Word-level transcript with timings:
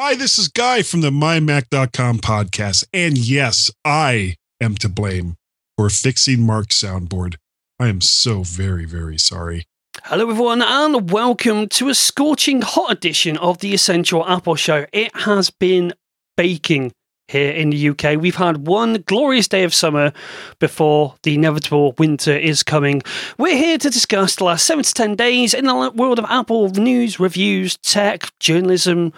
Hi, 0.00 0.14
this 0.14 0.38
is 0.38 0.46
Guy 0.46 0.82
from 0.82 1.00
the 1.00 1.10
MyMac.com 1.10 2.20
podcast. 2.20 2.84
And 2.94 3.18
yes, 3.18 3.72
I 3.84 4.36
am 4.60 4.76
to 4.76 4.88
blame 4.88 5.34
for 5.76 5.90
fixing 5.90 6.40
Mark's 6.40 6.80
soundboard. 6.80 7.34
I 7.80 7.88
am 7.88 8.00
so 8.00 8.44
very, 8.44 8.84
very 8.84 9.18
sorry. 9.18 9.64
Hello, 10.04 10.30
everyone, 10.30 10.62
and 10.62 11.10
welcome 11.10 11.66
to 11.70 11.88
a 11.88 11.96
scorching 11.96 12.62
hot 12.62 12.92
edition 12.92 13.36
of 13.38 13.58
the 13.58 13.74
Essential 13.74 14.24
Apple 14.24 14.54
Show. 14.54 14.86
It 14.92 15.10
has 15.16 15.50
been 15.50 15.92
baking 16.36 16.92
here 17.26 17.50
in 17.50 17.70
the 17.70 17.88
UK. 17.88 18.20
We've 18.20 18.36
had 18.36 18.68
one 18.68 19.02
glorious 19.08 19.48
day 19.48 19.64
of 19.64 19.74
summer 19.74 20.12
before 20.60 21.16
the 21.24 21.34
inevitable 21.34 21.96
winter 21.98 22.36
is 22.36 22.62
coming. 22.62 23.02
We're 23.36 23.56
here 23.56 23.78
to 23.78 23.90
discuss 23.90 24.36
the 24.36 24.44
last 24.44 24.64
seven 24.64 24.84
to 24.84 24.94
10 24.94 25.16
days 25.16 25.54
in 25.54 25.64
the 25.64 25.90
world 25.92 26.20
of 26.20 26.24
Apple 26.26 26.68
news, 26.70 27.18
reviews, 27.18 27.76
tech, 27.78 28.30
journalism, 28.38 29.12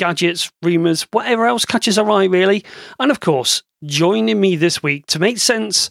gadgets, 0.00 0.50
rumours, 0.62 1.06
whatever 1.12 1.46
else 1.46 1.66
catches 1.66 1.98
our 1.98 2.10
eye, 2.10 2.24
really. 2.24 2.64
And 2.98 3.10
of 3.10 3.20
course, 3.20 3.62
joining 3.84 4.40
me 4.40 4.56
this 4.56 4.82
week 4.82 5.06
to 5.08 5.18
make 5.18 5.36
sense 5.38 5.90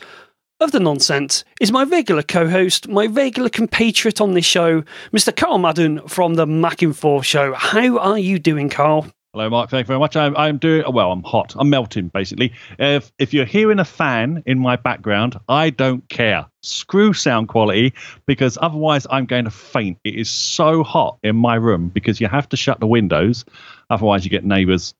of 0.59 0.71
the 0.71 0.79
nonsense 0.79 1.45
is 1.61 1.71
my 1.71 1.83
regular 1.83 2.23
co-host, 2.23 2.87
my 2.87 3.05
regular 3.05 3.49
compatriot 3.49 4.19
on 4.19 4.33
this 4.33 4.45
show, 4.45 4.83
Mr. 5.13 5.33
Carl 5.33 5.59
Madden 5.59 6.05
from 6.07 6.33
the 6.33 6.47
Mac 6.47 6.81
Info 6.81 7.21
Show. 7.21 7.53
How 7.53 7.99
are 7.99 8.17
you 8.17 8.39
doing, 8.39 8.67
Carl? 8.67 9.05
Hello, 9.33 9.47
Mark. 9.47 9.69
Thank 9.69 9.85
you 9.85 9.89
very 9.89 9.99
much. 9.99 10.15
I'm, 10.15 10.35
I'm 10.35 10.57
doing 10.57 10.83
well. 10.91 11.11
I'm 11.11 11.21
hot. 11.21 11.55
I'm 11.55 11.69
melting, 11.69 12.07
basically. 12.07 12.51
If 12.79 13.11
if 13.19 13.31
you're 13.31 13.45
hearing 13.45 13.77
a 13.77 13.85
fan 13.85 14.41
in 14.47 14.57
my 14.57 14.75
background, 14.75 15.39
I 15.47 15.69
don't 15.69 16.07
care. 16.09 16.47
Screw 16.63 17.13
sound 17.13 17.47
quality 17.47 17.93
because 18.25 18.57
otherwise 18.59 19.05
I'm 19.11 19.27
going 19.27 19.45
to 19.45 19.51
faint. 19.51 19.99
It 20.03 20.15
is 20.15 20.31
so 20.31 20.83
hot 20.83 21.19
in 21.21 21.35
my 21.35 21.53
room 21.53 21.89
because 21.89 22.19
you 22.19 22.27
have 22.27 22.49
to 22.49 22.57
shut 22.57 22.79
the 22.79 22.87
windows, 22.87 23.45
otherwise 23.89 24.23
you 24.23 24.29
get 24.29 24.45
neighbours 24.45 24.93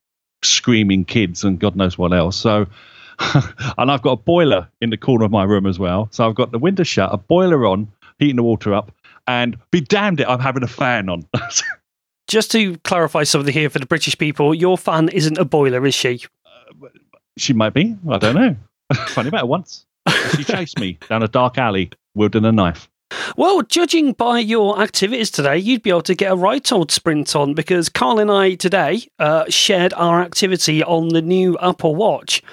screaming 0.43 1.05
kids 1.05 1.43
and 1.43 1.59
God 1.59 1.75
knows 1.75 1.97
what 1.97 2.13
else. 2.13 2.37
So, 2.37 2.67
and 3.77 3.91
I've 3.91 4.01
got 4.01 4.11
a 4.11 4.17
boiler 4.17 4.67
in 4.81 4.89
the 4.89 4.97
corner 4.97 5.25
of 5.25 5.31
my 5.31 5.43
room 5.43 5.65
as 5.65 5.79
well. 5.79 6.07
So 6.11 6.27
I've 6.27 6.35
got 6.35 6.51
the 6.51 6.59
window 6.59 6.83
shut, 6.83 7.09
a 7.13 7.17
boiler 7.17 7.65
on, 7.65 7.91
heating 8.17 8.37
the 8.37 8.43
water 8.43 8.73
up, 8.73 8.91
and 9.27 9.57
be 9.71 9.81
damned 9.81 10.19
it, 10.21 10.27
I'm 10.27 10.39
having 10.39 10.63
a 10.63 10.67
fan 10.67 11.09
on. 11.09 11.25
Just 12.27 12.51
to 12.51 12.77
clarify 12.79 13.23
something 13.23 13.53
here 13.53 13.69
for 13.69 13.79
the 13.79 13.85
British 13.85 14.17
people, 14.17 14.53
your 14.53 14.77
fan 14.77 15.09
isn't 15.09 15.37
a 15.37 15.45
boiler, 15.45 15.85
is 15.85 15.95
she? 15.95 16.21
Uh, 16.45 16.87
she 17.37 17.53
might 17.53 17.73
be. 17.73 17.95
I 18.09 18.17
don't 18.17 18.35
know. 18.35 18.55
Funny 19.07 19.29
about 19.29 19.43
it 19.43 19.47
once. 19.47 19.85
She 20.35 20.43
chased 20.43 20.79
me 20.79 20.97
down 21.07 21.23
a 21.23 21.27
dark 21.27 21.57
alley, 21.57 21.91
wielding 22.15 22.45
a 22.45 22.51
knife. 22.51 22.88
Well, 23.37 23.61
judging 23.61 24.13
by 24.13 24.39
your 24.39 24.81
activities 24.81 25.31
today, 25.31 25.57
you'd 25.57 25.83
be 25.83 25.89
able 25.89 26.01
to 26.03 26.15
get 26.15 26.31
a 26.31 26.35
right 26.35 26.71
old 26.71 26.91
sprint 26.91 27.35
on 27.35 27.53
because 27.53 27.89
Carl 27.89 28.19
and 28.19 28.31
I 28.31 28.55
today 28.55 29.03
uh, 29.17 29.45
shared 29.49 29.93
our 29.93 30.21
activity 30.21 30.83
on 30.83 31.09
the 31.09 31.21
new 31.21 31.57
Apple 31.59 31.95
Watch. 31.95 32.43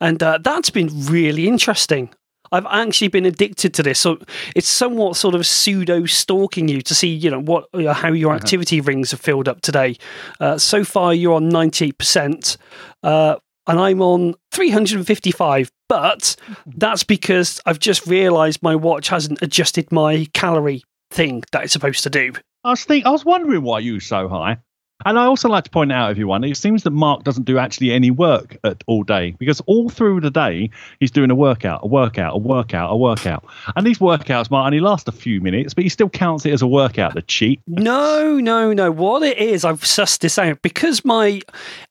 And 0.00 0.22
uh, 0.22 0.38
that's 0.42 0.70
been 0.70 0.88
really 1.06 1.46
interesting. 1.46 2.10
I've 2.52 2.66
actually 2.66 3.08
been 3.08 3.26
addicted 3.26 3.74
to 3.74 3.82
this. 3.82 4.00
So 4.00 4.18
it's 4.56 4.68
somewhat 4.68 5.16
sort 5.16 5.34
of 5.34 5.46
pseudo 5.46 6.06
stalking 6.06 6.68
you 6.68 6.82
to 6.82 6.94
see, 6.94 7.08
you 7.08 7.30
know, 7.30 7.40
what 7.40 7.68
uh, 7.74 7.94
how 7.94 8.12
your 8.12 8.30
uh-huh. 8.30 8.40
activity 8.42 8.80
rings 8.80 9.12
have 9.12 9.20
filled 9.20 9.48
up 9.48 9.60
today. 9.60 9.96
Uh, 10.40 10.58
so 10.58 10.84
far, 10.84 11.14
you're 11.14 11.34
on 11.34 11.50
98%, 11.50 12.56
uh, 13.02 13.36
and 13.70 13.78
I'm 13.78 14.02
on 14.02 14.34
355. 14.50 15.70
But 15.88 16.36
that's 16.66 17.04
because 17.04 17.60
I've 17.66 17.78
just 17.78 18.06
realised 18.06 18.62
my 18.62 18.74
watch 18.74 19.08
hasn't 19.08 19.42
adjusted 19.42 19.90
my 19.92 20.26
calorie 20.34 20.82
thing 21.10 21.44
that 21.52 21.64
it's 21.64 21.72
supposed 21.72 22.02
to 22.02 22.10
do. 22.10 22.32
I 22.64 22.70
was 22.70 22.84
think 22.84 23.06
I 23.06 23.10
was 23.10 23.24
wondering 23.24 23.62
why 23.62 23.78
you 23.78 23.94
were 23.94 24.00
so 24.00 24.28
high. 24.28 24.58
And 25.06 25.18
I 25.18 25.24
also 25.24 25.48
like 25.48 25.64
to 25.64 25.70
point 25.70 25.92
out, 25.92 26.10
everyone, 26.10 26.44
it 26.44 26.58
seems 26.58 26.82
that 26.82 26.90
Mark 26.90 27.24
doesn't 27.24 27.44
do 27.44 27.56
actually 27.56 27.90
any 27.90 28.10
work 28.10 28.58
at 28.64 28.84
all 28.86 29.02
day 29.02 29.34
because 29.38 29.62
all 29.62 29.88
through 29.88 30.20
the 30.20 30.30
day 30.30 30.68
he's 30.98 31.10
doing 31.10 31.30
a 31.30 31.34
workout, 31.34 31.80
a 31.82 31.86
workout, 31.86 32.34
a 32.34 32.38
workout, 32.38 32.92
a 32.92 32.96
workout. 32.96 33.46
And 33.76 33.86
these 33.86 33.98
workouts 33.98 34.50
might 34.50 34.66
only 34.66 34.80
last 34.80 35.08
a 35.08 35.12
few 35.12 35.40
minutes, 35.40 35.72
but 35.72 35.84
he 35.84 35.88
still 35.88 36.10
counts 36.10 36.44
it 36.44 36.52
as 36.52 36.60
a 36.60 36.66
workout. 36.66 37.14
The 37.14 37.22
cheat. 37.22 37.62
No, 37.66 38.38
no, 38.40 38.74
no. 38.74 38.90
What 38.90 39.22
it 39.22 39.38
is, 39.38 39.64
I've 39.64 39.80
sussed 39.80 40.18
this 40.18 40.38
out 40.38 40.60
because 40.60 41.02
my. 41.02 41.40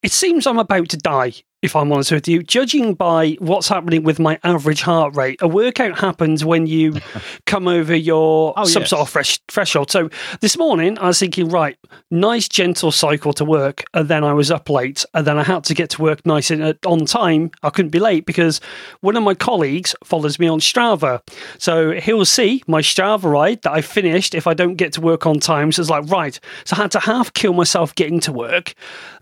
It 0.04 0.12
seems 0.12 0.46
I'm 0.46 0.60
about 0.60 0.90
to 0.90 0.98
die 0.98 1.34
if 1.62 1.76
I'm 1.76 1.92
honest 1.92 2.12
with 2.12 2.28
you, 2.28 2.42
judging 2.42 2.94
by 2.94 3.36
what's 3.40 3.68
happening 3.68 4.04
with 4.04 4.18
my 4.18 4.40
average 4.44 4.82
heart 4.82 5.16
rate, 5.16 5.42
a 5.42 5.48
workout 5.48 6.00
happens 6.00 6.46
when 6.46 6.68
you 6.68 6.96
come 7.46 7.68
over 7.68 7.94
your 7.94 8.54
oh, 8.56 8.64
some 8.64 8.84
yes. 8.84 8.92
sort 8.92 9.02
of 9.02 9.10
fresh 9.10 9.40
threshold. 9.50 9.92
So 9.92 10.10
this 10.40 10.58
morning, 10.58 10.98
I 11.00 11.08
was 11.08 11.20
thinking, 11.20 11.50
right, 11.50 11.78
nice 12.12 12.48
gentle 12.48 12.92
cycle 12.92 13.34
to 13.34 13.44
work, 13.44 13.84
and 13.94 14.08
then 14.08 14.24
I 14.24 14.34
was 14.34 14.52
up 14.52 14.70
late, 14.70 15.04
and 15.14 15.28
then 15.28 15.38
I 15.38 15.44
had 15.44 15.66
to 15.66 15.74
get 15.74 15.90
to 15.92 16.02
work 16.02 16.26
nice 16.26 16.50
and 16.50 16.64
uh, 16.64 16.74
on 16.86 17.06
time. 17.06 17.52
I 17.62 17.70
couldn't 17.70 17.92
be 17.92 18.00
late 18.00 18.26
because 18.26 18.62
one 19.02 19.18
of 19.18 19.24
my 19.24 19.34
colleagues 19.34 19.94
follows 20.04 20.40
me 20.40 20.48
on 20.48 20.60
Strava, 20.60 21.22
so 21.58 21.92
he'll 21.92 22.26
see 22.26 22.64
my 22.68 22.82
Strava 22.82 23.30
ride 23.30 23.64
that 23.64 23.74
I 23.74 23.82
finished 23.82 24.34
if 24.34 24.48
I 24.48 24.54
don't 24.54 24.76
get 24.76 24.94
to 24.94 25.02
work 25.02 25.26
on 25.26 25.40
time. 25.40 25.74
So 25.74 25.82
it's 25.82 25.90
like, 25.90 26.10
right, 26.10 26.40
so 26.64 26.78
I 26.78 26.84
had 26.84 26.92
to 26.92 27.00
half 27.00 27.34
kill 27.34 27.54
myself 27.54 27.94
getting 27.96 28.22
to 28.22 28.32
work. 28.32 28.74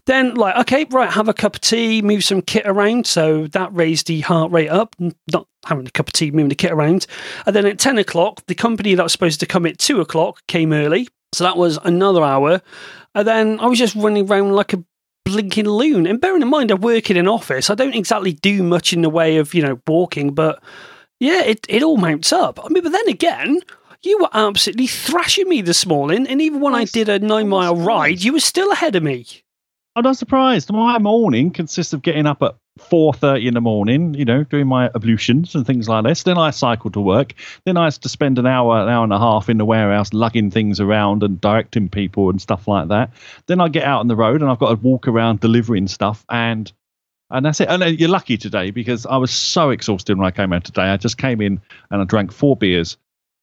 Then, 0.07 0.35
like, 0.35 0.55
okay, 0.55 0.85
right, 0.89 1.09
have 1.09 1.27
a 1.27 1.33
cup 1.33 1.55
of 1.55 1.61
tea, 1.61 2.01
move 2.01 2.23
some 2.23 2.41
kit 2.41 2.65
around. 2.65 3.05
So 3.05 3.47
that 3.47 3.73
raised 3.75 4.07
the 4.07 4.21
heart 4.21 4.51
rate 4.51 4.69
up, 4.69 4.95
not 4.99 5.47
having 5.65 5.85
a 5.85 5.91
cup 5.91 6.07
of 6.07 6.13
tea, 6.13 6.31
moving 6.31 6.47
the 6.47 6.55
kit 6.55 6.71
around. 6.71 7.05
And 7.45 7.53
then 7.53 7.65
at 7.65 7.77
10 7.77 7.97
o'clock, 7.97 8.45
the 8.47 8.55
company 8.55 8.95
that 8.95 9.03
was 9.03 9.11
supposed 9.11 9.41
to 9.41 9.45
come 9.45 9.65
at 9.65 9.79
2 9.79 9.99
o'clock 9.99 10.39
came 10.47 10.71
early. 10.71 11.09
So 11.33 11.43
that 11.43 11.57
was 11.57 11.77
another 11.83 12.23
hour. 12.23 12.61
And 13.15 13.27
then 13.27 13.59
I 13.59 13.67
was 13.67 13.77
just 13.77 13.95
running 13.95 14.29
around 14.29 14.53
like 14.53 14.71
a 14.71 14.83
blinking 15.25 15.67
loon. 15.67 16.07
And 16.07 16.21
bearing 16.21 16.41
in 16.41 16.47
mind, 16.47 16.71
I 16.71 16.75
work 16.75 17.11
in 17.11 17.17
an 17.17 17.27
office, 17.27 17.69
I 17.69 17.75
don't 17.75 17.93
exactly 17.93 18.31
do 18.31 18.63
much 18.63 18.93
in 18.93 19.01
the 19.01 19.09
way 19.09 19.37
of, 19.37 19.53
you 19.53 19.61
know, 19.61 19.81
walking, 19.85 20.33
but 20.33 20.63
yeah, 21.19 21.43
it, 21.43 21.65
it 21.67 21.83
all 21.83 21.97
mounts 21.97 22.31
up. 22.31 22.63
I 22.63 22.69
mean, 22.69 22.83
but 22.83 22.93
then 22.93 23.09
again, 23.09 23.59
you 24.03 24.19
were 24.19 24.29
absolutely 24.33 24.87
thrashing 24.87 25.49
me 25.49 25.61
this 25.61 25.85
morning. 25.85 26.27
And 26.27 26.41
even 26.41 26.61
when 26.61 26.75
I 26.75 26.85
did 26.85 27.09
a 27.09 27.19
nine 27.19 27.49
mile 27.49 27.75
ride, 27.75 28.23
you 28.23 28.31
were 28.31 28.39
still 28.39 28.71
ahead 28.71 28.95
of 28.95 29.03
me. 29.03 29.25
I'm 29.97 30.03
not 30.03 30.15
surprised. 30.15 30.71
My 30.71 30.99
morning 30.99 31.49
consists 31.49 31.91
of 31.91 32.03
getting 32.03 32.27
up 32.27 32.43
at 32.43 32.53
4.30 32.77 33.47
in 33.47 33.53
the 33.55 33.61
morning, 33.61 34.13
you 34.13 34.25
know, 34.25 34.43
doing 34.43 34.67
my 34.67 34.91
ablutions 34.93 35.55
and 35.55 35.65
things 35.65 35.89
like 35.89 36.03
this. 36.03 36.21
Then 36.21 36.37
I 36.37 36.51
cycle 36.51 36.91
to 36.91 37.01
work. 37.01 37.33
Then 37.65 37.77
I 37.77 37.85
have 37.85 37.99
to 38.01 38.07
spend 38.07 38.37
an 38.37 38.45
hour, 38.45 38.79
an 38.79 38.89
hour 38.89 39.03
and 39.03 39.11
a 39.11 39.17
half 39.17 39.49
in 39.49 39.57
the 39.57 39.65
warehouse 39.65 40.13
lugging 40.13 40.51
things 40.51 40.79
around 40.79 41.23
and 41.23 41.41
directing 41.41 41.89
people 41.89 42.29
and 42.29 42.39
stuff 42.39 42.67
like 42.67 42.89
that. 42.89 43.11
Then 43.47 43.59
I 43.59 43.69
get 43.69 43.85
out 43.85 44.01
on 44.01 44.07
the 44.07 44.15
road 44.15 44.43
and 44.43 44.51
I've 44.51 44.59
got 44.59 44.69
to 44.69 44.75
walk 44.75 45.07
around 45.07 45.39
delivering 45.39 45.87
stuff 45.87 46.23
and 46.29 46.71
and 47.31 47.43
that's 47.43 47.59
it. 47.59 47.67
And 47.67 47.99
you're 47.99 48.07
lucky 48.07 48.37
today 48.37 48.69
because 48.69 49.07
I 49.07 49.17
was 49.17 49.31
so 49.31 49.71
exhausted 49.71 50.15
when 50.15 50.27
I 50.27 50.31
came 50.31 50.53
out 50.53 50.63
today. 50.63 50.83
I 50.83 50.97
just 50.97 51.17
came 51.17 51.41
in 51.41 51.59
and 51.89 52.03
I 52.03 52.05
drank 52.05 52.31
four 52.31 52.55
beers 52.55 52.97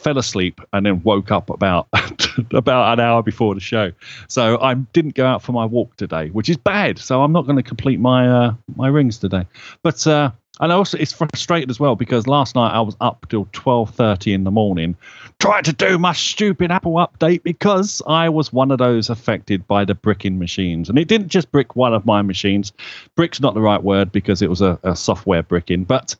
fell 0.05 0.19
asleep 0.19 0.61
and 0.73 0.87
then 0.87 1.03
woke 1.03 1.33
up 1.33 1.51
about 1.51 1.89
about 2.53 2.93
an 2.93 3.01
hour 3.01 3.23
before 3.23 3.55
the 3.55 3.61
show. 3.61 3.91
So 4.29 4.61
I 4.61 4.75
didn't 4.75 5.15
go 5.15 5.27
out 5.27 5.43
for 5.43 5.53
my 5.53 5.65
walk 5.65 5.97
today, 5.97 6.29
which 6.29 6.49
is 6.49 6.57
bad. 6.57 6.99
So 6.99 7.23
I'm 7.23 7.33
not 7.33 7.47
going 7.47 7.57
to 7.57 7.63
complete 7.63 7.99
my 7.99 8.29
uh, 8.29 8.55
my 8.77 8.89
rings 8.89 9.19
today. 9.19 9.47
But 9.83 10.07
uh, 10.07 10.31
and 10.61 10.71
also 10.71 10.99
it's 10.99 11.13
frustrated 11.13 11.71
as 11.71 11.81
well 11.81 11.97
because 11.97 12.27
last 12.27 12.55
night 12.55 12.73
I 12.73 12.81
was 12.81 12.97
up 13.01 13.27
till 13.29 13.47
12:30 13.47 14.35
in 14.35 14.45
the 14.45 14.51
morning 14.51 14.97
trying 15.41 15.65
to 15.65 15.73
do 15.73 15.99
my 15.99 16.13
stupid 16.13 16.71
Apple 16.71 16.95
update 16.95 17.43
because 17.43 18.01
I 18.07 18.29
was 18.29 18.53
one 18.53 18.71
of 18.71 18.79
those 18.79 19.11
affected 19.11 19.67
by 19.67 19.85
the 19.85 19.95
bricking 19.95 20.39
machines. 20.39 20.89
And 20.89 20.99
it 20.99 21.09
didn't 21.09 21.29
just 21.29 21.51
brick 21.51 21.75
one 21.75 21.93
of 21.93 22.07
my 22.07 22.23
machines. 22.23 22.73
Brick's 23.17 23.41
not 23.41 23.55
the 23.55 23.61
right 23.61 23.83
word 23.83 24.13
because 24.13 24.43
it 24.43 24.51
was 24.51 24.61
a, 24.61 24.79
a 24.85 24.95
software 24.95 25.43
bricking, 25.43 25.85
but 25.85 26.15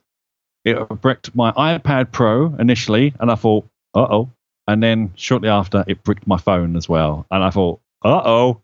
it 0.65 0.77
bricked 1.01 1.33
my 1.35 1.51
iPad 1.51 2.11
Pro 2.11 2.53
initially, 2.55 3.13
and 3.19 3.31
I 3.31 3.35
thought, 3.35 3.67
uh 3.95 4.07
oh. 4.09 4.31
And 4.67 4.81
then 4.81 5.13
shortly 5.15 5.49
after, 5.49 5.83
it 5.87 6.03
bricked 6.03 6.25
my 6.27 6.37
phone 6.37 6.75
as 6.75 6.89
well, 6.89 7.25
and 7.31 7.43
I 7.43 7.49
thought, 7.49 7.79
uh 8.03 8.21
oh. 8.25 8.61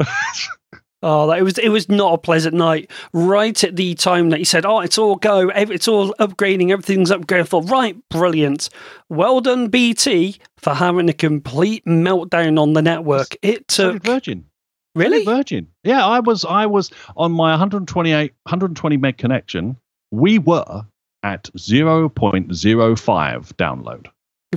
Oh, 1.04 1.32
it 1.32 1.42
was 1.42 1.58
it 1.58 1.70
was 1.70 1.90
not 1.90 2.14
a 2.14 2.18
pleasant 2.20 2.54
night. 2.54 2.92
Right 3.12 3.64
at 3.64 3.76
the 3.76 3.96
time 3.96 4.30
that 4.30 4.38
you 4.38 4.46
said, 4.46 4.68
"Oh, 4.68 4.82
it's 4.82 5.00
all 5.00 5.16
go, 5.16 5.50
it's 5.50 5.88
all 5.88 6.14
upgrading, 6.20 6.70
everything's 6.70 7.10
upgrading." 7.10 7.40
I 7.40 7.44
thought, 7.44 7.72
right, 7.72 7.98
brilliant. 8.10 8.70
Well 9.10 9.42
done, 9.42 9.70
BT, 9.70 10.38
for 10.58 10.76
having 10.76 11.10
a 11.10 11.14
complete 11.14 11.84
meltdown 11.86 12.62
on 12.62 12.74
the 12.74 12.84
network. 12.84 13.36
It 13.42 13.68
took 13.68 14.04
Virgin. 14.04 14.46
Really, 14.94 15.26
Virgin. 15.26 15.68
Yeah, 15.84 16.06
I 16.06 16.20
was 16.20 16.46
I 16.46 16.68
was 16.68 16.92
on 17.18 17.32
my 17.32 17.50
128 17.52 18.34
120 18.44 18.98
meg 18.98 19.18
connection. 19.18 19.78
We 20.12 20.38
were 20.38 20.86
at 21.24 21.50
0.05 21.58 23.54
download. 23.54 24.08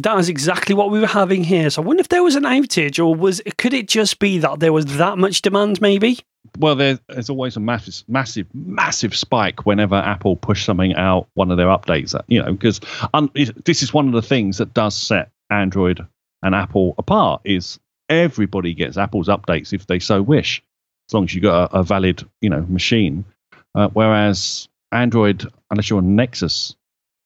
That 0.02 0.19
is 0.19 0.29
exactly 0.29 0.75
what 0.75 0.91
we 0.91 0.99
were 0.99 1.06
having 1.06 1.44
here. 1.44 1.70
So 1.70 1.81
I 1.81 1.85
wonder 1.85 2.00
if 2.00 2.08
there 2.08 2.25
was 2.25 2.35
an 2.35 2.43
outage, 2.43 2.99
or 2.99 3.14
was 3.14 3.41
could 3.58 3.73
it 3.73 3.87
just 3.87 4.19
be 4.19 4.38
that 4.38 4.58
there 4.58 4.73
was 4.73 4.87
that 4.96 5.19
much 5.19 5.43
demand? 5.43 5.81
Maybe. 5.81 6.19
Well, 6.58 6.75
there's, 6.75 7.31
always 7.31 7.56
a 7.56 7.61
massive, 7.61 8.05
massive, 8.08 8.46
massive 8.55 9.17
spike 9.17 9.67
whenever 9.67 9.94
Apple 9.94 10.37
push 10.37 10.64
something 10.64 10.94
out, 10.94 11.29
one 11.35 11.50
of 11.50 11.56
their 11.56 11.69
updates. 11.69 12.20
You 12.29 12.43
know, 12.43 12.52
because 12.52 12.81
um, 13.14 13.31
this 13.64 13.82
is 13.82 13.94
one 13.94 14.08
of 14.08 14.14
the 14.14 14.23
things 14.23 14.58
that 14.58 14.75
does 14.75 14.96
set 14.96 15.31
Android 15.50 16.05
and 16.43 16.55
Apple 16.55 16.94
apart. 16.99 17.43
Is 17.44 17.79
everybody 18.08 18.75
gets 18.75 18.97
Apple's 18.97 19.29
updates 19.29 19.73
if 19.73 19.87
they 19.87 19.99
so 19.99 20.20
wish. 20.23 20.62
as 21.08 21.14
long 21.14 21.25
as 21.25 21.35
you've 21.35 21.43
got 21.43 21.73
a, 21.73 21.79
a 21.79 21.82
valid, 21.82 22.29
you 22.40 22.50
know, 22.50 22.67
machine. 22.69 23.25
Uh, 23.75 23.88
whereas 23.93 24.69
Android, 24.93 25.50
unless 25.70 25.88
you're 25.90 25.99
on 25.99 26.17
Nexus 26.17 26.76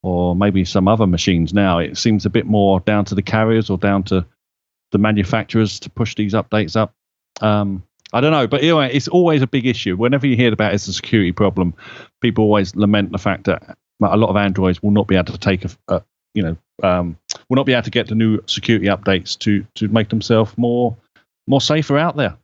or 0.03 0.37
maybe 0.37 0.65
some 0.65 0.89
other 0.89 1.07
machines 1.07 1.53
now, 1.53 1.79
it 1.79 1.99
seems 1.99 2.25
a 2.27 2.31
bit 2.31 2.47
more 2.47 2.81
down 2.81 3.05
to 3.07 3.15
the 3.15 3.23
carriers 3.23 3.71
or 3.71 3.79
down 3.79 4.03
to 4.05 4.25
the 4.93 4.99
manufacturers 4.99 5.81
to 5.81 5.91
push 5.91 6.15
these 6.15 6.35
updates 6.35 6.77
up. 6.77 6.95
Um, 7.41 7.83
I 8.13 8.21
don't 8.21 8.33
know, 8.33 8.47
but 8.47 8.63
anyway, 8.63 8.91
it's 8.93 9.09
always 9.09 9.43
a 9.43 9.47
big 9.47 9.67
issue. 9.67 9.97
Whenever 9.97 10.27
you 10.27 10.37
hear 10.37 10.53
about 10.53 10.73
it, 10.73 10.77
it's 10.77 10.89
a 10.89 10.93
security 10.93 11.33
problem. 11.33 11.75
People 12.21 12.45
always 12.45 12.75
lament 12.75 13.13
the 13.13 13.19
fact 13.19 13.45
that 13.45 13.77
a 14.03 14.17
lot 14.17 14.31
of 14.31 14.37
Androids 14.37 14.83
will 14.83 14.93
not 14.93 15.09
be 15.09 15.17
able 15.17 15.33
to 15.33 15.39
take 15.39 15.65
a, 15.65 15.71
a 15.89 16.03
you 16.33 16.43
know, 16.43 16.57
um, 16.83 17.19
will 17.49 17.57
not 17.57 17.67
be 17.67 17.73
able 17.73 17.83
to 17.83 17.91
get 17.91 18.07
the 18.07 18.15
new 18.15 18.41
security 18.47 18.87
updates 18.87 19.39
to 19.41 19.67
to 19.75 19.89
make 19.89 20.09
themselves 20.09 20.57
more 20.57 20.97
more 21.47 21.61
safer 21.61 21.99
out 21.99 22.17
there. 22.17 22.37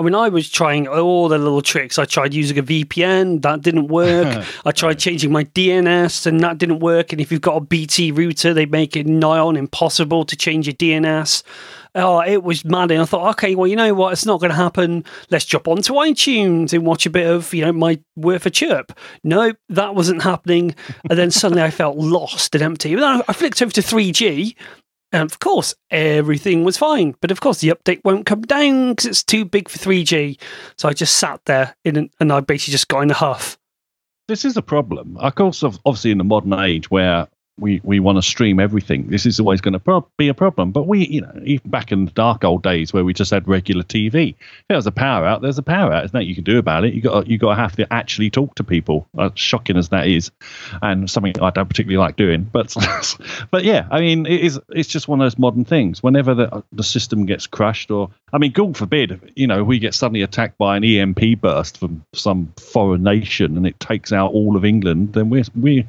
I 0.00 0.02
mean, 0.02 0.14
I 0.14 0.30
was 0.30 0.48
trying 0.48 0.88
all 0.88 1.28
the 1.28 1.36
little 1.36 1.60
tricks. 1.60 1.98
I 1.98 2.06
tried 2.06 2.32
using 2.32 2.56
a 2.56 2.62
VPN, 2.62 3.42
that 3.42 3.60
didn't 3.60 3.88
work. 3.88 4.46
I 4.64 4.72
tried 4.72 4.98
changing 4.98 5.30
my 5.30 5.44
DNS, 5.44 6.24
and 6.24 6.40
that 6.40 6.56
didn't 6.56 6.78
work. 6.78 7.12
And 7.12 7.20
if 7.20 7.30
you've 7.30 7.42
got 7.42 7.56
a 7.56 7.60
BT 7.60 8.10
router, 8.10 8.54
they 8.54 8.64
make 8.64 8.96
it 8.96 9.06
nigh 9.06 9.38
on 9.38 9.58
impossible 9.58 10.24
to 10.24 10.36
change 10.36 10.66
your 10.66 10.72
DNS. 10.72 11.42
Oh, 11.94 12.22
it 12.22 12.42
was 12.42 12.64
mad. 12.64 12.90
And 12.92 13.02
I 13.02 13.04
thought, 13.04 13.28
okay, 13.32 13.54
well, 13.54 13.66
you 13.66 13.76
know 13.76 13.92
what? 13.92 14.14
It's 14.14 14.24
not 14.24 14.40
going 14.40 14.48
to 14.48 14.56
happen. 14.56 15.04
Let's 15.28 15.44
jump 15.44 15.68
onto 15.68 15.92
iTunes 15.92 16.72
and 16.72 16.86
watch 16.86 17.04
a 17.04 17.10
bit 17.10 17.26
of, 17.26 17.52
you 17.52 17.66
know, 17.66 17.72
my 17.72 18.00
worth 18.16 18.46
of 18.46 18.52
chirp. 18.52 18.98
No, 19.22 19.52
that 19.68 19.94
wasn't 19.94 20.22
happening. 20.22 20.74
And 21.10 21.18
then 21.18 21.30
suddenly 21.30 21.62
I 21.62 21.70
felt 21.70 21.98
lost 21.98 22.54
and 22.54 22.64
empty. 22.64 22.94
But 22.94 23.02
then 23.02 23.22
I 23.28 23.32
flicked 23.34 23.60
over 23.60 23.72
to 23.72 23.82
3G 23.82 24.56
and 25.12 25.30
of 25.30 25.40
course, 25.40 25.74
everything 25.90 26.64
was 26.64 26.76
fine. 26.76 27.14
But 27.20 27.30
of 27.30 27.40
course, 27.40 27.60
the 27.60 27.68
update 27.68 28.00
won't 28.04 28.26
come 28.26 28.42
down 28.42 28.90
because 28.90 29.06
it's 29.06 29.22
too 29.22 29.44
big 29.44 29.68
for 29.68 29.78
3G. 29.78 30.40
So 30.76 30.88
I 30.88 30.92
just 30.92 31.16
sat 31.16 31.44
there 31.46 31.74
an, 31.84 32.10
and 32.20 32.32
I 32.32 32.40
basically 32.40 32.72
just 32.72 32.88
got 32.88 33.00
in 33.00 33.10
a 33.10 33.14
huff. 33.14 33.58
This 34.28 34.44
is 34.44 34.56
a 34.56 34.62
problem. 34.62 35.16
Of 35.16 35.34
course, 35.34 35.62
obviously, 35.62 36.12
in 36.12 36.18
the 36.18 36.24
modern 36.24 36.52
age 36.52 36.90
where 36.90 37.26
we, 37.60 37.80
we 37.84 38.00
want 38.00 38.16
to 38.16 38.22
stream 38.22 38.58
everything. 38.58 39.08
This 39.08 39.26
is 39.26 39.38
always 39.38 39.60
going 39.60 39.74
to 39.74 39.78
pro- 39.78 40.06
be 40.16 40.28
a 40.28 40.34
problem. 40.34 40.72
But 40.72 40.86
we, 40.86 41.06
you 41.06 41.20
know, 41.20 41.32
even 41.44 41.70
back 41.70 41.92
in 41.92 42.06
the 42.06 42.10
dark 42.12 42.44
old 42.44 42.62
days 42.62 42.92
where 42.92 43.04
we 43.04 43.14
just 43.14 43.30
had 43.30 43.46
regular 43.46 43.82
TV, 43.82 44.34
if 44.68 44.76
was 44.76 44.86
a 44.86 44.92
power 44.92 45.24
out, 45.24 45.42
there's 45.42 45.58
a 45.58 45.62
power 45.62 45.92
out. 45.92 46.00
There's 46.00 46.14
nothing 46.14 46.28
you 46.28 46.34
can 46.34 46.44
do 46.44 46.58
about 46.58 46.84
it. 46.84 46.94
You 46.94 47.02
got 47.02 47.26
you 47.26 47.38
got 47.38 47.54
to 47.54 47.60
have 47.60 47.76
to 47.76 47.92
actually 47.92 48.30
talk 48.30 48.54
to 48.56 48.64
people. 48.64 49.06
As 49.18 49.32
shocking 49.34 49.76
as 49.76 49.90
that 49.90 50.06
is, 50.06 50.30
and 50.82 51.10
something 51.10 51.34
I 51.40 51.50
don't 51.50 51.68
particularly 51.68 51.98
like 51.98 52.16
doing. 52.16 52.48
But 52.50 52.74
but 53.50 53.64
yeah, 53.64 53.86
I 53.90 54.00
mean, 54.00 54.26
it 54.26 54.40
is 54.40 54.58
it's 54.70 54.88
just 54.88 55.08
one 55.08 55.20
of 55.20 55.24
those 55.24 55.38
modern 55.38 55.64
things. 55.64 56.02
Whenever 56.02 56.34
the 56.34 56.64
the 56.72 56.84
system 56.84 57.26
gets 57.26 57.46
crushed, 57.46 57.90
or 57.90 58.10
I 58.32 58.38
mean, 58.38 58.52
God 58.52 58.76
forbid, 58.76 59.32
you 59.36 59.46
know, 59.46 59.62
we 59.62 59.78
get 59.78 59.94
suddenly 59.94 60.22
attacked 60.22 60.56
by 60.58 60.76
an 60.76 60.84
EMP 60.84 61.40
burst 61.40 61.78
from 61.78 62.04
some 62.14 62.52
foreign 62.56 63.02
nation 63.02 63.56
and 63.56 63.66
it 63.66 63.78
takes 63.80 64.12
out 64.12 64.32
all 64.32 64.56
of 64.56 64.64
England, 64.64 65.12
then 65.12 65.30
we're 65.30 65.44
we 65.58 65.86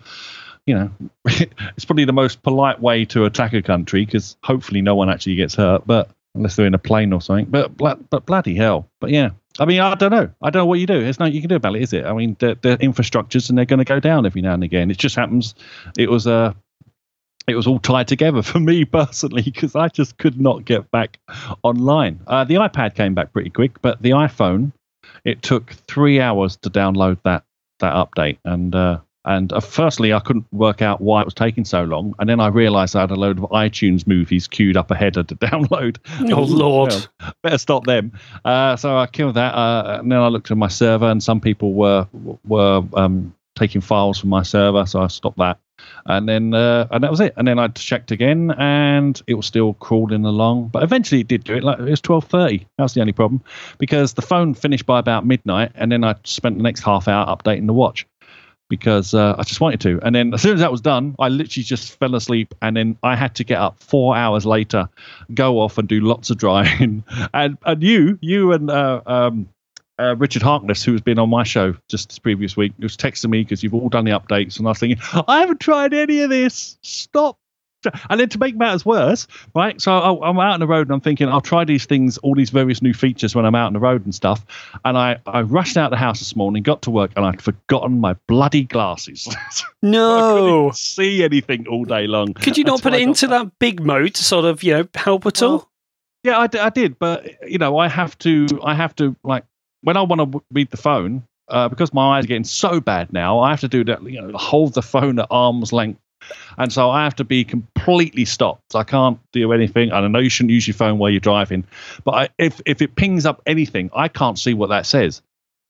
you 0.65 0.75
know, 0.75 0.91
it's 1.25 1.85
probably 1.85 2.05
the 2.05 2.13
most 2.13 2.43
polite 2.43 2.79
way 2.79 3.05
to 3.05 3.25
attack 3.25 3.53
a 3.53 3.61
country 3.61 4.05
because 4.05 4.37
hopefully 4.43 4.81
no 4.81 4.95
one 4.95 5.09
actually 5.09 5.35
gets 5.35 5.55
hurt, 5.55 5.85
but 5.85 6.09
unless 6.35 6.55
they're 6.55 6.65
in 6.65 6.73
a 6.73 6.79
plane 6.79 7.13
or 7.13 7.21
something. 7.21 7.45
But 7.45 7.77
but 7.77 8.25
bloody 8.25 8.55
hell! 8.55 8.87
But 8.99 9.09
yeah, 9.09 9.31
I 9.59 9.65
mean, 9.65 9.81
I 9.81 9.95
don't 9.95 10.11
know. 10.11 10.29
I 10.41 10.49
don't 10.49 10.61
know 10.61 10.65
what 10.65 10.79
you 10.79 10.87
do. 10.87 11.01
There's 11.01 11.19
nothing 11.19 11.33
you 11.33 11.41
can 11.41 11.49
do 11.49 11.55
about 11.55 11.75
it, 11.75 11.81
is 11.81 11.93
it? 11.93 12.05
I 12.05 12.13
mean, 12.13 12.37
they're 12.39 12.55
infrastructures 12.55 13.49
and 13.49 13.57
they're 13.57 13.65
going 13.65 13.79
to 13.79 13.85
go 13.85 13.99
down 13.99 14.25
every 14.25 14.41
now 14.41 14.53
and 14.53 14.63
again. 14.63 14.91
It 14.91 14.97
just 14.97 15.15
happens. 15.15 15.55
It 15.97 16.09
was 16.09 16.27
a. 16.27 16.33
Uh, 16.33 16.53
it 17.47 17.55
was 17.55 17.65
all 17.65 17.79
tied 17.79 18.07
together 18.07 18.41
for 18.43 18.59
me 18.59 18.85
personally 18.85 19.41
because 19.41 19.75
I 19.75 19.87
just 19.87 20.17
could 20.17 20.39
not 20.39 20.63
get 20.63 20.89
back 20.91 21.19
online. 21.63 22.19
Uh, 22.27 22.43
the 22.43 22.55
iPad 22.55 22.93
came 22.95 23.15
back 23.15 23.33
pretty 23.33 23.49
quick, 23.49 23.81
but 23.81 23.99
the 24.01 24.11
iPhone, 24.11 24.73
it 25.25 25.41
took 25.41 25.71
three 25.87 26.21
hours 26.21 26.57
to 26.57 26.69
download 26.69 27.17
that 27.23 27.43
that 27.79 27.95
update, 27.95 28.37
and 28.45 28.75
uh, 28.75 28.99
and 29.25 29.53
uh, 29.53 29.59
firstly, 29.59 30.13
I 30.13 30.19
couldn't 30.19 30.51
work 30.51 30.81
out 30.81 30.99
why 30.99 31.21
it 31.21 31.25
was 31.25 31.35
taking 31.35 31.63
so 31.63 31.83
long. 31.83 32.15
And 32.17 32.27
then 32.27 32.39
I 32.39 32.47
realized 32.47 32.95
I 32.95 33.01
had 33.01 33.11
a 33.11 33.15
load 33.15 33.37
of 33.37 33.49
iTunes 33.51 34.07
movies 34.07 34.47
queued 34.47 34.75
up 34.75 34.89
ahead 34.89 35.15
of 35.17 35.27
to 35.27 35.35
download. 35.37 35.97
Oh, 36.31 36.41
Lord. 36.41 36.91
Well, 36.91 37.33
better 37.43 37.57
stop 37.59 37.85
them. 37.85 38.13
Uh, 38.43 38.75
so 38.75 38.97
I 38.97 39.05
killed 39.05 39.35
that. 39.35 39.53
Uh, 39.53 39.97
and 39.99 40.11
then 40.11 40.19
I 40.19 40.27
looked 40.27 40.49
at 40.49 40.57
my 40.57 40.69
server, 40.69 41.05
and 41.05 41.21
some 41.21 41.39
people 41.39 41.73
were 41.73 42.07
were 42.45 42.83
um, 42.93 43.35
taking 43.55 43.81
files 43.81 44.17
from 44.19 44.29
my 44.29 44.41
server. 44.43 44.85
So 44.87 45.01
I 45.01 45.07
stopped 45.07 45.37
that. 45.37 45.59
And 46.05 46.27
then 46.27 46.53
uh, 46.55 46.87
and 46.89 47.03
that 47.03 47.11
was 47.11 47.19
it. 47.19 47.33
And 47.37 47.47
then 47.47 47.59
I 47.59 47.67
checked 47.67 48.09
again, 48.09 48.51
and 48.57 49.21
it 49.27 49.35
was 49.35 49.45
still 49.45 49.75
crawling 49.75 50.25
along. 50.25 50.69
But 50.69 50.81
eventually, 50.81 51.21
it 51.21 51.27
did 51.27 51.43
do 51.43 51.55
it. 51.55 51.63
Like 51.63 51.77
it 51.77 51.89
was 51.89 52.01
twelve 52.01 52.25
thirty. 52.25 52.65
That 52.77 52.83
was 52.83 52.95
the 52.95 53.01
only 53.01 53.13
problem 53.13 53.43
because 53.77 54.13
the 54.13 54.21
phone 54.23 54.55
finished 54.55 54.87
by 54.87 54.97
about 54.97 55.27
midnight, 55.27 55.71
and 55.75 55.91
then 55.91 56.03
I 56.03 56.15
spent 56.23 56.57
the 56.57 56.63
next 56.63 56.81
half 56.81 57.07
hour 57.07 57.25
updating 57.25 57.67
the 57.67 57.73
watch 57.73 58.07
because 58.71 59.13
uh, 59.13 59.35
I 59.37 59.43
just 59.43 59.59
wanted 59.59 59.81
to. 59.81 59.99
And 60.01 60.15
then 60.15 60.33
as 60.33 60.41
soon 60.41 60.53
as 60.53 60.61
that 60.61 60.71
was 60.71 60.79
done, 60.79 61.13
I 61.19 61.27
literally 61.27 61.65
just 61.65 61.99
fell 61.99 62.15
asleep. 62.15 62.55
And 62.61 62.77
then 62.77 62.97
I 63.03 63.17
had 63.17 63.35
to 63.35 63.43
get 63.43 63.59
up 63.59 63.83
four 63.83 64.15
hours 64.15 64.45
later, 64.45 64.87
go 65.33 65.59
off 65.59 65.77
and 65.77 65.89
do 65.89 65.99
lots 65.99 66.29
of 66.29 66.37
driving. 66.37 67.03
and 67.33 67.57
and 67.65 67.83
you, 67.83 68.17
you 68.21 68.53
and 68.53 68.71
uh, 68.71 69.01
um, 69.05 69.49
uh, 69.99 70.15
Richard 70.15 70.41
Harkness, 70.41 70.83
who 70.83 70.93
has 70.93 71.01
been 71.01 71.19
on 71.19 71.29
my 71.29 71.43
show 71.43 71.75
just 71.89 72.07
this 72.07 72.17
previous 72.17 72.55
week, 72.55 72.71
was 72.79 72.95
texting 72.95 73.29
me 73.29 73.43
because 73.43 73.61
you've 73.61 73.73
all 73.73 73.89
done 73.89 74.05
the 74.05 74.11
updates, 74.11 74.57
and 74.57 74.65
I 74.65 74.71
was 74.71 74.79
thinking, 74.79 75.03
I 75.27 75.41
haven't 75.41 75.59
tried 75.59 75.93
any 75.93 76.21
of 76.21 76.29
this. 76.29 76.77
Stop 76.81 77.40
and 78.09 78.19
then 78.19 78.29
to 78.29 78.39
make 78.39 78.55
matters 78.55 78.85
worse, 78.85 79.27
right? 79.55 79.79
So 79.81 79.91
I'm 79.93 80.39
out 80.39 80.53
on 80.53 80.59
the 80.59 80.67
road 80.67 80.87
and 80.87 80.91
I'm 80.91 81.01
thinking 81.01 81.27
I'll 81.27 81.41
try 81.41 81.63
these 81.63 81.85
things, 81.85 82.17
all 82.19 82.35
these 82.35 82.49
various 82.49 82.81
new 82.81 82.93
features 82.93 83.35
when 83.35 83.45
I'm 83.45 83.55
out 83.55 83.67
on 83.67 83.73
the 83.73 83.79
road 83.79 84.03
and 84.05 84.13
stuff. 84.13 84.45
And 84.85 84.97
I, 84.97 85.19
I 85.25 85.41
rushed 85.41 85.77
out 85.77 85.91
the 85.91 85.97
house 85.97 86.19
this 86.19 86.35
morning, 86.35 86.63
got 86.63 86.81
to 86.83 86.91
work, 86.91 87.11
and 87.15 87.25
I'd 87.25 87.41
forgotten 87.41 87.99
my 87.99 88.15
bloody 88.27 88.63
glasses. 88.63 89.27
No, 89.83 90.69
see 90.75 91.23
anything 91.23 91.67
all 91.67 91.85
day 91.85 92.05
long. 92.05 92.35
Could 92.35 92.55
you 92.55 92.63
not 92.63 92.83
put 92.83 92.93
it 92.93 93.01
into 93.01 93.25
that 93.27 93.57
big 93.57 93.83
mode 93.83 94.13
to 94.13 94.23
sort 94.23 94.45
of 94.45 94.61
you 94.61 94.73
know 94.73 94.87
help 94.93 95.25
at 95.25 95.41
all? 95.41 95.71
yeah, 96.23 96.37
I, 96.37 96.47
I 96.59 96.69
did, 96.69 96.99
but 96.99 97.49
you 97.49 97.57
know 97.57 97.77
I 97.79 97.87
have 97.87 98.15
to 98.19 98.45
I 98.63 98.75
have 98.75 98.95
to 98.97 99.15
like 99.23 99.43
when 99.81 99.97
I 99.97 100.01
want 100.03 100.31
to 100.31 100.43
read 100.51 100.69
the 100.69 100.77
phone. 100.77 101.23
Uh, 101.47 101.67
because 101.67 101.93
my 101.93 102.17
eyes 102.17 102.23
are 102.23 102.27
getting 102.27 102.45
so 102.45 102.79
bad 102.79 103.11
now, 103.11 103.39
I 103.39 103.49
have 103.49 103.59
to 103.59 103.67
do 103.67 103.83
that. 103.83 104.01
You 104.03 104.21
know, 104.21 104.37
hold 104.37 104.73
the 104.73 104.81
phone 104.81 105.19
at 105.19 105.27
arm's 105.29 105.73
length 105.73 105.99
and 106.57 106.71
so 106.71 106.89
I 106.89 107.03
have 107.03 107.15
to 107.17 107.23
be 107.23 107.43
completely 107.43 108.25
stopped. 108.25 108.75
I 108.75 108.83
can't 108.83 109.19
do 109.31 109.51
anything. 109.53 109.91
And 109.91 110.05
I 110.05 110.07
know 110.07 110.19
you 110.19 110.29
shouldn't 110.29 110.51
use 110.51 110.67
your 110.67 110.75
phone 110.75 110.97
while 110.97 111.09
you're 111.09 111.19
driving, 111.19 111.65
but 112.03 112.11
I, 112.11 112.29
if 112.37 112.61
if 112.65 112.81
it 112.81 112.95
pings 112.95 113.25
up 113.25 113.41
anything, 113.45 113.89
I 113.95 114.07
can't 114.07 114.37
see 114.37 114.53
what 114.53 114.69
that 114.69 114.85
says. 114.85 115.21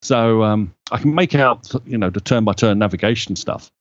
So 0.01 0.43
um, 0.43 0.73
I 0.91 0.97
can 0.97 1.13
make 1.13 1.35
out, 1.35 1.71
you 1.85 1.97
know, 1.97 2.09
the 2.09 2.21
turn 2.21 2.43
by 2.43 2.53
turn 2.53 2.79
navigation 2.79 3.35
stuff. 3.35 3.71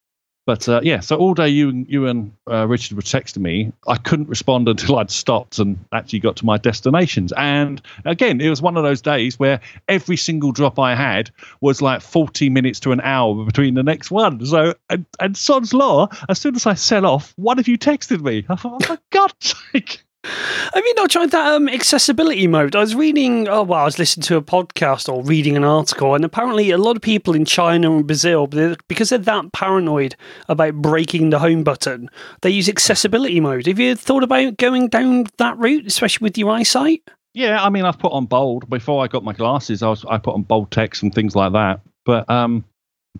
But 0.51 0.69
uh, 0.69 0.81
yeah, 0.83 0.99
so 0.99 1.15
all 1.15 1.33
day 1.33 1.47
you 1.47 1.87
you 1.87 2.09
and 2.09 2.33
uh, 2.51 2.67
Richard 2.67 2.97
were 2.97 3.03
texting 3.03 3.39
me. 3.39 3.73
I 3.87 3.97
couldn't 3.97 4.29
respond 4.29 4.69
until 4.69 4.99
I'd 4.99 5.09
stopped 5.09 5.61
and 5.61 5.79
actually 5.93 6.19
got 6.19 6.35
to 6.39 6.45
my 6.45 6.59
destinations. 6.59 7.33
And 7.37 7.81
again, 8.05 8.41
it 8.41 8.51
was 8.51 8.61
one 8.61 8.77
of 8.77 8.83
those 8.83 9.01
days 9.01 9.39
where 9.39 9.61
every 9.87 10.17
single 10.17 10.51
drop 10.51 10.77
I 10.81 10.97
had 10.97 11.31
was 11.61 11.81
like 11.81 12.01
40 12.01 12.51
minutes 12.51 12.81
to 12.81 12.91
an 12.91 13.01
hour 13.01 13.45
between 13.45 13.75
the 13.75 13.85
next 13.85 14.11
one. 14.11 14.45
So 14.45 14.75
and, 14.89 15.07
and 15.21 15.37
Sod's 15.37 15.73
Law, 15.73 16.09
as 16.29 16.41
soon 16.41 16.57
as 16.57 16.67
I 16.67 16.75
set 16.75 17.05
off, 17.05 17.33
one 17.37 17.61
of 17.61 17.69
you 17.69 17.79
texted 17.79 18.21
me. 18.21 18.45
I 18.49 18.57
thought, 18.57 18.85
oh 18.85 18.93
my 18.95 18.99
God's 19.11 19.55
sake. 19.73 20.03
Have 20.23 20.85
you 20.85 20.95
not 20.97 21.11
tried 21.11 21.31
that 21.31 21.55
um, 21.55 21.69
accessibility 21.69 22.47
mode? 22.47 22.77
I 22.77 22.81
was 22.81 22.95
reading, 22.95 23.49
oh, 23.49 23.63
well, 23.63 23.81
I 23.81 23.85
was 23.85 23.99
listening 23.99 24.25
to 24.25 24.37
a 24.37 24.43
podcast 24.43 25.13
or 25.13 25.23
reading 25.23 25.57
an 25.57 25.65
article, 25.65 26.15
and 26.15 26.25
apparently 26.25 26.71
a 26.71 26.79
lot 26.79 26.97
of 26.97 27.03
people 27.03 27.35
in 27.35 27.45
China 27.45 27.97
and 27.97 28.07
Brazil, 28.07 28.47
because 28.47 29.09
they're 29.09 29.19
that 29.19 29.53
paranoid 29.53 30.15
about 30.49 30.75
breaking 30.75 31.31
the 31.31 31.39
home 31.39 31.65
button, 31.65 32.11
they 32.43 32.51
use 32.51 32.69
accessibility 32.69 33.41
mode. 33.41 33.67
Have 33.67 33.79
you 33.79 33.97
thought 33.97 34.23
about 34.23 34.59
going 34.59 34.89
down 34.89 35.27
that 35.39 35.57
route, 35.59 35.87
especially 35.87 36.27
with 36.27 36.37
your 36.37 36.51
eyesight? 36.51 37.03
Yeah, 37.33 37.63
I 37.65 37.71
mean, 37.71 37.85
I've 37.85 37.99
put 37.99 38.13
on 38.13 38.27
bold 38.27 38.69
before 38.69 39.03
I 39.03 39.07
got 39.07 39.25
my 39.25 39.33
glasses. 39.33 39.83
I 39.83 39.89
was 39.89 40.05
I 40.05 40.19
put 40.19 40.35
on 40.35 40.43
bold 40.43 40.71
text 40.71 41.03
and 41.03 41.15
things 41.15 41.35
like 41.35 41.53
that. 41.53 41.81
But 42.05 42.29
um, 42.29 42.65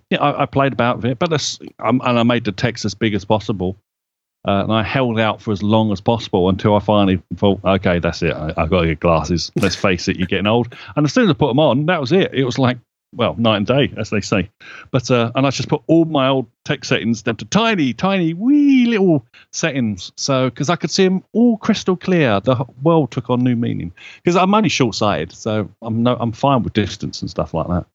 yeah, 0.09 0.19
I, 0.19 0.43
I 0.43 0.45
played 0.45 0.73
about 0.73 0.97
with 0.97 1.05
it, 1.05 1.19
but 1.19 1.31
um, 1.79 2.01
and 2.03 2.19
I 2.19 2.23
made 2.23 2.43
the 2.43 2.51
text 2.51 2.85
as 2.85 2.93
big 2.93 3.13
as 3.13 3.25
possible. 3.25 3.77
Uh, 4.47 4.63
and 4.63 4.73
I 4.73 4.81
held 4.81 5.19
out 5.19 5.41
for 5.41 5.51
as 5.51 5.61
long 5.61 5.91
as 5.91 6.01
possible 6.01 6.49
until 6.49 6.75
I 6.75 6.79
finally 6.79 7.21
thought, 7.35 7.59
okay, 7.63 7.99
that's 7.99 8.23
it. 8.23 8.33
I, 8.33 8.53
have 8.57 8.69
got 8.69 8.81
to 8.81 8.87
get 8.87 8.99
glasses. 8.99 9.51
Let's 9.55 9.75
face 9.75 10.07
it, 10.07 10.17
you're 10.17 10.27
getting 10.27 10.47
old. 10.47 10.75
And 10.95 11.05
as 11.05 11.13
soon 11.13 11.25
as 11.25 11.29
I 11.29 11.33
put 11.33 11.49
them 11.49 11.59
on, 11.59 11.85
that 11.85 12.01
was 12.01 12.11
it. 12.11 12.33
It 12.33 12.43
was 12.43 12.57
like, 12.57 12.77
well, 13.13 13.35
night 13.37 13.57
and 13.57 13.67
day, 13.67 13.93
as 13.97 14.09
they 14.09 14.21
say. 14.21 14.49
But 14.89 15.11
uh, 15.11 15.31
and 15.35 15.45
I 15.45 15.51
just 15.51 15.69
put 15.69 15.83
all 15.87 16.05
my 16.05 16.27
old 16.29 16.47
tech 16.63 16.85
settings 16.85 17.21
down 17.21 17.35
to 17.37 17.45
tiny, 17.45 17.93
tiny, 17.93 18.33
wee 18.33 18.85
little 18.85 19.25
settings. 19.51 20.11
So 20.15 20.49
because 20.49 20.69
I 20.69 20.75
could 20.75 20.91
see 20.91 21.03
them 21.03 21.23
all 21.33 21.57
crystal 21.57 21.97
clear, 21.97 22.39
the 22.39 22.65
world 22.81 23.11
took 23.11 23.29
on 23.29 23.43
new 23.43 23.55
meaning. 23.55 23.91
Because 24.23 24.35
I'm 24.35 24.53
only 24.53 24.69
short-sighted, 24.69 25.33
so 25.33 25.69
I'm 25.81 26.03
no, 26.03 26.15
I'm 26.19 26.31
fine 26.31 26.63
with 26.63 26.73
distance 26.73 27.21
and 27.21 27.29
stuff 27.29 27.53
like 27.53 27.67
that. 27.67 27.85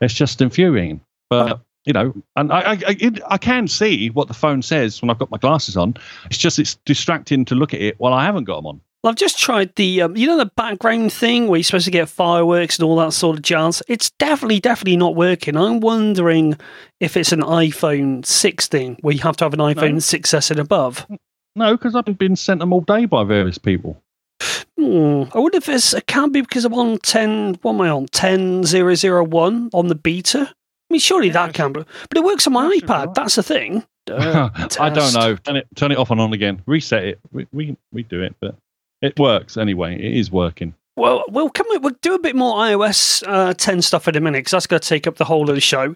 It's 0.00 0.14
just 0.14 0.42
infuriating. 0.42 1.00
But 1.30 1.60
you 1.88 1.94
know, 1.94 2.14
and 2.36 2.52
I, 2.52 2.72
I, 2.72 2.78
it, 2.86 3.18
I 3.28 3.38
can 3.38 3.66
see 3.66 4.10
what 4.10 4.28
the 4.28 4.34
phone 4.34 4.60
says 4.60 5.00
when 5.00 5.08
I've 5.08 5.18
got 5.18 5.30
my 5.30 5.38
glasses 5.38 5.74
on. 5.74 5.94
It's 6.26 6.36
just 6.36 6.58
it's 6.58 6.74
distracting 6.84 7.46
to 7.46 7.54
look 7.54 7.72
at 7.72 7.80
it 7.80 7.98
while 7.98 8.12
I 8.12 8.26
haven't 8.26 8.44
got 8.44 8.56
them 8.56 8.66
on. 8.66 8.80
I've 9.04 9.14
just 9.14 9.38
tried 9.38 9.74
the, 9.76 10.02
um, 10.02 10.14
you 10.14 10.26
know, 10.26 10.36
the 10.36 10.50
background 10.54 11.14
thing 11.14 11.46
where 11.46 11.56
you're 11.56 11.64
supposed 11.64 11.86
to 11.86 11.90
get 11.90 12.10
fireworks 12.10 12.78
and 12.78 12.84
all 12.84 12.96
that 12.96 13.14
sort 13.14 13.38
of 13.38 13.42
jazz. 13.42 13.82
It's 13.88 14.10
definitely, 14.10 14.60
definitely 14.60 14.98
not 14.98 15.14
working. 15.14 15.56
I'm 15.56 15.80
wondering 15.80 16.58
if 17.00 17.16
it's 17.16 17.32
an 17.32 17.40
iPhone 17.40 18.26
16 18.26 18.98
where 19.00 19.14
you 19.14 19.22
have 19.22 19.38
to 19.38 19.46
have 19.46 19.54
an 19.54 19.60
iPhone 19.60 19.92
No. 19.92 19.98
6S 19.98 20.50
and 20.50 20.60
above. 20.60 21.06
No, 21.56 21.74
because 21.74 21.94
I've 21.94 22.18
been 22.18 22.36
sent 22.36 22.60
them 22.60 22.74
all 22.74 22.82
day 22.82 23.06
by 23.06 23.24
various 23.24 23.56
people. 23.56 24.02
Hmm. 24.76 25.22
I 25.32 25.38
wonder 25.38 25.56
if 25.56 25.70
it's, 25.70 25.94
it 25.94 26.06
can 26.06 26.32
be 26.32 26.42
because 26.42 26.66
I'm 26.66 26.74
on 26.74 26.98
10, 26.98 27.60
what 27.62 27.72
am 27.74 27.80
I 27.80 27.88
on? 27.88 28.08
10001 28.08 29.70
on 29.72 29.86
the 29.86 29.94
beta? 29.94 30.52
I 30.90 30.94
mean, 30.94 31.00
surely 31.00 31.28
that 31.30 31.52
can 31.54 31.72
be. 31.72 31.84
But 32.08 32.18
it 32.18 32.24
works 32.24 32.46
on 32.46 32.54
my 32.54 32.64
That 32.68 32.72
should 32.74 32.80
be 32.82 32.86
iPad. 32.86 33.06
right. 33.06 33.14
That's 33.14 33.34
the 33.34 33.42
thing. 33.42 33.84
Uh, 34.08 34.48
I 34.80 34.88
don't 34.88 35.12
know. 35.12 35.36
Turn 35.36 35.56
it, 35.56 35.66
turn 35.74 35.92
it 35.92 35.98
off 35.98 36.10
and 36.10 36.18
on 36.18 36.32
again. 36.32 36.62
Reset 36.64 37.04
it. 37.04 37.20
We, 37.30 37.46
we 37.52 37.76
we 37.92 38.02
do 38.04 38.22
it, 38.22 38.34
but 38.40 38.56
it 39.02 39.18
works 39.18 39.58
anyway. 39.58 39.96
It 39.96 40.16
is 40.16 40.32
working. 40.32 40.72
Well, 40.96 41.24
we'll 41.28 41.50
come. 41.50 41.66
We'll 41.68 41.94
do 42.00 42.14
a 42.14 42.18
bit 42.18 42.34
more 42.34 42.56
iOS 42.56 43.22
uh, 43.26 43.52
10 43.52 43.82
stuff 43.82 44.08
in 44.08 44.16
a 44.16 44.20
minute 44.20 44.38
because 44.38 44.52
that's 44.52 44.66
going 44.66 44.80
to 44.80 44.88
take 44.88 45.06
up 45.06 45.16
the 45.16 45.26
whole 45.26 45.48
of 45.50 45.54
the 45.54 45.60
show. 45.60 45.94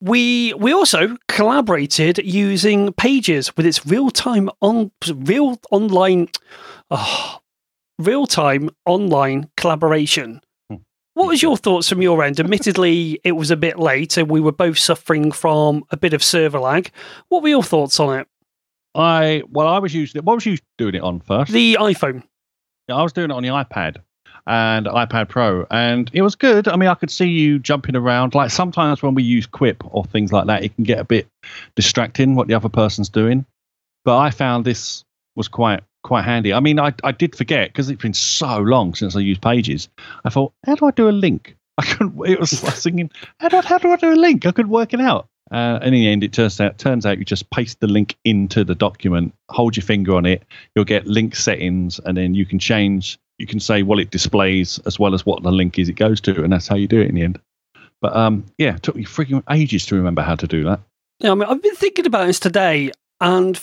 We 0.00 0.54
we 0.54 0.72
also 0.72 1.18
collaborated 1.28 2.18
using 2.24 2.94
Pages 2.94 3.54
with 3.58 3.66
its 3.66 3.86
real 3.86 4.08
time 4.10 4.48
on 4.62 4.90
real 5.14 5.60
online, 5.70 6.30
oh, 6.90 7.40
real 7.98 8.26
time 8.26 8.70
online 8.86 9.50
collaboration. 9.58 10.40
What 11.20 11.28
was 11.28 11.42
your 11.42 11.58
thoughts 11.58 11.86
from 11.86 12.00
your 12.00 12.24
end? 12.24 12.40
Admittedly, 12.40 13.20
it 13.24 13.32
was 13.32 13.50
a 13.50 13.56
bit 13.56 13.78
late, 13.78 14.16
and 14.16 14.30
we 14.30 14.40
were 14.40 14.52
both 14.52 14.78
suffering 14.78 15.32
from 15.32 15.84
a 15.90 15.96
bit 15.98 16.14
of 16.14 16.24
server 16.24 16.58
lag. 16.58 16.90
What 17.28 17.42
were 17.42 17.50
your 17.50 17.62
thoughts 17.62 18.00
on 18.00 18.20
it? 18.20 18.26
I 18.94 19.42
well, 19.50 19.68
I 19.68 19.80
was 19.80 19.94
using 19.94 20.20
it. 20.20 20.24
What 20.24 20.36
was 20.36 20.46
you 20.46 20.56
doing 20.78 20.94
it 20.94 21.02
on 21.02 21.20
first? 21.20 21.52
The 21.52 21.76
iPhone. 21.78 22.22
Yeah, 22.88 22.94
I 22.94 23.02
was 23.02 23.12
doing 23.12 23.30
it 23.30 23.34
on 23.34 23.42
the 23.42 23.50
iPad 23.50 23.96
and 24.46 24.86
iPad 24.86 25.28
Pro, 25.28 25.66
and 25.70 26.10
it 26.14 26.22
was 26.22 26.36
good. 26.36 26.66
I 26.68 26.76
mean, 26.76 26.88
I 26.88 26.94
could 26.94 27.10
see 27.10 27.28
you 27.28 27.58
jumping 27.58 27.96
around. 27.96 28.34
Like 28.34 28.50
sometimes 28.50 29.02
when 29.02 29.14
we 29.14 29.22
use 29.22 29.46
Quip 29.46 29.84
or 29.94 30.06
things 30.06 30.32
like 30.32 30.46
that, 30.46 30.64
it 30.64 30.74
can 30.74 30.84
get 30.84 31.00
a 31.00 31.04
bit 31.04 31.28
distracting 31.76 32.34
what 32.34 32.48
the 32.48 32.54
other 32.54 32.70
person's 32.70 33.10
doing. 33.10 33.44
But 34.06 34.16
I 34.16 34.30
found 34.30 34.64
this 34.64 35.04
was 35.36 35.48
quite 35.48 35.82
quite 36.02 36.24
handy. 36.24 36.52
I 36.52 36.60
mean, 36.60 36.78
I 36.78 36.94
I 37.04 37.12
did 37.12 37.36
forget 37.36 37.68
because 37.68 37.90
it's 37.90 38.02
been 38.02 38.14
so 38.14 38.58
long 38.58 38.94
since 38.94 39.16
I 39.16 39.20
used 39.20 39.42
Pages. 39.42 39.88
I 40.24 40.30
thought, 40.30 40.52
how 40.66 40.74
do 40.74 40.86
I 40.86 40.90
do 40.90 41.08
a 41.08 41.10
link? 41.10 41.56
I 41.78 41.84
couldn't. 41.84 42.14
It 42.28 42.38
was 42.38 42.62
like 42.62 42.74
thinking, 42.74 43.10
how 43.38 43.48
do, 43.48 43.60
how 43.60 43.78
do 43.78 43.90
I 43.90 43.96
do 43.96 44.12
a 44.12 44.14
link? 44.14 44.46
I 44.46 44.52
couldn't 44.52 44.70
work 44.70 44.92
it 44.92 45.00
out. 45.00 45.28
Uh, 45.50 45.80
in 45.82 45.92
the 45.92 46.06
end, 46.06 46.22
it 46.22 46.32
turns 46.32 46.60
out 46.60 46.78
turns 46.78 47.04
out 47.04 47.18
you 47.18 47.24
just 47.24 47.50
paste 47.50 47.80
the 47.80 47.88
link 47.88 48.16
into 48.24 48.62
the 48.62 48.74
document, 48.74 49.34
hold 49.48 49.76
your 49.76 49.82
finger 49.82 50.14
on 50.14 50.24
it, 50.24 50.44
you'll 50.74 50.84
get 50.84 51.06
link 51.06 51.34
settings, 51.34 51.98
and 52.04 52.16
then 52.16 52.34
you 52.34 52.46
can 52.46 52.58
change. 52.58 53.18
You 53.38 53.46
can 53.46 53.58
say 53.58 53.82
what 53.82 53.98
it 53.98 54.10
displays 54.10 54.78
as 54.84 54.98
well 54.98 55.14
as 55.14 55.24
what 55.24 55.42
the 55.42 55.50
link 55.50 55.78
is 55.78 55.88
it 55.88 55.94
goes 55.94 56.20
to, 56.22 56.44
and 56.44 56.52
that's 56.52 56.68
how 56.68 56.76
you 56.76 56.86
do 56.86 57.00
it 57.00 57.08
in 57.08 57.14
the 57.14 57.22
end. 57.22 57.40
But 58.00 58.14
um, 58.14 58.44
yeah, 58.58 58.76
it 58.76 58.82
took 58.82 58.96
me 58.96 59.04
freaking 59.04 59.42
ages 59.50 59.86
to 59.86 59.96
remember 59.96 60.22
how 60.22 60.36
to 60.36 60.46
do 60.46 60.64
that. 60.64 60.80
Yeah, 61.18 61.32
I 61.32 61.34
mean, 61.34 61.48
I've 61.48 61.62
been 61.62 61.74
thinking 61.74 62.06
about 62.06 62.26
this 62.26 62.38
today, 62.38 62.92
and 63.20 63.60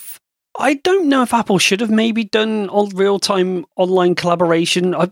I 0.60 0.76
don't 0.76 1.08
know 1.08 1.22
if 1.22 1.34
Apple 1.34 1.60
should 1.60 1.82
have 1.82 1.92
maybe 1.92 2.24
done 2.24 2.70
on 2.70 2.90
real 2.90 3.20
time 3.20 3.66
online 3.76 4.16
collaboration. 4.16 4.96
I, 4.96 5.10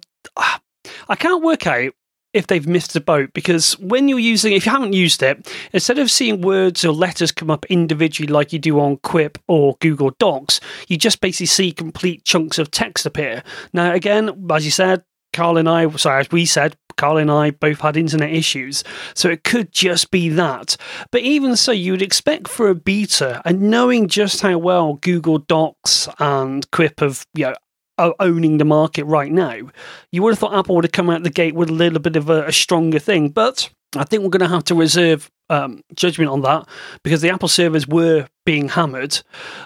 I 1.07 1.15
can't 1.15 1.43
work 1.43 1.67
out 1.67 1.93
if 2.33 2.47
they've 2.47 2.67
missed 2.67 2.93
the 2.93 2.99
boat 2.99 3.31
because 3.33 3.79
when 3.79 4.09
you're 4.09 4.19
using, 4.19 4.53
if 4.53 4.65
you 4.65 4.71
haven't 4.71 4.93
used 4.93 5.23
it, 5.23 5.49
instead 5.71 5.99
of 5.99 6.11
seeing 6.11 6.41
words 6.41 6.83
or 6.83 6.91
letters 6.91 7.31
come 7.31 7.49
up 7.49 7.65
individually 7.67 8.31
like 8.31 8.51
you 8.51 8.59
do 8.59 8.79
on 8.79 8.97
Quip 8.97 9.37
or 9.47 9.77
Google 9.79 10.11
Docs, 10.19 10.59
you 10.87 10.97
just 10.97 11.21
basically 11.21 11.45
see 11.45 11.71
complete 11.71 12.25
chunks 12.25 12.59
of 12.59 12.71
text 12.71 13.05
appear. 13.05 13.41
Now, 13.71 13.93
again, 13.93 14.47
as 14.51 14.65
you 14.65 14.71
said, 14.71 15.03
Carl 15.31 15.57
and 15.57 15.69
I, 15.69 15.89
sorry, 15.91 16.21
as 16.21 16.31
we 16.31 16.45
said, 16.45 16.75
Carl 16.97 17.17
and 17.17 17.31
I 17.31 17.51
both 17.51 17.81
had 17.81 17.97
internet 17.97 18.31
issues, 18.31 18.83
so 19.13 19.29
it 19.29 19.43
could 19.43 19.71
just 19.71 20.11
be 20.11 20.29
that. 20.29 20.77
But 21.11 21.21
even 21.21 21.55
so, 21.55 21.71
you 21.71 21.93
would 21.93 22.01
expect 22.01 22.47
for 22.47 22.69
a 22.69 22.75
beta, 22.75 23.41
and 23.45 23.69
knowing 23.69 24.07
just 24.07 24.41
how 24.41 24.57
well 24.57 24.95
Google 24.95 25.39
Docs 25.39 26.07
and 26.19 26.69
Quip 26.71 26.99
have, 26.99 27.25
you 27.33 27.45
know, 27.45 28.13
owning 28.19 28.57
the 28.57 28.65
market 28.65 29.05
right 29.05 29.31
now, 29.31 29.57
you 30.11 30.21
would 30.21 30.31
have 30.31 30.39
thought 30.39 30.57
Apple 30.57 30.75
would 30.75 30.85
have 30.85 30.91
come 30.91 31.09
out 31.09 31.23
the 31.23 31.29
gate 31.29 31.55
with 31.55 31.69
a 31.69 31.73
little 31.73 31.99
bit 31.99 32.15
of 32.15 32.29
a, 32.29 32.45
a 32.45 32.51
stronger 32.51 32.99
thing. 32.99 33.29
But 33.29 33.69
I 33.95 34.03
think 34.03 34.23
we're 34.23 34.29
going 34.29 34.41
to 34.41 34.53
have 34.53 34.65
to 34.65 34.75
reserve 34.75 35.29
um, 35.49 35.81
judgment 35.93 36.29
on 36.29 36.41
that 36.41 36.67
because 37.03 37.21
the 37.21 37.29
Apple 37.29 37.47
servers 37.47 37.87
were 37.87 38.27
being 38.45 38.69
hammered. 38.69 39.21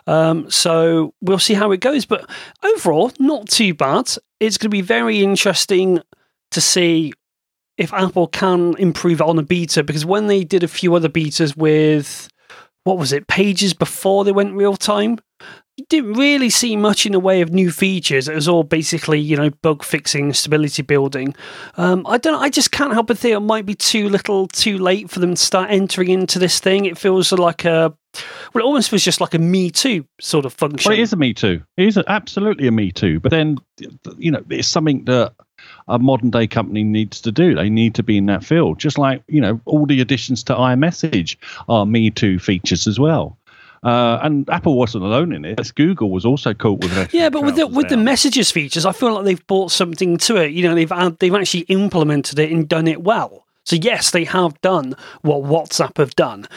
Um, 0.07 0.49
so 0.49 1.13
we'll 1.21 1.39
see 1.39 1.53
how 1.53 1.71
it 1.71 1.79
goes. 1.79 2.05
But 2.05 2.29
overall, 2.63 3.11
not 3.19 3.49
too 3.49 3.73
bad. 3.73 4.13
It's 4.39 4.57
going 4.57 4.69
to 4.69 4.69
be 4.69 4.81
very 4.81 5.23
interesting 5.23 6.01
to 6.51 6.61
see 6.61 7.13
if 7.79 7.93
Apple 7.93 8.27
can 8.27 8.75
improve 8.77 9.21
on 9.21 9.39
a 9.39 9.43
beta 9.43 9.83
because 9.83 10.05
when 10.05 10.27
they 10.27 10.43
did 10.43 10.63
a 10.63 10.67
few 10.67 10.93
other 10.93 11.09
betas 11.09 11.55
with 11.55 12.29
what 12.83 12.97
was 12.97 13.13
it, 13.13 13.27
pages 13.27 13.73
before 13.73 14.23
they 14.23 14.31
went 14.31 14.53
real 14.53 14.75
time, 14.75 15.19
didn't 15.87 16.13
really 16.13 16.49
see 16.49 16.75
much 16.75 17.05
in 17.05 17.13
the 17.13 17.19
way 17.19 17.39
of 17.41 17.51
new 17.51 17.71
features. 17.71 18.27
It 18.27 18.35
was 18.35 18.47
all 18.47 18.63
basically, 18.63 19.19
you 19.19 19.37
know, 19.37 19.49
bug 19.61 19.83
fixing, 19.83 20.33
stability 20.33 20.81
building. 20.81 21.33
Um, 21.77 22.05
I 22.05 22.17
don't. 22.17 22.41
I 22.41 22.49
just 22.49 22.71
can't 22.71 22.91
help 22.91 23.07
but 23.07 23.17
think 23.17 23.35
it 23.35 23.39
might 23.39 23.65
be 23.65 23.75
too 23.75 24.09
little, 24.09 24.47
too 24.47 24.77
late 24.77 25.09
for 25.09 25.19
them 25.19 25.35
to 25.35 25.41
start 25.41 25.71
entering 25.71 26.09
into 26.09 26.37
this 26.37 26.59
thing. 26.59 26.85
It 26.85 26.97
feels 26.97 27.31
like 27.31 27.63
a, 27.63 27.93
well, 28.53 28.63
it 28.63 28.67
almost 28.67 28.91
was 28.91 29.03
just 29.03 29.21
like 29.21 29.33
a 29.33 29.39
Me 29.39 29.71
Too 29.71 30.05
sort 30.19 30.45
of 30.45 30.53
function. 30.53 30.89
Well, 30.89 30.99
it 30.99 31.01
is 31.01 31.13
a 31.13 31.17
Me 31.17 31.33
Too. 31.33 31.63
It 31.77 31.87
is 31.87 31.95
a, 31.95 32.03
absolutely 32.11 32.67
a 32.67 32.71
Me 32.71 32.91
Too. 32.91 33.19
But 33.19 33.31
then, 33.31 33.57
you 34.17 34.31
know, 34.31 34.43
it's 34.49 34.67
something 34.67 35.05
that 35.05 35.33
a 35.89 35.99
modern 35.99 36.29
day 36.29 36.47
company 36.47 36.83
needs 36.83 37.19
to 37.21 37.31
do. 37.31 37.55
They 37.55 37.69
need 37.69 37.95
to 37.95 38.03
be 38.03 38.17
in 38.17 38.27
that 38.27 38.43
field. 38.43 38.79
Just 38.79 38.97
like, 38.97 39.23
you 39.27 39.41
know, 39.41 39.59
all 39.65 39.85
the 39.85 40.01
additions 40.01 40.43
to 40.43 40.55
iMessage 40.55 41.35
are 41.67 41.85
Me 41.85 42.09
Too 42.09 42.39
features 42.39 42.87
as 42.87 42.99
well. 42.99 43.37
Uh, 43.81 44.19
and 44.21 44.49
Apple 44.49 44.77
wasn't 44.77 45.03
alone 45.03 45.31
in 45.31 45.45
it. 45.45 45.71
Google 45.75 46.11
was 46.11 46.25
also 46.25 46.53
caught 46.53 46.81
with 46.81 46.97
it. 46.97 47.13
Yeah, 47.13 47.29
but 47.29 47.43
with 47.43 47.55
the 47.55 47.65
with 47.65 47.87
the 47.87 47.97
messages 47.97 48.51
features, 48.51 48.85
I 48.85 48.91
feel 48.91 49.13
like 49.13 49.25
they've 49.25 49.47
brought 49.47 49.71
something 49.71 50.17
to 50.17 50.35
it. 50.37 50.51
You 50.51 50.63
know, 50.63 50.75
they've 50.75 51.19
they've 51.19 51.33
actually 51.33 51.61
implemented 51.61 52.39
it 52.39 52.51
and 52.51 52.67
done 52.67 52.87
it 52.87 53.01
well. 53.01 53.45
So 53.63 53.75
yes, 53.75 54.11
they 54.11 54.23
have 54.25 54.59
done 54.61 54.95
what 55.21 55.43
WhatsApp 55.43 55.97
have 55.97 56.15
done. 56.15 56.47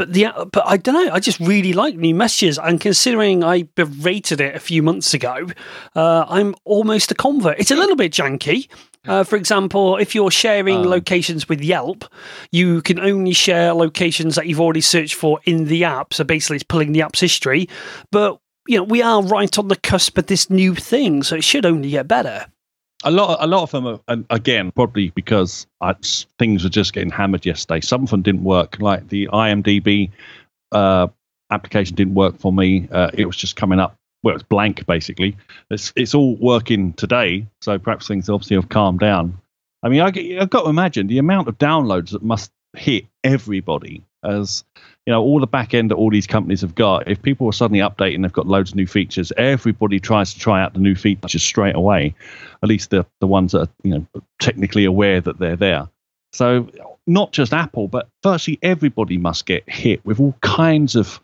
But 0.00 0.14
the 0.14 0.28
but 0.50 0.64
I 0.66 0.78
don't 0.78 0.94
know. 0.94 1.12
I 1.12 1.20
just 1.20 1.38
really 1.40 1.74
like 1.74 1.94
new 1.94 2.14
messages, 2.14 2.58
and 2.58 2.80
considering 2.80 3.44
I 3.44 3.64
berated 3.74 4.40
it 4.40 4.56
a 4.56 4.58
few 4.58 4.82
months 4.82 5.12
ago, 5.12 5.46
uh, 5.94 6.24
I'm 6.26 6.54
almost 6.64 7.12
a 7.12 7.14
convert. 7.14 7.58
It's 7.58 7.70
a 7.70 7.76
little 7.76 7.96
bit 7.96 8.10
janky. 8.10 8.66
Uh, 9.06 9.24
for 9.24 9.36
example, 9.36 9.98
if 9.98 10.14
you're 10.14 10.30
sharing 10.30 10.78
Um. 10.78 10.86
locations 10.86 11.50
with 11.50 11.60
Yelp, 11.60 12.06
you 12.50 12.80
can 12.80 12.98
only 12.98 13.34
share 13.34 13.74
locations 13.74 14.36
that 14.36 14.46
you've 14.46 14.60
already 14.60 14.80
searched 14.80 15.16
for 15.16 15.38
in 15.44 15.66
the 15.66 15.84
app. 15.84 16.14
So 16.14 16.24
basically, 16.24 16.56
it's 16.56 16.64
pulling 16.64 16.92
the 16.92 17.02
app's 17.02 17.20
history. 17.20 17.68
But 18.10 18.38
you 18.66 18.78
know, 18.78 18.84
we 18.84 19.02
are 19.02 19.22
right 19.22 19.58
on 19.58 19.68
the 19.68 19.76
cusp 19.76 20.16
of 20.16 20.28
this 20.28 20.48
new 20.48 20.74
thing, 20.74 21.22
so 21.22 21.36
it 21.36 21.44
should 21.44 21.66
only 21.66 21.90
get 21.90 22.08
better. 22.08 22.46
A 23.04 23.10
lot, 23.10 23.38
a 23.40 23.46
lot 23.46 23.62
of 23.62 23.70
them, 23.70 23.86
are, 23.86 24.00
and 24.08 24.26
again, 24.30 24.72
probably 24.72 25.10
because 25.10 25.66
I, 25.80 25.94
things 26.38 26.64
were 26.64 26.70
just 26.70 26.92
getting 26.92 27.10
hammered 27.10 27.46
yesterday. 27.46 27.80
Some 27.80 28.02
of 28.02 28.10
them 28.10 28.22
didn't 28.22 28.44
work, 28.44 28.78
like 28.80 29.08
the 29.08 29.28
IMDb 29.28 30.10
uh, 30.72 31.08
application 31.50 31.96
didn't 31.96 32.14
work 32.14 32.38
for 32.38 32.52
me. 32.52 32.88
Uh, 32.90 33.10
it 33.14 33.26
was 33.26 33.36
just 33.36 33.56
coming 33.56 33.80
up. 33.80 33.96
Well, 34.22 34.34
it's 34.34 34.44
blank 34.44 34.84
basically. 34.86 35.36
It's 35.70 35.94
it's 35.96 36.14
all 36.14 36.36
working 36.36 36.92
today, 36.92 37.46
so 37.62 37.78
perhaps 37.78 38.06
things 38.06 38.28
obviously 38.28 38.56
have 38.56 38.68
calmed 38.68 39.00
down. 39.00 39.38
I 39.82 39.88
mean, 39.88 40.02
I, 40.02 40.08
I've 40.38 40.50
got 40.50 40.64
to 40.64 40.68
imagine 40.68 41.06
the 41.06 41.18
amount 41.18 41.48
of 41.48 41.56
downloads 41.56 42.10
that 42.10 42.22
must 42.22 42.50
hit 42.76 43.06
everybody 43.24 44.04
as 44.22 44.64
you 45.06 45.12
know 45.12 45.22
all 45.22 45.40
the 45.40 45.46
back 45.46 45.74
end 45.74 45.90
that 45.90 45.96
all 45.96 46.10
these 46.10 46.26
companies 46.26 46.60
have 46.60 46.74
got 46.74 47.08
if 47.08 47.20
people 47.22 47.48
are 47.48 47.52
suddenly 47.52 47.80
updating 47.80 48.22
they've 48.22 48.32
got 48.32 48.46
loads 48.46 48.70
of 48.70 48.76
new 48.76 48.86
features 48.86 49.32
everybody 49.36 49.98
tries 49.98 50.34
to 50.34 50.38
try 50.38 50.62
out 50.62 50.74
the 50.74 50.78
new 50.78 50.94
features 50.94 51.42
straight 51.42 51.74
away 51.74 52.14
at 52.62 52.68
least 52.68 52.90
the 52.90 53.06
the 53.20 53.26
ones 53.26 53.52
that 53.52 53.62
are 53.62 53.72
you 53.82 53.90
know 53.90 54.22
technically 54.38 54.84
aware 54.84 55.20
that 55.20 55.38
they're 55.38 55.56
there. 55.56 55.88
So 56.32 56.68
not 57.06 57.32
just 57.32 57.52
apple 57.52 57.88
but 57.88 58.08
virtually 58.22 58.58
everybody 58.62 59.18
must 59.18 59.46
get 59.46 59.68
hit 59.68 60.04
with 60.04 60.20
all 60.20 60.36
kinds 60.42 60.96
of 60.96 61.20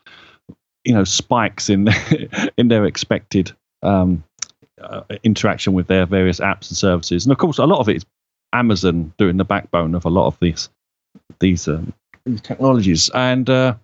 you 0.85 0.95
know 0.95 1.04
spikes 1.04 1.68
in 1.68 1.88
in 2.56 2.68
their 2.68 2.85
expected 2.87 3.52
um, 3.83 4.25
uh, 4.80 5.02
interaction 5.23 5.75
with 5.75 5.87
their 5.87 6.06
various 6.06 6.40
apps 6.40 6.68
and 6.71 6.76
services. 6.76 7.25
And 7.25 7.33
of 7.33 7.38
course 7.38 7.59
a 7.59 7.66
lot 7.66 7.80
of 7.80 7.88
it 7.88 7.97
is 7.97 8.06
amazon 8.52 9.12
doing 9.18 9.37
the 9.37 9.45
backbone 9.45 9.95
of 9.95 10.04
a 10.04 10.11
lot 10.11 10.26
of 10.26 10.38
these 10.40 10.71
these 11.40 11.68
um, 11.68 11.92
technologies 12.42 13.11
and 13.14 13.49
uh, 13.49 13.75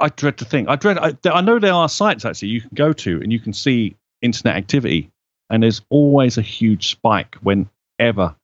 I 0.00 0.08
dread 0.08 0.38
to 0.38 0.44
think. 0.44 0.68
I 0.68 0.76
dread. 0.76 0.98
I, 0.98 1.14
I 1.30 1.40
know 1.40 1.58
there 1.58 1.72
are 1.72 1.88
sites 1.88 2.24
actually 2.24 2.48
you 2.48 2.60
can 2.60 2.70
go 2.74 2.92
to 2.92 3.20
and 3.20 3.32
you 3.32 3.40
can 3.40 3.52
see 3.52 3.96
internet 4.22 4.56
activity, 4.56 5.10
and 5.50 5.62
there's 5.62 5.82
always 5.90 6.38
a 6.38 6.42
huge 6.42 6.90
spike 6.90 7.36
whenever 7.42 8.34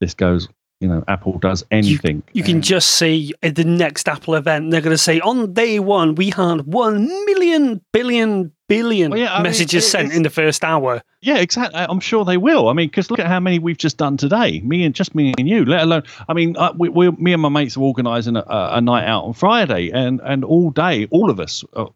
this 0.00 0.14
goes 0.14 0.48
you 0.80 0.88
know 0.88 1.02
Apple 1.08 1.38
does 1.38 1.64
anything. 1.70 2.22
You 2.32 2.42
can 2.42 2.56
And- 2.56 2.64
just 2.64 2.88
see 2.92 3.32
at 3.42 3.54
the 3.54 3.64
next 3.64 4.08
Apple 4.08 4.34
event, 4.34 4.70
they're 4.70 4.80
going 4.80 4.94
to 4.94 4.98
say 4.98 5.20
on 5.20 5.52
day 5.54 5.78
one, 5.78 6.14
we 6.14 6.30
had 6.30 6.66
1 6.66 7.06
million, 7.26 7.80
billion, 7.92 8.52
billion 8.68 9.10
Well, 9.10 9.20
yeah, 9.20 9.32
I 9.32 9.38
mean, 9.38 9.44
messages 9.44 9.84
it- 9.84 9.88
sent 9.88 10.12
in 10.12 10.22
the 10.22 10.30
first 10.30 10.64
hour. 10.64 11.02
Yeah, 11.22 11.38
exactly. 11.38 11.80
I'm 11.80 12.00
sure 12.00 12.24
they 12.24 12.36
will. 12.36 12.68
I 12.68 12.72
mean, 12.72 12.88
because 12.88 13.10
look 13.10 13.18
at 13.20 13.26
how 13.26 13.40
many 13.40 13.58
we've 13.58 13.78
just 13.78 13.96
done 13.96 14.16
today. 14.16 14.60
Me 14.60 14.84
and 14.84 14.94
just 14.94 15.14
me 15.14 15.34
and 15.38 15.48
you. 15.48 15.64
Let 15.64 15.82
alone, 15.82 16.02
I 16.28 16.34
mean, 16.34 16.56
uh, 16.56 16.72
we, 16.76 16.88
we, 16.90 17.10
me 17.12 17.32
and 17.32 17.40
my 17.42 17.48
mates 17.48 17.76
are 17.76 17.80
organising 17.82 18.36
a, 18.36 18.44
a 18.46 18.80
night 18.80 19.06
out 19.06 19.24
on 19.24 19.32
Friday, 19.32 19.90
and 19.92 20.20
and 20.22 20.44
all 20.44 20.70
day, 20.70 21.06
all 21.10 21.30
of 21.30 21.40
us, 21.40 21.64
uh, 21.74 21.86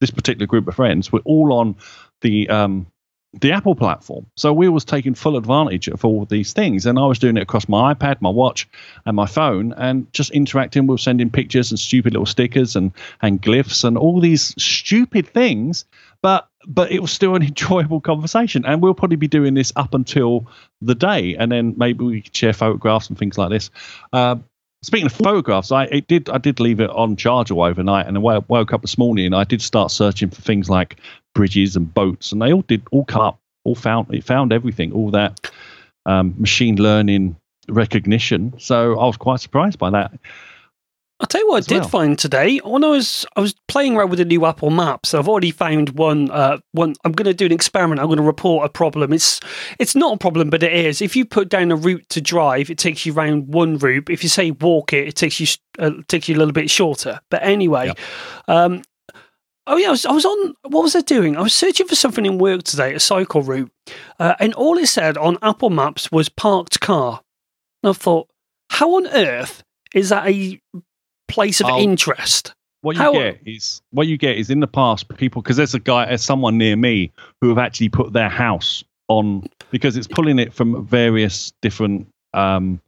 this 0.00 0.10
particular 0.10 0.46
group 0.46 0.66
of 0.68 0.74
friends, 0.74 1.12
we're 1.12 1.20
all 1.24 1.52
on 1.52 1.76
the 2.22 2.48
um 2.48 2.86
the 3.40 3.52
Apple 3.52 3.74
platform. 3.74 4.26
So 4.36 4.52
we 4.52 4.68
was 4.68 4.84
taking 4.84 5.14
full 5.14 5.36
advantage 5.36 5.88
of 5.88 6.04
all 6.04 6.24
these 6.26 6.52
things, 6.52 6.84
and 6.84 6.98
I 6.98 7.06
was 7.06 7.18
doing 7.18 7.36
it 7.36 7.42
across 7.42 7.68
my 7.68 7.94
iPad, 7.94 8.20
my 8.20 8.30
watch, 8.30 8.68
and 9.06 9.16
my 9.16 9.26
phone, 9.26 9.72
and 9.74 10.12
just 10.12 10.30
interacting 10.30 10.86
with 10.86 11.00
sending 11.00 11.30
pictures 11.30 11.70
and 11.70 11.78
stupid 11.78 12.12
little 12.12 12.26
stickers 12.26 12.76
and 12.76 12.92
and 13.22 13.40
glyphs 13.40 13.84
and 13.84 13.96
all 13.96 14.20
these 14.20 14.54
stupid 14.62 15.26
things. 15.28 15.84
But 16.20 16.48
but 16.66 16.92
it 16.92 17.00
was 17.00 17.10
still 17.10 17.34
an 17.34 17.42
enjoyable 17.42 18.00
conversation. 18.00 18.64
And 18.64 18.82
we'll 18.82 18.94
probably 18.94 19.16
be 19.16 19.28
doing 19.28 19.54
this 19.54 19.72
up 19.76 19.94
until 19.94 20.46
the 20.80 20.94
day. 20.94 21.36
And 21.36 21.50
then 21.50 21.74
maybe 21.76 22.04
we 22.04 22.22
could 22.22 22.36
share 22.36 22.52
photographs 22.52 23.08
and 23.08 23.18
things 23.18 23.38
like 23.38 23.50
this. 23.50 23.70
Uh, 24.12 24.36
speaking 24.82 25.06
of 25.06 25.12
photographs 25.12 25.72
i 25.72 25.84
it 25.84 26.06
did 26.08 26.28
i 26.30 26.38
did 26.38 26.60
leave 26.60 26.80
it 26.80 26.90
on 26.90 27.16
charge 27.16 27.50
all 27.50 27.62
overnight 27.62 28.06
and 28.06 28.16
i 28.16 28.20
woke 28.20 28.72
up 28.72 28.82
this 28.82 28.98
morning 28.98 29.26
and 29.26 29.34
i 29.34 29.44
did 29.44 29.62
start 29.62 29.90
searching 29.90 30.30
for 30.30 30.42
things 30.42 30.68
like 30.68 30.96
bridges 31.34 31.76
and 31.76 31.92
boats 31.94 32.32
and 32.32 32.42
they 32.42 32.52
all 32.52 32.62
did 32.62 32.82
all 32.90 33.04
come 33.04 33.22
up 33.22 33.38
all 33.64 33.74
found 33.74 34.12
it 34.12 34.24
found 34.24 34.52
everything 34.52 34.92
all 34.92 35.10
that 35.10 35.50
um, 36.04 36.34
machine 36.36 36.76
learning 36.76 37.36
recognition. 37.68 38.54
So 38.58 38.98
i 38.98 39.06
was 39.06 39.16
quite 39.16 39.40
surprised 39.40 39.78
by 39.78 39.90
that 39.90 40.12
I'll 41.22 41.28
tell 41.28 41.40
you 41.40 41.48
what 41.48 41.58
I 41.64 41.66
did 41.66 41.80
well. 41.82 41.88
find 41.88 42.18
today. 42.18 42.58
When 42.58 42.82
I 42.82 42.88
was 42.88 43.24
I 43.36 43.40
was 43.40 43.54
playing 43.68 43.96
around 43.96 44.10
with 44.10 44.18
the 44.18 44.24
new 44.24 44.44
Apple 44.44 44.70
Maps, 44.70 45.14
I've 45.14 45.28
already 45.28 45.52
found 45.52 45.90
one. 45.90 46.28
Uh, 46.32 46.58
one 46.72 46.94
I'm 47.04 47.12
going 47.12 47.26
to 47.26 47.32
do 47.34 47.46
an 47.46 47.52
experiment. 47.52 48.00
I'm 48.00 48.08
going 48.08 48.16
to 48.16 48.24
report 48.24 48.66
a 48.66 48.68
problem. 48.68 49.12
It's 49.12 49.38
it's 49.78 49.94
not 49.94 50.14
a 50.14 50.18
problem, 50.18 50.50
but 50.50 50.64
it 50.64 50.72
is. 50.72 51.00
If 51.00 51.14
you 51.14 51.24
put 51.24 51.48
down 51.48 51.70
a 51.70 51.76
route 51.76 52.08
to 52.08 52.20
drive, 52.20 52.70
it 52.70 52.78
takes 52.78 53.06
you 53.06 53.12
round 53.12 53.54
one 53.54 53.78
route. 53.78 54.10
If 54.10 54.24
you 54.24 54.28
say 54.28 54.50
walk 54.50 54.92
it, 54.92 55.06
it 55.06 55.14
takes 55.14 55.38
you 55.38 55.46
uh, 55.78 55.92
takes 56.08 56.28
you 56.28 56.34
a 56.34 56.38
little 56.38 56.52
bit 56.52 56.68
shorter. 56.68 57.20
But 57.30 57.44
anyway, 57.44 57.86
Yep. 57.86 57.98
um, 58.48 58.82
oh 59.68 59.76
yeah, 59.76 59.88
I 59.88 59.92
was, 59.92 60.04
I 60.04 60.10
was 60.12 60.24
on. 60.24 60.54
What 60.70 60.82
was 60.82 60.96
I 60.96 61.02
doing? 61.02 61.36
I 61.36 61.42
was 61.42 61.54
searching 61.54 61.86
for 61.86 61.94
something 61.94 62.26
in 62.26 62.38
work 62.38 62.64
today, 62.64 62.94
a 62.94 63.00
cycle 63.00 63.42
route, 63.42 63.70
uh, 64.18 64.34
and 64.40 64.54
all 64.54 64.76
it 64.76 64.88
said 64.88 65.16
on 65.16 65.38
Apple 65.40 65.70
Maps 65.70 66.10
was 66.10 66.28
parked 66.28 66.80
car. 66.80 67.20
And 67.84 67.90
I 67.90 67.92
thought, 67.92 68.28
how 68.70 68.96
on 68.96 69.06
earth 69.06 69.62
is 69.94 70.08
that 70.08 70.26
a 70.26 70.60
place 71.32 71.60
of 71.60 71.66
Oh. 71.68 71.78
interest? 71.78 72.54
What 72.82 72.96
you 72.96 73.02
How- 73.02 73.12
get 73.12 73.40
is 73.46 73.80
what 73.90 74.06
you 74.08 74.16
get 74.18 74.36
is 74.38 74.50
in 74.50 74.60
the 74.60 74.66
past 74.66 75.08
people 75.16 75.40
because 75.42 75.56
there's 75.56 75.74
a 75.74 75.78
guy, 75.80 76.06
there's 76.06 76.22
someone 76.24 76.58
near 76.58 76.76
me 76.76 77.12
who 77.40 77.48
have 77.48 77.58
actually 77.58 77.88
put 77.88 78.12
their 78.12 78.28
house 78.28 78.82
on 79.08 79.46
because 79.70 79.96
it's 79.96 80.06
pulling 80.08 80.38
it 80.38 80.52
from 80.52 80.84
various 80.86 81.52
different 81.62 82.06
um, 82.34 82.80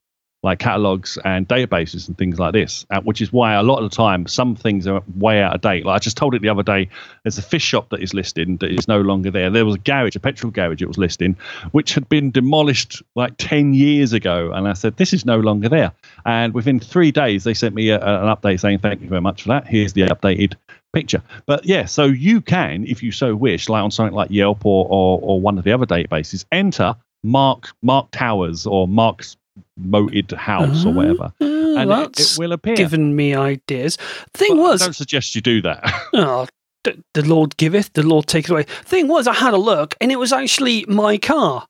like 0.44 0.58
catalogs 0.58 1.16
and 1.24 1.48
databases 1.48 2.06
and 2.06 2.18
things 2.18 2.38
like 2.38 2.52
this, 2.52 2.84
uh, 2.90 3.00
which 3.00 3.22
is 3.22 3.32
why 3.32 3.54
a 3.54 3.62
lot 3.62 3.82
of 3.82 3.90
the 3.90 3.96
time 3.96 4.26
some 4.26 4.54
things 4.54 4.86
are 4.86 5.02
way 5.16 5.42
out 5.42 5.54
of 5.54 5.62
date. 5.62 5.86
Like 5.86 5.96
I 5.96 5.98
just 5.98 6.18
told 6.18 6.34
it 6.34 6.42
the 6.42 6.50
other 6.50 6.62
day, 6.62 6.90
there's 7.22 7.38
a 7.38 7.42
fish 7.42 7.62
shop 7.62 7.88
that 7.88 8.00
is 8.00 8.12
listed 8.12 8.60
that 8.60 8.70
is 8.70 8.86
no 8.86 9.00
longer 9.00 9.30
there. 9.30 9.48
There 9.48 9.64
was 9.64 9.76
a 9.76 9.78
garage, 9.78 10.14
a 10.16 10.20
petrol 10.20 10.52
garage, 10.52 10.82
it 10.82 10.86
was 10.86 10.98
listing, 10.98 11.34
which 11.72 11.94
had 11.94 12.10
been 12.10 12.30
demolished 12.30 13.02
like 13.14 13.32
10 13.38 13.72
years 13.72 14.12
ago, 14.12 14.52
and 14.52 14.68
I 14.68 14.74
said 14.74 14.98
this 14.98 15.14
is 15.14 15.24
no 15.24 15.40
longer 15.40 15.70
there. 15.70 15.92
And 16.26 16.52
within 16.52 16.78
three 16.78 17.10
days, 17.10 17.44
they 17.44 17.54
sent 17.54 17.74
me 17.74 17.88
a, 17.88 17.98
an 17.98 18.36
update 18.36 18.60
saying, 18.60 18.80
Thank 18.80 19.00
you 19.00 19.08
very 19.08 19.22
much 19.22 19.42
for 19.42 19.48
that. 19.48 19.66
Here's 19.66 19.94
the 19.94 20.02
updated 20.02 20.56
picture. 20.92 21.22
But 21.46 21.64
yeah, 21.64 21.86
so 21.86 22.04
you 22.04 22.42
can, 22.42 22.86
if 22.86 23.02
you 23.02 23.12
so 23.12 23.34
wish, 23.34 23.70
like 23.70 23.82
on 23.82 23.90
something 23.90 24.14
like 24.14 24.30
Yelp 24.30 24.66
or, 24.66 24.86
or, 24.90 25.18
or 25.22 25.40
one 25.40 25.56
of 25.56 25.64
the 25.64 25.72
other 25.72 25.86
databases, 25.86 26.44
enter 26.52 26.94
Mark 27.22 27.70
Mark 27.82 28.10
Towers 28.10 28.66
or 28.66 28.86
Mark's 28.86 29.38
moated 29.76 30.30
house 30.32 30.84
or 30.84 30.92
whatever. 30.92 31.32
Uh, 31.40 31.44
And 31.76 31.90
it, 31.90 32.20
it 32.20 32.36
will 32.38 32.52
appear. 32.52 32.76
given 32.76 33.16
me 33.16 33.34
ideas. 33.34 33.96
Thing 34.32 34.56
But 34.56 34.62
was, 34.62 34.82
I 34.82 34.86
don't 34.86 34.92
suggest 34.94 35.34
you 35.34 35.40
do 35.40 35.60
that. 35.62 35.82
oh, 36.14 36.46
the, 36.84 37.02
the 37.14 37.22
Lord 37.26 37.56
giveth, 37.56 37.92
the 37.94 38.02
Lord 38.06 38.26
taketh 38.26 38.50
away. 38.50 38.64
Thing 38.84 39.08
was, 39.08 39.26
I 39.26 39.32
had 39.34 39.54
a 39.54 39.58
look, 39.58 39.94
and 40.00 40.12
it 40.12 40.16
was 40.18 40.32
actually 40.32 40.84
my 40.86 41.18
car. 41.18 41.66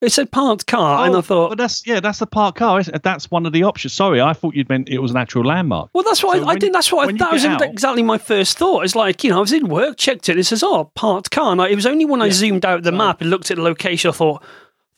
It 0.00 0.12
said 0.12 0.30
parked 0.30 0.66
car, 0.66 1.06
and 1.06 1.14
I 1.14 1.18
Oh, 1.20 1.22
thought, 1.22 1.48
but 1.50 1.58
that's 1.58 1.86
yeah, 1.86 1.98
that's 1.98 2.18
the 2.18 2.26
park 2.26 2.56
car. 2.56 2.82
That's 2.82 3.30
one 3.30 3.46
of 3.46 3.54
the 3.54 3.62
options. 3.62 3.94
Sorry, 3.94 4.20
I 4.20 4.34
thought 4.34 4.54
you'd 4.54 4.68
meant 4.68 4.90
it 4.90 4.98
was 4.98 5.10
an 5.12 5.16
actual 5.16 5.44
landmark. 5.44 5.88
Well, 5.94 6.04
that's 6.04 6.22
what 6.22 6.36
So 6.38 6.44
I, 6.46 6.50
I 6.52 6.54
did. 6.56 6.74
That's 6.74 6.92
what 6.92 7.08
I, 7.08 7.12
that 7.16 7.32
was 7.32 7.44
out- 7.46 7.62
exactly 7.62 8.02
my 8.02 8.18
first 8.18 8.58
thought. 8.58 8.84
It's 8.84 8.94
like 8.94 9.24
you 9.24 9.30
know, 9.30 9.38
I 9.38 9.40
was 9.40 9.52
in 9.52 9.68
work, 9.68 9.96
checked 9.96 10.28
it. 10.28 10.32
and 10.32 10.40
It 10.40 10.44
says, 10.44 10.62
"Oh, 10.62 10.90
parked 10.94 11.30
car." 11.30 11.52
And 11.52 11.62
I, 11.62 11.68
it 11.68 11.74
was 11.74 11.86
only 11.86 12.04
when 12.04 12.20
I 12.20 12.28
zoomed 12.28 12.66
out 12.66 12.82
the 12.82 12.90
So- 12.90 12.96
map 12.96 13.22
and 13.22 13.30
looked 13.30 13.50
at 13.50 13.56
the 13.56 13.62
location, 13.62 14.10
I 14.10 14.12
thought 14.12 14.42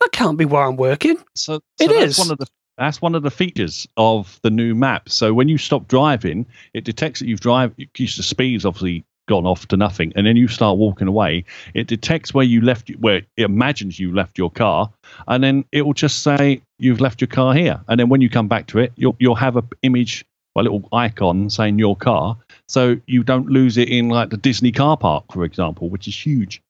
that 0.01 0.13
can't 0.13 0.39
be 0.39 0.45
where 0.45 0.63
I'm 0.63 0.77
working. 0.77 1.17
So, 1.35 1.57
It 1.81 1.89
so 1.89 2.01
that's 2.01 2.13
is. 2.13 2.19
one 2.19 2.31
of 2.31 2.39
the 2.39 2.47
that's 2.79 3.01
one 3.01 3.15
of 3.15 3.23
the 3.23 3.31
features 3.31 3.89
of 3.97 4.39
the 4.43 4.51
new 4.51 4.75
map. 4.75 5.09
So 5.09 5.33
when 5.33 5.49
you 5.49 5.57
stop 5.57 5.89
driving, 5.89 6.45
it 6.75 6.85
detects 6.85 7.21
that 7.21 7.27
you've 7.27 7.41
drive. 7.41 7.75
To 7.77 8.07
speeds 8.07 8.67
obviously 8.67 9.05
gone 9.29 9.47
off 9.47 9.67
to 9.69 9.77
nothing, 9.77 10.13
and 10.15 10.27
then 10.27 10.37
you 10.37 10.47
start 10.49 10.79
walking 10.79 11.09
away. 11.09 11.45
It 11.75 11.87
detects 11.87 12.33
where 12.33 12.45
you 12.45 12.61
left, 12.61 12.91
where 13.01 13.17
it 13.17 13.27
imagines 13.39 13.99
you 13.99 14.15
left 14.15 14.39
your 14.39 14.51
car, 14.51 14.91
and 15.27 15.43
then 15.43 15.65
it 15.73 15.83
will 15.83 15.95
just 15.95 16.23
say 16.23 16.61
you've 16.79 17.01
left 17.01 17.21
your 17.21 17.29
car 17.29 17.55
here. 17.55 17.81
And 17.89 17.99
then 17.99 18.09
when 18.09 18.21
you 18.21 18.29
come 18.31 18.49
back 18.49 18.67
to 18.69 18.79
it, 18.79 18.93
you'll 18.97 19.17
you'll 19.19 19.35
have 19.35 19.57
a 19.57 19.65
image, 19.83 20.25
a 20.57 20.63
little 20.63 20.87
icon 20.93 21.51
saying 21.51 21.79
your 21.79 21.97
car, 21.97 22.37
so 22.69 22.97
you 23.07 23.23
don't 23.23 23.49
lose 23.49 23.79
it 23.79 23.89
in 23.89 24.09
like 24.09 24.31
the 24.31 24.37
Disney 24.37 24.73
car 24.73 24.97
park, 24.97 25.25
for 25.33 25.45
example, 25.45 25.89
which 25.89 26.09
is 26.09 26.27
huge. 26.27 26.63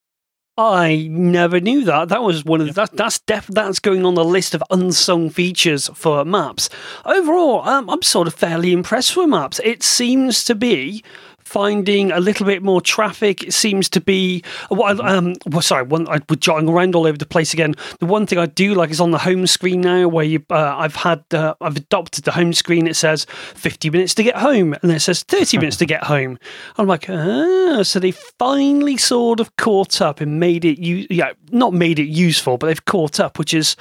I 0.59 1.07
never 1.11 1.61
knew 1.61 1.85
that. 1.85 2.09
That 2.09 2.23
was 2.23 2.45
one 2.45 2.62
of 2.62 2.69
the, 2.69 2.73
that. 2.73 2.97
That's 2.97 3.19
def, 3.19 3.47
that's 3.49 3.79
going 3.79 4.07
on 4.07 4.14
the 4.14 4.25
list 4.25 4.55
of 4.55 4.64
unsung 4.71 5.29
features 5.29 5.90
for 5.95 6.25
maps. 6.25 6.71
Overall, 7.05 7.61
um, 7.69 7.90
I'm 7.90 8.01
sort 8.01 8.27
of 8.27 8.33
fairly 8.33 8.73
impressed 8.73 9.16
with 9.16 9.29
maps. 9.29 9.61
It 9.62 9.83
seems 9.83 10.45
to 10.45 10.55
be 10.55 11.05
finding 11.47 12.11
a 12.11 12.19
little 12.19 12.45
bit 12.45 12.61
more 12.61 12.81
traffic. 12.81 13.45
It 13.45 13.53
seems 13.53 13.89
to 13.91 14.01
be. 14.01 14.43
Well, 14.69 15.01
um, 15.01 15.35
well 15.47 15.63
sorry, 15.63 15.85
one, 15.85 16.09
I 16.09 16.21
was 16.29 16.39
jotting 16.39 16.69
around 16.69 16.97
all 16.97 17.07
over 17.07 17.17
the 17.17 17.25
place 17.25 17.55
again. 17.55 17.75
The 18.01 18.07
one 18.07 18.27
thing 18.27 18.39
I 18.39 18.47
do 18.47 18.75
like 18.75 18.91
is 18.91 19.01
on 19.01 19.13
the 19.13 19.19
home 19.19 19.47
screen 19.47 19.81
now, 19.81 20.09
where 20.09 20.25
you, 20.25 20.45
uh, 20.51 20.77
I've 20.77 20.97
had, 20.97 21.23
uh, 21.33 21.55
I've 21.61 21.77
adopted 21.77 22.25
the 22.25 22.33
home 22.33 22.53
screen. 22.53 22.89
It 22.89 22.97
says 22.97 23.27
50 23.55 23.91
minutes 23.91 24.15
to 24.17 24.25
get 24.25 24.37
home, 24.37 24.73
and 24.73 24.83
then 24.83 24.97
it 24.97 25.01
says 25.01 25.23
30 25.23 25.59
minutes 25.59 25.77
to 25.77 25.87
get 25.87 26.05
home. 26.05 26.39
I'm 26.77 26.89
like, 26.89 27.09
ah, 27.09 27.83
so 27.85 28.01
they 28.01 28.11
finally 28.11 28.97
sort 28.97 29.39
of 29.39 29.55
caught 29.57 30.01
up 30.01 30.21
and 30.21 30.41
made 30.41 30.65
it, 30.65 30.79
u- 30.79 31.07
yeah, 31.09 31.33
not 31.53 31.73
made 31.73 32.01
it 32.01 32.09
useful, 32.09 32.59
but 32.59 32.67
they've 32.67 32.85
caught 32.85 33.21
up, 33.21 33.39
which 33.39 33.55
is, 33.55 33.77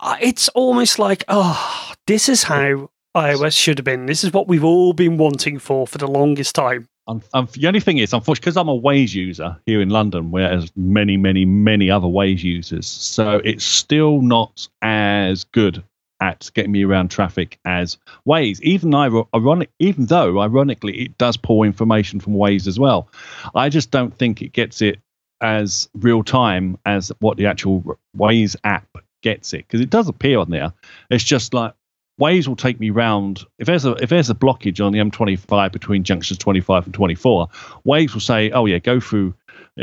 uh, 0.00 0.16
it's 0.20 0.50
almost 0.50 0.98
like, 0.98 1.24
oh, 1.28 1.92
this 2.06 2.28
is 2.28 2.44
how 2.44 2.90
iOS 3.16 3.58
should 3.58 3.78
have 3.78 3.84
been. 3.84 4.06
This 4.06 4.22
is 4.22 4.32
what 4.32 4.46
we've 4.46 4.64
all 4.64 4.92
been 4.92 5.16
wanting 5.16 5.58
for 5.58 5.86
for 5.86 5.98
the 5.98 6.06
longest 6.06 6.54
time. 6.54 6.88
Um, 7.08 7.22
um, 7.32 7.48
the 7.52 7.66
only 7.66 7.80
thing 7.80 7.98
is, 7.98 8.12
unfortunately, 8.12 8.50
because 8.50 8.56
I'm 8.58 8.68
a 8.68 8.78
Waze 8.78 9.14
user 9.14 9.56
here 9.64 9.80
in 9.80 9.88
London, 9.88 10.30
whereas 10.30 10.70
many, 10.76 11.16
many, 11.16 11.46
many 11.46 11.90
other 11.90 12.06
Waze 12.06 12.44
users, 12.44 12.86
so 12.86 13.40
it's 13.44 13.64
still 13.64 14.20
not 14.20 14.68
as 14.82 15.44
good 15.44 15.82
at 16.20 16.50
getting 16.54 16.72
me 16.72 16.84
around 16.84 17.10
traffic 17.10 17.58
as 17.64 17.96
Waze. 18.26 18.60
Even 18.60 18.94
ironic, 18.94 19.70
even 19.78 20.06
though 20.06 20.40
ironically 20.40 21.00
it 21.00 21.16
does 21.16 21.36
pull 21.38 21.62
information 21.62 22.20
from 22.20 22.34
Waze 22.34 22.66
as 22.66 22.78
well, 22.78 23.08
I 23.54 23.70
just 23.70 23.90
don't 23.90 24.16
think 24.16 24.42
it 24.42 24.52
gets 24.52 24.82
it 24.82 25.00
as 25.40 25.88
real 25.94 26.22
time 26.22 26.76
as 26.84 27.10
what 27.20 27.38
the 27.38 27.46
actual 27.46 27.98
Waze 28.16 28.54
app 28.64 28.98
gets 29.22 29.54
it 29.54 29.66
because 29.66 29.80
it 29.80 29.90
does 29.90 30.08
appear 30.08 30.38
on 30.38 30.50
there. 30.50 30.72
It's 31.10 31.24
just 31.24 31.54
like 31.54 31.72
Waze 32.20 32.48
will 32.48 32.56
take 32.56 32.80
me 32.80 32.90
round 32.90 33.44
if 33.58 33.66
there's 33.66 33.84
a 33.84 33.92
if 33.94 34.10
there's 34.10 34.30
a 34.30 34.34
blockage 34.34 34.84
on 34.84 34.92
the 34.92 34.98
M25 34.98 35.72
between 35.72 36.04
junctions 36.04 36.38
25 36.38 36.86
and 36.86 36.94
24. 36.94 37.48
Waze 37.86 38.12
will 38.12 38.20
say, 38.20 38.50
"Oh 38.50 38.66
yeah, 38.66 38.78
go 38.78 39.00
through, 39.00 39.34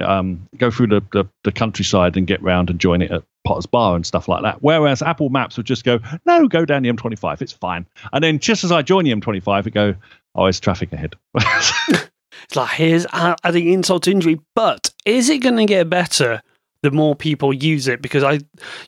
um, 0.03 0.47
go 0.57 0.69
through 0.69 0.87
the, 0.87 1.01
the 1.11 1.25
the 1.43 1.51
countryside 1.51 2.17
and 2.17 2.27
get 2.27 2.41
round 2.41 2.69
and 2.69 2.79
join 2.79 3.01
it 3.01 3.11
at 3.11 3.23
Potter's 3.45 3.65
Bar 3.65 3.95
and 3.95 4.05
stuff 4.05 4.27
like 4.27 4.43
that." 4.43 4.61
Whereas 4.61 5.01
Apple 5.01 5.29
Maps 5.29 5.57
would 5.57 5.65
just 5.65 5.83
go, 5.83 5.99
"No, 6.25 6.47
go 6.47 6.65
down 6.65 6.83
the 6.83 6.89
M25, 6.91 7.41
it's 7.41 7.53
fine." 7.53 7.85
And 8.11 8.23
then 8.23 8.39
just 8.39 8.63
as 8.63 8.71
I 8.71 8.81
join 8.81 9.05
the 9.05 9.11
M25, 9.11 9.67
it 9.67 9.71
go, 9.71 9.95
"Oh, 10.35 10.43
there's 10.43 10.59
traffic 10.59 10.91
ahead." 10.93 11.15
It's 12.43 12.55
like, 12.55 12.71
here's 12.71 13.07
adding 13.11 13.71
insult 13.71 14.03
to 14.03 14.11
injury, 14.11 14.39
but 14.55 14.91
is 15.05 15.29
it 15.29 15.39
going 15.39 15.57
to 15.57 15.65
get 15.65 15.89
better 15.89 16.43
the 16.85 16.91
more 16.91 17.15
people 17.15 17.51
use 17.51 17.87
it? 17.87 17.99
Because 17.99 18.23
I, 18.23 18.39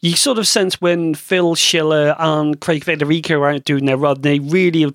you 0.02 0.16
sort 0.16 0.38
of 0.38 0.48
sense 0.48 0.80
when 0.80 1.16
Phil 1.16 1.56
Schiller 1.56 2.16
and 2.20 2.62
Craig 2.62 2.86
Federighi 2.86 3.32
are 3.32 3.50
out 3.50 3.66
doing 3.66 3.86
their 3.86 3.98
run, 3.98 4.22
they 4.22 4.38
really 4.38 4.92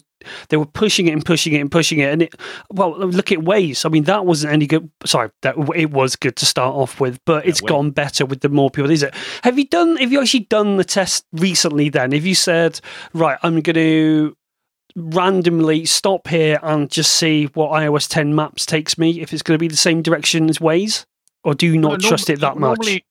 they 0.51 0.57
were 0.57 0.67
pushing 0.67 1.09
it 1.09 1.13
and 1.13 1.25
pushing 1.25 1.53
it 1.53 1.61
and 1.61 1.69
pushing 1.71 1.99
it. 1.99 2.13
And 2.13 2.23
it, 2.23 2.37
well, 2.71 2.97
look 2.97 3.33
at 3.33 3.41
Waze. 3.41 3.85
I 3.85 3.89
mean, 3.89 4.05
that 4.05 4.25
wasn't 4.25 4.53
any 4.53 4.69
good. 4.69 4.89
Sorry, 5.05 5.31
that 5.43 5.57
it 5.75 5.91
was 5.91 6.15
good 6.15 6.37
to 6.37 6.47
start 6.47 6.77
off 6.77 7.01
with, 7.01 7.19
but 7.25 7.45
it's 7.45 7.61
gone 7.61 7.91
better 7.91 8.25
with 8.25 8.41
the 8.41 8.49
more 8.49 8.71
people. 8.71 8.89
Is 8.91 9.03
it? 9.03 9.13
Have 9.43 9.59
you 9.59 9.67
done? 9.67 9.97
Have 9.97 10.13
you 10.13 10.21
actually 10.21 10.47
done 10.47 10.77
the 10.77 10.85
test 10.85 11.27
recently? 11.33 11.89
Then, 11.89 12.13
have 12.13 12.25
you 12.25 12.37
said, 12.37 12.81
right, 13.15 13.37
I'm 13.43 13.61
going 13.63 13.75
to 13.75 14.37
randomly 14.95 15.87
stop 15.87 16.29
here 16.29 16.61
and 16.63 16.91
just 16.91 17.15
see 17.15 17.47
what 17.55 17.71
iOS 17.71 18.09
10 18.09 18.35
Maps 18.35 18.67
takes 18.67 18.99
me 18.99 19.21
if 19.21 19.33
it's 19.33 19.43
going 19.43 19.55
to 19.55 19.61
be 19.61 19.69
the 19.69 19.77
same 19.77 20.03
direction 20.03 20.49
as 20.49 20.59
Waze? 20.59 21.05
Or 21.45 21.55
do 21.55 21.67
you 21.67 21.79
not 21.79 22.03
no, 22.03 22.09
trust 22.09 22.31
it 22.31 22.41
that 22.41 22.57
much? 22.57 22.79
Normally, 22.79 23.05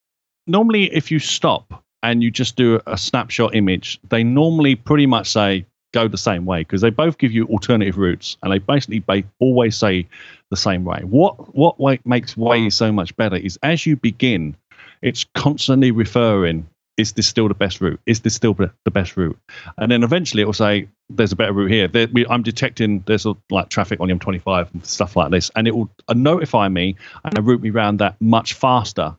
normally, 0.46 0.94
if 0.94 1.10
you 1.10 1.18
stop 1.18 1.84
and 2.02 2.22
you 2.22 2.30
just 2.30 2.56
do 2.56 2.80
a 2.86 2.96
snapshot 2.96 3.54
image, 3.54 4.00
they 4.08 4.24
normally 4.24 4.74
pretty 4.74 5.06
much 5.06 5.30
say 5.30 5.66
go 5.92 6.08
the 6.08 6.18
same 6.18 6.46
way 6.46 6.60
because 6.60 6.80
they 6.80 6.90
both 6.90 7.18
give 7.18 7.32
you 7.32 7.46
alternative 7.48 7.98
routes 7.98 8.36
and 8.42 8.52
they 8.52 8.58
basically 8.58 9.24
always 9.38 9.76
say 9.76 10.06
the 10.50 10.56
same 10.56 10.84
way. 10.84 11.00
What 11.04 11.54
what 11.54 11.78
makes 12.06 12.36
way 12.36 12.70
so 12.70 12.90
much 12.90 13.14
better 13.16 13.36
is 13.36 13.58
as 13.62 13.86
you 13.86 13.96
begin, 13.96 14.56
it's 15.02 15.24
constantly 15.34 15.90
referring 15.90 16.66
is 16.96 17.12
this 17.12 17.26
still 17.26 17.48
the 17.48 17.54
best 17.54 17.80
route? 17.80 18.00
Is 18.06 18.20
this 18.20 18.34
still 18.34 18.54
the 18.54 18.90
best 18.90 19.16
route? 19.16 19.38
And 19.78 19.90
then 19.90 20.02
eventually 20.02 20.42
it 20.42 20.46
will 20.46 20.52
say, 20.52 20.88
there's 21.08 21.32
a 21.32 21.36
better 21.36 21.52
route 21.52 21.70
here. 21.70 21.88
There, 21.88 22.08
we, 22.12 22.26
I'm 22.26 22.42
detecting 22.42 23.02
there's 23.06 23.26
a, 23.26 23.34
like 23.50 23.68
traffic 23.68 24.00
on 24.00 24.08
the 24.08 24.14
M25 24.14 24.72
and 24.72 24.86
stuff 24.86 25.16
like 25.16 25.30
this. 25.30 25.50
And 25.56 25.66
it 25.66 25.74
will 25.74 25.90
uh, 26.08 26.14
notify 26.14 26.68
me 26.68 26.96
and 27.24 27.46
route 27.46 27.62
me 27.62 27.70
around 27.70 27.98
that 27.98 28.20
much 28.20 28.54
faster, 28.54 29.16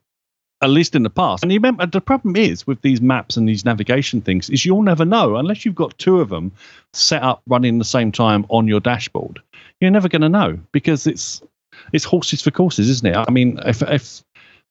at 0.62 0.70
least 0.70 0.96
in 0.96 1.04
the 1.04 1.10
past. 1.10 1.44
And 1.44 1.52
you 1.52 1.58
remember, 1.58 1.86
the 1.86 2.02
problem 2.02 2.36
is 2.36 2.68
with 2.68 2.82
these 2.82 3.02
maps 3.02 3.38
and 3.38 3.50
these 3.50 3.66
navigation 3.66 4.22
things 4.22 4.50
is 4.50 4.66
you'll 4.66 4.84
never 4.84 5.06
know 5.06 5.36
unless 5.38 5.66
you've 5.66 5.76
got 5.76 5.98
two 5.98 6.20
of 6.20 6.30
them 6.30 6.52
set 6.94 7.24
up 7.24 7.42
running 7.48 7.80
the 7.80 7.86
same 7.86 8.12
time 8.12 8.46
on 8.50 8.68
your 8.68 8.80
dashboard. 8.80 9.42
You're 9.82 9.92
never 9.92 10.10
going 10.10 10.22
to 10.22 10.30
know 10.30 10.60
because 10.72 11.08
it's 11.08 11.42
it's 11.92 12.06
horses 12.06 12.42
for 12.42 12.52
courses, 12.52 12.88
isn't 12.88 13.08
it? 13.08 13.16
I 13.16 13.32
mean, 13.32 13.60
if, 13.66 13.82
if 13.82 14.24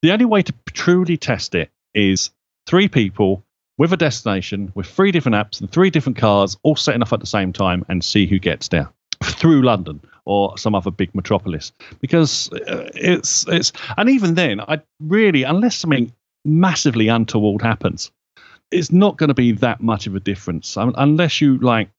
the 0.02 0.12
only 0.12 0.24
way 0.24 0.42
to 0.42 0.54
truly 0.72 1.16
test 1.16 1.54
it 1.56 1.70
is 1.94 2.30
three 2.72 2.88
people 2.88 3.44
with 3.76 3.92
a 3.92 3.98
destination 3.98 4.72
with 4.74 4.86
three 4.86 5.12
different 5.12 5.36
apps 5.36 5.60
and 5.60 5.70
three 5.70 5.90
different 5.90 6.16
cars 6.16 6.56
all 6.62 6.74
setting 6.74 7.02
off 7.02 7.12
at 7.12 7.20
the 7.20 7.26
same 7.26 7.52
time 7.52 7.84
and 7.90 8.02
see 8.02 8.26
who 8.26 8.38
gets 8.38 8.68
there 8.68 8.88
through 9.22 9.60
London 9.60 10.00
or 10.24 10.56
some 10.56 10.74
other 10.74 10.90
big 10.90 11.14
metropolis. 11.14 11.70
Because 12.00 12.50
uh, 12.50 12.88
it's 12.94 13.46
it's 13.46 13.72
and 13.98 14.08
even 14.08 14.36
then 14.36 14.58
I 14.62 14.80
really 15.00 15.42
unless 15.42 15.76
something 15.76 16.10
massively 16.46 17.08
untoward 17.08 17.60
happens 17.60 18.10
it's 18.70 18.90
not 18.90 19.18
going 19.18 19.28
to 19.28 19.34
be 19.34 19.52
that 19.52 19.82
much 19.82 20.06
of 20.06 20.16
a 20.16 20.20
difference. 20.20 20.78
Unless 20.78 21.42
you 21.42 21.58
like 21.58 21.90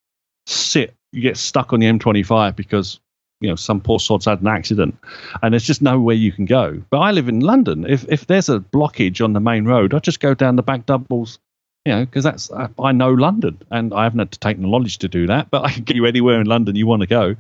sit 0.47 0.95
you 1.11 1.21
get 1.21 1.37
stuck 1.37 1.71
on 1.71 1.81
the 1.81 1.85
M25 1.85 2.55
because 2.55 2.99
you 3.43 3.49
know 3.49 3.55
some 3.55 3.81
poor 3.81 3.99
sod's 3.99 4.25
had 4.25 4.41
an 4.41 4.47
accident 4.47 4.97
and 5.41 5.53
there's 5.53 5.65
just 5.65 5.81
nowhere 5.81 6.15
you 6.15 6.31
can 6.31 6.45
go 6.45 6.81
but 6.89 6.99
i 6.99 7.11
live 7.11 7.27
in 7.27 7.41
london 7.41 7.85
if 7.87 8.05
if 8.07 8.25
there's 8.27 8.49
a 8.49 8.59
blockage 8.59 9.23
on 9.23 9.33
the 9.33 9.39
main 9.39 9.65
road 9.65 9.93
i 9.93 9.99
just 9.99 10.21
go 10.21 10.33
down 10.33 10.55
the 10.55 10.63
back 10.63 10.85
doubles 10.85 11.37
you 11.85 11.93
know 11.93 12.05
because 12.05 12.23
that's 12.23 12.49
I, 12.51 12.69
I, 12.79 12.93
know 12.93 13.11
london 13.11 13.61
and 13.69 13.93
i 13.93 14.03
haven't 14.03 14.19
had 14.19 14.31
to 14.31 14.39
take 14.39 14.59
the 14.59 14.65
knowledge 14.65 14.97
to 14.99 15.09
do 15.09 15.27
that 15.27 15.51
but 15.51 15.63
i 15.65 15.71
can 15.71 15.83
get 15.83 15.97
you 15.97 16.05
anywhere 16.05 16.39
in 16.39 16.47
london 16.47 16.75
you 16.75 16.87
want 16.87 17.01
to 17.01 17.07
go 17.07 17.35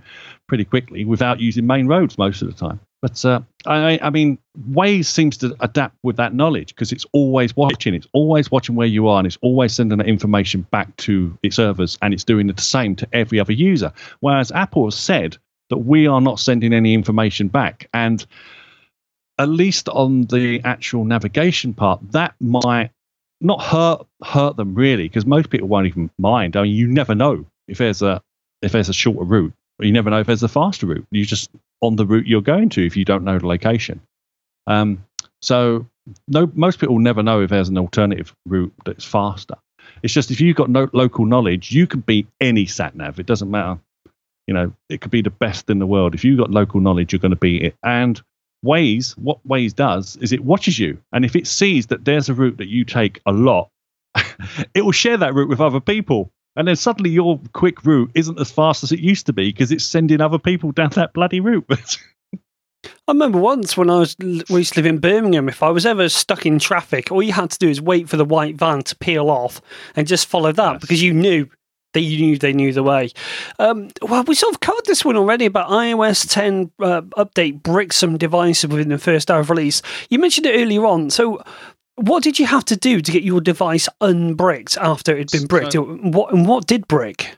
pretty 0.47 0.65
quickly 0.65 1.05
without 1.05 1.39
using 1.39 1.65
main 1.65 1.87
roads 1.87 2.17
most 2.17 2.41
of 2.41 2.49
the 2.49 2.53
time 2.53 2.81
but 3.03 3.25
uh, 3.25 3.41
I, 3.65 3.99
I 4.01 4.09
mean, 4.11 4.37
Waze 4.71 5.07
seems 5.07 5.35
to 5.39 5.53
adapt 5.59 5.97
with 6.03 6.15
that 6.15 6.33
knowledge 6.33 6.69
because 6.69 6.93
it's 6.93 7.05
always 7.11 7.53
watching. 7.53 7.93
It's 7.93 8.07
always 8.13 8.49
watching 8.49 8.75
where 8.75 8.87
you 8.87 9.09
are, 9.09 9.17
and 9.17 9.27
it's 9.27 9.37
always 9.41 9.73
sending 9.73 9.97
that 9.97 10.07
information 10.07 10.61
back 10.71 10.95
to 10.97 11.37
its 11.43 11.57
servers, 11.57 11.97
and 12.01 12.13
it's 12.13 12.23
doing 12.23 12.47
the 12.47 12.61
same 12.61 12.95
to 12.95 13.07
every 13.11 13.41
other 13.41 13.51
user. 13.51 13.91
Whereas 14.21 14.53
Apple 14.53 14.85
has 14.85 14.95
said 14.95 15.37
that 15.69 15.77
we 15.77 16.07
are 16.07 16.21
not 16.21 16.39
sending 16.39 16.73
any 16.73 16.93
information 16.93 17.47
back. 17.47 17.89
And 17.93 18.25
at 19.37 19.49
least 19.49 19.89
on 19.89 20.23
the 20.23 20.61
actual 20.63 21.05
navigation 21.05 21.73
part, 21.73 21.99
that 22.11 22.35
might 22.39 22.91
not 23.41 23.61
hurt 23.61 24.05
hurt 24.23 24.55
them 24.55 24.75
really, 24.75 25.03
because 25.03 25.25
most 25.25 25.49
people 25.49 25.67
won't 25.67 25.87
even 25.87 26.09
mind. 26.17 26.55
I 26.55 26.63
mean, 26.63 26.75
you 26.75 26.87
never 26.87 27.15
know 27.15 27.45
if 27.67 27.77
there's 27.77 28.01
a 28.01 28.21
if 28.61 28.71
there's 28.71 28.89
a 28.89 28.93
shorter 28.93 29.23
route, 29.23 29.53
or 29.79 29.85
you 29.85 29.91
never 29.91 30.09
know 30.09 30.19
if 30.19 30.27
there's 30.27 30.43
a 30.43 30.47
faster 30.47 30.85
route. 30.85 31.05
You 31.11 31.25
just 31.25 31.49
on 31.81 31.95
the 31.95 32.05
route 32.05 32.27
you're 32.27 32.41
going 32.41 32.69
to 32.69 32.85
if 32.85 32.95
you 32.95 33.05
don't 33.05 33.23
know 33.23 33.39
the 33.39 33.47
location. 33.47 34.01
Um, 34.67 35.05
so 35.41 35.87
no, 36.27 36.49
most 36.53 36.79
people 36.79 36.99
never 36.99 37.23
know 37.23 37.41
if 37.41 37.49
there's 37.49 37.69
an 37.69 37.77
alternative 37.77 38.33
route 38.45 38.73
that's 38.85 39.05
faster. 39.05 39.55
It's 40.01 40.13
just 40.13 40.31
if 40.31 40.39
you've 40.39 40.55
got 40.55 40.69
no 40.69 40.89
local 40.93 41.25
knowledge, 41.25 41.71
you 41.71 41.87
can 41.87 42.01
beat 42.01 42.27
any 42.39 42.65
sat 42.65 42.95
nav. 42.95 43.19
It 43.19 43.25
doesn't 43.25 43.49
matter 43.51 43.79
you 44.47 44.53
know, 44.53 44.73
it 44.89 45.01
could 45.01 45.11
be 45.11 45.21
the 45.21 45.29
best 45.29 45.69
in 45.69 45.79
the 45.79 45.87
world. 45.87 46.13
If 46.13 46.23
you've 46.23 46.39
got 46.39 46.51
local 46.51 46.79
knowledge, 46.79 47.13
you're 47.13 47.19
going 47.19 47.31
to 47.31 47.37
beat 47.37 47.63
it. 47.63 47.75
And 47.83 48.21
Waze, 48.65 49.17
what 49.17 49.45
Waze 49.47 49.75
does 49.75 50.15
is 50.17 50.31
it 50.31 50.43
watches 50.43 50.79
you. 50.79 50.97
And 51.11 51.25
if 51.25 51.35
it 51.35 51.47
sees 51.47 51.87
that 51.87 52.05
there's 52.05 52.29
a 52.29 52.33
route 52.33 52.57
that 52.57 52.69
you 52.69 52.85
take 52.85 53.21
a 53.25 53.31
lot, 53.31 53.69
it 54.73 54.83
will 54.83 54.91
share 54.91 55.17
that 55.17 55.33
route 55.33 55.49
with 55.49 55.61
other 55.61 55.79
people. 55.79 56.31
And 56.55 56.67
then 56.67 56.75
suddenly 56.75 57.09
your 57.09 57.39
quick 57.53 57.83
route 57.83 58.11
isn't 58.13 58.39
as 58.39 58.51
fast 58.51 58.83
as 58.83 58.91
it 58.91 58.99
used 58.99 59.25
to 59.25 59.33
be 59.33 59.49
because 59.49 59.71
it's 59.71 59.83
sending 59.83 60.21
other 60.21 60.39
people 60.39 60.71
down 60.73 60.89
that 60.91 61.13
bloody 61.13 61.39
route. 61.39 61.65
I 63.07 63.11
remember 63.11 63.37
once 63.37 63.77
when 63.77 63.89
I 63.89 63.99
was 63.99 64.15
we 64.19 64.41
used 64.49 64.73
to 64.73 64.79
live 64.79 64.85
in 64.85 64.99
Birmingham. 64.99 65.47
If 65.47 65.63
I 65.63 65.69
was 65.69 65.85
ever 65.85 66.09
stuck 66.09 66.45
in 66.45 66.59
traffic, 66.59 67.11
all 67.11 67.23
you 67.23 67.31
had 67.31 67.51
to 67.51 67.57
do 67.57 67.69
is 67.69 67.81
wait 67.81 68.09
for 68.09 68.17
the 68.17 68.25
white 68.25 68.55
van 68.55 68.81
to 68.83 68.95
peel 68.95 69.29
off 69.29 69.61
and 69.95 70.05
just 70.05 70.27
follow 70.27 70.51
that 70.51 70.73
yes. 70.73 70.81
because 70.81 71.01
you 71.01 71.13
knew 71.13 71.47
they 71.93 72.01
knew 72.01 72.37
they 72.37 72.53
knew 72.53 72.73
the 72.73 72.83
way. 72.83 73.11
Um, 73.59 73.89
well, 74.01 74.23
we 74.23 74.35
sort 74.35 74.53
of 74.53 74.59
covered 74.59 74.85
this 74.85 75.05
one 75.05 75.15
already 75.15 75.45
about 75.45 75.69
iOS 75.69 76.29
10 76.29 76.71
uh, 76.79 77.01
update 77.17 77.63
brick 77.63 77.93
some 77.93 78.17
devices 78.17 78.69
within 78.69 78.89
the 78.89 78.97
first 78.97 79.31
hour 79.31 79.39
of 79.39 79.49
release. 79.49 79.81
You 80.09 80.19
mentioned 80.19 80.45
it 80.45 80.59
earlier 80.59 80.85
on. 80.85 81.09
So, 81.09 81.43
what 81.95 82.23
did 82.23 82.39
you 82.39 82.47
have 82.47 82.65
to 82.65 82.75
do 82.75 83.01
to 83.01 83.11
get 83.11 83.23
your 83.23 83.39
device 83.39 83.87
unbricked 84.01 84.77
after 84.77 85.15
it 85.15 85.31
had 85.31 85.39
been 85.39 85.47
bricked? 85.47 85.73
So, 85.73 85.83
what 85.83 86.33
and 86.33 86.47
what 86.47 86.65
did 86.67 86.87
brick? 86.87 87.37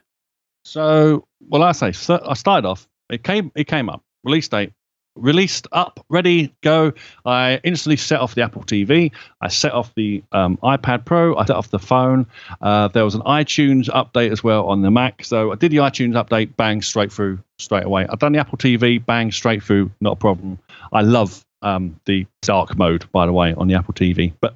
So, 0.64 1.26
well, 1.48 1.62
I 1.62 1.72
say 1.72 1.92
so 1.92 2.20
I 2.26 2.34
started 2.34 2.66
off. 2.66 2.88
It 3.10 3.22
came. 3.22 3.52
It 3.54 3.64
came 3.64 3.88
up. 3.88 4.02
Release 4.24 4.48
date 4.48 4.72
released 5.16 5.66
up, 5.72 6.04
ready, 6.08 6.54
go. 6.62 6.92
I 7.24 7.60
instantly 7.64 7.96
set 7.96 8.20
off 8.20 8.34
the 8.34 8.42
Apple 8.42 8.62
TV. 8.62 9.12
I 9.40 9.48
set 9.48 9.72
off 9.72 9.94
the 9.94 10.22
um, 10.32 10.56
iPad 10.58 11.04
Pro. 11.04 11.36
I 11.36 11.44
set 11.44 11.56
off 11.56 11.70
the 11.70 11.78
phone. 11.78 12.26
Uh, 12.60 12.88
there 12.88 13.04
was 13.04 13.14
an 13.14 13.22
iTunes 13.22 13.88
update 13.90 14.30
as 14.30 14.44
well 14.44 14.66
on 14.66 14.82
the 14.82 14.90
Mac. 14.90 15.24
So 15.24 15.52
I 15.52 15.56
did 15.56 15.72
the 15.72 15.78
iTunes 15.78 16.14
update, 16.14 16.56
bang, 16.56 16.82
straight 16.82 17.12
through, 17.12 17.38
straight 17.58 17.84
away. 17.84 18.06
I've 18.08 18.18
done 18.18 18.32
the 18.32 18.38
Apple 18.38 18.58
TV, 18.58 19.04
bang, 19.04 19.32
straight 19.32 19.62
through, 19.62 19.90
not 20.00 20.12
a 20.12 20.16
problem. 20.16 20.58
I 20.92 21.02
love 21.02 21.44
um, 21.62 21.98
the 22.04 22.26
dark 22.42 22.76
mode, 22.76 23.10
by 23.12 23.26
the 23.26 23.32
way, 23.32 23.54
on 23.54 23.68
the 23.68 23.74
Apple 23.74 23.94
TV. 23.94 24.32
But 24.40 24.54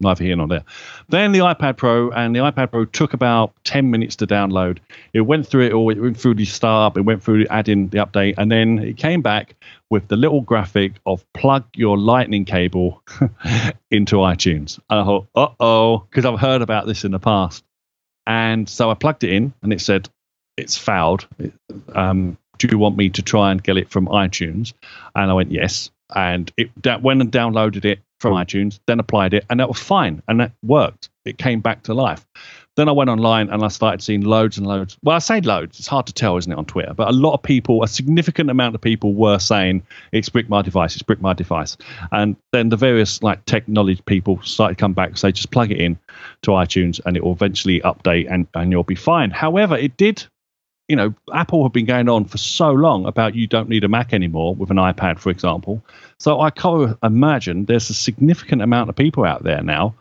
neither 0.00 0.24
here 0.24 0.36
nor 0.36 0.48
there. 0.48 0.64
Then 1.08 1.32
the 1.32 1.40
iPad 1.40 1.76
Pro, 1.76 2.10
and 2.10 2.34
the 2.34 2.40
iPad 2.40 2.70
Pro 2.70 2.84
took 2.84 3.12
about 3.12 3.52
10 3.64 3.90
minutes 3.90 4.16
to 4.16 4.26
download. 4.26 4.78
It 5.12 5.22
went 5.22 5.46
through 5.46 5.66
it 5.66 5.72
all, 5.72 5.90
it 5.90 6.00
went 6.00 6.18
through 6.18 6.34
the 6.34 6.44
startup, 6.44 6.96
it 6.96 7.02
went 7.02 7.22
through 7.22 7.46
adding 7.50 7.88
the 7.88 7.98
update, 7.98 8.34
and 8.38 8.50
then 8.50 8.78
it 8.78 8.96
came 8.96 9.22
back 9.22 9.54
with 9.90 10.08
the 10.08 10.16
little 10.16 10.40
graphic 10.40 10.94
of 11.06 11.24
plug 11.34 11.64
your 11.74 11.98
lightning 11.98 12.44
cable 12.44 13.02
into 13.90 14.16
iTunes. 14.16 14.78
And 14.88 15.00
I 15.00 15.04
thought, 15.04 15.26
uh 15.34 15.48
oh, 15.60 15.98
because 16.08 16.24
I've 16.24 16.40
heard 16.40 16.62
about 16.62 16.86
this 16.86 17.04
in 17.04 17.10
the 17.10 17.18
past. 17.18 17.64
And 18.26 18.68
so 18.68 18.90
I 18.90 18.94
plugged 18.94 19.24
it 19.24 19.32
in, 19.32 19.52
and 19.62 19.72
it 19.72 19.80
said, 19.80 20.08
it's 20.56 20.76
fouled. 20.76 21.26
Um, 21.94 22.36
do 22.58 22.68
you 22.70 22.78
want 22.78 22.96
me 22.96 23.08
to 23.10 23.22
try 23.22 23.50
and 23.50 23.62
get 23.62 23.76
it 23.76 23.90
from 23.90 24.06
iTunes? 24.06 24.74
And 25.14 25.30
I 25.30 25.34
went, 25.34 25.50
yes. 25.50 25.90
And 26.14 26.52
it 26.56 26.70
went 27.02 27.20
and 27.20 27.32
downloaded 27.32 27.84
it 27.84 28.00
from 28.20 28.34
iTunes, 28.34 28.78
then 28.86 29.00
applied 29.00 29.34
it, 29.34 29.44
and 29.50 29.58
that 29.58 29.68
was 29.68 29.78
fine, 29.78 30.22
and 30.28 30.40
that 30.40 30.52
worked. 30.62 31.08
It 31.24 31.38
came 31.38 31.60
back 31.60 31.82
to 31.84 31.94
life. 31.94 32.24
Then 32.76 32.88
I 32.88 32.92
went 32.92 33.10
online 33.10 33.50
and 33.50 33.62
I 33.62 33.68
started 33.68 34.00
seeing 34.00 34.22
loads 34.22 34.56
and 34.56 34.66
loads. 34.66 34.96
Well, 35.02 35.16
I 35.16 35.18
say 35.18 35.40
loads. 35.40 35.78
It's 35.78 35.88
hard 35.88 36.06
to 36.06 36.14
tell, 36.14 36.36
isn't 36.38 36.50
it, 36.50 36.56
on 36.56 36.64
Twitter? 36.64 36.94
But 36.94 37.08
a 37.08 37.12
lot 37.12 37.34
of 37.34 37.42
people, 37.42 37.82
a 37.82 37.88
significant 37.88 38.48
amount 38.48 38.74
of 38.74 38.80
people, 38.80 39.12
were 39.12 39.38
saying 39.38 39.82
it's 40.12 40.28
brick 40.28 40.48
my 40.48 40.62
device. 40.62 40.94
It's 40.94 41.02
brick 41.02 41.20
my 41.20 41.34
device. 41.34 41.76
And 42.12 42.36
then 42.52 42.68
the 42.70 42.76
various 42.76 43.22
like 43.22 43.44
tech 43.44 43.68
knowledge 43.68 44.02
people 44.06 44.40
started 44.42 44.78
to 44.78 44.80
come 44.80 44.94
back 44.94 45.10
and 45.10 45.18
say 45.18 45.32
just 45.32 45.50
plug 45.50 45.70
it 45.70 45.78
in 45.78 45.98
to 46.42 46.52
iTunes 46.52 47.00
and 47.04 47.16
it 47.16 47.24
will 47.24 47.32
eventually 47.32 47.80
update 47.80 48.26
and 48.30 48.46
and 48.54 48.70
you'll 48.70 48.84
be 48.84 48.94
fine. 48.94 49.30
However, 49.30 49.76
it 49.76 49.96
did 49.96 50.24
you 50.90 50.96
know, 50.96 51.14
Apple 51.32 51.62
have 51.62 51.72
been 51.72 51.86
going 51.86 52.08
on 52.08 52.24
for 52.24 52.36
so 52.36 52.72
long 52.72 53.06
about 53.06 53.36
you 53.36 53.46
don't 53.46 53.68
need 53.68 53.84
a 53.84 53.88
Mac 53.88 54.12
anymore 54.12 54.56
with 54.56 54.72
an 54.72 54.76
iPad, 54.76 55.20
for 55.20 55.30
example. 55.30 55.84
So 56.18 56.40
I 56.40 56.50
can't 56.50 56.98
imagine 57.04 57.66
there's 57.66 57.90
a 57.90 57.94
significant 57.94 58.60
amount 58.60 58.90
of 58.90 58.96
people 58.96 59.24
out 59.24 59.44
there 59.44 59.62
now 59.62 59.94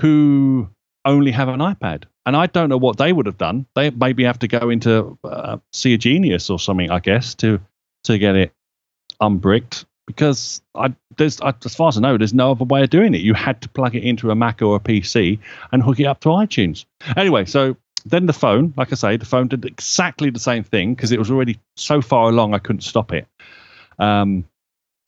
who 0.00 0.70
only 1.04 1.32
have 1.32 1.48
an 1.48 1.58
iPad. 1.58 2.04
And 2.24 2.36
I 2.36 2.46
don't 2.46 2.68
know 2.68 2.76
what 2.76 2.98
they 2.98 3.12
would 3.12 3.26
have 3.26 3.36
done. 3.36 3.66
They 3.74 3.90
maybe 3.90 4.22
have 4.22 4.38
to 4.38 4.48
go 4.48 4.70
into 4.70 5.18
uh, 5.24 5.58
see 5.72 5.92
a 5.94 5.98
genius 5.98 6.50
or 6.50 6.60
something, 6.60 6.88
I 6.88 7.00
guess, 7.00 7.34
to 7.36 7.60
to 8.04 8.16
get 8.16 8.36
it 8.36 8.52
unbricked. 9.20 9.86
Because 10.06 10.62
I, 10.74 10.94
there's, 11.16 11.40
I, 11.40 11.54
as 11.64 11.74
far 11.74 11.88
as 11.88 11.96
I 11.96 12.00
know, 12.00 12.16
there's 12.16 12.34
no 12.34 12.52
other 12.52 12.64
way 12.64 12.82
of 12.82 12.90
doing 12.90 13.14
it. 13.14 13.22
You 13.22 13.34
had 13.34 13.60
to 13.62 13.68
plug 13.68 13.96
it 13.96 14.04
into 14.04 14.30
a 14.30 14.34
Mac 14.36 14.62
or 14.62 14.76
a 14.76 14.80
PC 14.80 15.38
and 15.72 15.82
hook 15.82 15.98
it 15.98 16.06
up 16.06 16.20
to 16.20 16.28
iTunes. 16.28 16.84
Anyway, 17.16 17.44
so 17.44 17.76
then 18.04 18.26
the 18.26 18.32
phone, 18.32 18.74
like 18.76 18.92
I 18.92 18.96
say, 18.96 19.16
the 19.16 19.24
phone 19.24 19.48
did 19.48 19.64
exactly 19.64 20.30
the 20.30 20.40
same 20.40 20.64
thing 20.64 20.94
because 20.94 21.12
it 21.12 21.18
was 21.18 21.30
already 21.30 21.58
so 21.76 22.00
far 22.00 22.28
along 22.28 22.54
I 22.54 22.58
couldn't 22.58 22.82
stop 22.82 23.12
it. 23.12 23.26
Um, 23.98 24.44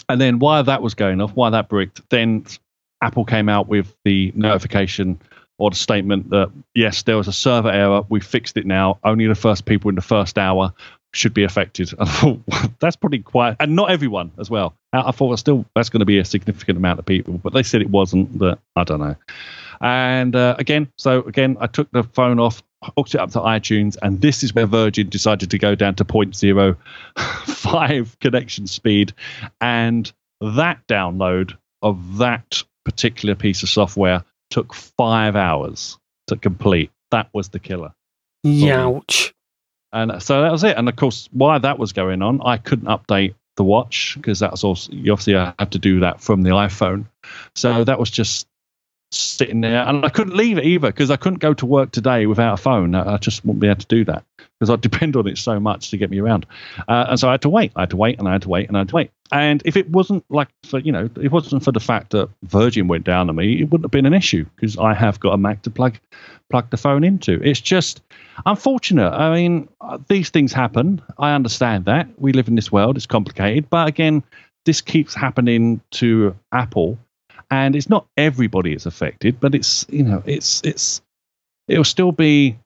and 0.08 0.20
then 0.20 0.38
while 0.38 0.64
that 0.64 0.82
was 0.82 0.94
going 0.94 1.20
off, 1.20 1.32
while 1.32 1.50
that 1.52 1.68
bricked, 1.68 2.08
then 2.10 2.44
Apple 3.00 3.24
came 3.24 3.48
out 3.48 3.68
with 3.68 3.94
the 4.04 4.32
notification 4.34 5.20
or 5.58 5.70
the 5.70 5.76
statement 5.76 6.30
that 6.30 6.50
yes, 6.74 7.02
there 7.02 7.16
was 7.16 7.28
a 7.28 7.32
server 7.32 7.70
error. 7.70 8.02
We 8.08 8.20
fixed 8.20 8.56
it 8.56 8.66
now. 8.66 8.98
Only 9.04 9.26
the 9.26 9.34
first 9.34 9.64
people 9.64 9.88
in 9.88 9.94
the 9.94 10.02
first 10.02 10.38
hour 10.38 10.72
should 11.12 11.32
be 11.32 11.44
affected. 11.44 11.92
I 11.98 12.04
thought 12.04 12.40
that's 12.80 12.96
probably 12.96 13.20
quite, 13.20 13.56
and 13.60 13.76
not 13.76 13.90
everyone 13.90 14.32
as 14.38 14.50
well. 14.50 14.74
I 14.92 15.10
thought 15.12 15.38
still 15.38 15.64
that's 15.74 15.88
going 15.88 16.00
to 16.00 16.06
be 16.06 16.18
a 16.18 16.24
significant 16.24 16.76
amount 16.76 16.98
of 16.98 17.06
people, 17.06 17.34
but 17.34 17.52
they 17.52 17.62
said 17.62 17.82
it 17.82 17.90
wasn't. 17.90 18.36
But 18.36 18.58
I 18.76 18.84
don't 18.84 19.00
know. 19.00 19.16
And 19.80 20.34
uh, 20.34 20.56
again, 20.58 20.90
so 20.96 21.22
again, 21.22 21.56
I 21.60 21.66
took 21.66 21.90
the 21.90 22.04
phone 22.04 22.38
off, 22.40 22.62
hooked 22.96 23.14
it 23.14 23.20
up 23.20 23.30
to 23.32 23.40
iTunes, 23.40 23.96
and 24.02 24.20
this 24.20 24.42
is 24.42 24.54
where 24.54 24.66
Virgin 24.66 25.08
decided 25.08 25.50
to 25.50 25.58
go 25.58 25.74
down 25.74 25.94
to 25.96 26.04
0.05 26.04 28.18
connection 28.20 28.66
speed, 28.66 29.12
and 29.60 30.12
that 30.40 30.86
download 30.86 31.56
of 31.82 32.18
that 32.18 32.62
particular 32.84 33.34
piece 33.34 33.62
of 33.62 33.68
software 33.68 34.24
took 34.50 34.74
five 34.74 35.36
hours 35.36 35.98
to 36.26 36.36
complete. 36.36 36.90
That 37.10 37.28
was 37.32 37.50
the 37.50 37.58
killer. 37.58 37.94
Youch. 38.44 39.32
And 39.92 40.22
so 40.22 40.42
that 40.42 40.52
was 40.52 40.64
it. 40.64 40.76
And 40.76 40.88
of 40.88 40.96
course, 40.96 41.28
while 41.32 41.60
that 41.60 41.78
was 41.78 41.92
going 41.92 42.22
on, 42.22 42.40
I 42.42 42.56
couldn't 42.56 42.88
update 42.88 43.34
the 43.56 43.64
watch 43.64 44.14
because 44.16 44.40
that's 44.40 44.64
also 44.64 44.92
you 44.92 45.12
obviously 45.12 45.36
I 45.36 45.54
had 45.58 45.72
to 45.72 45.78
do 45.78 46.00
that 46.00 46.20
from 46.20 46.42
the 46.42 46.50
iPhone. 46.50 47.06
So 47.54 47.84
that 47.84 48.00
was 48.00 48.10
just 48.10 48.48
sitting 49.14 49.60
there, 49.60 49.86
and 49.86 50.04
I 50.04 50.08
couldn't 50.08 50.36
leave 50.36 50.58
it 50.58 50.64
either 50.64 50.88
because 50.88 51.10
I 51.10 51.16
couldn't 51.16 51.38
go 51.38 51.54
to 51.54 51.66
work 51.66 51.90
today 51.90 52.26
without 52.26 52.54
a 52.54 52.56
phone. 52.56 52.94
I 52.94 53.16
just 53.18 53.44
wouldn't 53.44 53.60
be 53.60 53.68
able 53.68 53.80
to 53.80 53.86
do 53.86 54.04
that 54.04 54.24
because 54.58 54.70
I 54.70 54.76
depend 54.76 55.16
on 55.16 55.26
it 55.26 55.38
so 55.38 55.58
much 55.58 55.90
to 55.90 55.96
get 55.96 56.10
me 56.10 56.20
around. 56.20 56.46
Uh, 56.88 57.06
and 57.10 57.20
so 57.20 57.28
I 57.28 57.32
had 57.32 57.42
to 57.42 57.48
wait. 57.48 57.72
I 57.76 57.80
had 57.80 57.90
to 57.90 57.96
wait, 57.96 58.18
and 58.18 58.28
I 58.28 58.32
had 58.32 58.42
to 58.42 58.48
wait, 58.48 58.68
and 58.68 58.76
I 58.76 58.80
had 58.80 58.88
to 58.88 58.94
wait. 58.94 59.10
And 59.32 59.62
if 59.64 59.76
it 59.76 59.88
wasn't 59.90 60.24
like 60.28 60.48
for 60.64 60.78
you 60.78 60.92
know, 60.92 61.08
it 61.20 61.32
wasn't 61.32 61.64
for 61.64 61.72
the 61.72 61.80
fact 61.80 62.10
that 62.10 62.28
Virgin 62.44 62.88
went 62.88 63.04
down 63.04 63.28
on 63.28 63.36
me, 63.36 63.60
it 63.60 63.64
wouldn't 63.64 63.84
have 63.84 63.90
been 63.90 64.06
an 64.06 64.14
issue 64.14 64.44
because 64.56 64.76
I 64.78 64.94
have 64.94 65.20
got 65.20 65.32
a 65.32 65.38
Mac 65.38 65.62
to 65.62 65.70
plug 65.70 65.98
plug 66.50 66.70
the 66.70 66.76
phone 66.76 67.04
into. 67.04 67.40
It's 67.42 67.60
just 67.60 68.02
unfortunate. 68.46 69.10
I 69.10 69.34
mean, 69.34 69.68
uh, 69.80 69.98
these 70.08 70.30
things 70.30 70.52
happen. 70.52 71.02
I 71.18 71.34
understand 71.34 71.86
that 71.86 72.08
we 72.18 72.32
live 72.32 72.48
in 72.48 72.54
this 72.54 72.70
world; 72.70 72.96
it's 72.96 73.06
complicated. 73.06 73.68
But 73.70 73.88
again, 73.88 74.22
this 74.64 74.80
keeps 74.80 75.14
happening 75.14 75.80
to 75.92 76.34
Apple, 76.52 76.98
and 77.50 77.76
it's 77.76 77.88
not 77.88 78.06
everybody 78.16 78.72
is 78.72 78.86
affected, 78.86 79.40
but 79.40 79.54
it's 79.54 79.86
you 79.88 80.02
know, 80.02 80.22
it's 80.26 80.60
it's 80.64 81.02
it'll 81.68 81.84
still 81.84 82.12
be 82.12 82.58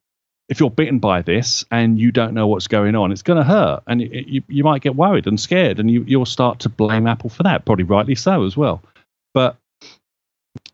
if 0.49 0.61
you're 0.61 0.71
bitten 0.71 0.99
by 0.99 1.23
this 1.23 1.64
and 1.71 1.99
you 1.99 2.11
don't 2.11 2.33
know 2.33 2.47
what's 2.47 2.69
going 2.69 2.95
on, 2.95 3.12
it's 3.12 3.23
going 3.23 3.37
to 3.37 3.45
hurt, 3.45 3.83
and 3.87 4.03
it, 4.03 4.27
you 4.27 4.43
you 4.49 4.64
might 4.64 4.83
get 4.83 4.97
worried 4.97 5.27
and 5.27 5.38
scared, 5.38 5.79
and 5.79 5.91
you 5.91 6.05
you'll 6.07 6.27
start 6.27 6.61
to 6.61 6.69
blame 6.69 7.07
Apple 7.07 7.31
for 7.31 7.43
that, 7.43 7.64
probably 7.64 7.85
rightly 7.85 8.14
so 8.14 8.45
as 8.45 8.57
well. 8.57 8.83
But 9.35 9.57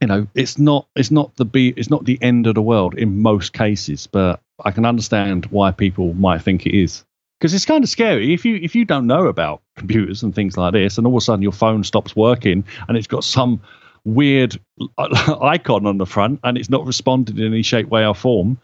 you 0.01 0.07
know, 0.07 0.27
it's 0.35 0.59
not 0.59 0.87
it's 0.95 1.11
not 1.11 1.35
the 1.37 1.45
be 1.45 1.71
it's 1.71 1.91
not 1.91 2.05
the 2.05 2.19
end 2.23 2.47
of 2.47 2.55
the 2.55 2.63
world 2.63 2.95
in 2.95 3.23
most 3.23 3.53
cases, 3.53 4.07
but 4.07 4.41
I 4.65 4.71
can 4.71 4.85
understand 4.85 5.47
why 5.47 5.73
people 5.73 6.15
might 6.15 6.43
think 6.43 6.67
it 6.67 6.77
is 6.77 7.05
because 7.41 7.53
it's 7.53 7.67
kind 7.67 7.85
of 7.85 7.91
scary 7.91 8.33
if 8.33 8.45
you 8.45 8.57
if 8.57 8.75
you 8.75 8.85
don't 8.85 9.07
know 9.07 9.27
about 9.27 9.61
computers 9.77 10.23
and 10.23 10.35
things 10.35 10.57
like 10.57 10.73
this, 10.73 10.99
and 10.99 11.07
all 11.07 11.15
of 11.15 11.19
a 11.19 11.21
sudden 11.21 11.43
your 11.43 11.53
phone 11.53 11.85
stops 11.85 12.15
working 12.15 12.65
and 12.89 12.97
it's 12.97 13.07
got 13.07 13.25
some 13.25 13.61
weird 14.05 14.59
icon 14.99 15.87
on 15.87 15.99
the 15.99 16.07
front 16.07 16.41
and 16.45 16.59
it's 16.59 16.71
not 16.71 16.87
responding 16.87 17.39
in 17.39 17.47
any 17.47 17.63
shape, 17.63 17.89
way, 17.89 18.07
or 18.07 18.15
form 18.15 18.59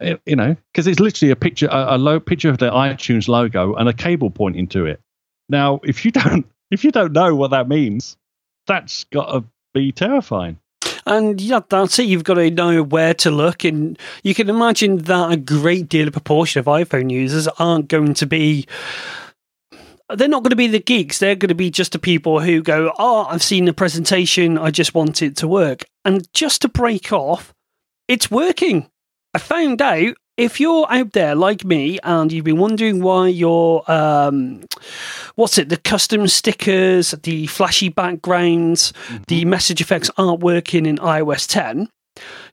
eh, 0.00 0.16
you 0.26 0.36
know, 0.36 0.56
because 0.72 0.86
it's 0.86 1.00
literally 1.00 1.30
a 1.30 1.36
picture, 1.36 1.68
a, 1.70 1.96
a 1.96 1.98
low 1.98 2.20
picture 2.20 2.50
of 2.50 2.58
the 2.58 2.70
iTunes 2.70 3.28
logo 3.28 3.74
and 3.74 3.88
a 3.88 3.92
cable 3.92 4.30
pointing 4.30 4.66
to 4.68 4.86
it. 4.86 5.00
Now, 5.48 5.80
if 5.84 6.04
you 6.04 6.10
don't, 6.10 6.46
if 6.70 6.84
you 6.84 6.90
don't 6.90 7.12
know 7.12 7.34
what 7.34 7.50
that 7.50 7.68
means, 7.68 8.16
that's 8.66 9.04
got 9.04 9.32
to 9.32 9.44
be 9.72 9.92
terrifying. 9.92 10.58
And 11.06 11.40
yeah, 11.40 11.60
that's 11.68 11.98
it. 11.98 12.06
You've 12.06 12.24
got 12.24 12.34
to 12.34 12.50
know 12.50 12.82
where 12.82 13.14
to 13.14 13.30
look. 13.30 13.64
And 13.64 13.98
you 14.22 14.34
can 14.34 14.48
imagine 14.48 14.98
that 14.98 15.32
a 15.32 15.36
great 15.36 15.88
deal 15.88 16.06
of 16.06 16.14
proportion 16.14 16.60
of 16.60 16.66
iPhone 16.66 17.10
users 17.10 17.46
aren't 17.58 17.88
going 17.88 18.14
to 18.14 18.26
be. 18.26 18.66
They're 20.14 20.28
not 20.28 20.42
going 20.42 20.50
to 20.50 20.56
be 20.56 20.66
the 20.66 20.80
geeks. 20.80 21.18
They're 21.18 21.34
going 21.34 21.48
to 21.48 21.54
be 21.54 21.70
just 21.70 21.92
the 21.92 21.98
people 21.98 22.40
who 22.40 22.62
go, 22.62 22.92
Oh, 22.98 23.24
I've 23.24 23.42
seen 23.42 23.64
the 23.64 23.72
presentation. 23.72 24.58
I 24.58 24.70
just 24.70 24.94
want 24.94 25.22
it 25.22 25.36
to 25.38 25.48
work. 25.48 25.84
And 26.04 26.30
just 26.34 26.62
to 26.62 26.68
break 26.68 27.12
off, 27.12 27.54
it's 28.08 28.30
working. 28.30 28.88
I 29.32 29.38
found 29.38 29.80
out 29.80 30.14
if 30.36 30.58
you're 30.58 30.86
out 30.90 31.12
there 31.12 31.34
like 31.34 31.64
me 31.64 31.98
and 32.02 32.32
you've 32.32 32.44
been 32.44 32.58
wondering 32.58 33.02
why 33.02 33.28
your 33.28 33.88
um, 33.90 34.64
what's 35.36 35.58
it 35.58 35.68
the 35.68 35.76
custom 35.76 36.26
stickers 36.26 37.12
the 37.22 37.46
flashy 37.46 37.88
backgrounds 37.88 38.92
mm-hmm. 39.06 39.22
the 39.28 39.44
message 39.44 39.80
effects 39.80 40.10
aren't 40.16 40.40
working 40.40 40.86
in 40.86 40.96
ios 40.98 41.48
10 41.48 41.88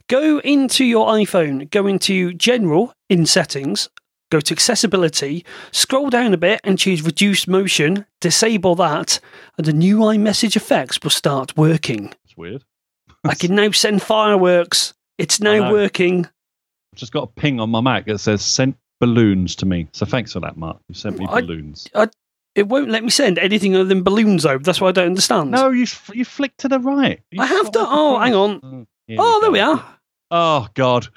go 0.07 0.39
into 0.39 0.85
your 0.85 1.07
iphone 1.07 1.69
go 1.71 1.87
into 1.87 2.33
general 2.33 2.93
in 3.09 3.25
settings 3.25 3.89
go 4.31 4.39
to 4.39 4.53
accessibility 4.53 5.45
scroll 5.71 6.09
down 6.09 6.33
a 6.33 6.37
bit 6.37 6.59
and 6.63 6.79
choose 6.79 7.03
reduce 7.03 7.47
motion 7.47 8.05
disable 8.19 8.73
that 8.75 9.19
and 9.57 9.67
the 9.67 9.73
new 9.73 9.99
iMessage 9.99 10.55
effects 10.55 10.99
will 11.03 11.11
start 11.11 11.55
working 11.55 12.11
it's 12.25 12.35
weird 12.35 12.63
i 13.23 13.35
can 13.35 13.53
now 13.53 13.69
send 13.69 14.01
fireworks 14.01 14.93
it's 15.19 15.39
now 15.39 15.71
working 15.71 16.25
I've 16.93 16.99
just 16.99 17.13
got 17.13 17.23
a 17.23 17.27
ping 17.27 17.59
on 17.59 17.69
my 17.69 17.79
Mac 17.79 18.05
that 18.07 18.17
says 18.17 18.43
sent 18.43 18.75
balloons 18.99 19.55
to 19.57 19.65
me. 19.65 19.87
So 19.91 20.05
thanks 20.05 20.33
for 20.33 20.39
that, 20.41 20.57
Mark. 20.57 20.79
You 20.87 20.95
sent 20.95 21.17
me 21.17 21.25
I, 21.27 21.41
balloons. 21.41 21.87
I, 21.95 22.07
it 22.55 22.67
won't 22.67 22.89
let 22.89 23.03
me 23.03 23.09
send 23.09 23.39
anything 23.39 23.75
other 23.75 23.85
than 23.85 24.03
balloons 24.03 24.45
over. 24.45 24.63
That's 24.63 24.79
why 24.79 24.89
I 24.89 24.91
don't 24.91 25.07
understand. 25.07 25.51
No, 25.51 25.69
you 25.69 25.85
you 26.13 26.23
flick 26.25 26.55
to 26.57 26.69
the 26.69 26.79
right. 26.79 27.21
You 27.31 27.41
I 27.41 27.45
have 27.45 27.71
to. 27.71 27.79
Oh, 27.79 28.19
hang 28.19 28.35
on. 28.35 28.61
Mm, 28.61 28.87
oh, 29.11 29.15
oh 29.19 29.37
we 29.37 29.41
there 29.41 29.51
we 29.51 29.59
are. 29.59 29.97
Oh 30.31 30.67
God. 30.75 31.07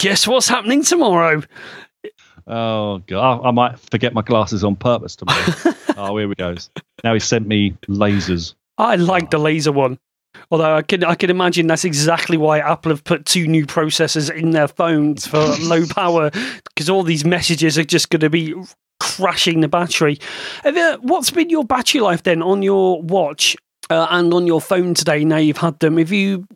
Guess 0.00 0.26
what's 0.26 0.48
happening 0.48 0.82
tomorrow? 0.82 1.42
Oh 2.48 2.98
God, 3.06 3.40
I, 3.40 3.48
I 3.48 3.50
might 3.52 3.78
forget 3.78 4.12
my 4.14 4.22
glasses 4.22 4.64
on 4.64 4.74
purpose 4.74 5.14
tomorrow. 5.14 5.44
oh, 5.96 6.16
here 6.16 6.28
we 6.28 6.34
go. 6.34 6.56
Now 7.04 7.14
he 7.14 7.20
sent 7.20 7.46
me 7.46 7.72
lasers. 7.86 8.54
I 8.78 8.96
like 8.96 9.24
oh. 9.24 9.28
the 9.30 9.38
laser 9.38 9.72
one. 9.72 9.98
Although 10.50 10.76
I 10.76 10.82
can 10.82 11.04
I 11.04 11.14
can 11.14 11.30
imagine 11.30 11.66
that's 11.66 11.84
exactly 11.84 12.36
why 12.36 12.58
Apple 12.58 12.90
have 12.90 13.04
put 13.04 13.26
two 13.26 13.46
new 13.46 13.66
processors 13.66 14.34
in 14.34 14.50
their 14.50 14.68
phones 14.68 15.26
for 15.26 15.38
low 15.60 15.86
power 15.86 16.30
because 16.64 16.88
all 16.90 17.02
these 17.02 17.24
messages 17.24 17.78
are 17.78 17.84
just 17.84 18.10
going 18.10 18.20
to 18.20 18.30
be 18.30 18.54
crashing 19.00 19.60
the 19.60 19.68
battery. 19.68 20.18
what's 21.00 21.30
been 21.30 21.50
your 21.50 21.64
battery 21.64 22.00
life 22.00 22.22
then 22.22 22.42
on 22.42 22.62
your 22.62 23.02
watch 23.02 23.56
uh, 23.90 24.06
and 24.10 24.32
on 24.32 24.46
your 24.46 24.60
phone 24.60 24.94
today? 24.94 25.24
Now 25.24 25.36
you've 25.36 25.58
had 25.58 25.78
them. 25.80 25.98
Have 25.98 26.12
you? 26.12 26.46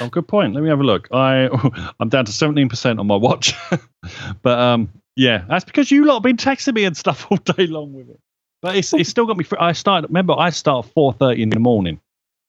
Oh, 0.00 0.08
good 0.08 0.28
point. 0.28 0.54
Let 0.54 0.62
me 0.62 0.68
have 0.68 0.80
a 0.80 0.84
look. 0.84 1.08
I 1.12 1.48
I'm 2.00 2.08
down 2.08 2.24
to 2.26 2.32
seventeen 2.32 2.68
percent 2.68 3.00
on 3.00 3.06
my 3.06 3.16
watch, 3.16 3.54
but 4.42 4.58
um, 4.58 4.90
yeah, 5.16 5.44
that's 5.48 5.64
because 5.64 5.90
you 5.90 6.04
lot 6.04 6.16
have 6.16 6.22
been 6.22 6.36
texting 6.36 6.74
me 6.74 6.84
and 6.84 6.96
stuff 6.96 7.26
all 7.30 7.38
day 7.38 7.66
long 7.66 7.92
with 7.92 8.10
it. 8.10 8.20
But 8.62 8.76
it's 8.76 8.92
it's 8.94 9.10
still 9.10 9.26
got 9.26 9.36
me. 9.36 9.44
free. 9.44 9.58
I 9.60 9.72
started. 9.72 10.08
Remember, 10.08 10.34
I 10.38 10.50
start 10.50 10.86
four 10.86 11.12
thirty 11.12 11.42
in 11.42 11.50
the 11.50 11.60
morning. 11.60 12.00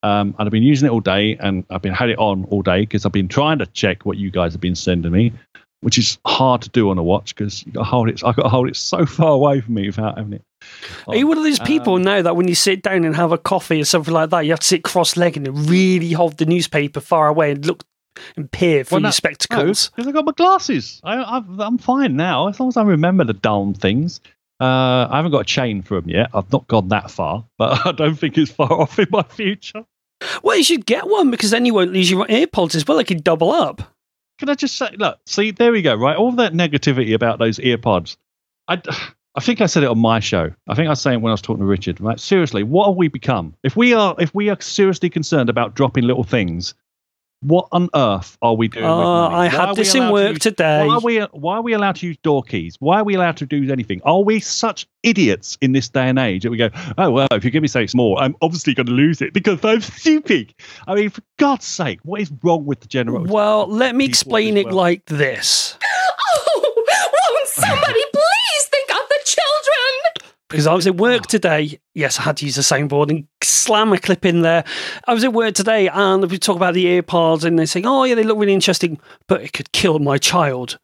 Um, 0.04 0.36
and 0.38 0.48
I've 0.48 0.52
been 0.52 0.64
using 0.64 0.88
it 0.88 0.92
all 0.92 1.00
day, 1.00 1.38
and 1.38 1.66
I've 1.72 1.82
been 1.82 1.94
had 1.94 2.10
it 2.10 2.20
on 2.20 2.46
all 2.46 2.62
day 2.62 2.82
because 2.82 3.06
I've 3.06 3.12
been 3.12 3.28
trying 3.28 3.60
to 3.60 3.66
check 3.68 4.06
what 4.06 4.18
you 4.18 4.30
guys 4.32 4.54
have 4.54 4.62
been 4.62 4.76
sending 4.76 5.12
me, 5.12 5.34
which 5.82 5.98
is 5.98 6.20
hard 6.26 6.62
to 6.62 6.70
do 6.70 6.92
on 6.92 6.98
a 7.00 7.04
watch 7.04 7.36
because 7.36 7.66
you 7.66 7.74
got 7.74 7.86
hold 7.86 8.10
it. 8.10 8.24
I 8.24 8.32
got 8.32 8.44
to 8.44 8.50
hold 8.50 8.70
it 8.70 8.76
so 8.76 9.06
far 9.06 9.32
away 9.32 9.62
from 9.62 9.74
me 9.74 9.88
without 9.88 10.18
having 10.18 10.34
it. 10.34 10.44
Are 11.08 11.16
you 11.16 11.28
one 11.28 11.38
of 11.38 11.44
those 11.44 11.60
people 11.60 11.96
um, 11.96 12.04
now 12.04 12.22
that 12.22 12.36
when 12.36 12.48
you 12.48 12.56
sit 12.56 12.82
down 12.82 13.04
and 13.04 13.16
have 13.16 13.32
a 13.32 13.38
coffee 13.38 13.82
or 13.82 13.86
something 13.86 14.14
like 14.14 14.30
that, 14.30 14.42
you 14.42 14.52
have 14.52 14.60
to 14.60 14.68
sit 14.68 14.84
cross-legged 14.84 15.48
and 15.48 15.70
really 15.70 16.12
hold 16.12 16.38
the 16.38 16.46
newspaper 16.46 17.00
far 17.00 17.28
away 17.28 17.52
and 17.52 17.66
look 17.66 17.84
and 18.36 18.52
peer 18.52 18.84
through 18.84 18.98
well, 18.98 19.04
your 19.04 19.12
spectacles? 19.12 19.90
Because 19.90 20.06
no, 20.06 20.10
I've 20.10 20.16
got 20.16 20.26
my 20.26 20.32
glasses. 20.32 21.02
I, 21.04 21.38
am 21.60 21.78
fine 21.78 22.16
now 22.16 22.48
as 22.48 22.60
long 22.60 22.70
as 22.70 22.78
I 22.78 22.84
remember 22.84 23.24
the 23.24 23.34
darn 23.34 23.74
things. 23.74 24.22
Uh, 24.60 25.08
I 25.10 25.18
haven't 25.18 25.32
got 25.32 25.42
a 25.42 25.46
chain 25.46 25.84
for 25.84 26.02
them 26.02 26.10
yet. 26.10 26.30
I've 26.34 26.52
not 26.52 26.68
gone 26.68 26.88
that 26.90 27.12
far, 27.12 27.46
but 27.58 27.80
I 27.86 27.92
don't 27.92 28.16
think 28.16 28.38
it's 28.38 28.52
far 28.52 28.72
off 28.82 28.98
in 29.00 29.08
my 29.12 29.24
future. 29.24 29.86
Well, 30.42 30.58
you 30.58 30.64
should 30.64 30.86
get 30.86 31.08
one 31.08 31.30
because 31.30 31.52
then 31.52 31.66
you 31.66 31.74
won't 31.74 31.94
lose 31.94 32.10
your 32.10 32.26
AirPods 32.26 32.76
as 32.76 32.88
well. 32.88 32.98
They 32.98 33.04
can 33.04 33.22
double 33.22 33.52
up. 33.52 33.82
Can 34.40 34.50
I 34.50 34.56
just 34.56 34.76
say, 34.76 34.90
look, 34.98 35.20
see, 35.26 35.52
there 35.52 35.72
we 35.72 35.82
go, 35.82 35.96
right? 35.96 36.16
All 36.16 36.32
that 36.34 36.54
negativity 36.54 37.14
about 37.14 37.40
those 37.40 37.60
AirPods. 37.60 38.18
I, 38.68 38.82
I 39.38 39.40
think 39.40 39.62
I 39.62 39.68
said 39.68 39.84
it 39.84 39.90
on 39.90 40.00
my 40.00 40.20
show. 40.20 40.52
I 40.68 40.74
think 40.74 40.88
I 40.88 40.90
was 40.90 41.02
saying 41.02 41.22
when 41.22 41.30
I 41.30 41.34
was 41.36 41.42
talking 41.42 41.62
to 41.62 41.66
Richard. 41.68 42.02
Right? 42.02 42.20
Seriously, 42.20 42.64
what 42.64 42.88
have 42.88 42.96
we 42.96 43.08
become? 43.08 43.54
If 43.64 43.76
we 43.76 43.94
are, 43.94 44.16
if 44.20 44.34
we 44.34 44.50
are 44.50 44.60
seriously 44.60 45.10
concerned 45.10 45.50
about 45.50 45.76
dropping 45.76 46.06
little 46.06 46.24
things, 46.24 46.74
What 47.42 47.68
on 47.72 47.88
earth 47.94 48.36
are 48.42 48.56
we 48.56 48.68
doing? 48.68 48.84
with 48.84 48.92
Uh, 48.92 49.30
money? 49.30 49.36
I 49.36 49.38
Why 49.38 49.48
had 49.68 49.76
this 49.76 49.94
in 49.94 50.02
allowed 50.02 50.08
to 50.08 50.14
work 50.14 50.30
use- 50.32 50.40
today. 50.40 50.88
Why 50.88 50.94
are 50.96 51.00
we 51.02 51.20
why 51.44 51.56
are 51.58 51.62
we 51.62 51.74
allowed 51.74 51.96
to 51.98 52.08
use 52.08 52.18
door 52.24 52.42
keys? 52.42 52.78
Why 52.80 52.98
are 53.00 53.04
we 53.04 53.14
allowed 53.14 53.38
to 53.38 53.46
do 53.46 53.72
anything? 53.72 54.02
Are 54.06 54.22
we 54.24 54.40
such 54.40 54.88
idiots 55.04 55.56
in 55.62 55.72
this 55.74 55.88
day 55.88 56.10
and 56.10 56.18
age 56.18 56.42
that 56.44 56.50
we 56.50 56.58
go, 56.58 56.70
oh 56.98 57.12
well, 57.12 57.28
if 57.32 57.46
you 57.46 57.52
give 57.52 57.62
me 57.62 57.68
something 57.68 57.90
small, 57.90 58.18
I'm 58.18 58.36
obviously 58.42 58.74
going 58.74 58.88
to 58.88 58.92
lose 58.92 59.22
it 59.22 59.34
because 59.34 59.64
I'm 59.64 59.82
stupid. 60.02 60.52
I 60.88 60.96
mean, 60.96 61.12
for 61.12 61.22
God's 61.38 61.66
sake, 61.68 62.00
what 62.02 62.22
is 62.22 62.32
wrong 62.42 62.66
with 62.66 62.80
the 62.80 62.88
general? 62.88 63.24
Well, 63.24 63.68
let 63.68 63.94
me 63.96 64.06
explain 64.06 64.58
it 64.58 64.66
well. 64.66 64.76
like 64.76 65.06
this. 65.06 65.78
Oh, 66.30 66.74
won't 66.76 67.48
somebody 67.48 68.04
please 68.14 68.66
think 68.70 68.90
of 68.92 69.08
the 69.10 69.20
children? 69.24 70.32
Because 70.50 70.68
I 70.68 70.74
was 70.74 70.88
at 70.88 70.96
work 70.96 71.24
oh. 71.26 71.30
today. 71.30 71.80
Yes, 71.94 72.20
I 72.20 72.24
had 72.24 72.38
to 72.38 72.46
use 72.46 72.56
the 72.56 72.62
soundboard 72.62 73.10
and 73.10 73.28
slam 73.44 73.92
a 73.92 73.98
clip 73.98 74.26
in 74.26 74.42
there. 74.42 74.64
I 75.06 75.14
was 75.14 75.24
at 75.24 75.34
work 75.34 75.56
today 75.56 75.90
and 75.90 76.30
we 76.30 76.38
talk 76.38 76.56
about 76.56 76.74
the 76.74 76.86
AirPods 76.86 77.44
and 77.44 77.60
they're 77.60 77.66
saying, 77.66 77.86
oh, 77.86 78.04
yeah, 78.04 78.16
they 78.16 78.24
look 78.24 78.38
really 78.38 78.54
interesting, 78.54 79.00
but 79.28 79.42
it 79.42 79.54
could 79.54 79.72
kill 79.72 80.00
my 80.00 80.18
child. 80.18 80.80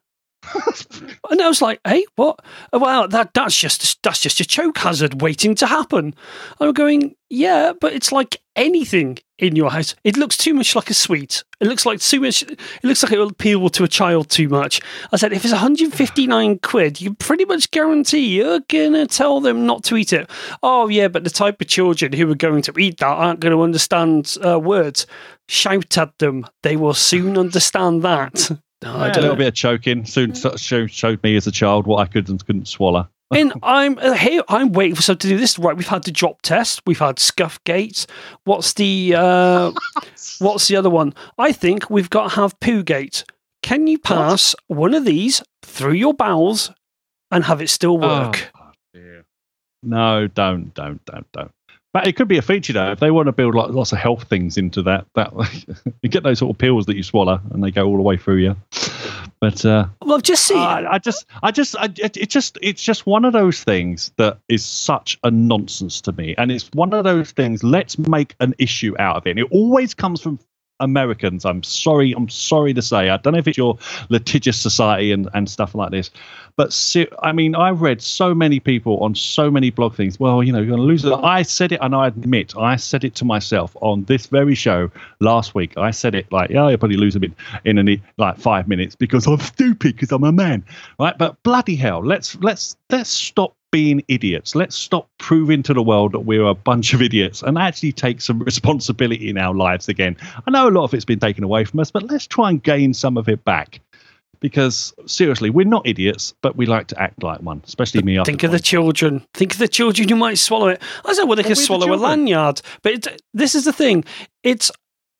and 1.29 1.41
I 1.41 1.47
was 1.47 1.61
like, 1.61 1.79
hey, 1.85 2.05
what? 2.15 2.39
Well, 2.71 3.07
that, 3.07 3.33
that's 3.33 3.57
just 3.57 4.01
that's 4.03 4.19
just 4.19 4.39
a 4.39 4.45
choke 4.45 4.77
hazard 4.77 5.21
waiting 5.21 5.55
to 5.55 5.67
happen. 5.67 6.15
I'm 6.59 6.73
going, 6.73 7.15
yeah, 7.29 7.73
but 7.79 7.93
it's 7.93 8.11
like 8.11 8.41
anything 8.55 9.19
in 9.39 9.55
your 9.55 9.71
house. 9.71 9.95
It 10.03 10.17
looks 10.17 10.37
too 10.37 10.53
much 10.53 10.75
like 10.75 10.89
a 10.89 10.93
sweet. 10.93 11.43
It 11.59 11.67
looks 11.67 11.85
like 11.85 11.99
too 11.99 12.21
much. 12.21 12.43
It 12.43 12.59
looks 12.83 13.03
like 13.03 13.11
it 13.11 13.17
will 13.17 13.29
appeal 13.29 13.69
to 13.69 13.83
a 13.83 13.87
child 13.87 14.29
too 14.29 14.49
much. 14.49 14.81
I 15.11 15.17
said, 15.17 15.33
if 15.33 15.43
it's 15.43 15.53
159 15.53 16.59
quid, 16.59 17.01
you 17.01 17.13
pretty 17.15 17.45
much 17.45 17.71
guarantee 17.71 18.37
you're 18.37 18.59
gonna 18.67 19.07
tell 19.07 19.39
them 19.39 19.65
not 19.65 19.83
to 19.85 19.97
eat 19.97 20.13
it. 20.13 20.29
Oh 20.61 20.87
yeah, 20.87 21.07
but 21.07 21.23
the 21.23 21.29
type 21.29 21.61
of 21.61 21.67
children 21.67 22.13
who 22.13 22.29
are 22.31 22.35
going 22.35 22.61
to 22.63 22.73
eat 22.77 22.99
that 22.99 23.07
aren't 23.07 23.39
going 23.39 23.55
to 23.55 23.63
understand 23.63 24.37
uh, 24.45 24.59
words. 24.59 25.07
Shout 25.47 25.97
at 25.97 26.17
them; 26.19 26.45
they 26.61 26.75
will 26.75 26.93
soon 26.93 27.37
understand 27.37 28.03
that. 28.03 28.51
No, 28.83 28.95
I 28.95 29.07
I 29.07 29.09
a 29.09 29.21
little 29.21 29.35
bit 29.35 29.47
of 29.47 29.53
choking. 29.53 30.05
Soon 30.05 30.33
showed, 30.35 31.23
me 31.23 31.35
as 31.35 31.47
a 31.47 31.51
child 31.51 31.87
what 31.87 31.99
I 31.99 32.05
could 32.05 32.29
and 32.29 32.45
couldn't 32.45 32.67
swallow. 32.67 33.07
And 33.31 33.51
I'm 33.63 33.97
uh, 33.97 34.13
here. 34.13 34.43
I'm 34.47 34.73
waiting 34.73 34.93
for 34.93 35.01
someone 35.01 35.19
to 35.19 35.27
do 35.27 35.37
this. 35.37 35.57
Right, 35.57 35.75
we've 35.75 35.87
had 35.87 36.03
the 36.03 36.11
drop 36.11 36.43
test. 36.43 36.83
We've 36.85 36.99
had 36.99 37.17
scuff 37.17 37.63
gates. 37.63 38.05
What's 38.43 38.73
the 38.73 39.15
uh, 39.17 39.71
what's 40.39 40.67
the 40.67 40.75
other 40.75 40.91
one? 40.91 41.15
I 41.39 41.51
think 41.51 41.89
we've 41.89 42.11
got 42.11 42.29
to 42.29 42.35
have 42.35 42.59
poo 42.59 42.83
gate. 42.83 43.23
Can 43.63 43.87
you 43.87 43.97
pass 43.97 44.55
one 44.67 44.93
of 44.93 45.05
these 45.05 45.41
through 45.63 45.93
your 45.93 46.13
bowels 46.13 46.71
and 47.31 47.45
have 47.45 47.59
it 47.59 47.69
still 47.71 47.97
work? 47.97 48.51
Oh. 48.55 48.63
No, 49.83 50.27
don't, 50.27 50.73
don't, 50.73 51.03
don't, 51.05 51.31
don't. 51.33 51.51
But 51.93 52.07
it 52.07 52.15
could 52.15 52.27
be 52.27 52.37
a 52.37 52.41
feature 52.41 52.73
though 52.73 52.91
if 52.91 52.99
they 52.99 53.11
want 53.11 53.27
to 53.27 53.31
build 53.31 53.55
like 53.55 53.69
lots 53.69 53.91
of 53.91 53.99
health 53.99 54.23
things 54.23 54.57
into 54.57 54.81
that. 54.83 55.05
That 55.13 55.31
you 56.01 56.09
get 56.09 56.23
those 56.23 56.39
sort 56.39 56.53
of 56.53 56.57
pills 56.57 56.87
that 56.87 56.97
you 56.97 57.03
swallow 57.03 57.39
and 57.51 57.63
they 57.63 57.71
go 57.71 57.85
all 57.85 57.95
the 57.95 58.01
way 58.01 58.17
through 58.17 58.37
you. 58.37 58.55
But 59.39 59.65
uh, 59.65 59.87
Well, 60.01 60.15
I've 60.15 60.23
just 60.23 60.45
seen. 60.45 60.57
I, 60.57 60.93
I 60.93 60.99
just, 60.99 61.25
I 61.43 61.51
just, 61.51 61.75
I, 61.77 61.89
it 61.97 62.29
just, 62.29 62.57
it's 62.61 62.81
just 62.81 63.05
one 63.05 63.25
of 63.25 63.33
those 63.33 63.61
things 63.61 64.13
that 64.15 64.39
is 64.47 64.63
such 64.63 65.19
a 65.21 65.29
nonsense 65.29 65.99
to 66.01 66.13
me, 66.13 66.33
and 66.37 66.49
it's 66.49 66.69
one 66.73 66.93
of 66.93 67.03
those 67.03 67.31
things. 67.31 67.61
Let's 67.61 67.99
make 67.99 68.35
an 68.39 68.55
issue 68.57 68.95
out 68.99 69.17
of 69.17 69.27
it. 69.27 69.31
And 69.31 69.39
it 69.39 69.47
always 69.51 69.93
comes 69.93 70.21
from 70.21 70.39
Americans. 70.79 71.45
I'm 71.45 71.63
sorry, 71.63 72.13
I'm 72.13 72.29
sorry 72.29 72.73
to 72.73 72.81
say. 72.81 73.09
I 73.09 73.17
don't 73.17 73.33
know 73.33 73.39
if 73.39 73.47
it's 73.47 73.57
your 73.57 73.77
litigious 74.09 74.59
society 74.59 75.11
and, 75.11 75.29
and 75.33 75.49
stuff 75.49 75.75
like 75.75 75.91
this, 75.91 76.11
but 76.55 76.73
se- 76.73 77.09
I 77.21 77.31
mean, 77.31 77.55
I've 77.55 77.81
read 77.81 78.01
so 78.01 78.33
many 78.33 78.59
people 78.59 78.97
on 78.99 79.15
so 79.15 79.49
many 79.49 79.69
blog 79.69 79.95
things. 79.95 80.19
Well, 80.19 80.43
you 80.43 80.51
know, 80.51 80.59
you're 80.59 80.67
going 80.67 80.79
to 80.79 80.85
lose 80.85 81.05
it. 81.05 81.13
I 81.13 81.41
said 81.43 81.71
it, 81.71 81.79
and 81.81 81.95
I 81.95 82.07
admit, 82.07 82.55
I 82.57 82.75
said 82.75 83.03
it 83.03 83.15
to 83.15 83.25
myself 83.25 83.75
on 83.81 84.03
this 84.05 84.27
very 84.27 84.55
show 84.55 84.91
last 85.19 85.55
week. 85.55 85.77
I 85.77 85.91
said 85.91 86.15
it 86.15 86.31
like, 86.31 86.49
yeah, 86.49 86.63
I'll 86.63 86.77
probably 86.77 86.97
lose 86.97 87.15
a 87.15 87.19
bit 87.19 87.31
in 87.65 87.77
a, 87.77 88.01
like 88.17 88.37
five 88.37 88.67
minutes 88.67 88.95
because 88.95 89.27
I'm 89.27 89.39
stupid 89.39 89.95
because 89.95 90.11
I'm 90.11 90.23
a 90.23 90.31
man, 90.31 90.63
right? 90.99 91.17
But 91.17 91.41
bloody 91.43 91.75
hell, 91.75 92.03
let's 92.03 92.35
let's 92.35 92.75
let's 92.89 93.09
stop 93.09 93.55
being 93.73 94.03
idiots. 94.07 94.53
Let's 94.53 94.75
stop 94.75 95.09
proving 95.17 95.63
to 95.63 95.73
the 95.73 95.81
world 95.81 96.11
that 96.11 96.19
we're 96.19 96.45
a 96.45 96.53
bunch 96.53 96.93
of 96.93 97.01
idiots 97.01 97.41
and 97.41 97.57
actually 97.57 97.91
take 97.91 98.21
some 98.21 98.37
responsibility 98.37 99.31
in 99.31 99.37
our 99.39 99.55
lives 99.55 99.89
again. 99.89 100.15
I 100.45 100.51
know 100.51 100.69
a 100.69 100.69
lot 100.69 100.83
of 100.83 100.93
it's 100.93 101.05
been 101.05 101.19
taken 101.19 101.43
away 101.43 101.65
from 101.65 101.79
us, 101.79 101.89
but 101.89 102.03
let's 102.03 102.27
try 102.27 102.51
and 102.51 102.61
gain 102.61 102.93
some 102.93 103.17
of 103.17 103.27
it 103.27 103.43
back. 103.43 103.79
Because 104.41 104.93
seriously, 105.07 105.49
we're 105.49 105.65
not 105.65 105.87
idiots, 105.87 106.35
but 106.41 106.55
we 106.55 106.67
like 106.67 106.87
to 106.87 107.01
act 107.01 107.23
like 107.23 107.41
one, 107.41 107.63
especially 107.65 108.03
me. 108.03 108.21
Think 108.25 108.43
of 108.43 108.51
the 108.51 108.59
children. 108.59 109.25
Think 109.33 109.53
of 109.53 109.59
the 109.59 109.69
children 109.69 110.07
who 110.07 110.17
might 110.17 110.37
swallow 110.37 110.67
it. 110.67 110.81
I 111.05 111.13
said, 111.13 111.23
well, 111.23 111.35
they 111.35 111.41
Well, 111.41 111.49
could 111.49 111.57
we're 111.57 111.61
the 111.61 111.65
swallow 111.65 111.93
a 111.93 111.95
lanyard. 111.95 112.61
But 112.83 112.93
it, 112.93 113.21
this 113.33 113.55
is 113.55 113.65
the 113.65 113.73
thing. 113.73 114.03
It's 114.43 114.69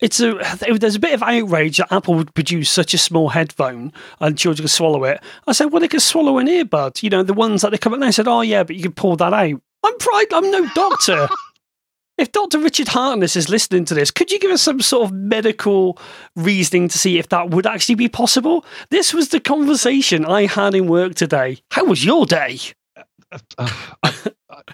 it's 0.03 0.19
a 0.19 0.37
there's 0.77 0.95
a 0.95 0.99
bit 0.99 1.13
of 1.13 1.23
outrage 1.23 1.77
that 1.77 1.91
Apple 1.91 2.15
would 2.15 2.35
produce 2.35 2.69
such 2.69 2.93
a 2.93 2.97
small 2.97 3.29
headphone 3.29 3.93
and 4.19 4.37
children 4.37 4.65
could 4.65 4.71
swallow 4.71 5.05
it. 5.05 5.23
I 5.47 5.53
said, 5.53 5.67
well, 5.67 5.79
they 5.79 5.87
could 5.87 6.01
swallow 6.01 6.39
an 6.39 6.47
earbud. 6.47 7.01
You 7.01 7.09
know, 7.09 7.23
the 7.23 7.33
ones 7.33 7.61
that 7.61 7.71
they 7.71 7.77
come 7.77 7.93
up 7.93 7.97
and 7.97 8.03
they 8.03 8.11
said, 8.11 8.27
oh 8.27 8.41
yeah, 8.41 8.63
but 8.63 8.75
you 8.75 8.83
can 8.83 8.91
pull 8.91 9.15
that 9.15 9.33
out. 9.33 9.61
I'm 9.83 9.97
pride. 9.97 10.33
I'm 10.33 10.51
no 10.51 10.67
doctor. 10.75 11.27
If 12.15 12.31
Dr. 12.31 12.59
Richard 12.59 12.89
Harkness 12.89 13.35
is 13.35 13.49
listening 13.49 13.85
to 13.85 13.95
this, 13.95 14.11
could 14.11 14.31
you 14.31 14.37
give 14.37 14.51
us 14.51 14.61
some 14.61 14.81
sort 14.81 15.05
of 15.05 15.11
medical 15.11 15.97
reasoning 16.35 16.87
to 16.89 16.99
see 16.99 17.17
if 17.17 17.29
that 17.29 17.49
would 17.49 17.65
actually 17.65 17.95
be 17.95 18.07
possible? 18.07 18.65
This 18.91 19.15
was 19.15 19.29
the 19.29 19.39
conversation 19.39 20.23
I 20.23 20.45
had 20.45 20.75
in 20.75 20.85
work 20.85 21.15
today. 21.15 21.57
How 21.71 21.85
was 21.85 22.05
your 22.05 22.27
day? 22.27 22.59
I, 23.57 23.71
I, 24.03 24.13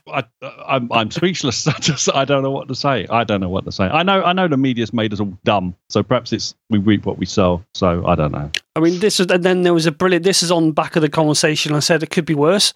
I, 0.08 0.24
I'm, 0.68 0.92
I'm 0.92 1.12
speechless. 1.12 1.68
I 1.68 1.74
just, 1.80 2.10
I 2.14 2.26
don't 2.26 2.44
know 2.44 2.52
what 2.52 2.68
to 2.68 2.76
say. 2.76 3.08
I 3.10 3.24
don't 3.24 3.42
know 3.42 3.50
what 3.50 3.66
to 3.66 3.72
say. 3.72 3.86
I 3.86 4.04
know, 4.04 4.24
I 4.24 4.34
know 4.34 4.48
the 4.48 4.58
media's 4.58 4.94
made 4.94 5.14
us 5.14 5.20
all 5.20 5.38
dumb. 5.44 5.76
So 5.90 6.04
perhaps 6.04 6.34
it's 6.34 6.56
we 6.70 6.78
reap 6.80 7.06
what 7.06 7.18
we 7.18 7.26
sow. 7.26 7.64
So 7.74 8.06
I 8.06 8.16
don't 8.16 8.32
know. 8.32 8.52
I 8.76 8.80
mean, 8.80 9.00
this 9.00 9.20
was, 9.20 9.30
and 9.32 9.44
then 9.44 9.64
there 9.64 9.74
was 9.74 9.86
a 9.86 9.92
brilliant. 9.92 10.24
This 10.26 10.44
is 10.44 10.52
on 10.52 10.72
back 10.72 10.96
of 10.96 11.02
the 11.02 11.10
conversation. 11.10 11.74
I 11.74 11.80
said 11.80 12.04
it 12.04 12.10
could 12.12 12.26
be 12.26 12.36
worse. 12.36 12.74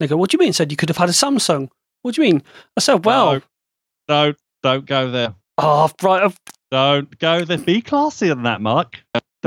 They 0.00 0.06
go, 0.06 0.16
"What 0.16 0.30
do 0.30 0.36
you 0.36 0.40
mean?" 0.40 0.48
I 0.48 0.52
said 0.52 0.70
you 0.70 0.76
could 0.76 0.88
have 0.88 0.96
had 0.98 1.08
a 1.08 1.12
Samsung. 1.12 1.68
What 2.02 2.14
do 2.14 2.22
you 2.22 2.28
mean? 2.32 2.42
I 2.76 2.80
said, 2.80 3.04
"Well, 3.04 3.34
No, 3.34 3.40
don't, 4.08 4.36
don't 4.62 4.86
go 4.86 5.10
there. 5.10 5.34
oh, 5.58 5.90
right, 6.02 6.24
uh, 6.24 6.30
Don't 6.70 7.18
go 7.18 7.44
there. 7.44 7.58
Be 7.58 7.80
classy 7.80 8.28
than 8.28 8.42
that, 8.42 8.60
Mark. 8.60 8.98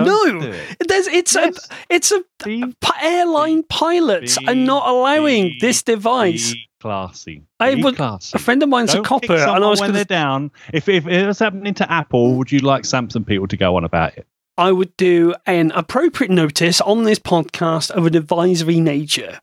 Don't 0.06 0.40
No. 0.42 0.48
it. 0.52 0.78
there's 0.88 1.08
it's 1.08 1.36
Yes. 1.36 1.70
a 1.70 1.94
it's 1.94 2.12
a 2.12 2.24
Be, 2.46 2.64
airline 3.02 3.64
pilots 3.64 4.38
be- 4.38 4.48
are 4.48 4.56
not 4.56 4.88
allowing 4.88 5.44
be- 5.46 5.58
this 5.62 5.84
device. 5.84 6.56
classy. 6.80 7.44
I 7.60 7.80
classy. 7.94 8.36
A 8.36 8.40
friend 8.40 8.62
of 8.64 8.70
mine's 8.70 8.94
Don't 8.94 9.06
a 9.06 9.08
copper, 9.10 9.34
and 9.36 9.64
I 9.64 9.70
was 9.70 9.80
when 9.80 9.90
going 9.90 9.96
they're 9.96 10.06
down. 10.06 10.52
If, 10.74 10.88
if 10.88 11.08
it 11.08 11.26
was 11.26 11.40
happening 11.40 11.74
to 11.76 11.92
Apple, 11.92 12.36
would 12.36 12.52
you 12.52 12.60
like 12.60 12.84
Samsung 12.84 13.26
people 13.26 13.48
to 13.48 13.58
go 13.58 13.76
on 13.78 13.84
about 13.84 14.18
it? 14.18 14.28
I 14.60 14.72
would 14.72 14.96
do 14.98 15.34
an 15.46 15.72
appropriate 15.76 16.32
notice 16.32 16.82
on 16.82 17.04
this 17.04 17.20
podcast 17.20 17.92
of 17.92 18.06
an 18.08 18.16
advisory 18.16 18.80
nature. 18.80 19.40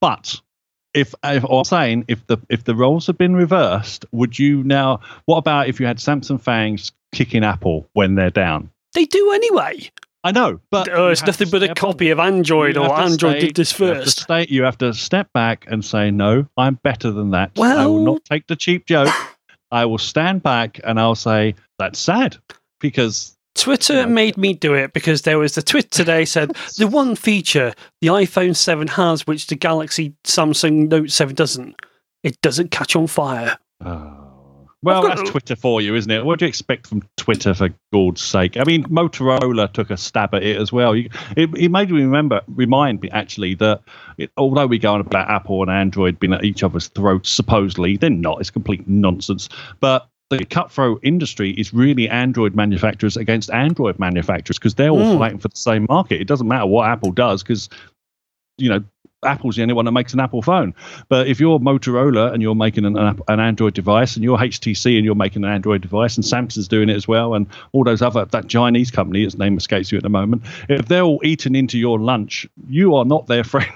But 0.00 0.40
if, 0.94 1.14
if 1.24 1.44
I'm 1.44 1.64
saying 1.64 2.04
if 2.08 2.26
the 2.26 2.38
if 2.48 2.64
the 2.64 2.74
roles 2.74 3.06
have 3.08 3.18
been 3.18 3.34
reversed, 3.36 4.06
would 4.12 4.38
you 4.38 4.62
now? 4.64 5.00
What 5.26 5.36
about 5.38 5.68
if 5.68 5.80
you 5.80 5.86
had 5.86 5.98
Samsung 5.98 6.40
fangs 6.40 6.92
kicking 7.12 7.44
Apple 7.44 7.88
when 7.92 8.14
they're 8.14 8.30
down? 8.30 8.70
They 8.94 9.04
do 9.04 9.30
anyway. 9.32 9.90
I 10.24 10.32
know, 10.32 10.60
but 10.70 10.88
Oh, 10.88 11.08
it's 11.08 11.24
nothing 11.24 11.48
but 11.50 11.62
a 11.62 11.74
copy 11.74 12.10
on- 12.10 12.18
of 12.18 12.34
Android, 12.34 12.74
you 12.74 12.82
or 12.82 12.98
Android 12.98 13.36
stay- 13.38 13.40
did 13.46 13.56
this 13.56 13.78
You 13.78 13.86
have, 13.86 13.96
first. 13.98 14.20
stay, 14.20 14.46
you 14.48 14.62
have 14.64 14.76
to 14.78 14.92
step 14.92 15.28
back 15.32 15.64
and 15.68 15.84
say, 15.84 16.10
no, 16.10 16.46
I'm 16.56 16.78
better 16.82 17.10
than 17.12 17.30
that. 17.30 17.52
Well, 17.56 17.78
I 17.78 17.86
will 17.86 18.04
not 18.04 18.24
take 18.24 18.46
the 18.48 18.56
cheap 18.56 18.86
joke. 18.86 19.12
I 19.70 19.84
will 19.84 19.98
stand 19.98 20.42
back 20.42 20.80
and 20.82 20.98
I'll 20.98 21.14
say, 21.14 21.54
that's 21.78 21.98
sad 22.00 22.36
because 22.80 23.36
Twitter 23.54 23.94
Yeah. 24.00 24.06
made 24.06 24.36
me 24.36 24.54
do 24.54 24.74
it 24.74 24.92
because 24.92 25.22
there 25.22 25.38
was 25.38 25.54
the 25.54 25.62
tweet 25.62 25.90
today 25.90 26.24
said 26.24 26.50
the 26.78 26.86
one 26.88 27.14
feature 27.14 27.72
the 28.00 28.08
iPhone 28.08 28.56
7 28.56 28.88
has, 28.88 29.26
which 29.26 29.46
the 29.46 29.54
Galaxy 29.56 30.14
Samsung 30.24 30.88
Note 30.88 31.10
7 31.10 31.34
doesn't, 31.34 31.80
it 32.24 32.40
doesn't 32.40 32.70
catch 32.72 32.96
on 32.96 33.06
fire. 33.06 33.56
Oh. 33.84 34.17
Well, 34.82 35.02
got- 35.02 35.16
that's 35.16 35.30
Twitter 35.30 35.56
for 35.56 35.80
you, 35.80 35.94
isn't 35.96 36.10
it? 36.10 36.24
What 36.24 36.38
do 36.38 36.44
you 36.44 36.48
expect 36.48 36.86
from 36.86 37.02
Twitter, 37.16 37.52
for 37.52 37.70
God's 37.92 38.20
sake? 38.22 38.56
I 38.56 38.64
mean, 38.64 38.84
Motorola 38.84 39.72
took 39.72 39.90
a 39.90 39.96
stab 39.96 40.34
at 40.34 40.42
it 40.44 40.56
as 40.56 40.72
well. 40.72 40.94
You, 40.94 41.10
it, 41.36 41.50
it 41.56 41.70
made 41.70 41.90
me 41.90 42.02
remember, 42.02 42.42
remind 42.46 43.00
me 43.00 43.10
actually 43.10 43.54
that 43.56 43.80
it, 44.18 44.30
although 44.36 44.66
we 44.68 44.78
go 44.78 44.94
on 44.94 45.00
about 45.00 45.28
Apple 45.28 45.62
and 45.62 45.70
Android 45.70 46.20
being 46.20 46.32
at 46.32 46.44
each 46.44 46.62
other's 46.62 46.86
throats, 46.88 47.28
supposedly 47.28 47.96
they're 47.96 48.08
not. 48.10 48.40
It's 48.40 48.50
complete 48.50 48.86
nonsense. 48.86 49.48
But 49.80 50.08
the 50.30 50.44
cutthroat 50.44 51.00
industry 51.02 51.50
is 51.52 51.72
really 51.74 52.08
Android 52.08 52.54
manufacturers 52.54 53.16
against 53.16 53.50
Android 53.50 53.98
manufacturers 53.98 54.58
because 54.58 54.74
they're 54.76 54.90
all 54.90 54.98
Mm. 55.16 55.18
fighting 55.18 55.38
for 55.38 55.48
the 55.48 55.56
same 55.56 55.86
market. 55.88 56.20
It 56.20 56.26
doesn't 56.28 56.46
matter 56.46 56.66
what 56.66 56.86
Apple 56.88 57.10
does 57.12 57.42
because 57.42 57.68
you 58.58 58.68
know 58.68 58.84
Apple's 59.24 59.56
the 59.56 59.62
only 59.62 59.74
one 59.74 59.84
that 59.84 59.92
makes 59.92 60.14
an 60.14 60.20
Apple 60.20 60.42
phone. 60.42 60.74
But 61.08 61.26
if 61.26 61.40
you're 61.40 61.58
Motorola 61.58 62.32
and 62.32 62.40
you're 62.40 62.54
making 62.54 62.84
an, 62.84 62.96
an, 62.96 63.20
an 63.26 63.40
Android 63.40 63.74
device, 63.74 64.14
and 64.14 64.22
you're 64.22 64.38
HTC 64.38 64.96
and 64.96 65.04
you're 65.04 65.14
making 65.14 65.44
an 65.44 65.50
Android 65.50 65.82
device, 65.82 66.16
and 66.16 66.24
Samsung's 66.24 66.68
doing 66.68 66.88
it 66.88 66.96
as 66.96 67.08
well, 67.08 67.34
and 67.34 67.46
all 67.72 67.84
those 67.84 68.02
other 68.02 68.24
that 68.26 68.48
Chinese 68.48 68.90
company, 68.90 69.24
its 69.24 69.36
name 69.36 69.56
escapes 69.56 69.90
you 69.90 69.98
at 69.98 70.04
the 70.04 70.10
moment, 70.10 70.42
if 70.68 70.86
they're 70.86 71.02
all 71.02 71.20
eating 71.24 71.54
into 71.54 71.78
your 71.78 71.98
lunch, 71.98 72.46
you 72.68 72.94
are 72.94 73.04
not 73.04 73.26
their 73.26 73.44
friend. 73.44 73.72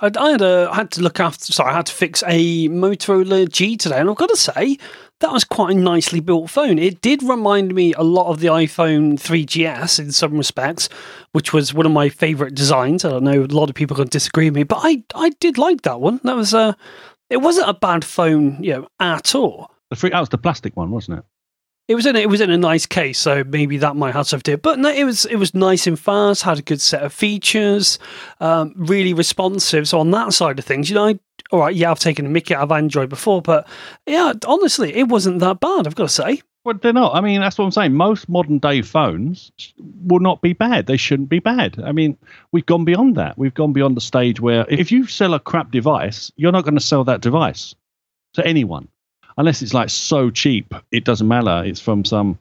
I 0.00 0.30
had, 0.30 0.42
a, 0.42 0.68
I 0.70 0.76
had 0.76 0.90
to 0.92 1.02
look 1.02 1.20
after, 1.20 1.52
sorry, 1.52 1.72
I 1.72 1.76
had 1.76 1.86
to 1.86 1.92
fix 1.92 2.24
a 2.26 2.68
Motorola 2.68 3.48
G 3.48 3.76
today, 3.76 4.00
and 4.00 4.10
I've 4.10 4.16
got 4.16 4.30
to 4.30 4.36
say, 4.36 4.78
that 5.22 5.32
was 5.32 5.44
quite 5.44 5.74
a 5.76 5.78
nicely 5.78 6.20
built 6.20 6.50
phone. 6.50 6.78
It 6.78 7.00
did 7.00 7.22
remind 7.22 7.74
me 7.74 7.94
a 7.94 8.02
lot 8.02 8.26
of 8.26 8.40
the 8.40 8.48
iPhone 8.48 9.14
3GS 9.14 9.98
in 9.98 10.12
some 10.12 10.36
respects, 10.36 10.88
which 11.32 11.52
was 11.52 11.72
one 11.72 11.86
of 11.86 11.92
my 11.92 12.08
favorite 12.08 12.54
designs. 12.54 13.04
I 13.04 13.10
don't 13.10 13.24
know, 13.24 13.44
a 13.44 13.46
lot 13.46 13.70
of 13.70 13.74
people 13.74 13.96
can 13.96 14.08
disagree 14.08 14.46
with 14.46 14.54
me, 14.54 14.64
but 14.64 14.80
I, 14.82 15.02
I 15.14 15.30
did 15.40 15.58
like 15.58 15.82
that 15.82 16.00
one. 16.00 16.20
That 16.24 16.36
was 16.36 16.52
a, 16.52 16.76
it 17.30 17.38
wasn't 17.38 17.70
a 17.70 17.74
bad 17.74 18.04
phone, 18.04 18.62
you 18.62 18.72
know, 18.72 18.88
at 19.00 19.34
all. 19.34 19.70
The 19.90 19.96
free, 19.96 20.10
that 20.10 20.20
was 20.20 20.28
the 20.28 20.38
plastic 20.38 20.76
one, 20.76 20.90
wasn't 20.90 21.20
it? 21.20 21.24
It 21.88 21.94
was 21.94 22.06
in 22.06 22.14
a, 22.14 22.20
it 22.20 22.28
was 22.28 22.40
in 22.40 22.50
a 22.50 22.56
nice 22.56 22.86
case, 22.86 23.18
so 23.18 23.44
maybe 23.44 23.76
that 23.78 23.96
might 23.96 24.14
have 24.14 24.26
something 24.26 24.44
to 24.44 24.50
do. 24.52 24.56
But 24.56 24.78
no, 24.78 24.90
it 24.90 25.04
was 25.04 25.24
it 25.26 25.36
was 25.36 25.52
nice 25.52 25.86
and 25.86 25.98
fast, 25.98 26.42
had 26.42 26.58
a 26.58 26.62
good 26.62 26.80
set 26.80 27.02
of 27.02 27.12
features, 27.12 27.98
um, 28.40 28.72
really 28.76 29.12
responsive. 29.12 29.88
So 29.88 29.98
on 29.98 30.10
that 30.12 30.32
side 30.32 30.58
of 30.58 30.64
things, 30.64 30.88
you 30.88 30.94
know, 30.94 31.08
I, 31.08 31.18
all 31.52 31.60
right, 31.60 31.74
yeah, 31.74 31.90
I've 31.90 31.98
taken 31.98 32.26
a 32.26 32.28
Mickey 32.28 32.54
out 32.54 32.62
of 32.62 32.72
Android 32.72 33.08
before, 33.08 33.42
but 33.42 33.68
yeah, 34.06 34.32
honestly, 34.46 34.94
it 34.94 35.08
wasn't 35.08 35.40
that 35.40 35.60
bad. 35.60 35.86
I've 35.86 35.94
got 35.94 36.04
to 36.04 36.14
say. 36.14 36.42
Well, 36.64 36.78
they're 36.80 36.92
not. 36.92 37.14
I 37.14 37.20
mean, 37.20 37.40
that's 37.40 37.58
what 37.58 37.64
I'm 37.66 37.72
saying. 37.72 37.92
Most 37.92 38.28
modern 38.28 38.58
day 38.58 38.82
phones 38.82 39.52
will 40.06 40.20
not 40.20 40.40
be 40.40 40.52
bad. 40.52 40.86
They 40.86 40.96
shouldn't 40.96 41.28
be 41.28 41.40
bad. 41.40 41.78
I 41.84 41.92
mean, 41.92 42.16
we've 42.52 42.64
gone 42.64 42.84
beyond 42.84 43.16
that. 43.16 43.36
We've 43.36 43.52
gone 43.52 43.72
beyond 43.72 43.96
the 43.96 44.00
stage 44.00 44.40
where 44.40 44.64
if 44.68 44.90
you 44.90 45.06
sell 45.06 45.34
a 45.34 45.40
crap 45.40 45.70
device, 45.70 46.32
you're 46.36 46.52
not 46.52 46.64
going 46.64 46.76
to 46.76 46.80
sell 46.80 47.04
that 47.04 47.20
device 47.20 47.74
to 48.34 48.46
anyone 48.46 48.88
unless 49.36 49.62
it's 49.62 49.74
like 49.74 49.90
so 49.90 50.30
cheap, 50.30 50.74
it 50.90 51.04
doesn't 51.04 51.28
matter. 51.28 51.62
It's 51.64 51.80
from 51.80 52.04
some 52.04 52.38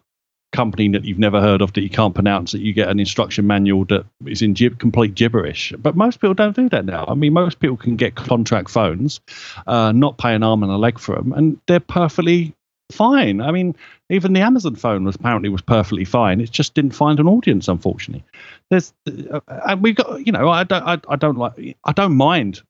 company 0.52 0.90
that 0.90 1.06
you've 1.06 1.20
never 1.20 1.40
heard 1.40 1.62
of 1.62 1.74
that 1.74 1.82
you 1.82 1.90
can't 1.90 2.14
pronounce 2.14 2.52
that 2.52 2.62
you 2.62 2.74
get 2.74 2.90
an 2.90 3.00
instruction 3.00 3.48
manual 3.48 3.86
that 3.86 4.06
is 4.26 4.42
in 4.42 4.54
gib- 4.54 4.80
complete 4.80 5.16
gibberish. 5.16 5.74
But 5.80 5.96
most 5.96 6.20
people 6.20 6.34
don't 6.34 6.56
do 6.56 6.70
that 6.70 6.86
now. 6.86 7.06
I 7.08 7.14
mean 7.14 7.34
most 7.34 7.60
people 7.60 7.78
can 7.78 7.96
get 7.96 8.16
contract 8.16 8.70
phones 8.70 9.22
uh, 9.68 9.92
not 9.92 10.18
pay 10.18 10.34
an 10.36 10.44
arm 10.44 10.64
and 10.64 10.72
a 10.72 10.78
leg 10.78 11.00
for 11.00 11.16
them 11.16 11.34
and 11.34 11.60
they're 11.68 11.80
perfectly 11.80 12.54
fine. 12.92 13.40
I 13.42 13.52
mean 13.52 13.76
even 14.10 14.34
the 14.34 14.42
amazon 14.42 14.76
phone 14.76 15.06
was 15.06 15.16
apparently 15.16 15.50
was 15.50 15.62
perfectly 15.62 16.06
fine. 16.06 16.42
It 16.42 16.52
just 16.52 16.74
didn't 16.74 16.92
find 16.92 17.20
an 17.20 17.28
audience 17.28 17.68
unfortunately. 17.68 18.24
There's 18.70 18.94
uh, 19.08 19.40
and 19.48 19.82
we've 19.82 19.96
got 19.96 20.26
you 20.26 20.32
know 20.32 20.50
i 20.50 20.64
don't 20.64 20.84
I, 20.84 21.00
I 21.10 21.16
don't 21.16 21.38
like 21.38 21.78
i 21.86 21.92
don't 21.92 22.16
mind 22.16 22.62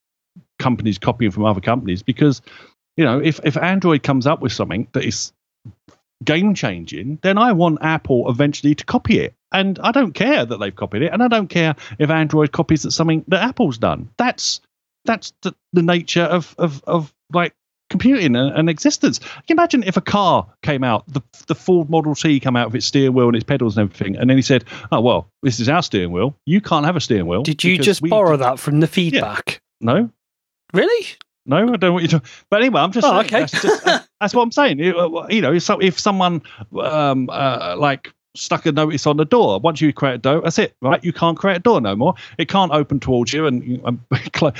companies 0.59 0.99
copying 0.99 1.31
from 1.31 1.45
other 1.45 1.61
companies 1.61 2.03
because 2.03 2.41
you 2.97 3.05
know, 3.05 3.19
if, 3.19 3.39
if 3.43 3.57
Android 3.57 4.03
comes 4.03 4.27
up 4.27 4.41
with 4.41 4.51
something 4.51 4.87
that 4.91 5.03
is 5.03 5.31
game 6.23 6.53
changing, 6.53 7.19
then 7.21 7.37
I 7.37 7.51
want 7.51 7.79
Apple 7.81 8.29
eventually 8.29 8.75
to 8.75 8.85
copy 8.85 9.19
it. 9.19 9.33
And 9.51 9.79
I 9.79 9.91
don't 9.91 10.13
care 10.13 10.45
that 10.45 10.57
they've 10.57 10.75
copied 10.75 11.01
it, 11.01 11.11
and 11.11 11.21
I 11.21 11.27
don't 11.27 11.47
care 11.47 11.75
if 11.99 12.09
Android 12.09 12.53
copies 12.53 12.93
something 12.93 13.25
that 13.27 13.43
Apple's 13.43 13.77
done. 13.77 14.09
That's 14.17 14.61
that's 15.03 15.33
the, 15.41 15.53
the 15.73 15.81
nature 15.81 16.23
of, 16.23 16.55
of 16.57 16.81
of 16.85 17.13
like 17.33 17.53
computing 17.89 18.35
and, 18.35 18.55
and 18.55 18.69
existence. 18.69 19.19
Can 19.19 19.29
you 19.49 19.53
imagine 19.53 19.83
if 19.83 19.97
a 19.97 20.01
car 20.01 20.47
came 20.63 20.83
out, 20.83 21.03
the 21.07 21.21
the 21.47 21.55
Ford 21.55 21.89
Model 21.89 22.15
T 22.15 22.39
come 22.39 22.55
out 22.55 22.67
with 22.67 22.75
its 22.75 22.85
steering 22.85 23.13
wheel 23.13 23.27
and 23.27 23.35
its 23.35 23.43
pedals 23.43 23.77
and 23.77 23.91
everything, 23.91 24.15
and 24.15 24.29
then 24.29 24.37
he 24.37 24.41
said, 24.41 24.63
"Oh 24.91 25.01
well, 25.01 25.27
this 25.43 25.59
is 25.59 25.67
our 25.67 25.83
steering 25.83 26.11
wheel. 26.11 26.35
You 26.45 26.61
can't 26.61 26.85
have 26.85 26.95
a 26.95 27.01
steering 27.01 27.27
wheel." 27.27 27.43
Did 27.43 27.63
you 27.63 27.77
just 27.77 28.01
borrow 28.01 28.37
that 28.37 28.57
from 28.57 28.79
the 28.79 28.87
feedback? 28.87 29.61
Yeah. 29.81 29.93
No. 29.93 30.09
Really? 30.73 31.07
No, 31.45 31.73
I 31.73 31.77
don't 31.77 31.93
want 31.93 32.03
you 32.03 32.09
to. 32.09 32.21
But 32.49 32.61
anyway, 32.61 32.81
I'm 32.81 32.91
just 32.91 33.05
oh, 33.05 33.11
saying, 33.11 33.25
okay. 33.25 33.39
That's, 33.39 33.51
just, 33.51 33.85
that's, 34.19 34.33
what 34.33 34.43
I'm 34.43 34.51
saying. 34.51 34.79
You, 34.79 35.25
you 35.29 35.41
know, 35.41 35.53
if, 35.53 35.63
so, 35.63 35.79
if 35.79 35.99
someone 35.99 36.41
um, 36.79 37.29
uh, 37.31 37.75
like 37.77 38.13
stuck 38.35 38.65
a 38.65 38.71
notice 38.71 39.07
on 39.07 39.17
the 39.17 39.25
door, 39.25 39.59
once 39.59 39.81
you 39.81 39.91
create 39.91 40.15
a 40.15 40.17
door, 40.19 40.41
that's 40.41 40.59
it, 40.59 40.75
right? 40.81 41.03
You 41.03 41.13
can't 41.13 41.37
create 41.37 41.57
a 41.57 41.59
door 41.61 41.81
no 41.81 41.95
more. 41.95 42.13
It 42.37 42.47
can't 42.47 42.71
open 42.71 42.99
towards 42.99 43.33
you, 43.33 43.47
and 43.47 43.81
um, 43.85 44.05
that's 44.09 44.41
what 44.41 44.55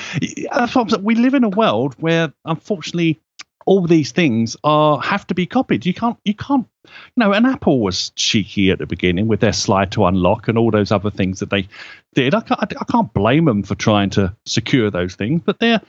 I'm 0.76 0.90
saying. 0.90 1.04
We 1.04 1.16
live 1.16 1.34
in 1.34 1.44
a 1.44 1.50
world 1.50 1.96
where, 2.00 2.34
unfortunately, 2.46 3.20
all 3.66 3.86
these 3.86 4.12
things 4.12 4.58
are 4.64 5.00
have 5.02 5.28
to 5.28 5.34
be 5.34 5.46
copied. 5.46 5.86
You 5.86 5.94
can't 5.94 6.18
you 6.26 6.34
can't 6.34 6.68
you 6.86 6.92
know, 7.18 7.32
and 7.32 7.46
Apple 7.46 7.80
was 7.80 8.10
cheeky 8.12 8.72
at 8.72 8.80
the 8.80 8.88
beginning 8.88 9.28
with 9.28 9.40
their 9.40 9.54
slide 9.54 9.92
to 9.92 10.06
unlock 10.06 10.48
and 10.48 10.58
all 10.58 10.72
those 10.72 10.92
other 10.92 11.12
things 11.12 11.40
that 11.40 11.52
they 11.52 11.68
did. 12.14 12.34
I 12.36 12.42
can't, 12.42 12.60
I 12.62 12.84
can't 12.92 13.14
blame 13.14 13.46
them 13.46 13.64
for 13.64 13.76
trying 13.76 14.10
to 14.12 14.36
secure 14.46 14.90
those 14.90 15.16
things, 15.16 15.42
but 15.46 15.60
they're, 15.60 15.82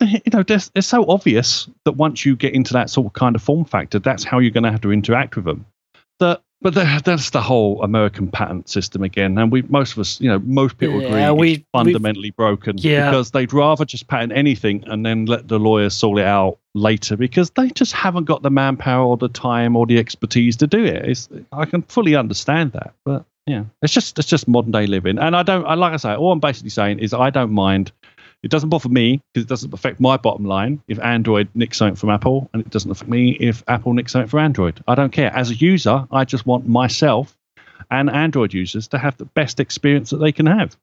you 0.00 0.20
know, 0.32 0.42
they're, 0.42 0.60
they're 0.74 0.82
so 0.82 1.04
obvious 1.08 1.68
that 1.84 1.92
once 1.92 2.24
you 2.24 2.36
get 2.36 2.54
into 2.54 2.72
that 2.74 2.90
sort 2.90 3.06
of 3.06 3.12
kind 3.12 3.36
of 3.36 3.42
form 3.42 3.64
factor, 3.64 3.98
that's 3.98 4.24
how 4.24 4.38
you're 4.38 4.50
going 4.50 4.64
to 4.64 4.70
have 4.70 4.80
to 4.82 4.92
interact 4.92 5.36
with 5.36 5.44
them. 5.44 5.66
That 6.18 6.42
but 6.60 6.74
the, 6.74 7.02
that's 7.04 7.30
the 7.30 7.42
whole 7.42 7.82
American 7.82 8.28
patent 8.30 8.68
system 8.68 9.02
again, 9.02 9.36
and 9.36 9.50
we 9.50 9.62
most 9.62 9.94
of 9.94 9.98
us, 9.98 10.20
you 10.20 10.28
know, 10.28 10.38
most 10.38 10.78
people 10.78 11.02
Yeah, 11.02 11.08
agree 11.30 11.30
we- 11.40 11.52
it's 11.54 11.64
fundamentally 11.72 12.30
broken 12.30 12.76
Yeah. 12.78 13.10
because 13.10 13.32
they'd 13.32 13.52
rather 13.52 13.84
just 13.84 14.06
patent 14.06 14.30
anything 14.32 14.84
and 14.86 15.04
then 15.04 15.26
let 15.26 15.48
the 15.48 15.58
lawyers 15.58 15.92
sort 15.94 16.20
it 16.20 16.24
out 16.24 16.58
later 16.74 17.16
because 17.16 17.50
they 17.50 17.68
just 17.70 17.92
haven't 17.92 18.26
got 18.26 18.42
the 18.42 18.50
manpower 18.50 19.04
or 19.04 19.16
the 19.16 19.28
time 19.28 19.74
or 19.74 19.86
the 19.86 19.98
expertise 19.98 20.56
to 20.58 20.68
do 20.68 20.84
it. 20.84 21.04
It's, 21.04 21.28
I 21.50 21.64
can 21.64 21.82
fully 21.82 22.14
understand 22.14 22.70
that, 22.74 22.94
but 23.04 23.24
yeah, 23.46 23.64
it's 23.82 23.92
just 23.92 24.18
it's 24.18 24.28
just 24.28 24.48
modern 24.48 24.72
day 24.72 24.86
living, 24.86 25.18
and 25.18 25.36
I 25.36 25.42
don't. 25.42 25.64
I 25.64 25.74
like 25.74 25.92
I 25.92 25.96
say, 25.96 26.14
all 26.14 26.32
I'm 26.32 26.40
basically 26.40 26.70
saying 26.70 27.00
is 27.00 27.12
I 27.12 27.30
don't 27.30 27.52
mind. 27.52 27.92
It 28.42 28.50
doesn't 28.50 28.70
bother 28.70 28.88
me 28.88 29.22
because 29.32 29.44
it 29.44 29.48
doesn't 29.48 29.72
affect 29.72 30.00
my 30.00 30.16
bottom 30.16 30.44
line 30.44 30.82
if 30.88 30.98
Android 30.98 31.48
nicks 31.54 31.78
something 31.78 31.96
from 31.96 32.10
Apple, 32.10 32.50
and 32.52 32.60
it 32.60 32.70
doesn't 32.70 32.90
affect 32.90 33.08
me 33.08 33.32
if 33.32 33.62
Apple 33.68 33.92
nicks 33.92 34.12
something 34.12 34.28
from 34.28 34.40
Android. 34.40 34.82
I 34.88 34.96
don't 34.96 35.12
care. 35.12 35.32
As 35.34 35.50
a 35.50 35.54
user, 35.54 36.06
I 36.10 36.24
just 36.24 36.44
want 36.44 36.66
myself 36.66 37.36
and 37.90 38.10
Android 38.10 38.54
users 38.54 38.88
to 38.88 38.98
have 38.98 39.16
the 39.18 39.26
best 39.26 39.60
experience 39.60 40.10
that 40.10 40.16
they 40.16 40.32
can 40.32 40.46
have. 40.46 40.76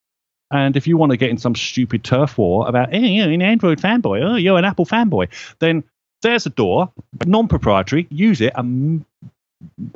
And 0.52 0.76
if 0.78 0.88
you 0.88 0.98
want 0.98 1.12
to 1.12 1.18
get 1.18 1.30
in 1.30 1.38
some 1.38 1.56
stupid 1.56 2.04
turf 2.04 2.38
war 2.38 2.68
about, 2.68 2.92
hey, 2.92 3.08
you're 3.08 3.30
an 3.30 3.42
Android 3.42 3.80
fanboy, 3.80 4.24
oh, 4.24 4.36
you're 4.36 4.58
an 4.58 4.66
Apple 4.66 4.86
fanboy, 4.86 5.30
then 5.60 5.84
there's 6.22 6.46
a 6.46 6.50
door, 6.50 6.92
non-proprietary. 7.26 8.08
Use 8.10 8.42
it 8.42 8.54
and 8.56 9.06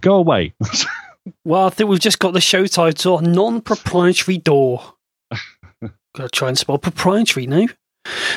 go 0.01 0.15
away. 0.15 0.53
Well, 1.45 1.67
I 1.67 1.69
think 1.69 1.89
we've 1.89 1.99
just 1.99 2.19
got 2.19 2.33
the 2.33 2.41
show 2.41 2.65
title 2.65 3.19
Non-Proprietary 3.21 4.37
Door. 4.37 4.93
Gotta 6.15 6.29
try 6.29 6.49
and 6.49 6.57
spell 6.57 6.77
proprietary 6.77 7.47
now. 7.47 7.67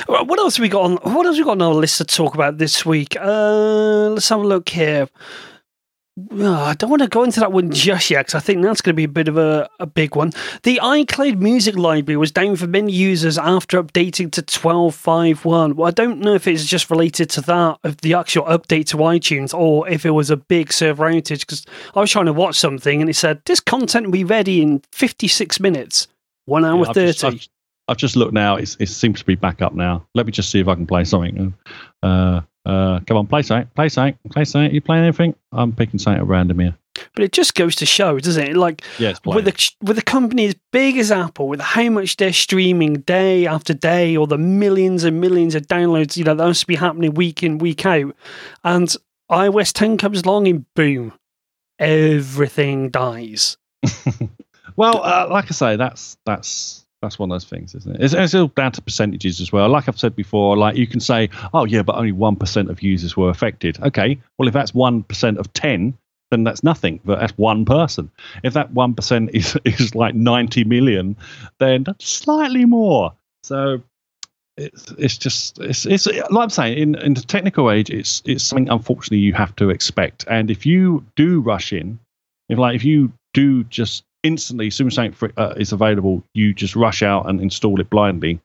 Right, 0.09 0.27
What 0.27 0.39
else 0.39 0.57
have 0.57 0.63
we 0.63 0.69
got 0.69 0.83
on? 0.83 0.97
What 1.13 1.27
else 1.27 1.37
have 1.37 1.45
we 1.45 1.49
got 1.49 1.61
on 1.61 1.63
our 1.63 1.75
list 1.75 1.99
to 1.99 2.05
talk 2.05 2.35
about 2.35 2.59
this 2.59 2.87
week? 2.87 3.17
Uh, 3.21 4.09
let's 4.11 4.29
have 4.29 4.41
a 4.41 4.47
look 4.47 4.69
here. 4.69 5.09
Oh, 6.31 6.55
I 6.55 6.73
don't 6.73 6.89
want 6.89 7.03
to 7.03 7.09
go 7.09 7.25
into 7.25 7.41
that 7.41 7.53
one 7.53 7.71
just 7.71 8.09
yet 8.11 8.21
because 8.21 8.35
I 8.35 8.41
think 8.41 8.63
that's 8.63 8.81
going 8.81 8.95
to 8.95 8.97
be 8.97 9.05
a 9.05 9.09
bit 9.09 9.29
of 9.29 9.37
a, 9.37 9.69
a 9.79 9.85
big 9.85 10.17
one. 10.17 10.33
The 10.63 10.81
iCloud 10.83 11.39
Music 11.39 11.77
Library 11.77 12.17
was 12.17 12.33
down 12.33 12.57
for 12.57 12.67
many 12.67 12.91
users 12.91 13.37
after 13.37 13.83
updating 13.83 14.33
to 14.33 14.43
12.5.1. 14.43 15.75
Well, 15.75 15.87
I 15.87 15.91
don't 15.91 16.21
know 16.21 16.33
if 16.33 16.47
it's 16.47 16.65
just 16.65 16.91
related 16.91 17.29
to 17.31 17.43
that, 17.43 17.79
of 17.85 17.99
the 17.99 18.15
actual 18.15 18.45
update 18.45 18.87
to 18.87 18.97
iTunes, 18.97 19.53
or 19.53 19.87
if 19.91 20.07
it 20.07 20.13
was 20.13 20.31
a 20.31 20.39
big 20.39 20.73
server 20.73 21.05
outage 21.05 21.41
because 21.41 21.67
I 21.95 22.01
was 22.01 22.11
trying 22.11 22.27
to 22.27 22.33
watch 22.33 22.57
something 22.57 23.03
and 23.03 23.11
it 23.11 23.15
said, 23.15 23.43
This 23.45 23.61
content 23.61 24.07
will 24.07 24.13
be 24.13 24.25
ready 24.25 24.63
in 24.63 24.83
56 24.93 25.61
minutes, 25.61 26.09
1 26.47 26.65
hour 26.65 26.89
I've 26.89 26.95
30. 26.95 27.07
just, 27.13 27.25
I've, 27.25 27.49
I've 27.89 27.97
just 27.99 28.17
looked 28.17 28.33
now. 28.33 28.57
It's, 28.57 28.75
it 28.81 28.89
seems 28.89 29.19
to 29.19 29.27
be 29.27 29.35
back 29.35 29.61
up 29.61 29.75
now. 29.75 30.07
Let 30.15 30.25
me 30.25 30.33
just 30.33 30.49
see 30.49 30.61
if 30.61 30.69
I 30.69 30.77
can 30.77 30.87
play 30.87 31.05
something. 31.05 31.53
Uh, 32.03 32.41
uh, 32.67 33.01
come 33.07 33.17
on, 33.17 33.27
play 33.27 33.43
something. 33.43 33.71
Play 33.75 33.89
something. 33.89 34.19
Play 34.31 34.45
something. 34.45 34.75
You 34.75 34.81
playing 34.81 35.05
anything? 35.05 35.35
I'm 35.53 35.73
picking 35.73 35.99
something 35.99 36.21
at 36.21 36.27
random 36.27 36.59
here. 36.59 36.77
But 37.15 37.25
it 37.25 37.33
just 37.33 37.55
goes 37.55 37.75
to 37.77 37.87
show, 37.87 38.19
doesn't 38.19 38.43
it? 38.43 38.57
Like, 38.57 38.83
Yeah, 38.99 39.15
with 39.25 39.47
a 39.47 39.71
with 39.83 39.99
a 39.99 40.03
company 40.03 40.47
as 40.47 40.57
big 40.73 40.97
as 40.97 41.13
Apple, 41.13 41.49
with 41.49 41.61
how 41.61 41.89
much 41.91 42.17
they're 42.17 42.33
streaming 42.33 43.01
day 43.01 43.47
after 43.47 43.75
day, 43.75 44.17
or 44.17 44.27
the 44.27 44.39
millions 44.39 45.05
and 45.05 45.21
millions 45.21 45.55
of 45.55 45.67
downloads, 45.67 46.17
you 46.17 46.25
know, 46.25 46.35
that 46.35 46.47
must 46.47 46.67
be 46.67 46.77
happening 46.77 47.15
week 47.15 47.43
in 47.43 47.59
week 47.59 47.85
out, 47.85 48.17
and 48.65 48.97
iOS 49.31 49.73
10 49.73 49.99
comes 49.99 50.23
along 50.23 50.49
and 50.49 50.65
boom, 50.75 51.13
everything 51.79 52.91
dies. 52.91 53.57
Well, 54.77 55.03
uh, 55.03 55.27
like 55.31 55.47
I 55.47 55.55
say, 55.55 55.77
that's 55.77 56.19
that's 56.27 56.86
that's 57.07 57.19
one 57.19 57.31
of 57.31 57.35
those 57.35 57.45
things, 57.45 57.75
isn't 57.75 57.95
it? 57.97 58.03
It's, 58.03 58.15
it's 58.15 58.35
all 58.35 58.49
down 58.49 58.73
to 58.73 58.83
percentages 58.83 59.41
as 59.41 59.53
well. 59.53 59.69
Like 59.69 59.89
I've 59.89 59.99
said 59.99 60.17
before, 60.17 60.57
like 60.57 60.77
you 60.77 60.87
can 60.87 61.01
say, 61.01 61.31
oh 61.55 61.65
yeah, 61.65 61.83
but 61.83 61.97
only 61.97 62.13
one 62.13 62.37
percent 62.37 62.69
of 62.69 62.83
users 62.83 63.17
were 63.17 63.31
affected. 63.31 63.81
Okay, 63.83 64.19
well 64.39 64.49
if 64.49 64.55
that's 64.55 64.75
one 64.75 65.03
percent 65.05 65.39
of 65.39 65.53
ten, 65.53 65.97
then 66.31 66.45
that's 66.45 66.65
nothing. 66.65 67.01
But 67.05 67.21
that's 67.21 67.39
one 67.39 67.65
person. 67.65 68.11
If 68.43 68.55
that 68.55 68.73
one 68.73 68.95
percent 68.95 69.31
is 69.33 69.57
is 69.65 69.95
like 69.95 70.15
ninety 70.15 70.65
million, 70.65 71.17
then 71.59 71.85
that's 71.85 72.09
slightly 72.09 72.65
more. 72.65 73.13
So 73.45 73.83
it's 74.57 74.91
it's 74.99 75.19
just 75.19 75.59
it's 75.61 75.87
it's 75.87 76.07
like 76.07 76.31
I'm 76.33 76.51
saying 76.51 76.79
in 76.79 76.95
in 76.97 77.15
the 77.15 77.21
technical 77.21 77.71
age, 77.71 77.91
it's 77.91 78.23
it's 78.25 78.43
something 78.43 78.69
unfortunately 78.69 79.19
you 79.19 79.35
have 79.35 79.55
to 79.57 79.71
expect. 79.71 80.25
And 80.29 80.51
if 80.51 80.67
you 80.67 81.05
do 81.15 81.41
rush 81.41 81.73
in, 81.73 81.99
if 82.49 82.59
like 82.59 82.75
if 82.75 82.85
you 82.85 83.13
do 83.35 83.65
just 83.65 84.05
instantly, 84.23 84.69
as 84.69 84.75
soon 84.75 84.89
as 84.89 84.95
something 84.95 85.33
uh, 85.37 85.55
is 85.57 85.73
available, 85.73 86.23
you 86.35 86.53
just 86.53 86.77
rush 86.77 87.03
out 87.03 87.29
and 87.29 87.41
install 87.41 87.81
it 87.81 87.91
blindly, 87.91 88.41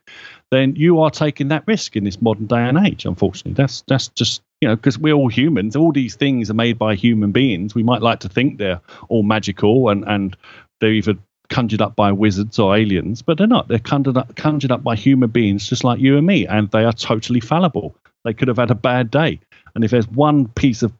then 0.52 0.76
you 0.76 1.00
are 1.00 1.10
taking 1.10 1.48
that 1.48 1.64
risk 1.66 1.96
in 1.96 2.04
this 2.04 2.22
modern 2.22 2.46
day 2.46 2.62
and 2.62 2.78
age. 2.86 3.06
Unfortunately, 3.06 3.54
that's 3.54 3.82
that's 3.88 4.10
just 4.10 4.42
you 4.60 4.68
know 4.68 4.76
because 4.76 4.98
we're 4.98 5.14
all 5.14 5.30
humans. 5.30 5.76
All 5.76 5.92
these 5.92 6.16
things 6.16 6.50
are 6.50 6.56
made 6.56 6.78
by 6.78 6.96
human 6.96 7.32
beings. 7.32 7.74
We 7.74 7.84
might 7.84 8.02
like 8.02 8.20
to 8.22 8.30
think 8.30 8.58
they're 8.58 8.82
all 9.10 9.24
magical 9.24 9.90
and 9.90 10.04
and 10.08 10.36
they're 10.80 10.92
either 10.92 11.16
conjured 11.50 11.82
up 11.82 11.96
by 11.96 12.12
wizards 12.12 12.58
or 12.60 12.76
aliens, 12.76 13.22
but 13.22 13.38
they're 13.38 13.48
not. 13.48 13.68
They're 13.68 13.80
conjured 13.80 14.18
up, 14.18 14.36
conjured 14.36 14.72
up 14.72 14.84
by 14.84 14.96
human 14.96 15.30
beings 15.30 15.68
just 15.68 15.84
like 15.84 16.00
you 16.00 16.18
and 16.18 16.26
me, 16.26 16.48
and 16.48 16.70
they 16.72 16.84
are 16.84 16.94
totally 16.94 17.40
fallible. 17.40 17.96
They 18.24 18.34
could 18.34 18.48
have 18.48 18.58
had 18.58 18.72
a 18.72 18.76
bad 18.76 19.10
day. 19.10 19.40
And 19.74 19.84
if 19.84 19.92
there's 19.92 20.08
one 20.08 20.48
piece 20.50 20.84
of 20.84 20.94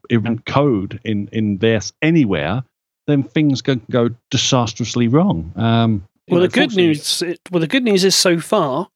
code 0.46 1.00
in 1.04 1.28
in 1.32 1.58
this 1.58 1.92
anywhere, 2.00 2.64
then 3.06 3.22
things 3.22 3.62
can 3.62 3.80
go 3.90 4.10
disastrously 4.30 5.08
wrong. 5.08 5.52
Um, 5.56 6.06
Well, 6.28 6.40
know, 6.40 6.46
the 6.46 6.52
good 6.52 6.76
news. 6.76 7.22
Well, 7.50 7.60
the 7.60 7.66
good 7.66 7.84
news 7.84 8.04
is 8.04 8.14
so 8.14 8.38
far, 8.38 8.88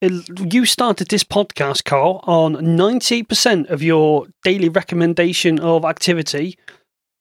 it, 0.00 0.52
you 0.52 0.64
started 0.66 1.08
this 1.08 1.24
podcast, 1.24 1.84
Carl, 1.84 2.20
on 2.24 2.76
ninety 2.76 3.22
percent 3.22 3.68
of 3.68 3.82
your 3.82 4.26
daily 4.42 4.68
recommendation 4.68 5.58
of 5.60 5.84
activity. 5.84 6.58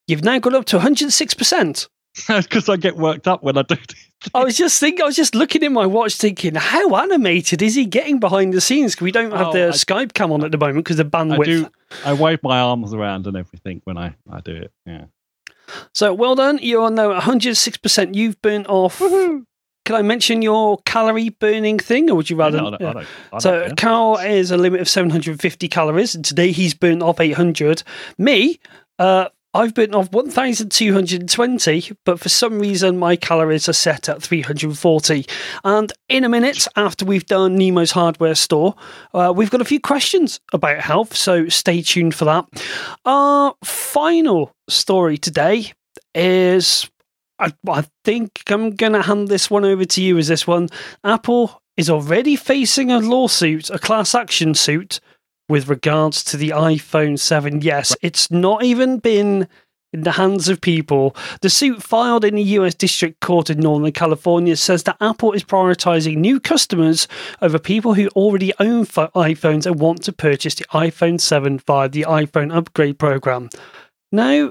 You've 0.07 0.23
now 0.23 0.39
got 0.39 0.53
up 0.53 0.65
to 0.65 0.77
one 0.77 0.83
hundred 0.83 1.11
six 1.11 1.33
percent. 1.33 1.87
because 2.27 2.69
I 2.69 2.75
get 2.77 2.95
worked 2.95 3.27
up 3.27 3.41
when 3.41 3.57
I 3.57 3.63
do. 3.63 3.75
I 4.35 4.43
was 4.43 4.55
just 4.55 4.79
thinking. 4.79 5.01
I 5.01 5.05
was 5.07 5.15
just 5.15 5.33
looking 5.33 5.63
at 5.63 5.71
my 5.71 5.85
watch, 5.87 6.13
thinking, 6.15 6.53
how 6.55 6.95
animated 6.95 7.61
is 7.63 7.73
he 7.73 7.85
getting 7.85 8.19
behind 8.19 8.53
the 8.53 8.61
scenes? 8.61 8.99
we 9.01 9.11
don't 9.11 9.31
have 9.31 9.47
Oh, 9.47 9.53
the 9.53 9.67
I- 9.67 9.71
Skype 9.71 10.13
cam 10.13 10.31
on 10.31 10.43
at 10.43 10.51
the 10.51 10.57
moment 10.59 10.85
because 10.85 10.97
the 10.97 11.05
I 11.05 11.07
bandwidth. 11.07 11.45
do. 11.45 11.67
I 12.05 12.13
wave 12.13 12.43
my 12.43 12.59
arms 12.59 12.93
around 12.93 13.25
and 13.27 13.35
everything 13.35 13.81
when 13.85 13.97
I, 13.97 14.13
I 14.31 14.41
do 14.41 14.55
it. 14.55 14.71
Yeah. 14.85 15.05
So 15.93 16.13
well 16.13 16.35
done. 16.35 16.59
You 16.61 16.81
are 16.81 16.91
now 16.91 17.19
106%. 17.19 18.15
You've 18.15 18.41
burnt 18.41 18.67
off. 18.67 18.99
Can 19.85 19.95
I 19.95 20.01
mention 20.01 20.41
your 20.41 20.77
calorie 20.85 21.29
burning 21.29 21.77
thing, 21.77 22.09
or 22.09 22.15
would 22.15 22.29
you 22.29 22.37
rather? 22.37 22.57
I 22.57 22.61
don't, 22.61 22.73
I 22.75 22.77
don't, 22.77 22.97
I 22.97 23.03
don't 23.31 23.41
So 23.41 23.65
care. 23.65 23.75
Carl 23.75 24.17
is 24.17 24.49
a 24.49 24.55
limit 24.57 24.79
of 24.79 24.87
750 24.87 25.67
calories, 25.67 26.15
and 26.15 26.23
today 26.23 26.51
he's 26.51 26.73
burnt 26.73 27.03
off 27.03 27.19
800. 27.19 27.83
Me, 28.17 28.59
uh, 28.99 29.27
I've 29.53 29.75
burnt 29.75 29.93
off 29.93 30.11
1,220, 30.11 31.91
but 32.05 32.19
for 32.19 32.29
some 32.29 32.59
reason 32.59 32.97
my 32.97 33.15
calories 33.15 33.69
are 33.69 33.73
set 33.73 34.09
at 34.09 34.23
340. 34.23 35.25
And 35.63 35.93
in 36.09 36.23
a 36.23 36.29
minute, 36.29 36.67
after 36.75 37.05
we've 37.05 37.25
done 37.25 37.55
Nemo's 37.55 37.91
hardware 37.91 38.33
store, 38.33 38.73
uh, 39.13 39.31
we've 39.35 39.51
got 39.51 39.61
a 39.61 39.65
few 39.65 39.79
questions 39.79 40.39
about 40.53 40.79
health, 40.79 41.15
so 41.15 41.49
stay 41.49 41.83
tuned 41.83 42.15
for 42.15 42.25
that. 42.25 42.45
Our 43.05 43.53
final 43.63 44.55
story 44.69 45.17
today 45.17 45.73
is. 46.15 46.89
I, 47.39 47.51
I 47.67 47.85
think 48.05 48.43
I'm 48.47 48.75
going 48.75 48.93
to 48.93 49.01
hand 49.01 49.27
this 49.27 49.49
one 49.49 49.65
over 49.65 49.83
to 49.83 50.01
you. 50.01 50.17
Is 50.17 50.27
this 50.27 50.45
one? 50.45 50.69
Apple 51.03 51.61
is 51.75 51.89
already 51.89 52.35
facing 52.35 52.91
a 52.91 52.99
lawsuit, 52.99 53.69
a 53.69 53.79
class 53.79 54.13
action 54.13 54.53
suit, 54.53 54.99
with 55.53 55.69
regards 55.69 56.23
to 56.23 56.35
the 56.35 56.49
iPhone 56.49 57.19
7. 57.19 57.61
Yes, 57.61 57.95
it's 58.01 58.31
not 58.31 58.63
even 58.63 58.97
been 58.97 59.47
in 59.93 60.01
the 60.01 60.13
hands 60.13 60.49
of 60.49 60.59
people. 60.59 61.15
The 61.41 61.49
suit 61.51 61.83
filed 61.83 62.25
in 62.25 62.33
the 62.33 62.41
US 62.57 62.73
District 62.73 63.19
Court 63.19 63.51
in 63.51 63.59
Northern 63.59 63.91
California 63.91 64.55
says 64.55 64.81
that 64.81 64.97
Apple 64.99 65.31
is 65.33 65.43
prioritizing 65.43 66.17
new 66.17 66.39
customers 66.39 67.07
over 67.39 67.59
people 67.59 67.93
who 67.93 68.07
already 68.15 68.51
own 68.59 68.85
pho- 68.85 69.11
iPhones 69.13 69.67
and 69.67 69.79
want 69.79 70.01
to 70.05 70.11
purchase 70.11 70.55
the 70.55 70.65
iPhone 70.73 71.21
7 71.21 71.59
via 71.59 71.87
the 71.87 72.07
iPhone 72.09 72.51
upgrade 72.51 72.97
program. 72.97 73.49
Now, 74.11 74.49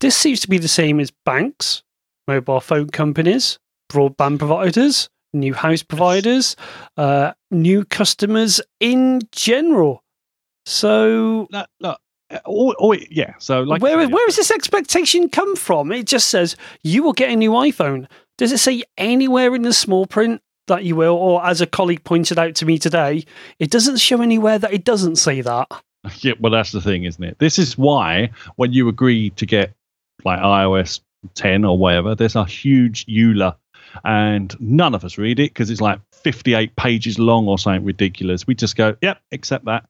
this 0.00 0.16
seems 0.16 0.40
to 0.40 0.48
be 0.48 0.56
the 0.56 0.66
same 0.66 0.98
as 0.98 1.12
banks, 1.26 1.82
mobile 2.26 2.60
phone 2.60 2.88
companies, 2.88 3.58
broadband 3.92 4.38
providers, 4.38 5.10
new 5.34 5.52
house 5.52 5.82
providers, 5.82 6.56
uh, 6.96 7.32
new 7.50 7.84
customers 7.84 8.62
in 8.80 9.20
general. 9.30 10.02
So, 10.68 11.48
Look, 11.50 11.68
look, 11.80 12.00
uh, 12.30 12.38
oh, 12.46 12.92
yeah. 13.10 13.34
So, 13.38 13.62
like, 13.62 13.80
where, 13.80 14.08
where 14.08 14.26
this 14.28 14.50
expectation 14.50 15.28
come 15.30 15.56
from? 15.56 15.90
It 15.92 16.06
just 16.06 16.28
says 16.28 16.56
you 16.82 17.02
will 17.02 17.14
get 17.14 17.30
a 17.30 17.36
new 17.36 17.52
iPhone. 17.52 18.06
Does 18.36 18.52
it 18.52 18.58
say 18.58 18.82
anywhere 18.98 19.54
in 19.54 19.62
the 19.62 19.72
small 19.72 20.06
print 20.06 20.42
that 20.66 20.84
you 20.84 20.94
will? 20.94 21.14
Or, 21.14 21.44
as 21.44 21.60
a 21.60 21.66
colleague 21.66 22.04
pointed 22.04 22.38
out 22.38 22.54
to 22.56 22.66
me 22.66 22.78
today, 22.78 23.24
it 23.58 23.70
doesn't 23.70 23.96
show 23.96 24.20
anywhere 24.20 24.58
that 24.58 24.72
it 24.72 24.84
doesn't 24.84 25.16
say 25.16 25.40
that. 25.40 25.68
Yeah, 26.20 26.34
well, 26.38 26.52
that's 26.52 26.72
the 26.72 26.80
thing, 26.80 27.04
isn't 27.04 27.22
it? 27.22 27.38
This 27.38 27.58
is 27.58 27.76
why 27.76 28.30
when 28.54 28.72
you 28.72 28.88
agree 28.88 29.30
to 29.30 29.44
get 29.44 29.74
like 30.24 30.38
iOS 30.38 31.00
10 31.34 31.64
or 31.64 31.76
whatever, 31.76 32.14
there's 32.14 32.36
a 32.36 32.44
huge 32.44 33.04
EULA, 33.06 33.56
and 34.04 34.54
none 34.60 34.94
of 34.94 35.04
us 35.04 35.18
read 35.18 35.40
it 35.40 35.50
because 35.50 35.70
it's 35.70 35.80
like 35.80 36.00
58 36.12 36.76
pages 36.76 37.18
long 37.18 37.48
or 37.48 37.58
something 37.58 37.84
ridiculous. 37.84 38.46
We 38.46 38.54
just 38.54 38.76
go, 38.76 38.96
yep, 39.00 39.20
accept 39.32 39.66
that. 39.66 39.88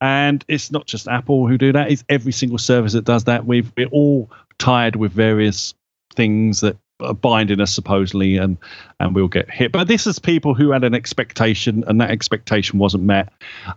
And 0.00 0.44
it's 0.48 0.70
not 0.70 0.86
just 0.86 1.08
Apple 1.08 1.46
who 1.46 1.58
do 1.58 1.72
that; 1.72 1.90
it's 1.90 2.04
every 2.08 2.32
single 2.32 2.58
service 2.58 2.94
that 2.94 3.04
does 3.04 3.24
that. 3.24 3.44
We've 3.44 3.70
we're 3.76 3.86
all 3.88 4.30
tied 4.58 4.96
with 4.96 5.12
various 5.12 5.74
things 6.14 6.60
that 6.60 6.76
are 7.00 7.14
binding 7.14 7.60
us 7.60 7.74
supposedly, 7.74 8.38
and 8.38 8.56
and 8.98 9.14
we'll 9.14 9.28
get 9.28 9.50
hit. 9.50 9.72
But 9.72 9.88
this 9.88 10.06
is 10.06 10.18
people 10.18 10.54
who 10.54 10.70
had 10.70 10.84
an 10.84 10.94
expectation, 10.94 11.84
and 11.86 12.00
that 12.00 12.10
expectation 12.10 12.78
wasn't 12.78 13.04
met. 13.04 13.30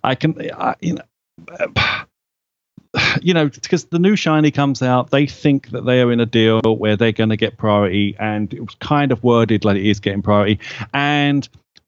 I 0.03 0.15
can, 0.15 0.49
I, 0.53 0.75
you 0.79 0.93
know 0.95 2.05
you 3.21 3.33
know, 3.33 3.49
because 3.49 3.85
the 3.85 3.99
new 3.99 4.15
shiny 4.15 4.51
comes 4.51 4.81
out, 4.81 5.11
they 5.11 5.25
think 5.25 5.69
that 5.71 5.85
they 5.85 6.01
are 6.01 6.11
in 6.11 6.19
a 6.19 6.25
deal 6.25 6.61
where 6.61 6.95
they're 6.95 7.11
going 7.11 7.29
to 7.29 7.37
get 7.37 7.57
priority, 7.57 8.15
and 8.19 8.53
it 8.53 8.61
was 8.61 8.75
kind 8.75 9.11
of 9.11 9.23
worded 9.23 9.65
like 9.65 9.77
it 9.77 9.85
is 9.85 9.99
getting 9.99 10.21
priority. 10.21 10.59
And 10.93 11.47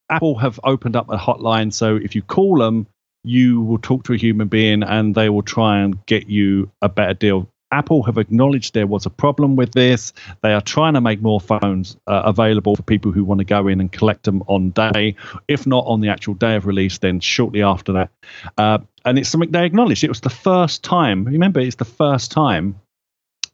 Apple 0.10 0.38
have 0.38 0.60
opened 0.64 0.96
up 0.96 1.10
a 1.10 1.18
hotline, 1.18 1.74
so 1.74 1.96
if 1.96 2.16
you 2.16 2.22
call 2.22 2.58
them, 2.58 2.88
you 3.24 3.62
will 3.62 3.80
talk 3.80 4.04
to 4.06 4.14
a 4.14 4.18
human 4.18 4.48
being, 4.48 4.84
and 4.84 5.16
they 5.16 5.30
will 5.30 5.44
try 5.44 5.80
and 5.80 6.04
get 6.06 6.28
you 6.28 6.72
a 6.82 6.90
better 6.90 7.14
deal. 7.14 7.50
Apple 7.72 8.04
have 8.04 8.18
acknowledged 8.18 8.74
there 8.74 8.88
was 8.88 9.06
a 9.06 9.10
problem 9.10 9.56
with 9.56 9.72
this. 9.72 10.14
They 10.42 10.54
are 10.54 10.62
trying 10.62 10.94
to 10.94 11.02
make 11.02 11.22
more 11.22 11.42
phones 11.42 11.98
uh, 12.08 12.22
available 12.26 12.76
for 12.76 12.84
people 12.84 13.12
who 13.12 13.24
want 13.24 13.40
to 13.40 13.46
go 13.46 13.68
in 13.68 13.82
and 13.82 13.92
collect 13.92 14.24
them 14.24 14.44
on 14.48 14.70
day. 14.72 15.16
If 15.48 15.66
not 15.68 15.86
on 15.88 16.02
the 16.02 16.10
actual 16.10 16.36
day 16.36 16.56
of 16.56 16.66
release, 16.66 17.00
then 17.00 17.20
shortly 17.20 17.64
after 17.64 17.94
that. 17.94 18.10
Uh, 18.58 18.80
and 19.04 19.20
it's 19.20 19.30
something 19.30 19.52
they 19.52 19.66
acknowledged. 19.66 20.04
It 20.04 20.10
was 20.10 20.22
the 20.22 20.30
first 20.30 20.84
time. 20.84 21.26
Remember, 21.26 21.60
it's 21.60 21.76
the 21.76 21.86
first 21.86 22.32
time 22.32 22.80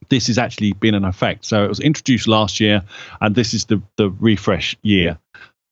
this 0.08 0.26
has 0.26 0.38
actually 0.38 0.72
been 0.72 0.94
an 0.94 1.04
effect. 1.04 1.44
So 1.44 1.64
it 1.64 1.68
was 1.68 1.80
introduced 1.80 2.28
last 2.28 2.60
year, 2.60 2.82
and 3.20 3.34
this 3.34 3.54
is 3.54 3.66
the 3.66 3.82
the 3.96 4.10
refresh 4.10 4.76
year 4.82 5.18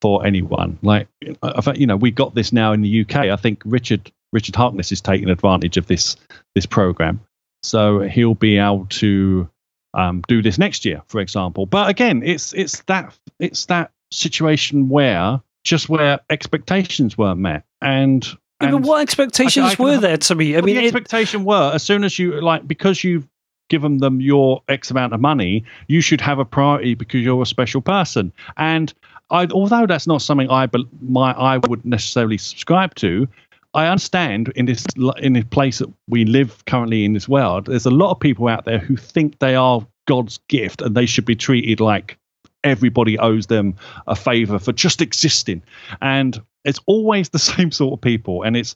for 0.00 0.24
anyone. 0.26 0.78
Like, 0.82 1.08
you 1.20 1.86
know, 1.86 1.96
we 1.96 2.10
got 2.10 2.34
this 2.34 2.52
now 2.52 2.72
in 2.72 2.80
the 2.80 3.02
UK. 3.02 3.16
I 3.16 3.36
think 3.36 3.62
Richard 3.64 4.10
Richard 4.32 4.56
Harkness 4.56 4.92
is 4.92 5.00
taking 5.00 5.28
advantage 5.28 5.76
of 5.76 5.86
this 5.86 6.16
this 6.54 6.66
program, 6.66 7.20
so 7.62 8.00
he'll 8.00 8.34
be 8.34 8.58
able 8.58 8.86
to 8.86 9.48
um, 9.94 10.22
do 10.28 10.42
this 10.42 10.58
next 10.58 10.84
year, 10.84 11.02
for 11.06 11.20
example. 11.20 11.66
But 11.66 11.88
again, 11.88 12.22
it's 12.24 12.52
it's 12.52 12.80
that 12.82 13.16
it's 13.38 13.66
that 13.66 13.90
situation 14.10 14.88
where 14.88 15.40
just 15.64 15.88
where 15.88 16.20
expectations 16.30 17.18
weren't 17.18 17.40
met, 17.40 17.64
and 17.80 18.26
and- 18.60 18.84
what 18.84 19.00
expectations 19.02 19.64
I 19.72 19.74
can 19.74 19.84
were 19.84 19.92
have- 19.92 20.02
there 20.02 20.16
to 20.16 20.34
me? 20.34 20.56
I 20.56 20.60
mean, 20.60 20.76
the 20.76 20.82
it, 20.82 20.86
expectation 20.86 21.44
were 21.44 21.72
as 21.74 21.82
soon 21.82 22.04
as 22.04 22.18
you 22.18 22.40
like 22.40 22.66
because 22.66 23.02
you've 23.02 23.26
given 23.68 23.98
them 23.98 24.20
your 24.20 24.62
X 24.68 24.90
amount 24.90 25.12
of 25.14 25.20
money, 25.20 25.64
you 25.86 26.00
should 26.00 26.20
have 26.20 26.38
a 26.38 26.44
priority 26.44 26.94
because 26.94 27.20
you're 27.20 27.40
a 27.40 27.46
special 27.46 27.80
person. 27.80 28.32
And 28.56 28.92
I, 29.30 29.46
although 29.46 29.86
that's 29.86 30.06
not 30.06 30.22
something 30.22 30.50
I 30.50 30.68
my 31.00 31.32
I 31.32 31.58
would 31.68 31.84
necessarily 31.84 32.36
subscribe 32.36 32.94
to, 32.96 33.28
I 33.74 33.86
understand 33.86 34.52
in 34.56 34.66
this 34.66 34.84
in 35.18 35.34
this 35.34 35.44
place 35.44 35.78
that 35.78 35.92
we 36.08 36.24
live 36.24 36.64
currently 36.64 37.04
in 37.04 37.12
this 37.12 37.28
world, 37.28 37.66
there's 37.66 37.86
a 37.86 37.90
lot 37.90 38.10
of 38.10 38.20
people 38.20 38.48
out 38.48 38.64
there 38.64 38.78
who 38.78 38.96
think 38.96 39.38
they 39.38 39.54
are 39.54 39.86
God's 40.06 40.38
gift 40.48 40.82
and 40.82 40.96
they 40.96 41.06
should 41.06 41.24
be 41.24 41.36
treated 41.36 41.80
like 41.80 42.18
everybody 42.64 43.18
owes 43.18 43.46
them 43.46 43.74
a 44.06 44.16
favor 44.16 44.58
for 44.58 44.72
just 44.72 45.00
existing. 45.00 45.62
And 46.02 46.40
it's 46.64 46.80
always 46.86 47.28
the 47.28 47.38
same 47.38 47.70
sort 47.70 47.94
of 47.94 48.00
people. 48.00 48.42
And 48.42 48.56
it's 48.56 48.74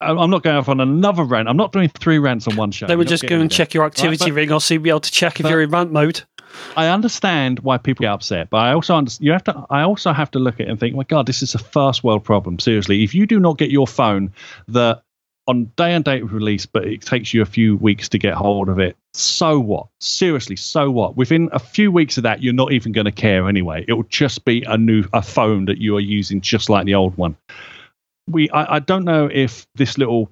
I'm 0.00 0.30
not 0.30 0.42
going 0.42 0.56
off 0.56 0.68
on 0.68 0.80
another 0.80 1.24
rant. 1.24 1.48
I'm 1.48 1.56
not 1.56 1.72
doing 1.72 1.88
three 1.88 2.18
rants 2.18 2.46
on 2.48 2.56
one 2.56 2.70
show. 2.70 2.86
they 2.86 2.96
would 2.96 3.08
just 3.08 3.26
go 3.26 3.38
and 3.40 3.50
check 3.50 3.74
your 3.74 3.84
activity 3.84 4.30
but- 4.30 4.32
ring, 4.32 4.52
or 4.52 4.60
so 4.60 4.74
you'll 4.74 4.82
be 4.82 4.90
able 4.90 5.00
to 5.00 5.10
check 5.10 5.38
if 5.38 5.44
but- 5.44 5.50
you're 5.50 5.62
in 5.62 5.70
rant 5.70 5.92
mode. 5.92 6.22
I 6.76 6.88
understand 6.88 7.60
why 7.60 7.78
people 7.78 8.02
get 8.02 8.12
upset, 8.12 8.50
but 8.50 8.58
I 8.58 8.72
also 8.72 8.94
understand, 8.94 9.26
you 9.26 9.32
have 9.32 9.44
to. 9.44 9.66
I 9.70 9.82
also 9.82 10.12
have 10.12 10.30
to 10.32 10.38
look 10.38 10.54
at 10.54 10.66
it 10.66 10.70
and 10.70 10.78
think, 10.78 10.94
my 10.94 11.04
God, 11.04 11.26
this 11.26 11.42
is 11.42 11.54
a 11.54 11.58
first 11.58 12.04
world 12.04 12.24
problem. 12.24 12.58
Seriously, 12.58 13.02
if 13.02 13.14
you 13.14 13.26
do 13.26 13.40
not 13.40 13.58
get 13.58 13.70
your 13.70 13.86
phone 13.86 14.32
that 14.68 15.02
on 15.48 15.64
day 15.76 15.94
and 15.94 16.04
date 16.04 16.22
of 16.22 16.32
release, 16.32 16.66
but 16.66 16.84
it 16.86 17.00
takes 17.00 17.32
you 17.32 17.40
a 17.40 17.46
few 17.46 17.76
weeks 17.78 18.08
to 18.10 18.18
get 18.18 18.34
hold 18.34 18.68
of 18.68 18.78
it, 18.78 18.96
so 19.14 19.58
what? 19.58 19.86
Seriously, 19.98 20.56
so 20.56 20.90
what? 20.90 21.16
Within 21.16 21.48
a 21.52 21.58
few 21.58 21.90
weeks 21.90 22.18
of 22.18 22.22
that, 22.24 22.42
you're 22.42 22.52
not 22.52 22.72
even 22.72 22.92
going 22.92 23.06
to 23.06 23.12
care 23.12 23.48
anyway. 23.48 23.84
It 23.88 23.94
will 23.94 24.02
just 24.04 24.44
be 24.44 24.62
a 24.64 24.76
new 24.76 25.04
a 25.14 25.22
phone 25.22 25.64
that 25.64 25.78
you 25.78 25.96
are 25.96 26.00
using, 26.00 26.42
just 26.42 26.68
like 26.68 26.84
the 26.84 26.94
old 26.94 27.16
one. 27.16 27.36
We, 28.28 28.50
I, 28.50 28.76
I 28.76 28.78
don't 28.78 29.04
know 29.04 29.28
if 29.32 29.66
this 29.74 29.96
little 29.96 30.30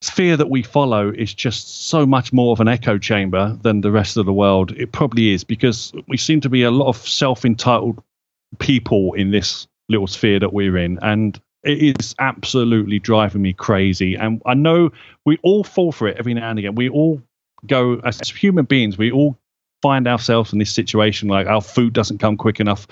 sphere 0.00 0.36
that 0.36 0.50
we 0.50 0.62
follow 0.62 1.10
is 1.10 1.32
just 1.32 1.86
so 1.86 2.04
much 2.04 2.32
more 2.32 2.52
of 2.52 2.60
an 2.60 2.68
echo 2.68 2.98
chamber 2.98 3.58
than 3.62 3.80
the 3.80 3.90
rest 3.90 4.16
of 4.16 4.26
the 4.26 4.32
world. 4.32 4.72
It 4.72 4.92
probably 4.92 5.32
is 5.32 5.44
because 5.44 5.92
we 6.08 6.16
seem 6.16 6.40
to 6.42 6.48
be 6.48 6.62
a 6.62 6.70
lot 6.70 6.88
of 6.88 6.96
self 6.96 7.44
entitled 7.44 8.02
people 8.58 9.14
in 9.14 9.30
this 9.30 9.66
little 9.88 10.06
sphere 10.06 10.38
that 10.40 10.52
we're 10.52 10.76
in. 10.76 10.98
And 11.02 11.40
it 11.62 12.00
is 12.00 12.14
absolutely 12.18 12.98
driving 12.98 13.42
me 13.42 13.52
crazy. 13.52 14.14
And 14.14 14.42
I 14.46 14.54
know 14.54 14.90
we 15.24 15.38
all 15.42 15.64
fall 15.64 15.92
for 15.92 16.06
it 16.08 16.18
every 16.18 16.34
now 16.34 16.50
and 16.50 16.58
again. 16.58 16.74
We 16.74 16.88
all 16.88 17.22
go, 17.66 18.00
as 18.04 18.20
human 18.28 18.66
beings, 18.66 18.98
we 18.98 19.10
all 19.10 19.36
find 19.82 20.06
ourselves 20.06 20.52
in 20.52 20.58
this 20.58 20.72
situation 20.72 21.28
like 21.28 21.46
our 21.46 21.60
food 21.60 21.92
doesn't 21.92 22.18
come 22.18 22.36
quick 22.36 22.60
enough. 22.60 22.86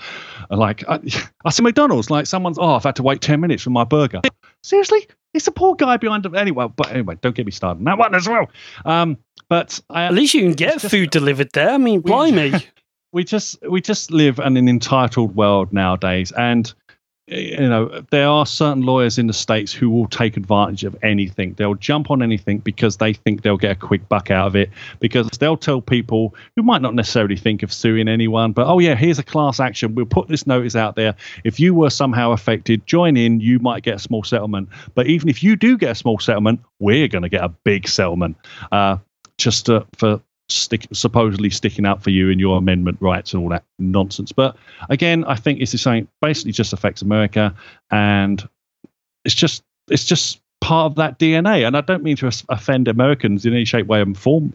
Like, 0.49 0.87
I, 0.87 0.99
I 1.45 1.49
see 1.51 1.63
McDonald's, 1.63 2.09
like 2.09 2.25
someone's, 2.25 2.57
oh, 2.59 2.75
I've 2.75 2.83
had 2.83 2.95
to 2.97 3.03
wait 3.03 3.21
10 3.21 3.39
minutes 3.39 3.63
for 3.63 3.69
my 3.69 3.83
burger. 3.83 4.21
Seriously? 4.63 5.07
It's 5.33 5.47
a 5.47 5.51
poor 5.51 5.75
guy 5.75 5.97
behind 5.97 6.25
him. 6.25 6.35
Anyway, 6.35 6.67
but 6.75 6.91
anyway, 6.91 7.17
don't 7.21 7.35
get 7.35 7.45
me 7.45 7.51
started 7.51 7.79
on 7.79 7.83
that 7.85 7.97
one 7.97 8.15
as 8.15 8.27
well. 8.27 8.49
Um, 8.85 9.17
but 9.49 9.79
I, 9.89 10.03
At 10.03 10.13
least 10.13 10.33
you 10.33 10.41
can 10.41 10.53
get 10.53 10.73
just- 10.79 10.89
food 10.89 11.09
delivered 11.09 11.51
there. 11.53 11.69
I 11.71 11.77
mean, 11.77 12.01
blimey. 12.01 12.53
we 13.11 13.23
just 13.23 13.57
we 13.67 13.81
just 13.81 14.11
live 14.11 14.39
in 14.39 14.57
an 14.57 14.67
entitled 14.67 15.35
world 15.35 15.71
nowadays 15.73 16.31
and 16.31 16.73
you 17.27 17.69
know 17.69 18.03
there 18.11 18.27
are 18.27 18.45
certain 18.45 18.83
lawyers 18.83 19.17
in 19.17 19.27
the 19.27 19.33
states 19.33 19.71
who 19.71 19.89
will 19.89 20.07
take 20.07 20.35
advantage 20.35 20.83
of 20.83 20.95
anything. 21.03 21.53
They'll 21.53 21.75
jump 21.75 22.11
on 22.11 22.21
anything 22.21 22.59
because 22.59 22.97
they 22.97 23.13
think 23.13 23.41
they'll 23.41 23.57
get 23.57 23.71
a 23.71 23.79
quick 23.79 24.07
buck 24.09 24.29
out 24.29 24.47
of 24.47 24.55
it 24.55 24.69
because 24.99 25.29
they'll 25.39 25.57
tell 25.57 25.81
people 25.81 26.35
who 26.55 26.63
might 26.63 26.81
not 26.81 26.95
necessarily 26.95 27.37
think 27.37 27.63
of 27.63 27.71
suing 27.71 28.07
anyone 28.07 28.51
but 28.51 28.67
oh 28.67 28.79
yeah 28.79 28.95
here's 28.95 29.19
a 29.19 29.23
class 29.23 29.59
action. 29.59 29.95
We'll 29.95 30.05
put 30.05 30.27
this 30.27 30.45
notice 30.45 30.75
out 30.75 30.95
there. 30.95 31.15
If 31.43 31.59
you 31.59 31.73
were 31.73 31.89
somehow 31.89 32.31
affected 32.31 32.85
join 32.85 33.17
in. 33.17 33.39
You 33.39 33.59
might 33.59 33.83
get 33.83 33.95
a 33.95 33.99
small 33.99 34.23
settlement. 34.23 34.69
But 34.95 35.07
even 35.07 35.29
if 35.29 35.43
you 35.43 35.55
do 35.55 35.77
get 35.77 35.91
a 35.91 35.95
small 35.95 36.19
settlement 36.19 36.59
we're 36.79 37.07
going 37.07 37.23
to 37.23 37.29
get 37.29 37.43
a 37.43 37.49
big 37.49 37.87
settlement. 37.87 38.37
Uh, 38.71 38.97
just 39.37 39.69
uh, 39.69 39.83
for 39.97 40.21
stick, 40.49 40.87
supposedly 40.91 41.49
sticking 41.49 41.85
up 41.85 42.01
for 42.01 42.09
you 42.09 42.29
and 42.29 42.39
your 42.39 42.57
amendment 42.57 42.97
rights 42.99 43.33
and 43.33 43.43
all 43.43 43.49
that 43.49 43.63
nonsense. 43.79 44.31
But 44.31 44.55
again, 44.89 45.23
I 45.25 45.35
think 45.35 45.61
it's 45.61 45.71
the 45.71 45.77
same. 45.77 46.07
Basically, 46.21 46.51
just 46.51 46.73
affects 46.73 47.01
America, 47.01 47.55
and 47.91 48.47
it's 49.25 49.35
just 49.35 49.63
it's 49.89 50.05
just 50.05 50.41
part 50.61 50.91
of 50.91 50.95
that 50.95 51.19
DNA. 51.19 51.65
And 51.65 51.75
I 51.75 51.81
don't 51.81 52.03
mean 52.03 52.17
to 52.17 52.31
offend 52.49 52.87
Americans 52.87 53.45
in 53.45 53.53
any 53.53 53.65
shape, 53.65 53.87
way, 53.87 54.01
and 54.01 54.17
form 54.17 54.53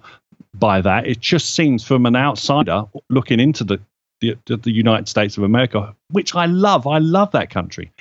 by 0.55 0.81
that. 0.81 1.07
It 1.07 1.21
just 1.21 1.55
seems 1.55 1.85
from 1.85 2.07
an 2.07 2.17
outsider 2.17 2.85
looking 3.11 3.41
into 3.41 3.65
the 3.65 3.81
the, 4.21 4.37
the 4.47 4.73
United 4.73 5.09
States 5.09 5.37
of 5.37 5.45
America, 5.45 5.95
which 6.11 6.35
I 6.35 6.47
love. 6.47 6.87
I 6.87 6.99
love 6.99 7.31
that 7.33 7.51
country. 7.51 7.93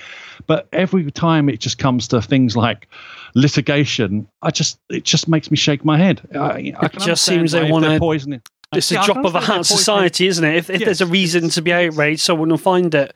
But 0.47 0.67
every 0.73 1.11
time 1.11 1.49
it 1.49 1.59
just 1.59 1.77
comes 1.77 2.07
to 2.07 2.21
things 2.21 2.55
like 2.57 2.88
litigation, 3.36 4.28
I 4.41 4.51
just 4.51 4.80
it 4.89 5.03
just 5.03 5.28
makes 5.28 5.49
me 5.51 5.57
shake 5.57 5.84
my 5.86 5.97
head. 5.97 6.21
I, 6.36 6.73
I 6.78 6.86
It 6.86 6.99
just 6.99 7.23
seems 7.25 7.51
they 7.51 7.69
wanna- 7.71 7.89
they're 7.89 7.99
poisoning. 7.99 8.41
It's 8.75 8.91
Yeah, 8.91 9.01
a 9.01 9.05
drop 9.05 9.23
of 9.23 9.34
a 9.34 9.39
hat 9.39 9.65
society, 9.65 10.28
isn't 10.28 10.43
it? 10.43 10.55
If, 10.57 10.69
if 10.69 10.82
there's 10.84 10.99
a 10.99 11.05
reason 11.05 11.47
to 11.51 11.61
be 11.61 11.71
outraged, 11.71 12.19
someone 12.19 12.49
will 12.49 12.57
find 12.57 12.93
it. 12.93 13.15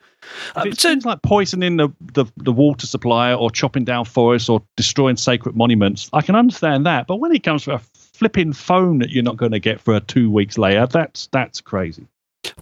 Uh, 0.55 0.63
it 0.65 0.79
seems 0.79 1.03
like 1.03 1.21
poisoning 1.23 1.75
the, 1.75 1.89
the, 2.13 2.25
the 2.37 2.53
water 2.53 2.87
supply 2.87 3.33
or 3.33 3.51
chopping 3.51 3.83
down 3.83 4.05
forests 4.05 4.47
or 4.47 4.63
destroying 4.77 5.17
sacred 5.17 5.53
monuments, 5.57 6.09
I 6.13 6.21
can 6.21 6.35
understand 6.37 6.85
that. 6.85 7.05
But 7.05 7.17
when 7.17 7.33
it 7.35 7.43
comes 7.43 7.63
to 7.65 7.73
a 7.73 7.79
flipping 7.93 8.53
phone 8.53 8.99
that 8.99 9.09
you're 9.09 9.23
not 9.25 9.35
going 9.35 9.51
to 9.51 9.59
get 9.59 9.81
for 9.81 9.93
a 9.93 9.99
two 9.99 10.31
weeks 10.31 10.57
later, 10.57 10.87
that's 10.87 11.27
that's 11.33 11.59
crazy. 11.59 12.07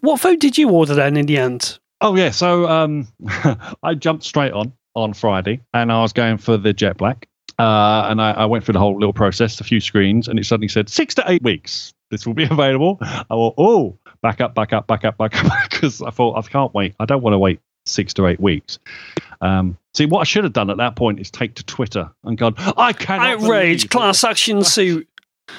what 0.02 0.20
phone 0.20 0.40
did 0.40 0.58
you 0.58 0.70
order 0.72 0.96
then 0.96 1.16
in 1.16 1.28
the 1.28 1.38
end? 1.38 1.78
Oh 2.02 2.16
yeah, 2.16 2.32
so 2.32 2.68
um, 2.68 3.08
I 3.84 3.94
jumped 3.94 4.24
straight 4.24 4.52
on 4.54 4.74
on 4.96 5.14
Friday, 5.14 5.62
and 5.76 5.92
I 5.92 6.02
was 6.02 6.12
going 6.12 6.40
for 6.40 6.58
the 6.58 6.74
Jet 6.74 6.98
Black, 6.98 7.28
uh, 7.60 8.08
and 8.10 8.22
I, 8.22 8.32
I 8.32 8.46
went 8.46 8.64
through 8.64 8.74
the 8.74 8.80
whole 8.80 8.96
little 8.96 9.14
process, 9.14 9.60
a 9.60 9.66
few 9.66 9.82
screens, 9.82 10.28
and 10.28 10.40
it 10.40 10.46
suddenly 10.46 10.70
said 10.70 10.88
six 10.90 11.14
to 11.16 11.24
eight 11.28 11.44
weeks. 11.44 11.94
This 12.10 12.26
will 12.26 12.34
be 12.34 12.44
available. 12.50 12.98
I 13.02 13.24
thought, 13.24 13.56
oh, 13.58 13.98
back 14.22 14.40
up, 14.40 14.56
back 14.56 14.72
up, 14.72 14.88
back 14.88 15.04
up, 15.04 15.18
back 15.18 15.44
up, 15.44 15.52
because 15.70 16.02
I 16.02 16.10
thought 16.10 16.38
I 16.38 16.42
can't 16.48 16.74
wait. 16.74 16.96
I 17.00 17.06
don't 17.06 17.22
want 17.22 17.34
to 17.34 17.38
wait 17.38 17.60
six 17.86 18.14
to 18.14 18.28
eight 18.28 18.40
weeks. 18.40 18.80
Um, 19.42 19.78
see, 19.94 20.06
what 20.06 20.22
I 20.22 20.24
should 20.24 20.46
have 20.46 20.54
done 20.54 20.70
at 20.70 20.78
that 20.78 20.96
point 20.96 21.20
is 21.20 21.30
take 21.30 21.56
to 21.56 21.64
Twitter 21.66 22.10
and 22.24 22.38
gone, 22.38 22.56
I 22.58 22.94
cannot 22.94 23.42
Outrage, 23.42 23.90
class 23.90 24.24
action 24.24 24.64
suit. 24.64 25.08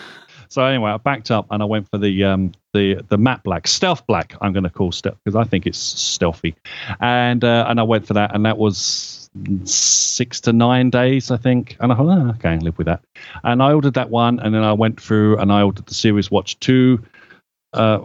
so 0.49 0.65
anyway, 0.65 0.91
I 0.93 0.97
backed 0.97 1.31
up 1.31 1.49
and 1.51 1.63
I 1.63 1.67
went 1.67 1.91
for 1.91 1.99
the 1.99 2.25
um, 2.25 2.53
the 2.73 3.05
the 3.09 3.19
matte 3.19 3.43
black, 3.43 3.67
stealth 3.67 4.07
black. 4.07 4.35
I'm 4.41 4.53
going 4.53 4.65
to 4.65 4.71
call 4.71 4.93
stealth 4.93 5.19
because 5.25 5.37
I 5.37 5.45
think 5.45 5.67
it's 5.67 5.79
stealthy, 5.79 6.55
and 7.01 7.45
uh, 7.45 7.67
and 7.69 7.81
I 7.81 7.83
went 7.83 8.07
for 8.07 8.15
that, 8.15 8.35
and 8.35 8.45
that 8.47 8.59
was 8.59 9.21
six 9.65 10.41
to 10.41 10.53
nine 10.53 10.91
days, 10.91 11.31
I 11.31 11.37
think. 11.37 11.77
And 11.81 11.93
I 11.93 11.97
thought, 11.97 12.09
oh, 12.09 12.31
okay, 12.31 12.59
live 12.59 12.79
with 12.79 12.87
that. 12.87 13.03
And 13.45 13.63
I 13.63 13.73
ordered 13.73 13.95
that 13.95 14.11
one, 14.11 14.41
and 14.41 14.55
then 14.55 14.63
I 14.63 14.73
went 14.73 15.01
through 15.01 15.39
and 15.39 15.53
I 15.53 15.63
ordered 15.63 15.87
the 15.87 15.95
Series 15.95 16.31
Watch 16.31 16.59
two, 16.61 17.03
uh, 17.73 18.01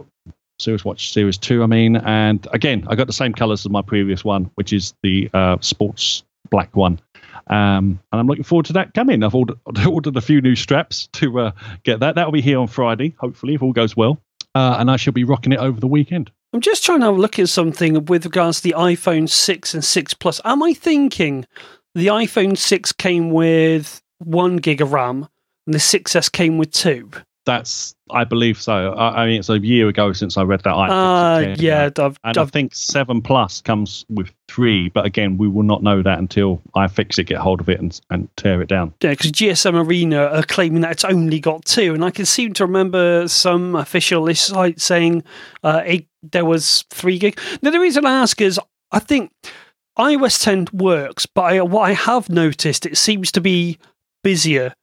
Series 0.58 0.84
Watch 0.84 1.12
Series 1.12 1.38
two. 1.38 1.62
I 1.62 1.66
mean, 1.66 1.96
and 1.96 2.46
again, 2.52 2.86
I 2.88 2.94
got 2.94 3.06
the 3.06 3.12
same 3.12 3.32
colours 3.32 3.66
as 3.66 3.70
my 3.70 3.82
previous 3.82 4.24
one, 4.24 4.50
which 4.54 4.72
is 4.72 4.94
the 5.02 5.28
uh, 5.34 5.56
sports 5.60 6.22
black 6.50 6.74
one. 6.76 7.00
Um, 7.48 8.00
and 8.10 8.20
I'm 8.20 8.26
looking 8.26 8.44
forward 8.44 8.66
to 8.66 8.72
that 8.74 8.94
coming. 8.94 9.22
I've 9.22 9.34
ordered, 9.34 9.58
ordered 9.86 10.16
a 10.16 10.20
few 10.20 10.40
new 10.40 10.56
straps 10.56 11.08
to 11.14 11.40
uh, 11.40 11.50
get 11.82 12.00
that. 12.00 12.14
That'll 12.14 12.32
be 12.32 12.40
here 12.40 12.58
on 12.58 12.66
Friday, 12.66 13.14
hopefully, 13.18 13.54
if 13.54 13.62
all 13.62 13.72
goes 13.72 13.96
well. 13.96 14.20
Uh, 14.56 14.78
and 14.78 14.90
I 14.90 14.96
shall 14.96 15.12
be 15.12 15.22
rocking 15.22 15.52
it 15.52 15.58
over 15.58 15.78
the 15.78 15.86
weekend. 15.86 16.30
I'm 16.54 16.62
just 16.62 16.82
trying 16.82 17.00
to 17.00 17.10
look 17.10 17.38
at 17.38 17.50
something 17.50 18.06
with 18.06 18.24
regards 18.24 18.56
to 18.56 18.62
the 18.62 18.74
iPhone 18.74 19.28
6 19.28 19.74
and 19.74 19.84
6 19.84 20.14
Plus. 20.14 20.40
Am 20.46 20.62
I 20.62 20.72
thinking 20.72 21.44
the 21.94 22.06
iPhone 22.06 22.56
6 22.56 22.92
came 22.92 23.28
with 23.28 24.00
one 24.16 24.56
gig 24.56 24.80
of 24.80 24.94
RAM 24.94 25.28
and 25.66 25.74
the 25.74 25.78
6S 25.78 26.32
came 26.32 26.56
with 26.56 26.70
two? 26.70 27.10
That's, 27.46 27.94
I 28.10 28.24
believe 28.24 28.60
so. 28.60 28.92
I, 28.92 29.22
I 29.22 29.26
mean, 29.26 29.38
it's 29.38 29.48
a 29.48 29.58
year 29.58 29.88
ago 29.88 30.12
since 30.12 30.36
I 30.36 30.42
read 30.42 30.62
that. 30.64 30.74
Uh, 30.74 31.40
6 31.54 31.62
yeah. 31.62 31.88
I've, 31.96 32.18
And 32.24 32.36
I 32.36 32.42
I've, 32.42 32.50
think 32.50 32.74
7 32.74 33.22
Plus 33.22 33.62
comes 33.62 34.04
with 34.08 34.32
three, 34.48 34.88
but 34.88 35.06
again, 35.06 35.38
we 35.38 35.46
will 35.46 35.62
not 35.62 35.82
know 35.82 36.02
that 36.02 36.18
until 36.18 36.60
I 36.74 36.88
fix 36.88 37.18
it, 37.20 37.24
get 37.24 37.38
hold 37.38 37.60
of 37.60 37.68
it, 37.68 37.78
and, 37.78 37.98
and 38.10 38.28
tear 38.36 38.60
it 38.62 38.68
down. 38.68 38.92
yeah, 39.00 39.10
because 39.10 39.30
GSM 39.30 39.86
Arena 39.86 40.24
are 40.24 40.42
claiming 40.42 40.80
that 40.80 40.90
it's 40.90 41.04
only 41.04 41.38
got 41.38 41.64
two, 41.64 41.94
and 41.94 42.04
I 42.04 42.10
can 42.10 42.26
seem 42.26 42.52
to 42.54 42.66
remember 42.66 43.28
some 43.28 43.76
official 43.76 44.32
site 44.34 44.80
saying 44.80 45.22
uh, 45.62 45.82
there 46.22 46.44
was 46.44 46.84
three 46.90 47.18
gig. 47.18 47.38
Now, 47.62 47.70
the 47.70 47.80
reason 47.80 48.04
I 48.04 48.20
ask 48.22 48.40
is 48.40 48.58
I 48.90 48.98
think 48.98 49.30
iOS 49.98 50.42
10 50.42 50.68
works, 50.72 51.26
but 51.26 51.42
I, 51.42 51.60
what 51.62 51.82
I 51.82 51.92
have 51.92 52.28
noticed, 52.28 52.86
it 52.86 52.98
seems 52.98 53.30
to 53.32 53.40
be 53.40 53.78
busier 54.24 54.74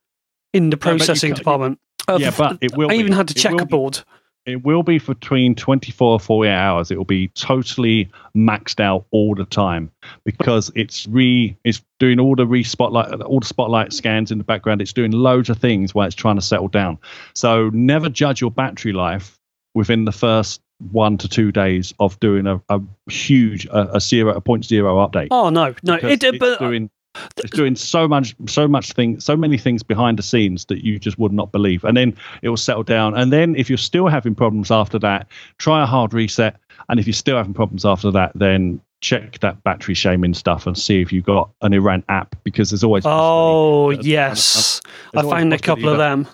in 0.53 0.69
the 0.69 0.77
processing 0.77 1.31
can't- 1.31 1.37
department. 1.39 1.79
Uh, 2.07 2.17
yeah, 2.19 2.31
but 2.37 2.57
it 2.61 2.75
will 2.75 2.91
I 2.91 2.95
even 2.95 3.11
be. 3.11 3.15
had 3.15 3.29
a 3.29 3.31
It 3.31 3.43
will 3.43 3.51
be. 3.51 3.57
checkerboard. 3.57 3.99
It 4.45 4.61
will 4.65 4.83
be 4.83 4.99
between 4.99 5.55
24 5.55 6.11
or 6.11 6.19
48 6.19 6.51
hours. 6.51 6.91
It 6.91 6.97
will 6.97 7.05
be 7.05 7.29
totally 7.29 8.09
maxed 8.35 8.81
out 8.81 9.05
all 9.11 9.35
the 9.35 9.45
time 9.45 9.89
because 10.25 10.69
it's 10.75 11.07
re 11.07 11.55
it's 11.63 11.81
doing 11.97 12.19
all 12.19 12.35
the 12.35 12.45
re 12.45 12.61
spotlight 12.63 13.21
all 13.21 13.39
the 13.39 13.45
spotlight 13.45 13.93
scans 13.93 14.31
in 14.31 14.37
the 14.39 14.43
background. 14.43 14.81
It's 14.81 14.91
doing 14.91 15.11
loads 15.13 15.49
of 15.49 15.59
things 15.59 15.95
while 15.95 16.07
it's 16.07 16.15
trying 16.15 16.35
to 16.35 16.41
settle 16.41 16.67
down. 16.67 16.97
So 17.33 17.69
never 17.69 18.09
judge 18.09 18.41
your 18.41 18.51
battery 18.51 18.91
life 18.91 19.39
within 19.75 20.03
the 20.03 20.11
first 20.11 20.59
one 20.91 21.17
to 21.19 21.29
two 21.29 21.53
days 21.53 21.93
of 21.99 22.19
doing 22.19 22.45
a, 22.45 22.61
a 22.67 22.81
huge 23.09 23.65
a, 23.67 23.95
a 23.95 24.01
zero 24.01 24.33
a 24.35 24.41
point 24.41 24.65
zero 24.65 24.97
update. 25.07 25.29
Oh 25.31 25.49
no, 25.51 25.73
no! 25.83 25.93
It, 25.95 26.21
it's 26.21 26.37
but 26.37 26.59
doing 26.59 26.89
it's 27.37 27.51
doing 27.51 27.75
so 27.75 28.07
much 28.07 28.35
so 28.47 28.67
much 28.67 28.93
thing 28.93 29.19
so 29.19 29.35
many 29.35 29.57
things 29.57 29.83
behind 29.83 30.17
the 30.17 30.23
scenes 30.23 30.65
that 30.65 30.83
you 30.83 30.99
just 30.99 31.19
would 31.19 31.33
not 31.33 31.51
believe. 31.51 31.83
And 31.83 31.95
then 31.95 32.15
it 32.41 32.49
will 32.49 32.57
settle 32.57 32.83
down. 32.83 33.15
And 33.15 33.31
then 33.31 33.55
if 33.55 33.69
you're 33.69 33.77
still 33.77 34.07
having 34.07 34.35
problems 34.35 34.71
after 34.71 34.99
that 34.99 35.27
try 35.57 35.83
a 35.83 35.85
hard 35.85 36.13
reset. 36.13 36.55
And 36.89 36.99
if 36.99 37.07
you're 37.07 37.13
still 37.13 37.37
having 37.37 37.53
problems 37.53 37.85
after 37.85 38.11
that 38.11 38.31
then 38.35 38.81
check 39.01 39.39
that 39.39 39.61
battery 39.63 39.93
shaming 39.93 40.33
stuff 40.33 40.65
and 40.65 40.77
see 40.77 41.01
if 41.01 41.11
you've 41.11 41.25
got 41.25 41.49
an 41.61 41.73
Iran 41.73 42.03
app 42.09 42.35
because 42.43 42.69
there's 42.71 42.83
always 42.83 43.03
oh 43.05 43.91
yes, 43.91 44.81
I 45.13 45.21
there's 45.21 45.31
found 45.31 45.53
a 45.53 45.59
couple 45.59 45.89
of 45.89 45.97
them. 45.97 46.27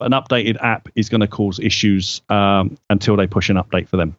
an 0.00 0.12
updated 0.12 0.60
app 0.60 0.88
is 0.96 1.08
going 1.08 1.20
to 1.20 1.28
cause 1.28 1.60
issues 1.60 2.20
um, 2.28 2.76
until 2.90 3.16
they 3.16 3.26
push 3.26 3.48
an 3.48 3.56
update 3.56 3.88
for 3.88 3.96
them 3.96 4.16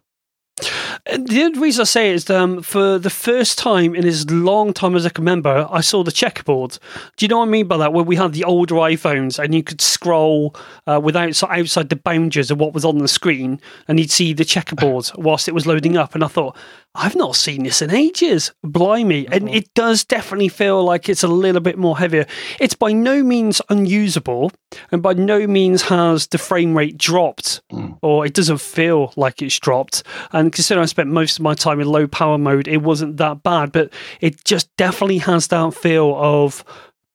the 1.05 1.43
only 1.43 1.59
reason 1.59 1.81
I 1.81 1.85
say 1.85 2.09
it 2.11 2.15
is 2.15 2.29
um, 2.29 2.61
for 2.61 2.99
the 2.99 3.09
first 3.09 3.57
time 3.57 3.95
in 3.95 4.05
as 4.05 4.29
long 4.29 4.73
time 4.73 4.95
as 4.95 5.05
I 5.05 5.09
can 5.09 5.23
remember, 5.23 5.67
I 5.69 5.81
saw 5.81 6.03
the 6.03 6.11
checkerboard. 6.11 6.77
Do 7.17 7.25
you 7.25 7.27
know 7.29 7.39
what 7.39 7.47
I 7.47 7.51
mean 7.51 7.67
by 7.67 7.77
that? 7.77 7.93
Where 7.93 8.03
we 8.03 8.15
had 8.15 8.33
the 8.33 8.43
older 8.43 8.75
iPhones 8.75 9.39
and 9.39 9.55
you 9.55 9.63
could 9.63 9.81
scroll 9.81 10.55
uh, 10.85 10.99
without 11.03 11.41
outside 11.43 11.89
the 11.89 11.95
boundaries 11.95 12.51
of 12.51 12.59
what 12.59 12.73
was 12.73 12.85
on 12.85 12.99
the 12.99 13.07
screen, 13.07 13.59
and 13.87 13.99
you'd 13.99 14.11
see 14.11 14.33
the 14.33 14.45
checkerboard 14.45 15.09
whilst 15.15 15.47
it 15.47 15.53
was 15.53 15.65
loading 15.65 15.97
up. 15.97 16.15
And 16.15 16.23
I 16.23 16.27
thought, 16.27 16.55
I've 16.93 17.15
not 17.15 17.37
seen 17.37 17.63
this 17.63 17.81
in 17.81 17.89
ages. 17.89 18.51
Blimey! 18.63 19.25
And 19.31 19.49
it 19.49 19.73
does 19.73 20.03
definitely 20.03 20.49
feel 20.49 20.83
like 20.83 21.07
it's 21.07 21.23
a 21.23 21.27
little 21.27 21.61
bit 21.61 21.77
more 21.77 21.97
heavier. 21.97 22.25
It's 22.59 22.75
by 22.75 22.91
no 22.91 23.23
means 23.23 23.61
unusable, 23.69 24.51
and 24.91 25.01
by 25.01 25.13
no 25.13 25.47
means 25.47 25.83
has 25.83 26.27
the 26.27 26.37
frame 26.37 26.77
rate 26.77 26.97
dropped, 26.97 27.61
or 28.01 28.25
it 28.25 28.33
doesn't 28.33 28.59
feel 28.59 29.13
like 29.15 29.41
it's 29.41 29.57
dropped. 29.57 30.03
And 30.33 30.51
considering 30.51 30.83
I 30.83 30.87
spent 30.91 31.09
most 31.09 31.37
of 31.39 31.43
my 31.43 31.53
time 31.53 31.79
in 31.79 31.87
low 31.87 32.07
power 32.07 32.37
mode, 32.37 32.67
it 32.67 32.77
wasn't 32.77 33.17
that 33.17 33.43
bad, 33.43 33.71
but 33.71 33.91
it 34.19 34.43
just 34.45 34.75
definitely 34.77 35.17
has 35.19 35.47
that 35.47 35.73
feel 35.73 36.15
of 36.15 36.63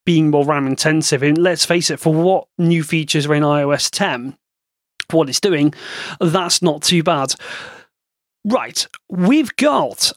being 0.04 0.30
more 0.30 0.44
RAM 0.44 0.66
intensive. 0.66 1.22
And 1.22 1.38
let's 1.38 1.64
face 1.64 1.90
it, 1.90 2.00
for 2.00 2.12
what 2.12 2.48
new 2.58 2.82
features 2.82 3.26
are 3.26 3.34
in 3.34 3.42
iOS 3.42 3.90
10, 3.90 4.36
for 5.08 5.18
what 5.18 5.28
it's 5.28 5.40
doing, 5.40 5.74
that's 6.20 6.62
not 6.62 6.82
too 6.82 7.02
bad. 7.02 7.34
Right, 8.44 8.86
we've 9.08 9.54
got 9.56 10.12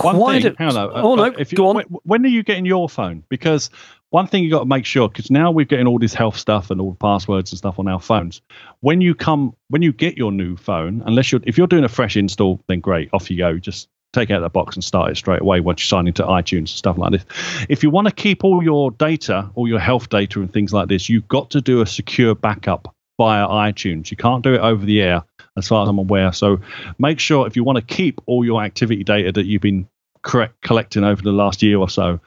One 0.00 0.16
quite 0.16 0.42
thing, 0.42 0.56
a. 0.58 0.64
on, 0.64 0.76
uh, 0.76 0.90
oh 0.94 1.14
no, 1.14 1.24
uh, 1.24 1.32
if 1.38 1.52
you, 1.52 1.56
go 1.56 1.68
on. 1.68 1.76
When, 1.76 1.86
when 2.04 2.24
are 2.24 2.28
you 2.28 2.42
getting 2.42 2.64
your 2.64 2.88
phone? 2.88 3.24
Because 3.28 3.70
one 4.10 4.26
thing 4.26 4.44
you 4.44 4.50
got 4.50 4.60
to 4.60 4.66
make 4.66 4.86
sure, 4.86 5.08
because 5.08 5.30
now 5.30 5.50
we're 5.50 5.64
getting 5.64 5.86
all 5.86 5.98
this 5.98 6.14
health 6.14 6.36
stuff 6.36 6.70
and 6.70 6.80
all 6.80 6.90
the 6.90 6.96
passwords 6.96 7.50
and 7.52 7.58
stuff 7.58 7.78
on 7.78 7.88
our 7.88 8.00
phones. 8.00 8.40
When 8.80 9.00
you 9.00 9.14
come, 9.14 9.54
when 9.68 9.82
you 9.82 9.92
get 9.92 10.16
your 10.16 10.30
new 10.30 10.56
phone, 10.56 11.02
unless 11.06 11.32
you're 11.32 11.40
if 11.44 11.58
you're 11.58 11.66
doing 11.66 11.84
a 11.84 11.88
fresh 11.88 12.16
install, 12.16 12.60
then 12.68 12.80
great, 12.80 13.08
off 13.12 13.30
you 13.30 13.36
go. 13.36 13.58
Just 13.58 13.88
take 14.12 14.30
out 14.30 14.40
the 14.40 14.48
box 14.48 14.76
and 14.76 14.84
start 14.84 15.10
it 15.10 15.16
straight 15.16 15.40
away 15.40 15.60
once 15.60 15.82
you 15.82 15.86
sign 15.86 16.06
into 16.06 16.22
iTunes 16.22 16.58
and 16.58 16.68
stuff 16.68 16.96
like 16.96 17.12
this. 17.12 17.24
If 17.68 17.82
you 17.82 17.90
want 17.90 18.06
to 18.06 18.14
keep 18.14 18.44
all 18.44 18.62
your 18.62 18.92
data, 18.92 19.50
all 19.56 19.66
your 19.66 19.80
health 19.80 20.08
data 20.08 20.40
and 20.40 20.52
things 20.52 20.72
like 20.72 20.88
this, 20.88 21.08
you've 21.08 21.26
got 21.26 21.50
to 21.50 21.60
do 21.60 21.80
a 21.80 21.86
secure 21.86 22.34
backup 22.34 22.94
via 23.18 23.46
iTunes. 23.46 24.10
You 24.10 24.16
can't 24.16 24.44
do 24.44 24.54
it 24.54 24.60
over 24.60 24.84
the 24.86 25.02
air, 25.02 25.22
as 25.56 25.68
far 25.68 25.82
as 25.82 25.88
I'm 25.88 25.98
aware. 25.98 26.32
So 26.32 26.60
make 26.98 27.18
sure 27.18 27.46
if 27.46 27.56
you 27.56 27.64
want 27.64 27.78
to 27.78 27.94
keep 27.94 28.20
all 28.26 28.44
your 28.44 28.62
activity 28.62 29.04
data 29.04 29.32
that 29.32 29.46
you've 29.46 29.62
been 29.62 29.88
correct, 30.22 30.60
collecting 30.62 31.04
over 31.04 31.20
the 31.20 31.32
last 31.32 31.62
year 31.62 31.78
or 31.78 31.88
so, 31.88 32.20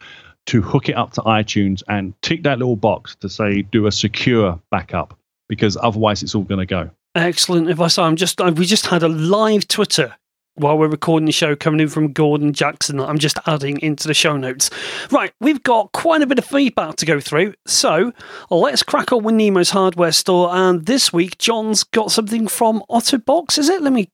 to 0.48 0.62
hook 0.62 0.90
it 0.90 0.94
up 0.94 1.14
to 1.14 1.22
iTunes 1.22 1.84
and 1.88 2.20
tick 2.22 2.44
that 2.44 2.58
little 2.58 2.76
box 2.76 3.16
to 3.16 3.30
say 3.30 3.62
do 3.62 3.88
a 3.88 3.92
secure 3.92 4.60
backup 4.72 5.18
because 5.48 5.78
otherwise 5.78 6.24
it's 6.24 6.36
all 6.36 6.44
going 6.44 6.60
to 6.60 6.66
go. 6.66 6.90
Excellent 7.16 7.70
advice. 7.70 7.98
I'm 7.98 8.16
just 8.16 8.40
we 8.40 8.66
just 8.66 8.88
had 8.88 9.04
a 9.04 9.08
live 9.08 9.68
Twitter 9.68 10.16
while 10.58 10.78
we're 10.78 10.88
recording 10.88 11.26
the 11.26 11.32
show 11.32 11.56
coming 11.56 11.80
in 11.80 11.88
from 11.88 12.12
Gordon 12.12 12.52
Jackson 12.52 13.00
I'm 13.00 13.20
just 13.20 13.38
adding 13.46 13.80
into 13.82 14.08
the 14.08 14.14
show 14.14 14.38
notes. 14.38 14.70
Right, 15.12 15.32
we've 15.40 15.62
got 15.62 15.92
quite 15.92 16.22
a 16.22 16.28
bit 16.28 16.40
of 16.40 16.46
feedback 16.46 16.96
to 16.98 17.06
go 17.06 17.20
through, 17.20 17.54
so 17.66 18.12
let's 18.50 18.84
crack 18.84 19.12
on 19.12 19.24
with 19.24 19.36
Nemo's 19.36 19.70
hardware 19.70 20.12
store. 20.12 20.50
And 20.52 20.86
this 20.86 21.14
week, 21.14 21.38
John's 21.38 21.84
got 21.84 22.12
something 22.12 22.48
from 22.48 22.84
Otterbox, 22.90 23.58
is 23.58 23.70
it? 23.70 23.82
Let 23.82 23.94
me, 23.94 24.10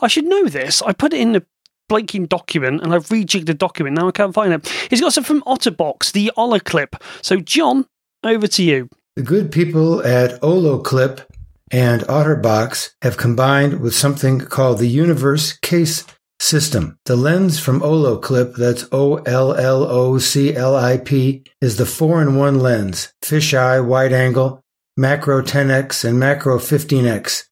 I 0.00 0.08
should 0.08 0.24
know 0.24 0.46
this. 0.46 0.82
I 0.82 0.92
put 0.92 1.12
it 1.12 1.20
in 1.20 1.32
the 1.32 1.44
blanking 1.88 2.28
document 2.28 2.82
and 2.82 2.94
I've 2.94 3.08
rejigged 3.08 3.46
the 3.46 3.54
document. 3.54 3.96
Now 3.96 4.08
I 4.08 4.12
can't 4.12 4.34
find 4.34 4.52
it. 4.52 4.68
He's 4.90 5.00
got 5.00 5.12
some 5.12 5.24
from 5.24 5.42
Otterbox, 5.42 6.12
the 6.12 6.30
Ola 6.36 6.58
Olloclip. 6.60 7.00
So, 7.22 7.40
John, 7.40 7.86
over 8.24 8.46
to 8.46 8.62
you. 8.62 8.88
The 9.16 9.22
good 9.22 9.50
people 9.50 10.04
at 10.06 10.40
Olloclip 10.40 11.24
and 11.70 12.02
OtterBox 12.02 12.90
have 13.02 13.16
combined 13.16 13.80
with 13.80 13.94
something 13.94 14.40
called 14.40 14.78
the 14.78 14.86
Universe 14.86 15.52
Case 15.58 16.04
System. 16.40 16.98
The 17.04 17.16
lens 17.16 17.58
from 17.58 17.80
Olloclip, 17.80 18.54
that's 18.54 18.86
O 18.92 19.16
L 19.16 19.54
L 19.54 19.82
O 19.82 20.18
C 20.18 20.54
L 20.54 20.76
I 20.76 20.98
P, 20.98 21.42
is 21.60 21.76
the 21.76 21.86
4 21.86 22.22
in 22.22 22.36
1 22.36 22.60
lens, 22.60 23.12
fisheye, 23.22 23.84
wide 23.84 24.12
angle, 24.12 24.62
macro 24.96 25.42
10x, 25.42 26.04
and 26.04 26.18
macro 26.18 26.58
15x. 26.58 27.44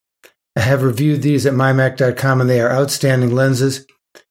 I 0.55 0.61
have 0.61 0.83
reviewed 0.83 1.23
these 1.23 1.45
at 1.47 1.53
mymac.com 1.53 2.41
and 2.41 2.49
they 2.49 2.61
are 2.61 2.73
outstanding 2.73 3.35
lenses. 3.35 3.87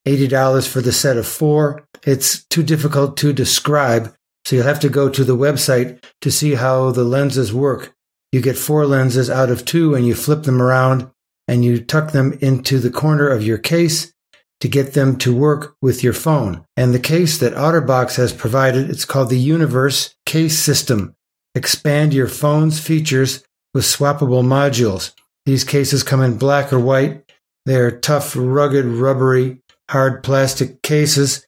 $80 0.06 0.68
for 0.68 0.82
the 0.82 0.92
set 0.92 1.18
of 1.18 1.28
four. 1.28 1.88
It's 2.04 2.46
too 2.46 2.64
difficult 2.64 3.18
to 3.18 3.34
describe, 3.34 4.14
so 4.46 4.56
you'll 4.56 4.66
have 4.66 4.80
to 4.82 4.90
go 4.90 5.10
to 5.10 5.24
the 5.24 5.38
website 5.38 6.04
to 6.22 6.32
see 6.32 6.56
how 6.56 6.92
the 6.92 7.04
lenses 7.04 7.54
work. 7.54 7.94
You 8.32 8.42
get 8.42 8.58
four 8.58 8.86
lenses 8.86 9.30
out 9.30 9.50
of 9.50 9.66
two 9.66 9.96
and 9.96 10.06
you 10.06 10.14
flip 10.14 10.44
them 10.44 10.62
around 10.62 11.10
and 11.48 11.64
you 11.64 11.80
tuck 11.80 12.12
them 12.12 12.38
into 12.42 12.80
the 12.80 12.92
corner 12.92 13.30
of 13.30 13.44
your 13.44 13.58
case 13.58 14.14
to 14.62 14.68
get 14.68 14.94
them 14.94 15.18
to 15.18 15.36
work 15.36 15.76
with 15.82 16.04
your 16.04 16.14
phone. 16.14 16.66
And 16.76 16.94
the 16.94 17.00
case 17.00 17.38
that 17.38 17.54
OtterBox 17.54 18.16
has 18.16 18.34
provided, 18.34 18.90
it's 18.90 19.06
called 19.06 19.30
the 19.30 19.40
Universe 19.40 20.16
Case 20.26 20.58
System. 20.58 21.16
Expand 21.54 22.14
your 22.14 22.28
phone's 22.28 22.80
features 22.80 23.44
with 23.74 23.84
swappable 23.84 24.44
modules. 24.44 25.14
These 25.46 25.64
cases 25.64 26.04
come 26.04 26.22
in 26.22 26.38
black 26.38 26.74
or 26.74 26.80
white. 26.80 27.32
They 27.66 27.76
are 27.76 27.92
tough, 27.92 28.36
rugged, 28.36 28.86
rubbery, 28.86 29.62
hard 29.90 30.24
plastic 30.24 30.82
cases 30.82 31.46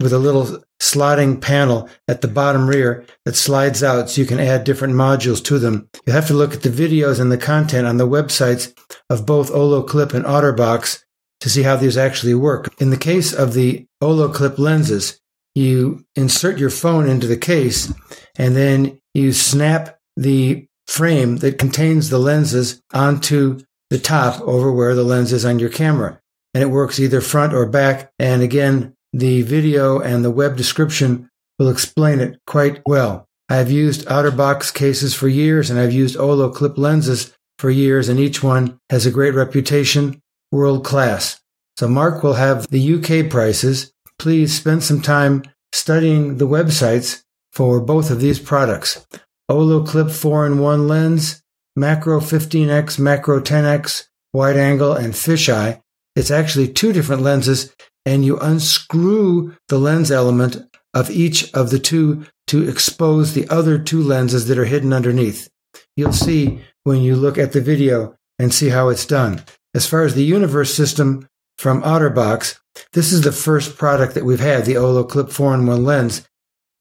with 0.00 0.12
a 0.12 0.18
little 0.18 0.62
slotting 0.80 1.40
panel 1.40 1.88
at 2.08 2.22
the 2.22 2.28
bottom 2.28 2.66
rear 2.66 3.04
that 3.24 3.36
slides 3.36 3.82
out 3.82 4.08
so 4.08 4.20
you 4.20 4.26
can 4.26 4.40
add 4.40 4.64
different 4.64 4.94
modules 4.94 5.44
to 5.44 5.58
them. 5.58 5.88
You 6.06 6.12
have 6.12 6.26
to 6.28 6.34
look 6.34 6.54
at 6.54 6.62
the 6.62 6.70
videos 6.70 7.20
and 7.20 7.30
the 7.30 7.38
content 7.38 7.86
on 7.86 7.98
the 7.98 8.08
websites 8.08 8.72
of 9.10 9.26
both 9.26 9.52
Olloclip 9.52 10.14
and 10.14 10.24
OtterBox 10.24 11.02
to 11.40 11.50
see 11.50 11.62
how 11.62 11.76
these 11.76 11.98
actually 11.98 12.34
work. 12.34 12.74
In 12.80 12.90
the 12.90 12.96
case 12.96 13.32
of 13.32 13.52
the 13.52 13.86
Olloclip 14.02 14.58
lenses, 14.58 15.20
you 15.54 16.04
insert 16.14 16.58
your 16.58 16.70
phone 16.70 17.08
into 17.08 17.26
the 17.26 17.36
case 17.36 17.92
and 18.36 18.56
then 18.56 19.00
you 19.14 19.32
snap 19.32 19.98
the 20.16 20.66
frame 20.86 21.38
that 21.38 21.58
contains 21.58 22.08
the 22.08 22.18
lenses 22.18 22.82
onto 22.92 23.60
the 23.90 23.98
top 23.98 24.40
over 24.42 24.72
where 24.72 24.94
the 24.94 25.04
lens 25.04 25.32
is 25.32 25.44
on 25.44 25.58
your 25.58 25.68
camera. 25.68 26.20
And 26.54 26.62
it 26.62 26.66
works 26.66 26.98
either 26.98 27.20
front 27.20 27.54
or 27.54 27.66
back. 27.66 28.12
And 28.18 28.42
again, 28.42 28.94
the 29.12 29.42
video 29.42 30.00
and 30.00 30.24
the 30.24 30.30
web 30.30 30.56
description 30.56 31.30
will 31.58 31.68
explain 31.68 32.20
it 32.20 32.38
quite 32.46 32.82
well. 32.86 33.26
I've 33.48 33.70
used 33.70 34.06
OtterBox 34.06 34.72
cases 34.72 35.14
for 35.14 35.28
years 35.28 35.70
and 35.70 35.78
I've 35.78 35.92
used 35.92 36.16
Olloclip 36.16 36.78
lenses 36.78 37.32
for 37.60 37.70
years, 37.70 38.08
and 38.08 38.18
each 38.18 38.42
one 38.42 38.80
has 38.88 39.04
a 39.04 39.10
great 39.10 39.34
reputation, 39.34 40.20
world 40.50 40.82
class. 40.84 41.40
So, 41.78 41.86
Mark 41.88 42.22
will 42.22 42.34
have 42.34 42.66
the 42.68 42.94
UK 42.94 43.30
prices. 43.30 43.92
Please 44.18 44.54
spend 44.54 44.82
some 44.82 45.02
time 45.02 45.42
studying 45.72 46.38
the 46.38 46.48
websites 46.48 47.22
for 47.52 47.80
both 47.80 48.10
of 48.10 48.20
these 48.20 48.38
products. 48.38 49.06
Olloclip 49.50 50.10
4 50.10 50.46
in 50.46 50.58
1 50.58 50.88
lens, 50.88 51.42
macro 51.76 52.20
15x, 52.20 52.98
macro 52.98 53.40
10x, 53.40 54.08
wide 54.32 54.56
angle, 54.56 54.94
and 54.94 55.12
fisheye. 55.12 55.82
It's 56.20 56.30
actually 56.30 56.68
two 56.68 56.92
different 56.92 57.22
lenses 57.22 57.74
and 58.04 58.26
you 58.26 58.36
unscrew 58.40 59.56
the 59.68 59.78
lens 59.78 60.10
element 60.10 60.58
of 60.92 61.10
each 61.10 61.50
of 61.54 61.70
the 61.70 61.78
two 61.78 62.26
to 62.48 62.68
expose 62.68 63.32
the 63.32 63.48
other 63.48 63.78
two 63.78 64.02
lenses 64.02 64.46
that 64.48 64.58
are 64.58 64.66
hidden 64.66 64.92
underneath. 64.92 65.48
You'll 65.96 66.12
see 66.12 66.60
when 66.84 67.00
you 67.00 67.16
look 67.16 67.38
at 67.38 67.52
the 67.52 67.62
video 67.62 68.16
and 68.38 68.52
see 68.52 68.68
how 68.68 68.90
it's 68.90 69.06
done. 69.06 69.42
As 69.74 69.86
far 69.86 70.02
as 70.02 70.14
the 70.14 70.22
universe 70.22 70.74
system 70.74 71.26
from 71.56 71.80
OtterBox, 71.80 72.58
this 72.92 73.12
is 73.12 73.22
the 73.22 73.32
first 73.32 73.78
product 73.78 74.12
that 74.12 74.26
we've 74.26 74.40
had, 74.40 74.66
the 74.66 74.74
Olloclip 74.74 75.32
4 75.32 75.54
in 75.54 75.66
1 75.66 75.84
lens. 75.84 76.28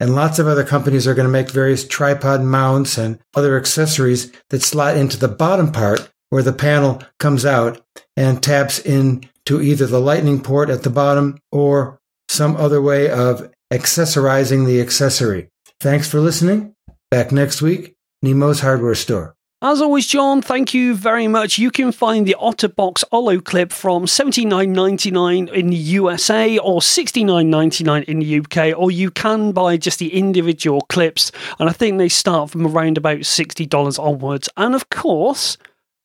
And 0.01 0.15
lots 0.15 0.37
of 0.39 0.47
other 0.47 0.65
companies 0.65 1.07
are 1.07 1.15
going 1.15 1.27
to 1.27 1.31
make 1.31 1.49
various 1.49 1.87
tripod 1.87 2.41
mounts 2.41 2.97
and 2.97 3.19
other 3.33 3.57
accessories 3.57 4.33
that 4.49 4.63
slot 4.63 4.97
into 4.97 5.15
the 5.15 5.29
bottom 5.29 5.71
part 5.71 6.11
where 6.29 6.43
the 6.43 6.53
panel 6.53 7.01
comes 7.19 7.45
out 7.45 7.81
and 8.15 8.41
taps 8.41 8.79
in 8.79 9.23
to 9.45 9.61
either 9.61 9.87
the 9.87 9.99
lightning 10.01 10.41
port 10.41 10.69
at 10.69 10.83
the 10.83 10.89
bottom 10.89 11.37
or 11.51 11.99
some 12.27 12.55
other 12.55 12.81
way 12.81 13.09
of 13.09 13.51
accessorizing 13.71 14.65
the 14.65 14.81
accessory. 14.81 15.49
Thanks 15.79 16.09
for 16.09 16.19
listening. 16.19 16.75
Back 17.09 17.31
next 17.31 17.61
week, 17.61 17.95
Nemo's 18.21 18.59
Hardware 18.59 18.95
Store. 18.95 19.35
As 19.61 19.81
always, 19.81 20.07
John, 20.07 20.41
thank 20.41 20.73
you 20.73 20.95
very 20.95 21.27
much. 21.27 21.57
You 21.57 21.69
can 21.69 21.91
find 21.91 22.25
the 22.25 22.37
Otterbox 22.39 23.03
Olloclip 23.11 23.73
from 23.73 24.05
$79.99 24.05 25.51
in 25.51 25.69
the 25.69 25.75
USA 25.75 26.57
or 26.59 26.79
$69.99 26.79 28.05
in 28.05 28.19
the 28.19 28.39
UK, 28.39 28.79
or 28.79 28.89
you 28.89 29.11
can 29.11 29.51
buy 29.51 29.75
just 29.75 29.99
the 29.99 30.13
individual 30.13 30.79
clips, 30.87 31.33
and 31.59 31.69
I 31.69 31.73
think 31.73 31.97
they 31.97 32.07
start 32.07 32.51
from 32.51 32.67
around 32.67 32.97
about 32.97 33.19
$60 33.19 33.99
onwards. 33.99 34.47
And 34.55 34.75
of 34.75 34.89
course, 34.89 35.57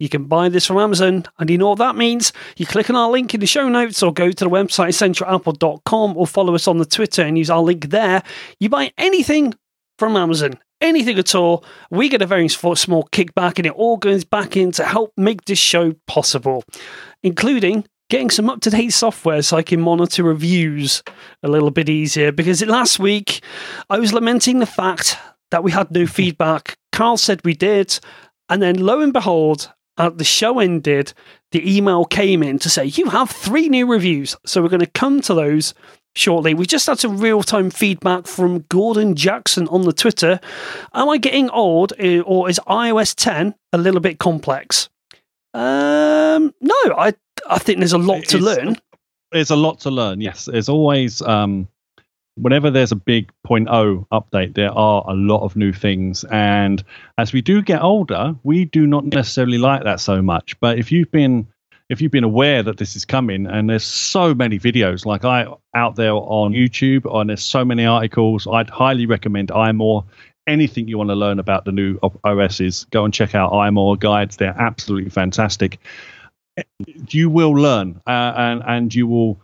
you 0.05 0.09
can 0.09 0.27
buy 0.27 0.49
this 0.49 0.67
from 0.67 0.79
Amazon, 0.79 1.25
and 1.39 1.51
you 1.51 1.59
know 1.59 1.71
what 1.71 1.79
that 1.79 1.97
means? 1.97 2.33
You 2.57 2.67
click 2.67 2.91
on 2.91 2.95
our 2.97 3.11
link 3.11 3.35
in 3.35 3.41
the 3.41 3.47
show 3.47 3.69
notes 3.69 4.03
or 4.03 4.13
go 4.13 4.31
to 4.31 4.45
the 4.45 4.51
website 4.51 4.91
essentialapple.com 4.91 6.17
or 6.17 6.27
follow 6.27 6.55
us 6.55 6.69
on 6.69 6.79
the 6.79 6.85
Twitter 6.85 7.23
and 7.23 7.37
use 7.37 7.51
our 7.51 7.63
link 7.63 7.89
there. 7.89 8.23
You 8.61 8.69
buy 8.69 8.93
anything 8.99 9.55
from 9.99 10.17
Amazon, 10.17 10.59
anything 10.81 11.19
at 11.19 11.35
all, 11.35 11.65
we 11.91 12.09
get 12.09 12.23
a 12.23 12.27
very 12.27 12.49
small 12.49 13.09
kickback, 13.11 13.59
and 13.59 13.67
it 13.67 13.73
all 13.73 13.97
goes 13.97 14.25
back 14.25 14.57
in 14.57 14.71
to 14.73 14.85
help 14.85 15.13
make 15.17 15.47
this 15.47 15.59
show 15.59 15.95
possible, 16.07 16.63
including 17.23 17.87
getting 18.11 18.31
some 18.31 18.51
up 18.51 18.61
to 18.61 18.71
date 18.71 18.93
software 18.93 19.43
so 19.43 19.57
I 19.57 19.63
can 19.63 19.81
monitor 19.81 20.23
reviews 20.23 21.03
a 21.43 21.49
little 21.49 21.71
bit 21.71 21.89
easier. 21.89 22.31
Because 22.33 22.65
last 22.65 22.99
week 22.99 23.43
I 23.89 23.99
was 23.99 24.13
lamenting 24.13 24.59
the 24.59 24.67
fact 24.67 25.17
that 25.51 25.65
we 25.65 25.73
had 25.73 25.91
no 25.91 26.07
feedback. 26.19 26.77
Carl 26.93 27.17
said 27.17 27.41
we 27.45 27.55
did. 27.55 27.99
And 28.49 28.61
then 28.61 28.77
lo 28.77 29.01
and 29.01 29.13
behold, 29.13 29.73
uh, 29.97 30.11
the 30.11 30.25
show 30.25 30.59
ended, 30.59 31.13
the 31.53 31.77
email 31.77 32.05
came 32.05 32.43
in 32.43 32.59
to 32.61 32.69
say, 32.71 32.85
You 32.87 33.11
have 33.11 33.31
three 33.31 33.69
new 33.69 33.87
reviews. 33.87 34.37
So 34.47 34.63
we're 34.63 34.69
going 34.69 34.81
to 34.81 34.87
come 34.87 35.21
to 35.23 35.35
those 35.35 35.75
shortly. 36.17 36.55
We 36.55 36.67
just 36.67 36.87
had 36.87 36.99
some 36.99 37.19
real 37.19 37.43
time 37.43 37.71
feedback 37.71 38.27
from 38.27 38.61
Gordon 38.69 39.15
Jackson 39.17 39.67
on 39.69 39.83
the 39.83 39.93
Twitter. 39.93 40.41
Am 40.93 41.09
I 41.09 41.19
getting 41.19 41.49
old 41.51 41.93
eh, 41.99 42.21
or 42.21 42.49
is 42.49 42.61
iOS 42.69 43.15
10 43.17 43.55
a 43.73 43.79
little 43.79 44.01
bit 44.01 44.19
complex? 44.19 44.89
Um, 45.53 46.53
no, 46.61 46.75
I, 46.97 47.15
I 47.49 47.59
think 47.59 47.79
there's 47.79 47.93
a 47.93 47.99
lot 47.99 48.25
to 48.25 48.37
It's- 48.39 48.43
learn. 48.43 48.77
There's 49.33 49.51
a 49.51 49.57
lot 49.57 49.81
to 49.81 49.91
learn. 49.91 50.21
Yes, 50.21 50.45
there's 50.45 50.69
always 50.69 51.21
um, 51.23 51.67
whenever 52.37 52.71
there's 52.71 52.93
a 52.93 52.97
big 52.97 53.31
0.0 53.47 54.07
update, 54.13 54.55
there 54.55 54.73
are 54.73 55.05
a 55.07 55.15
lot 55.15 55.43
of 55.43 55.57
new 55.57 55.73
things. 55.73 56.25
And 56.25 56.83
as 57.19 57.33
we 57.33 57.43
do 57.43 57.63
get 57.63 57.83
older, 57.83 58.35
we 58.43 58.65
do 58.65 58.87
not 58.87 59.05
necessarily 59.05 59.59
like 59.59 59.85
that 59.85 60.01
so 60.01 60.21
much. 60.23 60.59
But 60.61 60.79
if 60.79 60.91
you've 60.91 61.11
been 61.11 61.47
if 61.91 62.01
you've 62.01 62.13
been 62.13 62.25
aware 62.25 62.63
that 62.63 62.79
this 62.79 62.97
is 62.97 63.05
coming, 63.05 63.47
and 63.47 63.69
there's 63.69 63.85
so 63.85 64.35
many 64.35 64.59
videos 64.59 65.05
like 65.05 65.25
I 65.25 65.47
out 65.75 65.97
there 65.97 66.15
on 66.15 66.53
YouTube, 66.53 67.05
and 67.15 67.29
there's 67.29 67.43
so 67.43 67.63
many 67.63 67.85
articles, 67.85 68.47
I'd 68.51 68.71
highly 68.71 69.05
recommend 69.05 69.49
iMore. 69.49 70.05
Anything 70.47 70.89
you 70.89 70.99
want 70.99 71.11
to 71.11 71.15
learn 71.15 71.39
about 71.39 71.67
the 71.67 71.73
new 71.73 71.99
OSs, 72.25 72.85
go 72.91 73.05
and 73.05 73.13
check 73.13 73.35
out 73.35 73.53
iMore 73.53 73.99
guides. 73.99 74.37
They're 74.37 74.57
absolutely 74.59 75.11
fantastic. 75.11 75.79
You 77.09 77.29
will 77.29 77.53
learn, 77.53 78.01
uh, 78.07 78.33
and 78.37 78.63
and 78.67 78.95
you 78.95 79.07
will 79.07 79.41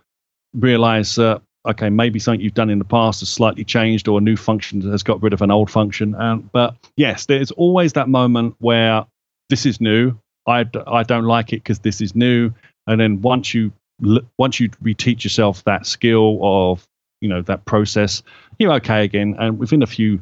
realize 0.53 1.15
that 1.15 1.41
okay, 1.67 1.89
maybe 1.89 2.19
something 2.19 2.41
you've 2.41 2.53
done 2.53 2.69
in 2.69 2.79
the 2.79 2.85
past 2.85 3.19
has 3.19 3.29
slightly 3.29 3.63
changed, 3.63 4.07
or 4.07 4.17
a 4.17 4.21
new 4.21 4.35
function 4.35 4.81
has 4.91 5.03
got 5.03 5.21
rid 5.21 5.33
of 5.33 5.41
an 5.41 5.51
old 5.51 5.69
function. 5.69 6.15
Um, 6.15 6.49
but 6.51 6.75
yes, 6.97 7.25
there's 7.25 7.51
always 7.51 7.93
that 7.93 8.09
moment 8.09 8.55
where 8.59 9.05
this 9.49 9.65
is 9.65 9.79
new. 9.79 10.17
I, 10.47 10.65
I 10.87 11.03
don't 11.03 11.25
like 11.25 11.53
it 11.53 11.57
because 11.57 11.79
this 11.79 12.01
is 12.01 12.15
new. 12.15 12.51
And 12.87 12.99
then 12.99 13.21
once 13.21 13.53
you 13.53 13.71
once 14.37 14.59
you 14.59 14.69
reteach 14.83 15.23
yourself 15.23 15.63
that 15.65 15.85
skill 15.85 16.39
of 16.41 16.87
you 17.21 17.29
know 17.29 17.43
that 17.43 17.65
process, 17.65 18.23
you're 18.57 18.73
okay 18.73 19.03
again. 19.03 19.35
And 19.37 19.59
within 19.59 19.83
a 19.83 19.87
few 19.87 20.21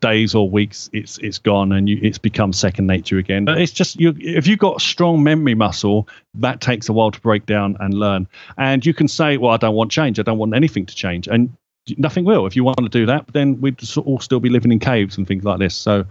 days 0.00 0.34
or 0.34 0.48
weeks, 0.48 0.88
it's 0.92 1.18
it's 1.18 1.38
gone 1.38 1.72
and 1.72 1.88
you, 1.88 1.98
it's 2.02 2.18
become 2.18 2.52
second 2.52 2.86
nature 2.86 3.18
again. 3.18 3.44
But 3.44 3.60
it's 3.60 3.72
just 3.72 3.98
you 3.98 4.14
if 4.18 4.46
you've 4.46 4.58
got 4.58 4.80
strong 4.80 5.22
memory 5.22 5.54
muscle, 5.54 6.08
that 6.34 6.60
takes 6.60 6.88
a 6.88 6.92
while 6.92 7.10
to 7.10 7.20
break 7.20 7.46
down 7.46 7.76
and 7.80 7.94
learn. 7.94 8.28
And 8.58 8.84
you 8.84 8.94
can 8.94 9.08
say, 9.08 9.36
well, 9.36 9.52
I 9.52 9.56
don't 9.56 9.74
want 9.74 9.90
change. 9.90 10.18
I 10.18 10.22
don't 10.22 10.38
want 10.38 10.54
anything 10.54 10.86
to 10.86 10.94
change, 10.94 11.28
and 11.28 11.54
nothing 11.96 12.24
will. 12.24 12.46
If 12.46 12.56
you 12.56 12.64
want 12.64 12.78
to 12.78 12.88
do 12.88 13.06
that, 13.06 13.26
then 13.32 13.60
we'd 13.60 13.80
all 13.98 14.20
still 14.20 14.40
be 14.40 14.48
living 14.48 14.72
in 14.72 14.78
caves 14.78 15.16
and 15.18 15.26
things 15.26 15.44
like 15.44 15.58
this. 15.58 15.74
So 15.74 16.06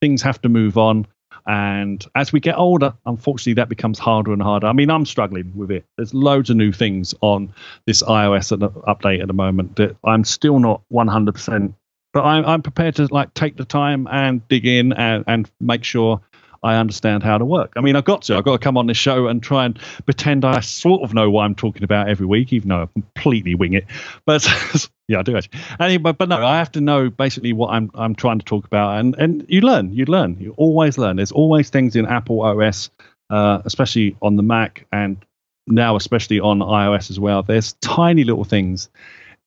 things 0.00 0.22
have 0.22 0.40
to 0.42 0.48
move 0.48 0.76
on. 0.76 1.06
And 1.46 2.04
as 2.14 2.32
we 2.32 2.40
get 2.40 2.56
older, 2.56 2.94
unfortunately, 3.04 3.54
that 3.54 3.68
becomes 3.68 3.98
harder 3.98 4.32
and 4.32 4.40
harder. 4.40 4.66
I 4.66 4.72
mean, 4.72 4.90
I'm 4.90 5.04
struggling 5.04 5.52
with 5.54 5.70
it. 5.70 5.84
There's 5.96 6.14
loads 6.14 6.48
of 6.48 6.56
new 6.56 6.72
things 6.72 7.14
on 7.20 7.52
this 7.86 8.02
iOS 8.02 8.56
update 8.86 9.20
at 9.20 9.26
the 9.26 9.34
moment 9.34 9.76
that 9.76 9.96
I'm 10.04 10.24
still 10.24 10.58
not 10.58 10.80
100%. 10.90 11.74
But 12.14 12.24
I'm, 12.24 12.46
I'm 12.46 12.62
prepared 12.62 12.94
to 12.96 13.12
like 13.12 13.34
take 13.34 13.56
the 13.56 13.64
time 13.64 14.06
and 14.10 14.46
dig 14.48 14.64
in 14.64 14.92
and, 14.92 15.24
and 15.26 15.50
make 15.60 15.82
sure 15.82 16.20
I 16.62 16.76
understand 16.76 17.22
how 17.22 17.36
to 17.36 17.44
work. 17.44 17.74
I 17.76 17.82
mean, 17.82 17.96
I've 17.96 18.06
got 18.06 18.22
to. 18.22 18.36
I've 18.36 18.44
got 18.44 18.52
to 18.52 18.58
come 18.58 18.78
on 18.78 18.86
this 18.86 18.96
show 18.96 19.26
and 19.26 19.42
try 19.42 19.66
and 19.66 19.78
pretend 20.06 20.46
I 20.46 20.60
sort 20.60 21.02
of 21.02 21.12
know 21.12 21.28
what 21.28 21.42
I'm 21.42 21.54
talking 21.54 21.82
about 21.82 22.08
every 22.08 22.24
week, 22.24 22.54
even 22.54 22.70
though 22.70 22.82
I 22.84 22.86
completely 22.86 23.54
wing 23.54 23.74
it. 23.74 23.84
But 24.24 24.48
yeah, 25.08 25.18
I 25.18 25.22
do 25.22 25.36
actually. 25.36 25.60
Anyway, 25.78 26.12
but, 26.12 26.28
no, 26.28 26.42
I 26.42 26.56
have 26.56 26.72
to 26.72 26.80
know 26.80 27.10
basically 27.10 27.52
what 27.52 27.68
I'm 27.70 27.90
I'm 27.94 28.14
trying 28.14 28.38
to 28.38 28.44
talk 28.44 28.64
about, 28.64 28.98
and 28.98 29.14
and 29.16 29.44
you 29.48 29.60
learn, 29.60 29.92
you 29.92 30.06
learn, 30.06 30.38
you 30.40 30.54
always 30.56 30.96
learn. 30.96 31.16
There's 31.16 31.32
always 31.32 31.68
things 31.68 31.96
in 31.96 32.06
Apple 32.06 32.40
OS, 32.40 32.90
uh, 33.28 33.60
especially 33.66 34.16
on 34.22 34.36
the 34.36 34.42
Mac, 34.42 34.86
and 34.90 35.18
now 35.66 35.96
especially 35.96 36.40
on 36.40 36.60
iOS 36.60 37.10
as 37.10 37.20
well. 37.20 37.42
There's 37.42 37.74
tiny 37.74 38.24
little 38.24 38.44
things 38.44 38.88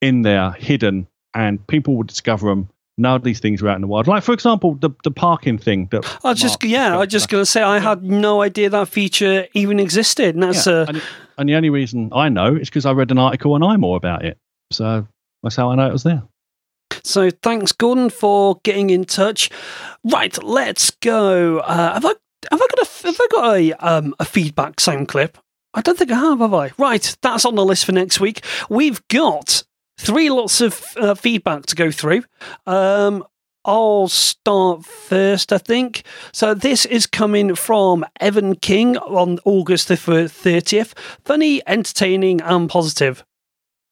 in 0.01 0.21
there 0.21 0.51
hidden, 0.51 1.07
and 1.37 1.65
people 1.67 1.95
would 1.97 2.07
discover 2.07 2.49
them. 2.49 2.67
Now 2.97 3.19
these 3.19 3.39
things 3.39 3.61
are 3.61 3.69
out 3.69 3.75
in 3.75 3.81
the 3.81 3.87
wild. 3.87 4.07
Like 4.07 4.23
for 4.23 4.33
example, 4.33 4.73
the 4.73 4.89
the 5.03 5.11
parking 5.11 5.59
thing. 5.59 5.87
That 5.91 6.03
I 6.23 6.29
was 6.29 6.41
just 6.41 6.63
yeah, 6.63 6.95
I 6.95 6.97
was 6.97 7.09
just 7.09 7.29
gonna 7.29 7.45
say 7.45 7.61
I 7.61 7.77
had 7.77 8.03
no 8.03 8.41
idea 8.41 8.71
that 8.71 8.87
feature 8.87 9.47
even 9.53 9.79
existed, 9.79 10.33
and 10.33 10.43
that's 10.43 10.65
Yeah, 10.65 10.73
uh, 10.73 10.85
and, 10.87 11.01
and 11.37 11.49
the 11.49 11.55
only 11.55 11.69
reason 11.69 12.09
I 12.11 12.29
know 12.29 12.55
is 12.55 12.69
because 12.69 12.87
I 12.87 12.91
read 12.93 13.11
an 13.11 13.19
article 13.19 13.53
on 13.53 13.61
iMore 13.61 13.97
about 13.97 14.25
it. 14.25 14.39
So 14.71 15.07
that's 15.43 15.55
how 15.55 15.69
I 15.69 15.75
know 15.75 15.87
it 15.87 15.93
was 15.93 16.03
there. 16.03 16.23
So 17.03 17.29
thanks, 17.29 17.71
Gordon, 17.71 18.09
for 18.09 18.59
getting 18.63 18.89
in 18.89 19.05
touch. 19.05 19.51
Right, 20.03 20.35
let's 20.43 20.89
go. 20.89 21.59
Uh, 21.59 21.93
have 21.93 22.05
I 22.05 22.13
have 22.49 22.61
I 22.61 22.67
got 22.75 22.79
a 22.79 23.07
have 23.07 23.17
I 23.19 23.27
got 23.31 23.57
a 23.57 23.73
um 23.73 24.15
a 24.19 24.25
feedback 24.25 24.79
sound 24.79 25.07
clip? 25.07 25.37
I 25.75 25.81
don't 25.81 25.99
think 25.99 26.11
I 26.11 26.15
have, 26.15 26.39
have 26.39 26.55
I? 26.55 26.71
Right, 26.79 27.15
that's 27.21 27.45
on 27.45 27.53
the 27.53 27.63
list 27.63 27.85
for 27.85 27.91
next 27.91 28.19
week. 28.19 28.43
We've 28.69 29.07
got 29.09 29.61
three 29.97 30.29
lots 30.29 30.61
of 30.61 30.83
uh, 30.97 31.15
feedback 31.15 31.65
to 31.67 31.75
go 31.75 31.91
through. 31.91 32.23
Um, 32.65 33.25
I'll 33.65 34.07
start 34.07 34.85
first, 34.85 35.51
I 35.51 35.57
think. 35.57 36.03
So 36.31 36.53
this 36.53 36.85
is 36.85 37.05
coming 37.05 37.53
from 37.53 38.05
Evan 38.21 38.55
King 38.55 38.97
on 38.97 39.39
August 39.43 39.89
the 39.89 39.95
30th. 39.95 40.97
Funny, 41.25 41.61
entertaining, 41.67 42.39
and 42.41 42.69
positive. 42.69 43.25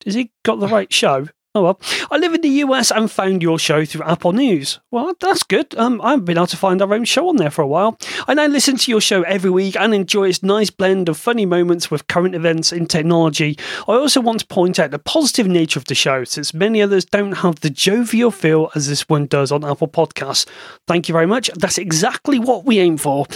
Has 0.06 0.14
he 0.14 0.32
got 0.44 0.62
the 0.62 0.68
right 0.70 0.92
show? 0.94 1.28
Oh 1.58 1.64
well. 1.64 1.80
I 2.12 2.18
live 2.18 2.34
in 2.34 2.42
the 2.42 2.50
US 2.50 2.92
and 2.92 3.10
found 3.10 3.42
your 3.42 3.58
show 3.58 3.86
through 3.86 4.04
Apple 4.04 4.34
News. 4.34 4.82
Well, 4.92 5.14
that's 5.22 5.42
good. 5.44 5.74
Um, 5.76 6.02
I 6.02 6.12
haven't 6.12 6.26
been 6.26 6.38
able 6.38 6.48
to 6.48 6.58
find 6.58 6.82
our 6.82 6.94
own 6.94 7.06
show 7.06 7.30
on 7.30 7.38
there 7.38 7.50
for 7.50 7.62
a 7.62 7.68
while. 7.68 7.98
I 8.28 8.34
now 8.34 8.48
listen 8.48 8.76
to 8.76 8.92
your 8.92 9.00
show 9.00 9.22
every 9.22 9.50
week 9.50 9.78
and 9.78 9.94
enjoy 9.94 10.28
its 10.28 10.44
nice 10.44 10.70
blend 10.70 11.08
of 11.08 11.18
funny 11.18 11.46
moments 11.46 11.90
with 11.90 12.08
current 12.08 12.36
events 12.36 12.74
in 12.74 12.88
technology. 12.88 13.58
I 13.88 13.94
also 13.94 14.20
want 14.20 14.42
to 14.42 14.48
point 14.48 14.80
out 14.80 14.92
the 14.92 15.00
positive 15.00 15.48
nature 15.48 15.80
of 15.80 15.86
the 15.86 15.96
show, 15.96 16.26
since 16.26 16.54
many 16.54 16.82
others 16.82 17.06
don't 17.06 17.32
have 17.32 17.62
the 17.62 17.70
jovial 17.70 18.32
feel 18.32 18.70
as 18.76 18.90
this 18.90 19.08
one 19.08 19.26
does 19.26 19.50
on 19.54 19.64
Apple 19.64 19.88
Podcasts. 19.88 20.46
Thank 20.88 21.08
you 21.08 21.14
very 21.14 21.26
much. 21.26 21.50
That's 21.56 21.78
exactly 21.78 22.38
what 22.38 22.66
we 22.66 22.80
aim 22.80 22.98
for. 22.98 23.28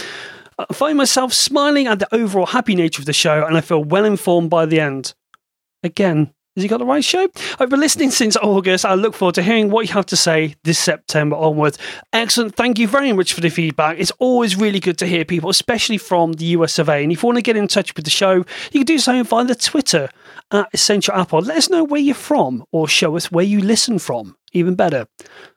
I 0.58 0.74
find 0.74 0.98
myself 0.98 1.32
smiling 1.32 1.86
at 1.86 2.00
the 2.00 2.14
overall 2.14 2.46
happy 2.46 2.74
nature 2.74 3.00
of 3.00 3.06
the 3.06 3.14
show, 3.14 3.46
and 3.46 3.56
I 3.56 3.62
feel 3.62 3.82
well 3.82 4.04
informed 4.04 4.50
by 4.50 4.66
the 4.66 4.78
end. 4.78 5.14
Again, 5.82 6.34
has 6.56 6.62
he 6.64 6.68
got 6.68 6.78
the 6.78 6.84
right 6.84 7.04
show? 7.04 7.28
I've 7.60 7.70
been 7.70 7.78
listening 7.78 8.10
since 8.10 8.36
August. 8.36 8.84
I 8.84 8.94
look 8.94 9.14
forward 9.14 9.36
to 9.36 9.42
hearing 9.42 9.70
what 9.70 9.86
you 9.86 9.94
have 9.94 10.06
to 10.06 10.16
say 10.16 10.56
this 10.64 10.80
September 10.80 11.36
onwards. 11.36 11.78
Excellent. 12.12 12.56
Thank 12.56 12.78
you 12.78 12.88
very 12.88 13.12
much 13.12 13.32
for 13.34 13.40
the 13.40 13.50
feedback. 13.50 14.00
It's 14.00 14.10
always 14.18 14.56
really 14.56 14.80
good 14.80 14.98
to 14.98 15.06
hear 15.06 15.24
people, 15.24 15.48
especially 15.48 15.98
from 15.98 16.32
the 16.32 16.46
US 16.46 16.78
of 16.80 16.88
A. 16.88 16.94
And 16.94 17.12
if 17.12 17.22
you 17.22 17.26
want 17.28 17.36
to 17.36 17.42
get 17.42 17.56
in 17.56 17.68
touch 17.68 17.94
with 17.94 18.04
the 18.04 18.10
show, 18.10 18.44
you 18.72 18.80
can 18.80 18.84
do 18.84 18.98
so 18.98 19.22
via 19.22 19.44
the 19.44 19.54
Twitter 19.54 20.08
at 20.50 20.68
Essential 20.72 21.14
Apple. 21.14 21.40
Let 21.40 21.56
us 21.56 21.70
know 21.70 21.84
where 21.84 22.00
you're 22.00 22.14
from 22.16 22.64
or 22.72 22.88
show 22.88 23.16
us 23.16 23.30
where 23.30 23.44
you 23.44 23.60
listen 23.60 24.00
from. 24.00 24.36
Even 24.52 24.74
better. 24.74 25.06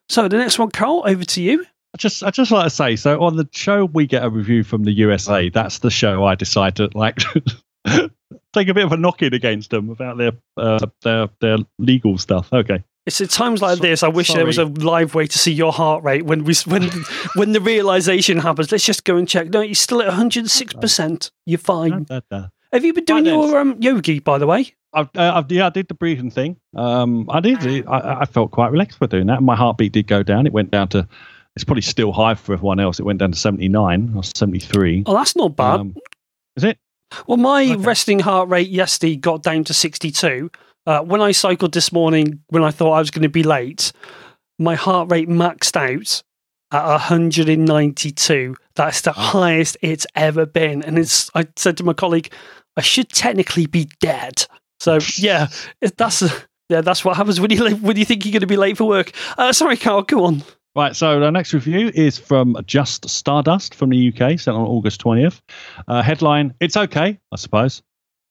So 0.10 0.28
the 0.28 0.38
next 0.38 0.60
one, 0.60 0.70
Carl, 0.70 1.02
over 1.08 1.24
to 1.26 1.42
you. 1.42 1.66
I 1.96 1.98
just 1.98 2.24
I 2.24 2.32
just 2.32 2.52
like 2.52 2.66
to 2.66 2.70
say 2.70 2.96
so 2.96 3.22
on 3.22 3.36
the 3.36 3.48
show 3.52 3.86
we 3.86 4.08
get 4.08 4.24
a 4.24 4.30
review 4.30 4.64
from 4.64 4.84
the 4.84 4.92
USA. 4.92 5.50
That's 5.50 5.80
the 5.80 5.92
show 5.92 6.24
I 6.24 6.36
decide 6.36 6.76
to 6.78 6.90
like 6.94 7.20
take 8.54 8.68
a 8.68 8.74
bit 8.74 8.86
of 8.86 8.92
a 8.92 8.98
knock 8.98 9.22
in 9.22 9.34
against 9.34 9.70
them 9.72 9.90
about 9.90 10.18
their 10.18 10.32
uh, 10.58 10.80
their 11.02 11.30
their 11.40 11.58
legal 11.80 12.18
stuff. 12.18 12.52
Okay. 12.52 12.84
It's 13.06 13.20
at 13.20 13.30
times 13.32 13.62
like 13.62 13.78
So- 13.78 13.82
this. 13.84 14.02
I 14.04 14.08
wish 14.08 14.32
there 14.34 14.46
was 14.46 14.58
a 14.58 14.66
live 14.66 15.14
way 15.14 15.28
to 15.28 15.38
see 15.38 15.52
your 15.52 15.74
heart 15.74 16.04
rate 16.04 16.26
when 16.26 16.46
we 16.46 16.54
when 16.66 16.90
when 17.36 17.52
the 17.52 17.60
realization 17.62 18.38
happens. 18.40 18.72
Let's 18.72 18.86
just 18.86 19.04
go 19.04 19.18
and 19.18 19.28
check. 19.28 19.50
No, 19.50 19.62
you're 19.62 19.76
still 19.76 20.02
at 20.02 20.08
106. 20.08 20.74
percent 20.76 21.32
You're 21.46 21.58
fine. 21.60 22.04
Da, 22.04 22.22
da, 22.30 22.40
da. 22.40 22.48
Have 22.72 22.86
you 22.86 22.94
been 22.94 23.04
doing 23.06 23.26
your 23.26 23.60
um, 23.60 23.76
yogi, 23.80 24.20
by 24.20 24.38
the 24.40 24.48
way? 24.48 24.74
I've, 24.94 25.10
uh, 25.16 25.34
I've, 25.36 25.52
yeah, 25.52 25.68
I 25.68 25.70
did 25.70 25.88
the 25.90 25.94
breathing 25.96 26.32
thing. 26.32 26.58
Um, 26.76 27.30
I 27.30 27.40
did. 27.40 27.86
I, 27.88 28.22
I 28.22 28.26
felt 28.26 28.52
quite 28.52 28.72
relaxed 28.72 28.98
for 28.98 29.06
doing 29.08 29.28
that. 29.28 29.44
My 29.44 29.56
heartbeat 29.56 29.92
did 29.92 30.08
go 30.08 30.24
down. 30.24 30.48
It 30.48 30.54
went 30.54 30.72
down 30.72 30.88
to. 30.90 31.08
It's 31.56 31.64
probably 31.64 31.82
still 31.82 32.12
high 32.12 32.34
for 32.36 32.54
everyone 32.54 32.80
else. 32.80 33.00
It 33.00 33.04
went 33.04 33.20
down 33.20 33.32
to 33.32 33.38
seventy 33.38 33.68
nine 33.70 34.14
or 34.16 34.24
seventy 34.24 34.60
three. 34.60 35.04
Oh, 35.06 35.14
that's 35.14 35.36
not 35.36 35.56
bad. 35.56 35.82
Um, 35.82 35.96
is 36.56 36.64
it? 36.64 36.78
Well, 37.28 37.38
my 37.38 37.64
okay. 37.64 37.76
resting 37.76 38.20
heart 38.20 38.50
rate 38.50 38.70
yesterday 38.70 39.16
got 39.16 39.44
down 39.44 39.64
to 39.66 39.74
62. 39.74 40.50
Uh, 40.86 41.02
when 41.02 41.22
I 41.22 41.32
cycled 41.32 41.74
this 41.74 41.92
morning, 41.92 42.42
when 42.50 42.64
I 42.64 42.72
thought 42.72 42.94
I 42.94 43.00
was 43.00 43.12
going 43.12 43.24
to 43.24 43.30
be 43.30 43.44
late, 43.44 43.92
my 44.60 44.76
heart 44.76 45.12
rate 45.12 45.30
maxed 45.30 45.76
out 45.78 46.24
at 46.72 46.86
192. 46.86 48.56
That's 48.76 49.02
the 49.02 49.12
highest 49.12 49.78
it's 49.82 50.08
ever 50.16 50.46
been. 50.46 50.84
And 50.84 50.98
it's. 50.98 51.30
I 51.36 51.48
said 51.56 51.78
to 51.78 51.84
my 51.84 51.94
colleague, 51.94 52.32
I 52.76 52.82
should 52.82 53.10
technically 53.10 53.66
be 53.66 53.90
dead. 54.00 54.46
So 54.80 55.00
yeah, 55.18 55.48
it- 55.82 55.98
that's 55.98 56.24
yeah, 56.70 56.82
that's 56.82 57.06
what 57.06 57.18
happens 57.18 57.40
when 57.40 57.52
you 57.52 57.76
when 57.78 57.98
you 57.98 58.06
think 58.06 58.26
you're 58.26 58.32
going 58.32 58.42
to 58.42 58.48
be 58.48 58.58
late 58.58 58.78
for 58.78 58.86
work. 58.88 59.12
Uh, 59.38 59.54
sorry, 59.54 59.78
Carl, 59.78 60.04
go 60.04 60.26
on. 60.26 60.44
Right, 60.76 60.96
so 60.96 61.20
the 61.20 61.30
next 61.30 61.54
review 61.54 61.92
is 61.94 62.18
from 62.18 62.58
Just 62.66 63.08
Stardust 63.08 63.76
from 63.76 63.92
the 63.92 64.08
UK, 64.08 64.40
sent 64.40 64.58
on 64.58 64.66
August 64.66 65.04
20th. 65.04 65.40
Uh, 65.88 66.02
headline 66.02 66.56
It's 66.60 66.76
okay, 66.76 67.20
I 67.32 67.36
suppose. 67.36 67.84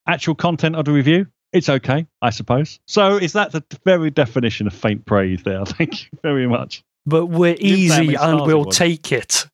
Actual 0.08 0.34
content 0.34 0.74
of 0.74 0.84
the 0.84 0.90
review 0.90 1.28
It's 1.52 1.68
okay, 1.68 2.04
I 2.20 2.30
suppose. 2.30 2.80
So 2.86 3.16
is 3.16 3.34
that 3.34 3.52
the 3.52 3.64
very 3.84 4.10
definition 4.10 4.66
of 4.66 4.74
faint 4.74 5.06
praise 5.06 5.44
there? 5.44 5.64
Thank 5.66 6.04
you 6.04 6.18
very 6.22 6.48
much. 6.48 6.82
But 7.06 7.26
we're 7.26 7.54
didn't 7.54 7.88
say 7.90 7.94
how 7.94 8.02
easy 8.02 8.14
and 8.16 8.40
we'll 8.42 8.64
take 8.64 9.12
it. 9.12 9.46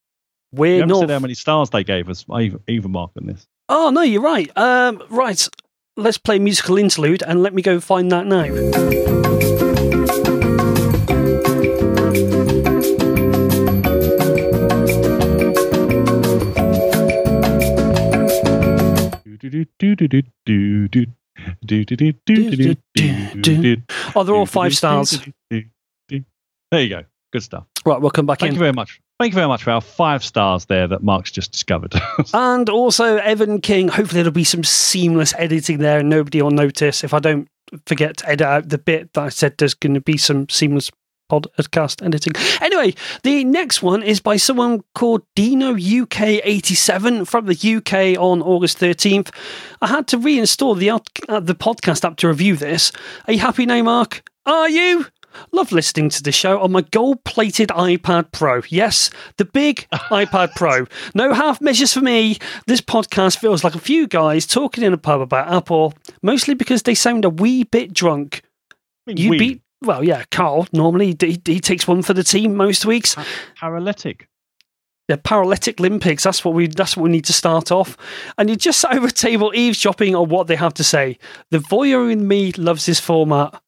We're 0.53 0.77
haven't 0.77 0.89
not. 0.89 1.01
said 1.01 1.11
how 1.11 1.19
many 1.19 1.35
stars 1.35 1.69
they 1.69 1.85
gave 1.85 2.09
us, 2.09 2.25
even, 2.41 2.61
even 2.69 2.91
mark 2.91 3.11
on 3.21 3.27
this. 3.27 3.47
Oh 3.69 3.91
no, 3.91 4.01
you're 4.01 4.23
right. 4.23 4.51
Um, 4.57 5.03
right. 5.11 5.47
Let's 5.97 6.17
play 6.17 6.39
musical 6.39 6.79
interlude 6.79 7.23
and 7.23 7.43
let 7.43 7.53
me 7.53 7.61
go 7.61 7.81
find 7.81 8.11
that 8.13 8.27
now. 8.27 9.77
Oh, 24.15 24.25
they're 24.25 24.35
all 24.35 24.47
five 24.47 24.75
stars. 24.75 25.21
There 25.51 26.83
you 26.83 26.89
go. 26.89 27.05
Good 27.33 27.43
stuff. 27.43 27.65
Right, 27.85 28.01
we'll 28.01 28.11
come 28.11 28.27
back 28.27 28.41
Thank 28.41 28.51
in. 28.51 28.55
you 28.55 28.61
very 28.61 28.73
much. 28.73 29.01
Thank 29.19 29.33
you 29.33 29.37
very 29.37 29.49
much 29.49 29.65
for 29.65 29.71
our 29.71 29.81
five 29.81 30.23
stars 30.23 30.67
there 30.67 30.87
that 30.87 31.03
Mark's 31.03 31.31
just 31.31 31.53
discovered. 31.53 31.95
And 32.35 32.69
also 32.69 33.17
Evan 33.17 33.61
King. 33.61 33.89
Hopefully 33.89 34.23
there'll 34.23 34.33
be 34.33 34.45
some 34.45 34.65
seamless 34.65 35.35
editing 35.37 35.79
there 35.79 35.99
and 36.01 36.09
nobody 36.09 36.41
will 36.41 36.51
notice 36.51 37.03
if 37.03 37.13
I 37.13 37.19
don't 37.19 37.49
forget 37.87 38.19
to 38.19 38.29
edit 38.29 38.47
out 38.47 38.69
the 38.69 38.79
bit 38.79 39.13
that 39.15 39.25
I 39.25 39.29
said 39.29 39.59
there's 39.59 39.75
going 39.75 39.95
to 39.95 40.01
be 40.01 40.17
some 40.17 40.49
seamless 40.49 40.91
podcast 41.29 42.05
editing. 42.05 42.33
Anyway, 42.61 42.95
the 43.23 43.45
next 43.45 43.83
one 43.83 44.03
is 44.03 44.21
by 44.21 44.37
someone 44.37 44.83
called 44.95 45.23
Dino 45.35 45.75
UK87 45.75 47.27
from 47.27 47.47
the 47.47 47.77
UK 47.77 48.21
on 48.21 48.43
August 48.43 48.79
13th. 48.79 49.35
I 49.81 49.89
had 49.89 50.07
to 50.09 50.19
reinstall 50.19 50.79
the 50.79 50.91
uh, 50.91 51.41
the 51.41 51.55
podcast 51.55 52.05
app 52.05 52.17
to 52.19 52.29
review 52.29 52.57
this. 52.57 52.93
Are 53.27 53.33
you 53.33 53.41
happy 53.41 53.67
now, 53.67 53.83
Mark? 53.83 54.23
Are 54.47 54.69
you? 54.69 55.07
Love 55.53 55.73
listening 55.73 56.09
to 56.11 56.23
the 56.23 56.33
show 56.33 56.61
on 56.61 56.73
my 56.73 56.81
gold 56.81 57.23
plated 57.25 57.69
iPad 57.69 58.33
Pro. 58.33 58.63
Yes, 58.69 59.11
the 59.37 59.45
big 59.45 59.87
iPad 59.93 60.55
Pro. 60.55 60.87
No 61.15 61.33
half 61.33 61.61
measures 61.61 61.93
for 61.93 62.01
me. 62.01 62.39
This 62.67 62.81
podcast 62.81 63.39
feels 63.39 63.65
like 63.65 63.75
a 63.75 63.81
few 63.81 64.07
guys 64.07 64.47
talking 64.47 64.85
in 64.85 64.93
a 64.93 64.99
pub 64.99 65.21
about 65.21 65.53
Apple, 65.53 65.95
mostly 66.23 66.55
because 66.55 66.83
they 66.83 66.95
sound 66.95 67.25
a 67.25 67.31
wee 67.31 67.65
bit 67.65 67.93
drunk. 67.93 68.43
You 69.07 69.31
we. 69.31 69.39
beat, 69.39 69.63
well, 69.83 70.03
yeah, 70.05 70.25
Carl, 70.31 70.67
normally 70.73 71.17
he, 71.21 71.41
he 71.45 71.61
takes 71.61 71.87
one 71.87 72.03
for 72.03 72.15
the 72.15 72.25
team 72.25 72.55
most 72.57 72.85
weeks. 72.85 73.17
paralytic. 73.57 74.29
The 75.09 75.17
paralytic 75.17 75.81
Olympics. 75.81 76.25
That's 76.25 76.45
what 76.45 76.55
we. 76.55 76.67
That's 76.67 76.97
what 76.97 77.05
we 77.05 77.11
need 77.11 77.25
to 77.25 77.33
start 77.33 77.73
off. 77.73 77.97
And 78.37 78.51
you 78.51 78.57
just 78.57 78.83
just 78.83 78.85
over 78.95 79.07
a 79.07 79.11
table 79.11 79.53
eavesdropping 79.55 80.15
on 80.15 80.29
what 80.29 80.47
they 80.49 80.57
have 80.57 80.75
to 80.75 80.85
say. 80.85 81.19
The 81.51 81.59
voyeur 81.59 82.13
in 82.13 82.29
me 82.29 82.53
loves 82.53 82.85
this 82.85 83.01
format. 83.01 83.63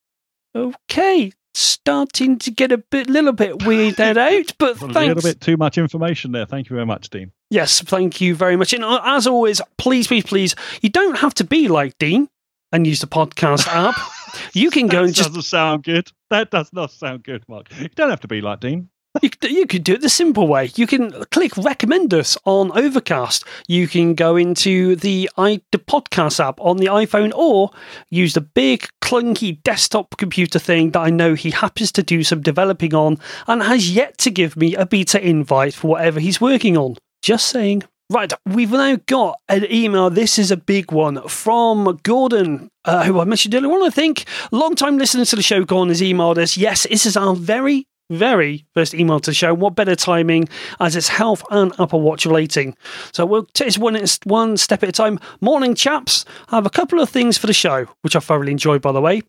Okay, 0.55 1.33
starting 1.55 2.39
to 2.41 2.51
get 2.51 2.73
a 2.73 2.79
bit, 2.79 3.09
little 3.09 3.33
bit 3.33 3.59
weirded 3.59 4.17
out, 4.17 4.53
but 4.59 4.81
A 4.83 4.87
little 4.87 5.23
bit 5.23 5.41
too 5.41 5.57
much 5.57 5.79
information 5.79 6.33
there. 6.33 6.45
Thank 6.45 6.69
you 6.69 6.75
very 6.75 6.87
much, 6.87 7.09
Dean. 7.09 7.33
Yes, 7.51 7.81
thank 7.81 8.21
you 8.21 8.35
very 8.35 8.57
much. 8.57 8.73
And 8.73 8.85
uh, 8.85 9.01
as 9.05 9.27
always, 9.27 9.61
please, 9.79 10.07
please, 10.07 10.25
please, 10.25 10.55
you 10.83 10.89
don't 10.89 11.19
have 11.19 11.35
to 11.35 11.45
be 11.45 11.69
like 11.69 11.97
Dean 11.99 12.29
and 12.73 12.87
use 12.87 13.01
the 13.01 13.07
podcast 13.07 13.67
app. 13.69 13.97
You 14.53 14.71
can 14.71 14.87
go 14.87 14.99
That 15.01 15.05
and 15.07 15.15
just 15.15 15.29
doesn't 15.31 15.43
sound 15.43 15.85
good. 15.85 16.11
That 16.31 16.51
does 16.51 16.73
not 16.73 16.91
sound 16.91 17.25
good, 17.25 17.45
Mark. 17.49 17.67
You 17.79 17.89
don't 17.89 18.11
have 18.11 18.21
to 18.21 18.29
be 18.29 18.41
like 18.41 18.61
Dean. 18.61 18.89
You, 19.23 19.29
could- 19.31 19.51
you 19.51 19.67
could 19.67 19.83
do 19.83 19.95
it 19.95 20.03
the 20.03 20.09
simple 20.09 20.47
way. 20.47 20.71
You 20.77 20.87
can 20.87 21.11
click 21.33 21.57
recommend 21.57 22.15
us 22.15 22.39
on 22.45 22.71
Overcast. 22.79 23.43
You 23.67 23.89
can 23.89 24.15
go 24.15 24.37
into 24.37 24.95
the 24.95 25.29
i 25.37 25.61
the 25.73 25.79
podcast 25.79 26.39
app 26.39 26.61
on 26.61 26.77
the 26.77 26.87
iPhone, 26.87 27.33
or 27.35 27.71
use 28.11 28.35
the 28.35 28.41
big 28.41 28.87
clunky 29.03 29.61
desktop 29.65 30.17
computer 30.17 30.61
thing 30.61 30.93
that 30.93 31.01
I 31.01 31.11
know 31.11 31.35
he 31.35 31.51
happens 31.51 31.91
to 31.93 32.05
do 32.05 32.23
some 32.23 32.41
developing 32.41 32.95
on, 32.95 33.19
and 33.49 33.63
has 33.65 33.91
yet 33.93 34.17
to 34.19 34.31
give 34.31 34.57
me 34.57 34.77
a 34.77 34.87
beta 34.87 35.21
invite 35.21 35.75
for 35.75 35.89
whatever 35.89 36.21
he's 36.21 36.41
working 36.41 36.77
on. 36.77 36.95
Just 37.21 37.49
saying. 37.49 37.83
Right, 38.11 38.33
we've 38.45 38.73
now 38.73 38.97
got 39.07 39.39
an 39.49 39.71
email. 39.71 40.11
This 40.11 40.37
is 40.37 40.51
a 40.51 40.57
big 40.57 40.91
one 40.91 41.29
from 41.29 42.01
Gordon, 42.03 42.69
uh, 42.85 43.05
who 43.05 43.21
I 43.21 43.25
mentioned 43.25 43.55
earlier 43.55 43.71
on, 43.71 43.87
I 43.87 43.91
think. 43.91 44.25
Long 44.51 44.75
time 44.75 44.99
listener 44.99 45.25
to 45.27 45.37
the 45.37 45.43
show, 45.43 45.63
Gordon 45.63 45.91
has 45.91 46.01
emailed 46.01 46.37
us. 46.37 46.57
Yes, 46.57 46.89
this 46.91 47.07
is 47.07 47.17
our 47.17 47.37
very 47.37 47.87
very 48.11 48.67
first 48.75 48.95
email 48.95 49.21
to 49.21 49.31
the 49.31 49.35
show. 49.35 49.55
What 49.55 49.77
better 49.77 49.95
timing 49.95 50.49
as 50.81 50.97
it's 50.97 51.07
health 51.07 51.45
and 51.53 51.73
Apple 51.79 52.01
Watch 52.01 52.27
relating? 52.27 52.77
So 53.13 53.25
we'll 53.25 53.45
take 53.55 53.77
one, 53.77 53.97
one 54.25 54.57
step 54.57 54.83
at 54.83 54.89
a 54.89 54.93
time. 54.93 55.21
Morning, 55.41 55.77
chaps. 55.77 56.25
I 56.49 56.57
have 56.57 56.67
a 56.67 56.71
couple 56.71 57.01
of 57.01 57.09
things 57.09 57.39
for 57.39 57.47
the 57.47 57.53
show, 57.53 57.87
which 58.03 58.17
I 58.17 58.19
thoroughly 58.19 58.51
enjoyed, 58.51 58.83
by 58.83 58.91
the 58.91 59.01
way. 59.01 59.23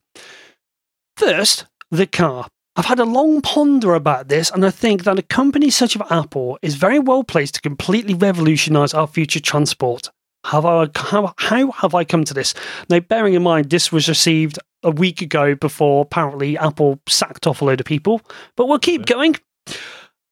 First, 1.16 1.68
the 1.92 2.08
car. 2.08 2.48
I've 2.78 2.86
had 2.86 3.00
a 3.00 3.06
long 3.06 3.42
ponder 3.42 3.96
about 3.96 4.30
this, 4.30 4.50
and 4.50 4.66
I 4.66 4.72
think 4.72 5.04
that 5.04 5.20
a 5.20 5.24
company 5.24 5.70
such 5.70 5.98
as 5.98 6.02
Apple 6.10 6.58
is 6.62 6.76
very 6.76 7.00
well 7.00 7.22
placed 7.22 7.56
to 7.56 7.62
completely 7.62 8.14
revolutionize 8.14 8.94
our 8.94 9.08
future 9.08 9.42
transport. 9.42 10.10
Have 10.46 10.66
I, 10.66 10.88
how, 10.96 11.34
how 11.38 11.72
have 11.72 11.94
I 11.94 12.06
come 12.06 12.24
to 12.24 12.34
this? 12.34 12.54
Now, 12.90 13.02
bearing 13.02 13.34
in 13.34 13.44
mind, 13.44 13.70
this 13.70 13.92
was 13.92 14.08
received 14.08 14.58
a 14.84 14.92
week 14.92 15.22
ago 15.22 15.54
before 15.54 16.04
apparently 16.04 16.58
Apple 16.58 17.00
sacked 17.10 17.46
off 17.46 17.62
a 17.62 17.66
load 17.66 17.82
of 17.82 17.86
people, 17.86 18.22
but 18.56 18.68
we'll 18.68 18.80
keep 18.80 19.06
going. 19.06 19.36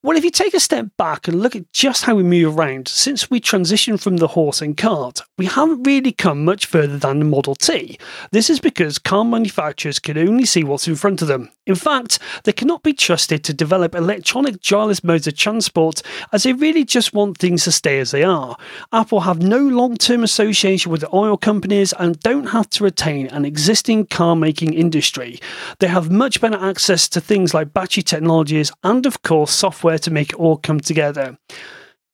Well, 0.01 0.15
if 0.15 0.23
you 0.23 0.31
take 0.31 0.53
a 0.53 0.61
step 0.61 0.87
back 0.97 1.27
and 1.27 1.41
look 1.41 1.57
at 1.57 1.73
just 1.73 2.05
how 2.05 2.15
we 2.15 2.23
move 2.23 2.57
around, 2.57 2.87
since 2.87 3.29
we 3.29 3.41
transitioned 3.41 3.99
from 3.99 4.15
the 4.15 4.29
horse 4.29 4.61
and 4.61 4.77
cart, 4.77 5.19
we 5.37 5.45
haven't 5.45 5.83
really 5.83 6.13
come 6.13 6.45
much 6.45 6.67
further 6.67 6.97
than 6.97 7.19
the 7.19 7.25
Model 7.25 7.53
T. 7.53 7.99
This 8.31 8.49
is 8.49 8.61
because 8.61 8.97
car 8.97 9.25
manufacturers 9.25 9.99
can 9.99 10.17
only 10.17 10.45
see 10.45 10.63
what's 10.63 10.87
in 10.87 10.95
front 10.95 11.21
of 11.21 11.27
them. 11.27 11.49
In 11.69 11.75
fact, 11.75 12.17
they 12.45 12.51
cannot 12.51 12.81
be 12.81 12.93
trusted 12.93 13.43
to 13.43 13.53
develop 13.53 13.93
electronic 13.93 14.59
gyreless 14.59 15.03
modes 15.03 15.27
of 15.27 15.37
transport 15.37 16.01
as 16.33 16.41
they 16.41 16.51
really 16.51 16.83
just 16.83 17.13
want 17.13 17.37
things 17.37 17.63
to 17.65 17.71
stay 17.71 17.99
as 17.99 18.09
they 18.09 18.23
are. 18.23 18.57
Apple 18.91 19.19
have 19.19 19.43
no 19.43 19.59
long 19.59 19.95
term 19.95 20.23
association 20.23 20.91
with 20.91 21.05
oil 21.13 21.37
companies 21.37 21.93
and 21.99 22.19
don't 22.21 22.47
have 22.47 22.71
to 22.71 22.83
retain 22.83 23.27
an 23.27 23.45
existing 23.45 24.07
car 24.07 24.35
making 24.35 24.73
industry. 24.73 25.39
They 25.77 25.85
have 25.85 26.09
much 26.09 26.41
better 26.41 26.57
access 26.57 27.07
to 27.09 27.21
things 27.21 27.53
like 27.53 27.71
battery 27.71 28.01
technologies 28.01 28.71
and, 28.83 29.05
of 29.05 29.21
course, 29.21 29.51
software 29.51 29.99
to 29.99 30.09
make 30.09 30.29
it 30.29 30.39
all 30.39 30.57
come 30.57 30.79
together. 30.79 31.37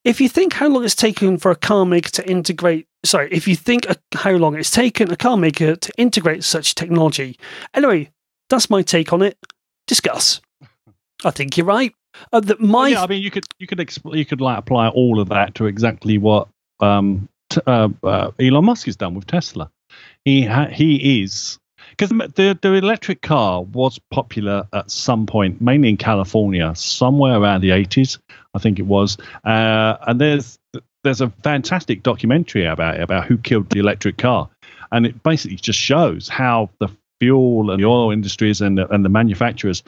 If 0.03 0.19
you 0.19 0.27
think 0.27 0.51
how 0.51 0.67
long 0.67 0.83
it's 0.83 0.95
taken 0.95 1.37
for 1.37 1.49
a 1.49 1.55
car 1.55 1.85
maker 1.85 2.09
to 2.09 2.29
integrate, 2.29 2.87
sorry, 3.05 3.29
if 3.31 3.47
you 3.47 3.55
think 3.55 3.87
how 4.13 4.31
long 4.31 4.55
it's 4.55 4.69
taken 4.69 5.09
a 5.11 5.15
car 5.15 5.37
maker 5.37 5.77
to 5.77 5.91
integrate 5.97 6.43
such 6.43 6.75
technology. 6.75 7.39
Anyway, 7.73 8.11
that's 8.49 8.69
my 8.69 8.81
take 8.81 9.13
on 9.13 9.21
it. 9.21 9.37
Discuss. 9.87 10.41
I 11.23 11.31
think 11.31 11.57
you're 11.57 11.65
right. 11.65 11.93
Uh, 12.31 12.39
that 12.39 12.59
my 12.59 12.89
yeah, 12.89 13.03
I 13.03 13.07
mean, 13.07 13.21
you 13.21 13.31
could 13.31 13.45
you 13.59 13.67
could 13.67 13.79
exp- 13.79 14.15
you 14.15 14.25
could 14.25 14.41
like 14.41 14.57
apply 14.57 14.89
all 14.89 15.19
of 15.19 15.29
that 15.29 15.55
to 15.55 15.65
exactly 15.65 16.17
what 16.17 16.47
um, 16.79 17.27
t- 17.49 17.61
uh, 17.65 17.89
uh, 18.03 18.31
Elon 18.39 18.65
Musk 18.65 18.85
has 18.85 18.95
done 18.95 19.13
with 19.15 19.27
Tesla. 19.27 19.69
He 20.23 20.43
ha- 20.43 20.69
he 20.71 21.21
is 21.21 21.59
because 21.89 22.09
the 22.09 22.57
the 22.61 22.73
electric 22.73 23.21
car 23.21 23.63
was 23.63 23.99
popular 24.11 24.67
at 24.73 24.89
some 24.91 25.25
point, 25.25 25.61
mainly 25.61 25.89
in 25.89 25.97
California, 25.97 26.73
somewhere 26.75 27.37
around 27.39 27.61
the 27.61 27.71
eighties, 27.71 28.19
I 28.53 28.59
think 28.59 28.79
it 28.79 28.85
was. 28.85 29.17
Uh, 29.43 29.97
and 30.07 30.19
there's 30.19 30.57
there's 31.03 31.21
a 31.21 31.29
fantastic 31.43 32.03
documentary 32.03 32.65
about 32.65 32.95
it, 32.95 33.01
about 33.01 33.25
who 33.25 33.37
killed 33.37 33.69
the 33.69 33.79
electric 33.79 34.17
car, 34.17 34.49
and 34.91 35.05
it 35.05 35.21
basically 35.23 35.57
just 35.57 35.79
shows 35.79 36.27
how 36.27 36.69
the 36.79 36.89
fuel 37.19 37.71
and 37.71 37.81
the 37.81 37.87
oil 37.87 38.11
industries 38.11 38.61
and 38.61 38.77
the, 38.77 38.87
and 38.93 39.05
the 39.05 39.09
manufacturers 39.09 39.83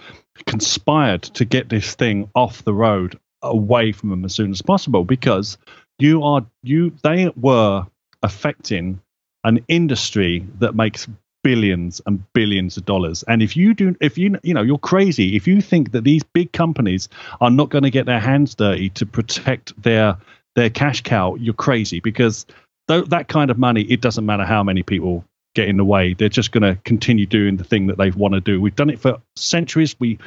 conspired 0.45 1.23
to 1.23 1.45
get 1.45 1.69
this 1.69 1.95
thing 1.95 2.29
off 2.35 2.63
the 2.63 2.73
road 2.73 3.19
away 3.41 3.91
from 3.91 4.09
them 4.09 4.25
as 4.25 4.33
soon 4.33 4.51
as 4.51 4.61
possible 4.61 5.03
because 5.03 5.57
you 5.99 6.23
are 6.23 6.45
you 6.63 6.91
they 7.03 7.31
were 7.35 7.85
affecting 8.23 8.99
an 9.43 9.63
industry 9.67 10.45
that 10.59 10.75
makes 10.75 11.07
billions 11.43 12.01
and 12.05 12.21
billions 12.33 12.75
of 12.77 12.85
dollars. 12.85 13.23
And 13.23 13.41
if 13.41 13.55
you 13.55 13.73
do 13.73 13.95
if 14.01 14.17
you 14.17 14.37
you 14.43 14.53
know 14.53 14.61
you're 14.61 14.77
crazy. 14.77 15.35
If 15.35 15.47
you 15.47 15.61
think 15.61 15.91
that 15.91 16.03
these 16.03 16.23
big 16.23 16.51
companies 16.51 17.07
are 17.39 17.51
not 17.51 17.69
going 17.69 17.83
to 17.83 17.89
get 17.89 18.05
their 18.05 18.19
hands 18.19 18.55
dirty 18.55 18.89
to 18.91 19.05
protect 19.05 19.81
their 19.81 20.17
their 20.55 20.69
cash 20.69 21.01
cow 21.03 21.35
you're 21.35 21.53
crazy 21.53 21.99
because 21.99 22.45
th- 22.87 23.05
that 23.05 23.27
kind 23.27 23.51
of 23.51 23.57
money 23.57 23.83
it 23.83 24.01
doesn't 24.01 24.25
matter 24.25 24.43
how 24.43 24.63
many 24.63 24.83
people 24.83 25.23
get 25.57 25.67
in 25.67 25.77
the 25.77 25.85
way 25.85 26.13
they're 26.13 26.29
just 26.29 26.51
going 26.51 26.63
to 26.63 26.79
continue 26.83 27.25
doing 27.25 27.57
the 27.57 27.63
thing 27.63 27.87
that 27.87 27.97
they 27.97 28.11
want 28.11 28.33
to 28.33 28.39
do 28.39 28.61
we've 28.61 28.75
done 28.75 28.89
it 28.89 28.99
for 28.99 29.17
centuries 29.35 29.95
we 29.99 30.17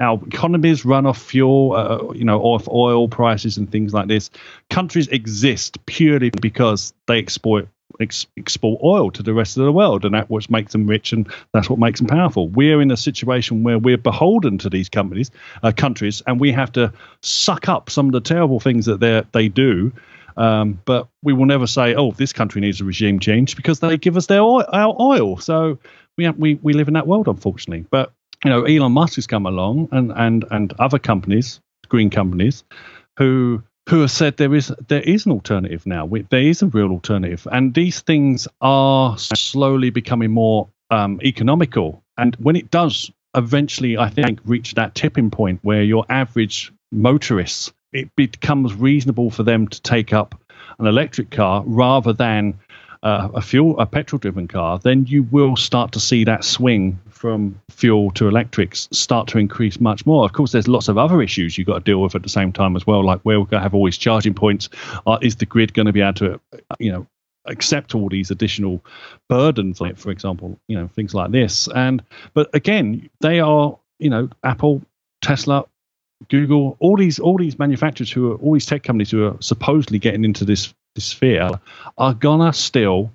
our 0.00 0.18
economies 0.26 0.84
run 0.84 1.04
off 1.04 1.20
fuel, 1.20 1.74
uh, 1.74 2.12
you 2.14 2.24
know, 2.24 2.40
off 2.40 2.66
oil 2.68 3.06
prices 3.06 3.58
and 3.58 3.70
things 3.70 3.92
like 3.92 4.08
this. 4.08 4.30
Countries 4.70 5.06
exist 5.08 5.84
purely 5.84 6.30
because 6.30 6.94
they 7.06 7.18
export 7.18 7.68
ex- 8.00 8.26
export 8.36 8.80
oil 8.82 9.10
to 9.10 9.22
the 9.22 9.34
rest 9.34 9.56
of 9.56 9.64
the 9.64 9.72
world, 9.72 10.04
and 10.04 10.14
that's 10.14 10.28
what 10.30 10.48
makes 10.50 10.72
them 10.72 10.86
rich, 10.86 11.12
and 11.12 11.30
that's 11.52 11.68
what 11.68 11.78
makes 11.78 12.00
them 12.00 12.08
powerful. 12.08 12.48
We're 12.48 12.80
in 12.80 12.90
a 12.90 12.96
situation 12.96 13.62
where 13.62 13.78
we're 13.78 13.98
beholden 13.98 14.58
to 14.58 14.70
these 14.70 14.88
companies, 14.88 15.30
uh, 15.62 15.72
countries, 15.76 16.22
and 16.26 16.40
we 16.40 16.50
have 16.52 16.72
to 16.72 16.92
suck 17.22 17.68
up 17.68 17.90
some 17.90 18.06
of 18.06 18.12
the 18.12 18.20
terrible 18.20 18.58
things 18.58 18.86
that 18.86 19.00
they 19.00 19.22
they 19.32 19.48
do. 19.48 19.92
Um, 20.36 20.80
but 20.84 21.08
we 21.22 21.32
will 21.32 21.46
never 21.46 21.66
say, 21.66 21.94
"Oh, 21.94 22.12
this 22.12 22.32
country 22.32 22.60
needs 22.60 22.80
a 22.80 22.84
regime 22.84 23.20
change," 23.20 23.56
because 23.56 23.80
they 23.80 23.96
give 23.96 24.16
us 24.16 24.26
their 24.26 24.40
oil, 24.40 24.64
our 24.72 24.96
oil. 25.00 25.38
So 25.38 25.78
we 26.16 26.24
have, 26.24 26.36
we 26.36 26.54
we 26.62 26.72
live 26.72 26.88
in 26.88 26.94
that 26.94 27.06
world, 27.06 27.28
unfortunately. 27.28 27.86
But 27.90 28.12
you 28.44 28.50
know, 28.50 28.64
Elon 28.64 28.92
Musk 28.92 29.16
has 29.16 29.26
come 29.26 29.46
along, 29.46 29.88
and 29.92 30.12
and 30.14 30.44
and 30.50 30.72
other 30.78 30.98
companies, 30.98 31.60
green 31.88 32.10
companies, 32.10 32.64
who 33.18 33.62
who 33.88 34.00
have 34.00 34.10
said 34.10 34.36
there 34.36 34.54
is 34.54 34.72
there 34.88 35.02
is 35.02 35.26
an 35.26 35.32
alternative 35.32 35.86
now. 35.86 36.04
We, 36.06 36.22
there 36.22 36.42
is 36.42 36.62
a 36.62 36.66
real 36.66 36.90
alternative, 36.90 37.46
and 37.50 37.74
these 37.74 38.00
things 38.00 38.46
are 38.60 39.18
slowly 39.18 39.90
becoming 39.90 40.30
more 40.30 40.68
um, 40.90 41.20
economical. 41.22 42.02
And 42.16 42.36
when 42.36 42.56
it 42.56 42.70
does 42.70 43.10
eventually, 43.34 43.96
I 43.96 44.10
think, 44.10 44.40
reach 44.44 44.74
that 44.74 44.94
tipping 44.94 45.30
point 45.30 45.60
where 45.62 45.82
your 45.82 46.04
average 46.08 46.72
motorists, 46.92 47.72
it 47.92 48.14
becomes 48.16 48.74
reasonable 48.74 49.30
for 49.30 49.42
them 49.42 49.68
to 49.68 49.80
take 49.82 50.12
up 50.12 50.40
an 50.78 50.86
electric 50.86 51.30
car 51.30 51.62
rather 51.66 52.12
than 52.12 52.58
uh, 53.02 53.28
a 53.34 53.40
fuel 53.40 53.78
a 53.80 53.86
petrol 53.86 54.18
driven 54.18 54.46
car 54.46 54.78
then 54.78 55.06
you 55.06 55.22
will 55.22 55.56
start 55.56 55.92
to 55.92 56.00
see 56.00 56.24
that 56.24 56.44
swing 56.44 56.98
from 57.20 57.60
fuel 57.70 58.10
to 58.12 58.28
electrics 58.28 58.88
start 58.92 59.28
to 59.28 59.36
increase 59.36 59.78
much 59.78 60.06
more. 60.06 60.24
Of 60.24 60.32
course 60.32 60.52
there's 60.52 60.66
lots 60.66 60.88
of 60.88 60.96
other 60.96 61.20
issues 61.20 61.58
you've 61.58 61.66
got 61.66 61.74
to 61.74 61.84
deal 61.84 62.00
with 62.00 62.14
at 62.14 62.22
the 62.22 62.30
same 62.30 62.50
time 62.50 62.76
as 62.76 62.86
well 62.86 63.04
like 63.04 63.20
where 63.20 63.38
we're 63.38 63.44
going 63.44 63.60
to 63.60 63.62
have 63.62 63.74
all 63.74 63.84
these 63.84 63.98
charging 63.98 64.32
points. 64.32 64.70
Uh, 65.06 65.18
is 65.20 65.36
the 65.36 65.44
grid 65.44 65.74
going 65.74 65.84
to 65.84 65.92
be 65.92 66.00
able 66.00 66.14
to 66.14 66.40
you 66.78 66.90
know 66.90 67.06
accept 67.44 67.94
all 67.94 68.08
these 68.08 68.30
additional 68.30 68.82
burdens 69.28 69.82
like 69.82 69.98
for 69.98 70.10
example 70.10 70.58
you 70.66 70.78
know 70.78 70.88
things 70.88 71.12
like 71.12 71.30
this? 71.30 71.68
And 71.68 72.02
but 72.32 72.48
again 72.54 73.10
they 73.20 73.40
are 73.40 73.78
you 73.98 74.08
know 74.08 74.30
apple 74.42 74.80
Tesla, 75.20 75.66
Google, 76.28 76.76
all 76.80 76.96
these 76.96 77.18
all 77.18 77.38
these 77.38 77.58
manufacturers 77.58 78.10
who 78.10 78.32
are 78.32 78.36
all 78.36 78.52
these 78.52 78.66
tech 78.66 78.82
companies 78.82 79.10
who 79.10 79.24
are 79.26 79.36
supposedly 79.40 79.98
getting 79.98 80.24
into 80.24 80.44
this 80.44 80.72
this 80.94 81.06
sphere 81.06 81.50
are 81.98 82.14
gonna 82.14 82.52
still 82.52 83.10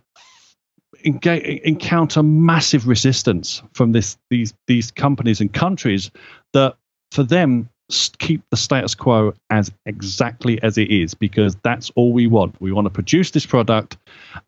enga- 1.06 1.62
encounter 1.62 2.24
massive 2.24 2.88
resistance 2.88 3.62
from 3.74 3.92
this 3.92 4.18
these 4.30 4.54
these 4.68 4.92
companies 4.92 5.40
and 5.40 5.54
countries 5.54 6.12
that 6.54 6.76
for 7.12 7.24
them 7.24 7.70
keep 8.18 8.42
the 8.50 8.58
status 8.58 8.96
quo 8.96 9.34
as 9.50 9.72
exactly 9.86 10.62
as 10.64 10.78
it 10.78 10.90
is 10.90 11.14
because 11.14 11.56
that's 11.64 11.92
all 11.96 12.14
we 12.14 12.28
want. 12.28 12.60
We 12.60 12.72
want 12.72 12.86
to 12.86 12.90
produce 12.90 13.32
this 13.32 13.46
product 13.46 13.98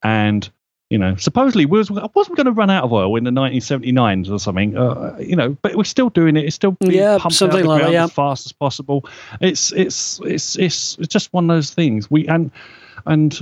and 0.03 0.49
you 0.90 0.98
know, 0.98 1.16
supposedly 1.18 1.66
we 1.66 1.78
was, 1.80 1.92
I 1.92 2.08
wasn't 2.14 2.38
going 2.38 2.46
to 2.46 2.52
run 2.54 2.70
out 2.70 2.84
of 2.86 2.94
oil 2.94 3.16
in 3.18 3.24
the 3.26 3.32
1979s 3.32 4.32
or 4.32 4.40
something, 4.40 4.78
uh, 4.78 5.18
you 5.20 5.36
know, 5.36 5.58
but 5.62 5.76
we're 5.76 5.84
still 5.84 6.10
doing 6.10 6.38
it. 6.38 6.46
It's 6.46 6.56
still 6.56 6.72
being 6.72 6.94
Yeah, 6.94 7.18
pumped 7.18 7.26
out 7.26 7.26
of 7.26 7.34
something 7.34 7.62
the 7.64 7.68
like 7.68 7.82
that, 7.84 7.92
yeah. 7.92 8.06
as 8.06 8.12
fast 8.14 8.46
as 8.46 8.52
possible. 8.54 9.06
It's 9.42 9.72
it's 9.74 10.20
it's 10.24 10.56
it's 10.58 10.98
it's 10.98 11.08
just 11.08 11.34
one 11.34 11.50
of 11.50 11.56
those 11.56 11.72
things. 11.72 12.10
We 12.10 12.28
and 12.28 12.52
and 13.06 13.38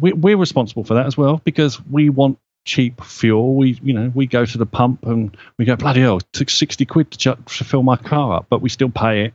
we, 0.00 0.12
we're 0.14 0.36
responsible 0.38 0.84
for 0.84 0.94
that 0.94 1.06
as 1.06 1.16
well 1.16 1.40
because 1.44 1.80
we 1.90 2.08
want 2.08 2.38
cheap 2.64 3.02
fuel. 3.04 3.54
We 3.56 3.78
you 3.82 3.92
know 3.92 4.10
we 4.14 4.26
go 4.26 4.44
to 4.46 4.58
the 4.58 4.66
pump 4.66 5.04
and 5.04 5.36
we 5.58 5.64
go 5.66 5.76
bloody 5.76 6.00
hell, 6.00 6.16
it 6.18 6.24
took 6.32 6.48
60 6.50 6.86
quid 6.86 7.10
to, 7.10 7.18
ch- 7.18 7.58
to 7.58 7.64
fill 7.64 7.82
my 7.82 7.96
car 7.96 8.32
up, 8.36 8.46
but 8.48 8.62
we 8.62 8.68
still 8.70 8.90
pay 8.90 9.26
it 9.26 9.34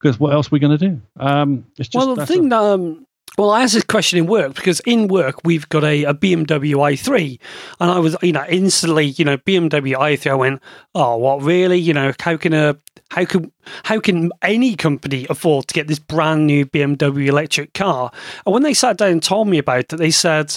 because 0.00 0.20
what 0.20 0.32
else 0.32 0.46
are 0.46 0.50
we 0.52 0.58
going 0.60 0.78
to 0.78 0.88
do? 0.90 1.00
Um, 1.16 1.66
it's 1.78 1.88
just 1.88 1.94
well, 2.06 2.14
the 2.14 2.20
that's 2.20 2.30
a- 2.30 2.34
thing 2.34 2.48
that, 2.50 2.60
um, 2.62 3.06
well, 3.36 3.50
I 3.50 3.64
asked 3.64 3.74
this 3.74 3.84
question 3.84 4.18
in 4.18 4.26
work 4.26 4.54
because 4.54 4.78
in 4.80 5.08
work 5.08 5.40
we've 5.44 5.68
got 5.68 5.82
a, 5.82 6.04
a 6.04 6.14
BMW 6.14 6.74
i3, 6.74 7.40
and 7.80 7.90
I 7.90 7.98
was, 7.98 8.16
you 8.22 8.30
know, 8.32 8.44
instantly, 8.48 9.06
you 9.06 9.24
know, 9.24 9.38
BMW 9.38 9.96
i3. 9.96 10.30
I 10.30 10.34
went, 10.34 10.62
oh, 10.94 11.16
what 11.16 11.42
really? 11.42 11.78
You 11.78 11.94
know, 11.94 12.12
how 12.20 12.36
can 12.36 12.52
a 12.52 12.76
how 13.10 13.24
can 13.24 13.50
how 13.84 13.98
can 13.98 14.30
any 14.42 14.76
company 14.76 15.26
afford 15.28 15.66
to 15.68 15.74
get 15.74 15.88
this 15.88 15.98
brand 15.98 16.46
new 16.46 16.66
BMW 16.66 17.26
electric 17.26 17.74
car? 17.74 18.12
And 18.46 18.52
when 18.52 18.62
they 18.62 18.74
sat 18.74 18.98
down 18.98 19.10
and 19.10 19.20
told 19.22 19.48
me 19.48 19.58
about 19.58 19.92
it, 19.92 19.96
they 19.96 20.12
said 20.12 20.56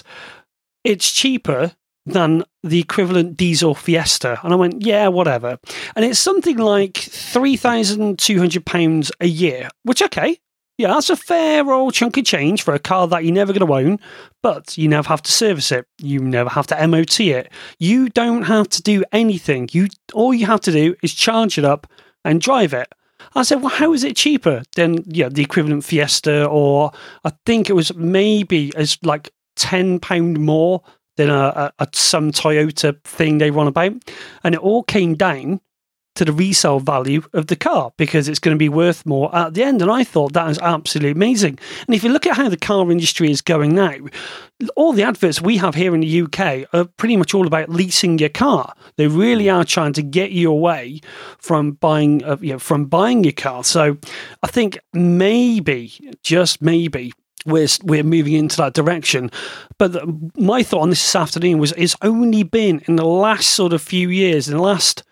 it's 0.84 1.11
cheaper 1.11 1.72
than 2.05 2.43
the 2.63 2.80
equivalent 2.80 3.38
diesel 3.38 3.74
Fiesta. 3.76 4.39
And 4.43 4.53
I 4.53 4.55
went, 4.55 4.86
yeah, 4.86 5.09
whatever. 5.09 5.59
And 5.95 6.05
it's 6.05 6.20
something 6.20 6.57
like 6.57 6.93
£3,200 6.93 9.11
a 9.20 9.28
year, 9.28 9.70
which, 9.84 10.01
okay, 10.01 10.39
yeah, 10.78 10.90
that's 10.90 11.10
a 11.10 11.16
fair 11.16 11.72
old 11.72 11.94
chunk 11.94 12.18
of 12.18 12.26
change 12.26 12.62
for 12.62 12.74
a 12.74 12.80
car 12.80 13.08
that 13.08 13.24
you're 13.24 13.34
never 13.34 13.52
going 13.52 13.66
to 13.66 13.74
own, 13.74 14.00
but 14.44 14.78
you 14.78 14.88
never 14.88 15.08
have 15.08 15.24
to 15.24 15.32
service 15.32 15.72
it. 15.72 15.88
You 15.98 16.20
never 16.20 16.50
have 16.50 16.68
to 16.68 16.88
MOT 16.88 17.20
it. 17.20 17.52
You 17.80 18.10
don't 18.10 18.44
have 18.44 18.70
to 18.70 18.82
do 18.84 19.04
anything. 19.12 19.70
You 19.72 19.88
all 20.14 20.34
you 20.34 20.46
have 20.46 20.62
to 20.62 20.72
do 20.72 20.96
is 21.02 21.14
charge 21.14 21.58
it 21.58 21.66
up 21.66 21.88
and 22.24 22.40
drive 22.40 22.74
it. 22.74 22.88
I 23.36 23.44
said, 23.44 23.62
well, 23.62 23.70
how 23.70 23.94
is 23.94 24.04
it 24.04 24.16
cheaper 24.16 24.64
than 24.76 25.04
yeah 25.08 25.30
the 25.30 25.42
equivalent 25.42 25.84
Fiesta, 25.84 26.46
or 26.46 26.92
I 27.24 27.32
think 27.46 27.70
it 27.70 27.74
was 27.74 27.94
maybe 27.96 28.72
as 28.76 28.98
like 29.04 29.32
ten 29.56 30.00
pound 30.00 30.40
more 30.40 30.84
than 31.16 31.32
a, 31.32 31.72
a, 31.80 31.84
a 31.84 31.88
some 31.94 32.32
Toyota 32.32 33.04
thing 33.04 33.40
they 33.40 33.50
run 33.50 33.68
about, 33.68 33.94
and 34.44 34.54
it 34.54 34.62
all 34.62 34.84
came 34.84 35.16
down 35.16 35.60
to 36.18 36.26
the 36.26 36.32
resale 36.32 36.80
value 36.80 37.22
of 37.34 37.47
the 37.47 37.55
car 37.55 37.91
because 37.97 38.28
it's 38.28 38.39
going 38.39 38.55
to 38.55 38.59
be 38.59 38.70
worth 38.70 39.05
more 39.05 39.34
at 39.36 39.53
the 39.53 39.63
end. 39.63 39.82
And 39.82 39.91
I 39.91 40.03
thought 40.03 40.34
that 40.34 40.49
is 40.49 40.59
absolutely 40.59 41.11
amazing. 41.11 41.57
And 41.88 41.95
if 41.95 42.03
you 42.03 42.09
look 42.09 42.28
at 42.28 42.36
how 42.36 42.49
the 42.49 42.57
car 42.57 42.91
industry 42.91 43.32
is 43.32 43.41
going 43.41 43.76
now, 43.76 43.95
all 44.76 44.93
the 44.93 45.03
adverts 45.03 45.41
we 45.41 45.57
have 45.57 45.76
here 45.76 45.93
in 45.93 46.01
the 46.01 46.22
UK 46.22 46.68
are 46.74 46.86
pretty 46.86 47.15
much 47.15 47.34
all 47.34 47.47
about 47.47 47.70
leasing 47.70 48.18
your 48.18 48.30
car. 48.30 48.74
They 48.95 49.07
really 49.07 49.49
are 49.49 49.63
trying 49.63 49.93
to 49.93 50.03
get 50.03 50.32
you 50.32 50.51
away 50.51 51.01
from 51.38 51.74
buying, 51.74 52.24
uh, 52.24 52.38
you 52.41 52.53
know, 52.53 52.59
from 52.59 52.86
buying 52.86 53.24
your 53.24 53.34
car. 53.34 53.63
So 53.63 53.97
I 54.43 54.47
think 54.47 54.80
maybe, 54.93 55.93
just 56.24 56.61
maybe, 56.61 57.13
we're 57.45 57.68
we're 57.84 58.03
moving 58.03 58.34
into 58.34 58.57
that 58.57 58.74
direction. 58.74 59.32
But 59.78 60.03
my 60.38 60.63
thought 60.63 60.82
on 60.82 60.89
this 60.89 61.01
this 61.01 61.15
afternoon 61.15 61.59
was 61.59 61.72
it's 61.78 61.95
only 62.01 62.43
been 62.43 62.82
in 62.88 62.97
the 62.97 63.05
last 63.05 63.51
sort 63.51 63.74
of 63.74 63.82
few 63.82 64.09
years, 64.09 64.47
in 64.47 64.57
the 64.57 64.63
last 64.63 65.03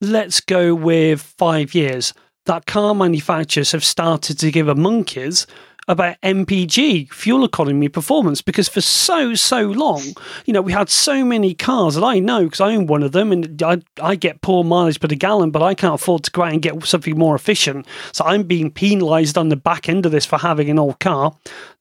let's 0.00 0.40
go 0.40 0.74
with 0.74 1.20
five 1.20 1.74
years, 1.74 2.14
that 2.46 2.66
car 2.66 2.94
manufacturers 2.94 3.72
have 3.72 3.84
started 3.84 4.38
to 4.38 4.50
give 4.50 4.68
a 4.68 4.74
monkeys 4.74 5.46
about 5.88 6.20
MPG, 6.20 7.10
fuel 7.10 7.44
economy 7.44 7.88
performance, 7.88 8.42
because 8.42 8.68
for 8.68 8.82
so, 8.82 9.34
so 9.34 9.62
long, 9.62 10.02
you 10.44 10.52
know, 10.52 10.60
we 10.60 10.70
had 10.70 10.90
so 10.90 11.24
many 11.24 11.54
cars 11.54 11.94
that 11.94 12.04
I 12.04 12.18
know 12.18 12.44
because 12.44 12.60
I 12.60 12.74
own 12.74 12.86
one 12.86 13.02
of 13.02 13.12
them 13.12 13.32
and 13.32 13.60
I, 13.62 13.78
I 14.00 14.14
get 14.14 14.42
poor 14.42 14.62
mileage 14.64 15.00
per 15.00 15.08
gallon, 15.08 15.50
but 15.50 15.62
I 15.62 15.74
can't 15.74 15.94
afford 15.94 16.24
to 16.24 16.30
go 16.30 16.42
out 16.42 16.52
and 16.52 16.60
get 16.60 16.84
something 16.84 17.18
more 17.18 17.34
efficient. 17.34 17.86
So 18.12 18.24
I'm 18.26 18.42
being 18.42 18.70
penalised 18.70 19.38
on 19.38 19.48
the 19.48 19.56
back 19.56 19.88
end 19.88 20.04
of 20.04 20.12
this 20.12 20.26
for 20.26 20.38
having 20.38 20.68
an 20.68 20.78
old 20.78 21.00
car. 21.00 21.34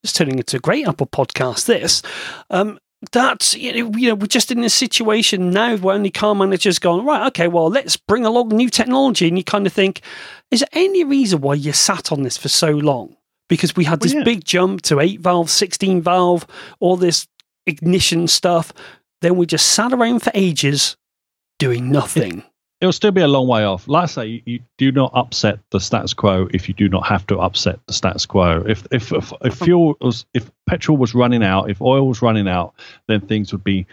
It's 0.04 0.14
turning 0.14 0.38
into 0.38 0.56
a 0.56 0.62
great 0.62 0.88
Apple 0.88 1.08
podcast, 1.08 1.66
this. 1.66 2.02
Um, 2.50 2.80
that's 3.12 3.54
you 3.54 3.72
know, 3.84 3.98
you 3.98 4.10
know 4.10 4.16
we're 4.16 4.26
just 4.26 4.52
in 4.52 4.62
this 4.62 4.74
situation 4.74 5.52
now 5.52 5.76
where 5.78 5.96
only 5.96 6.10
car 6.10 6.34
managers 6.34 6.80
going 6.80 7.06
right 7.06 7.28
okay 7.28 7.48
well 7.48 7.70
let's 7.70 7.96
bring 7.96 8.26
along 8.26 8.50
new 8.50 8.70
technology 8.70 9.28
and 9.28 9.38
you 9.38 9.44
kind 9.44 9.68
of 9.68 9.74
think 9.74 10.02
is 10.50 10.62
there 10.62 10.70
any 10.74 11.04
reason 11.04 11.42
why 11.42 11.54
you 11.54 11.74
sat 11.74 12.12
on 12.12 12.24
this 12.24 12.38
for 12.38 12.50
so 12.50 12.72
long? 12.72 13.16
Because 13.50 13.76
we 13.76 13.84
had 13.84 14.00
Well, 14.02 14.06
this 14.06 14.14
yeah. 14.14 14.24
big 14.24 14.46
jump 14.46 14.82
to 14.84 15.00
8 15.00 15.20
valve 15.22 15.50
16 15.50 16.02
valve 16.02 16.48
all 16.80 16.98
this 16.98 17.28
ignition 17.66 18.28
stuff. 18.28 18.74
Then 19.22 19.36
we 19.36 19.46
just 19.46 19.68
sat 19.74 19.94
around 19.94 20.24
for 20.24 20.32
ages 20.34 20.98
doing 21.60 21.92
nothing 21.92 22.44
it'll 22.82 22.92
still 22.94 23.12
be 23.12 23.22
a 23.22 23.28
long 23.28 23.48
way 23.48 23.64
off. 23.64 23.88
Like 23.88 24.04
I 24.04 24.06
say, 24.08 24.26
you, 24.28 24.42
you 24.46 24.60
do 24.78 24.92
not 24.92 25.12
upset 25.16 25.60
the 25.72 25.80
status 25.80 26.14
quo 26.14 26.48
if 26.54 26.68
you 26.68 26.74
do 26.76 26.88
not 26.90 27.06
have 27.08 27.26
to 27.28 27.40
upset 27.40 27.80
the 27.88 27.94
status 27.94 28.26
quo. 28.26 28.64
If 28.68 28.86
if 28.92 29.12
if, 29.12 29.34
if 29.42 29.56
fuel 29.56 29.96
was 30.02 30.26
if 30.34 30.52
petrol 30.68 30.98
was 30.98 31.14
running 31.16 31.44
out, 31.44 31.70
if 31.70 31.82
oil 31.82 32.08
was 32.08 32.22
running 32.22 32.48
out, 32.48 32.74
then 33.08 33.22
things 33.22 33.52
would 33.52 33.64
be 33.64 33.86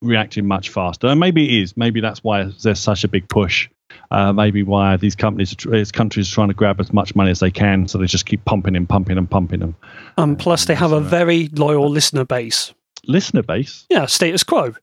reacting 0.00 0.46
much 0.46 0.68
faster. 0.68 1.08
And 1.08 1.18
maybe 1.18 1.44
it 1.58 1.62
is. 1.62 1.76
Maybe 1.76 2.00
that's 2.00 2.22
why 2.22 2.44
there's 2.62 2.78
such 2.78 3.02
a 3.04 3.08
big 3.08 3.28
push. 3.28 3.68
Uh, 4.10 4.32
maybe 4.32 4.62
why 4.62 4.96
these 4.96 5.14
companies, 5.14 5.54
these 5.70 5.90
countries, 5.92 6.30
are 6.30 6.34
trying 6.34 6.48
to 6.48 6.54
grab 6.54 6.80
as 6.80 6.92
much 6.92 7.14
money 7.14 7.30
as 7.30 7.40
they 7.40 7.50
can, 7.50 7.86
so 7.88 7.98
they 7.98 8.06
just 8.06 8.24
keep 8.26 8.42
pumping 8.44 8.74
and 8.76 8.88
pumping 8.88 9.18
and 9.18 9.28
pumping 9.28 9.60
them. 9.60 9.74
and 10.16 10.38
plus 10.38 10.64
they 10.66 10.74
have 10.74 10.92
a 10.92 11.00
very 11.00 11.48
loyal 11.48 11.88
listener 11.90 12.24
base 12.24 12.72
Listener 13.06 13.42
base. 13.42 13.84
yeah 13.90 14.06
status 14.06 14.44
quo 14.44 14.74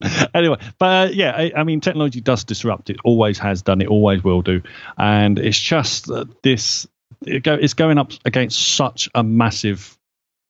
anyway, 0.34 0.56
but 0.78 1.08
uh, 1.08 1.10
yeah, 1.12 1.32
I, 1.32 1.52
I 1.56 1.64
mean, 1.64 1.80
technology 1.80 2.20
does 2.20 2.44
disrupt. 2.44 2.90
It 2.90 2.98
always 3.04 3.38
has 3.38 3.62
done. 3.62 3.80
It 3.80 3.88
always 3.88 4.22
will 4.22 4.42
do. 4.42 4.62
And 4.96 5.38
it's 5.38 5.58
just 5.58 6.06
that 6.06 6.42
this 6.42 6.86
it 7.26 7.42
go, 7.42 7.54
it's 7.54 7.74
going 7.74 7.98
up 7.98 8.12
against 8.24 8.76
such 8.76 9.08
a 9.14 9.22
massive 9.22 9.98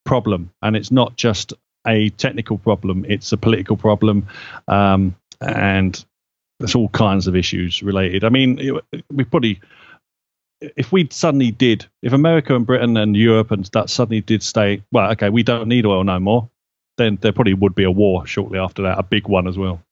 problem, 0.04 0.50
and 0.62 0.76
it's 0.76 0.90
not 0.90 1.16
just 1.16 1.54
a 1.86 2.10
technical 2.10 2.58
problem; 2.58 3.06
it's 3.08 3.32
a 3.32 3.38
political 3.38 3.76
problem, 3.76 4.26
um, 4.66 5.16
and 5.40 6.04
there's 6.58 6.74
all 6.74 6.90
kinds 6.90 7.26
of 7.26 7.34
issues 7.34 7.82
related. 7.82 8.24
I 8.24 8.28
mean, 8.28 8.80
we 9.10 9.24
probably. 9.24 9.60
If 10.60 10.90
we 10.90 11.06
suddenly 11.12 11.52
did, 11.52 11.86
if 12.02 12.12
America 12.12 12.56
and 12.56 12.66
Britain 12.66 12.96
and 12.96 13.14
Europe 13.14 13.52
and 13.52 13.64
that 13.66 13.88
suddenly 13.88 14.20
did 14.20 14.42
stay, 14.42 14.82
well, 14.90 15.12
okay, 15.12 15.28
we 15.28 15.44
don't 15.44 15.68
need 15.68 15.86
oil 15.86 16.02
no 16.02 16.18
more, 16.18 16.50
then 16.98 17.18
there 17.22 17.32
probably 17.32 17.54
would 17.54 17.74
be 17.74 17.84
a 17.84 17.90
war 17.90 18.26
shortly 18.26 18.58
after 18.58 18.82
that, 18.82 18.98
a 18.98 19.02
big 19.02 19.26
one 19.26 19.48
as 19.48 19.56
well. 19.56 19.82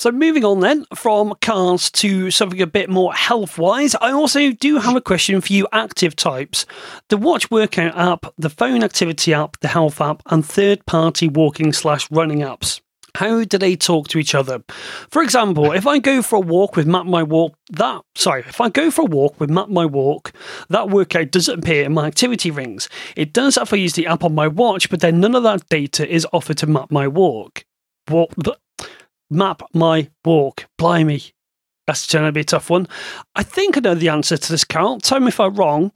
So 0.00 0.10
moving 0.10 0.44
on 0.44 0.58
then 0.58 0.84
from 0.96 1.32
cars 1.40 1.88
to 1.92 2.32
something 2.32 2.60
a 2.60 2.66
bit 2.66 2.90
more 2.90 3.14
health 3.14 3.56
wise, 3.56 3.94
I 3.94 4.10
also 4.10 4.50
do 4.50 4.78
have 4.78 4.96
a 4.96 5.00
question 5.00 5.40
for 5.40 5.52
you 5.52 5.68
active 5.70 6.16
types. 6.16 6.66
The 7.08 7.16
watch 7.16 7.52
workout 7.52 7.96
app, 7.96 8.26
the 8.36 8.50
phone 8.50 8.82
activity 8.82 9.32
app, 9.32 9.60
the 9.60 9.68
health 9.68 10.00
app, 10.00 10.22
and 10.26 10.44
third 10.44 10.84
party 10.86 11.28
walking 11.28 11.72
slash 11.72 12.10
running 12.10 12.40
apps. 12.40 12.80
How 13.14 13.44
do 13.44 13.58
they 13.58 13.76
talk 13.76 14.08
to 14.08 14.18
each 14.18 14.34
other? 14.34 14.62
For 15.10 15.22
example, 15.22 15.72
if 15.72 15.86
I 15.86 15.98
go 15.98 16.22
for 16.22 16.36
a 16.36 16.40
walk 16.40 16.76
with 16.76 16.86
Map 16.86 17.06
My 17.06 17.22
Walk, 17.22 17.54
that 17.70 18.02
sorry, 18.14 18.40
if 18.40 18.60
I 18.60 18.70
go 18.70 18.90
for 18.90 19.02
a 19.02 19.06
walk 19.06 19.38
with 19.38 19.50
Map 19.50 19.68
My 19.68 19.84
Walk, 19.84 20.32
that 20.70 20.88
workout 20.88 21.30
doesn't 21.30 21.58
appear 21.60 21.84
in 21.84 21.92
my 21.92 22.06
activity 22.06 22.50
rings. 22.50 22.88
It 23.14 23.32
does 23.32 23.56
if 23.56 23.72
I 23.72 23.76
use 23.76 23.92
the 23.92 24.06
app 24.06 24.24
on 24.24 24.34
my 24.34 24.48
watch, 24.48 24.88
but 24.88 25.00
then 25.00 25.20
none 25.20 25.34
of 25.34 25.42
that 25.42 25.68
data 25.68 26.08
is 26.08 26.26
offered 26.32 26.58
to 26.58 26.66
Map 26.66 26.90
My 26.90 27.06
Walk. 27.06 27.64
Walk, 28.10 28.32
map 29.30 29.62
my 29.74 30.08
walk. 30.24 30.66
Blimey. 30.78 31.32
That's 31.86 32.10
going 32.12 32.24
to 32.24 32.32
be 32.32 32.40
a 32.40 32.44
tough 32.44 32.70
one. 32.70 32.86
I 33.34 33.42
think 33.42 33.76
I 33.76 33.80
know 33.80 33.94
the 33.94 34.08
answer 34.08 34.36
to 34.36 34.52
this, 34.52 34.64
Carl. 34.64 35.00
Tell 35.00 35.18
me 35.18 35.28
if 35.28 35.40
I'm 35.40 35.54
wrong. 35.54 35.90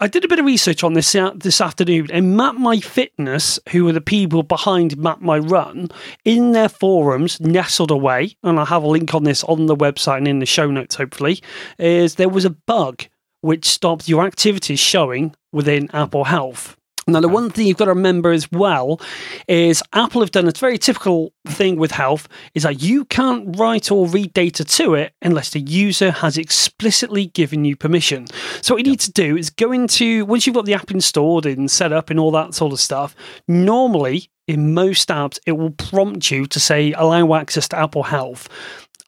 I 0.00 0.06
did 0.06 0.24
a 0.24 0.28
bit 0.28 0.38
of 0.38 0.44
research 0.44 0.84
on 0.84 0.94
this 0.94 1.14
uh, 1.14 1.32
this 1.34 1.60
afternoon, 1.60 2.08
and 2.12 2.36
Map 2.36 2.54
My 2.54 2.78
Fitness, 2.78 3.58
who 3.70 3.88
are 3.88 3.92
the 3.92 4.00
people 4.00 4.42
behind 4.42 4.96
Map 4.96 5.20
My 5.20 5.38
Run, 5.38 5.88
in 6.24 6.52
their 6.52 6.68
forums, 6.68 7.40
nestled 7.40 7.90
away, 7.90 8.36
and 8.42 8.58
I'll 8.58 8.66
have 8.66 8.82
a 8.82 8.88
link 8.88 9.14
on 9.14 9.24
this 9.24 9.42
on 9.44 9.66
the 9.66 9.76
website 9.76 10.18
and 10.18 10.28
in 10.28 10.38
the 10.38 10.46
show 10.46 10.70
notes, 10.70 10.94
hopefully, 10.94 11.40
is 11.78 12.14
there 12.14 12.28
was 12.28 12.44
a 12.44 12.50
bug 12.50 13.04
which 13.40 13.64
stopped 13.64 14.08
your 14.08 14.24
activities 14.24 14.78
showing 14.78 15.34
within 15.52 15.90
Apple 15.92 16.24
Health. 16.24 16.76
Now, 17.06 17.20
the 17.20 17.28
one 17.28 17.50
thing 17.50 17.66
you've 17.66 17.78
got 17.78 17.86
to 17.86 17.94
remember 17.94 18.30
as 18.30 18.50
well 18.52 19.00
is 19.48 19.82
Apple 19.92 20.20
have 20.20 20.30
done 20.30 20.46
a 20.46 20.52
very 20.52 20.78
typical 20.78 21.32
thing 21.46 21.76
with 21.76 21.90
health 21.90 22.28
is 22.54 22.62
that 22.62 22.80
you 22.80 23.04
can't 23.06 23.58
write 23.58 23.90
or 23.90 24.06
read 24.06 24.32
data 24.32 24.64
to 24.64 24.94
it 24.94 25.12
unless 25.20 25.50
the 25.50 25.60
user 25.60 26.12
has 26.12 26.38
explicitly 26.38 27.26
given 27.26 27.64
you 27.64 27.74
permission. 27.74 28.26
So, 28.60 28.74
what 28.74 28.84
you 28.84 28.90
need 28.92 29.00
to 29.00 29.12
do 29.12 29.36
is 29.36 29.50
go 29.50 29.72
into, 29.72 30.24
once 30.26 30.46
you've 30.46 30.54
got 30.54 30.64
the 30.64 30.74
app 30.74 30.92
installed 30.92 31.44
and 31.44 31.68
set 31.68 31.92
up 31.92 32.10
and 32.10 32.20
all 32.20 32.30
that 32.32 32.54
sort 32.54 32.72
of 32.72 32.78
stuff, 32.78 33.16
normally 33.48 34.30
in 34.46 34.72
most 34.72 35.08
apps, 35.08 35.40
it 35.44 35.52
will 35.52 35.70
prompt 35.70 36.30
you 36.30 36.46
to 36.46 36.60
say 36.60 36.92
allow 36.92 37.34
access 37.34 37.66
to 37.68 37.78
Apple 37.78 38.04
Health. 38.04 38.48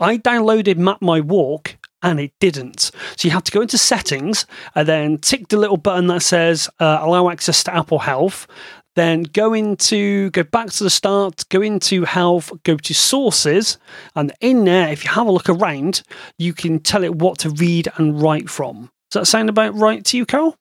I 0.01 0.19
downloaded 0.19 0.77
Map 0.77 1.01
My 1.01 1.21
Walk 1.21 1.77
and 2.05 2.21
it 2.21 2.33
didn't. 2.39 2.93
So 3.17 3.27
you 3.27 3.31
have 3.31 3.43
to 3.45 3.53
go 3.53 3.63
into 3.63 3.79
settings 3.79 4.47
and 4.77 4.87
then 4.87 5.19
tick 5.19 5.49
the 5.49 5.57
little 5.57 5.79
button 5.79 6.07
that 6.09 6.23
says 6.23 6.69
uh, 6.79 6.99
allow 7.01 7.31
access 7.31 7.65
to 7.65 7.75
Apple 7.75 7.99
Health. 7.99 8.47
Then 8.95 9.25
go 9.25 9.55
into, 9.55 10.31
go 10.31 10.45
back 10.45 10.71
to 10.71 10.85
the 10.85 10.91
start, 10.91 11.45
go 11.49 11.61
into 11.63 12.05
health, 12.05 12.53
go 12.63 12.77
to 12.77 12.95
sources, 12.95 13.77
and 14.15 14.33
in 14.41 14.65
there, 14.65 14.89
if 14.89 15.03
you 15.03 15.11
have 15.11 15.27
a 15.27 15.33
look 15.33 15.49
around, 15.49 16.03
you 16.39 16.53
can 16.53 16.79
tell 16.79 17.03
it 17.03 17.17
what 17.17 17.39
to 17.39 17.51
read 17.51 17.89
and 17.97 18.23
write 18.23 18.49
from. 18.49 18.91
Does 19.11 19.21
that 19.21 19.27
sound 19.27 19.49
about 19.49 19.75
right 19.75 20.05
to 20.05 20.17
you, 20.17 20.25
Carol? 20.25 20.57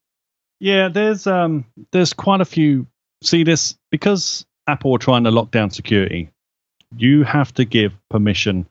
Yeah, 0.60 0.88
there's 0.88 1.28
um 1.28 1.66
there's 1.92 2.14
quite 2.14 2.42
a 2.42 2.46
few. 2.46 2.88
See 3.22 3.44
this 3.44 3.78
because 3.92 4.46
Apple 4.68 4.94
are 4.96 5.00
trying 5.00 5.26
to 5.26 5.32
lock 5.32 5.52
down 5.52 5.70
security. 5.70 6.30
You 6.96 7.24
have 7.24 7.54
to 7.56 7.66
give 7.66 7.94
permission 8.10 8.68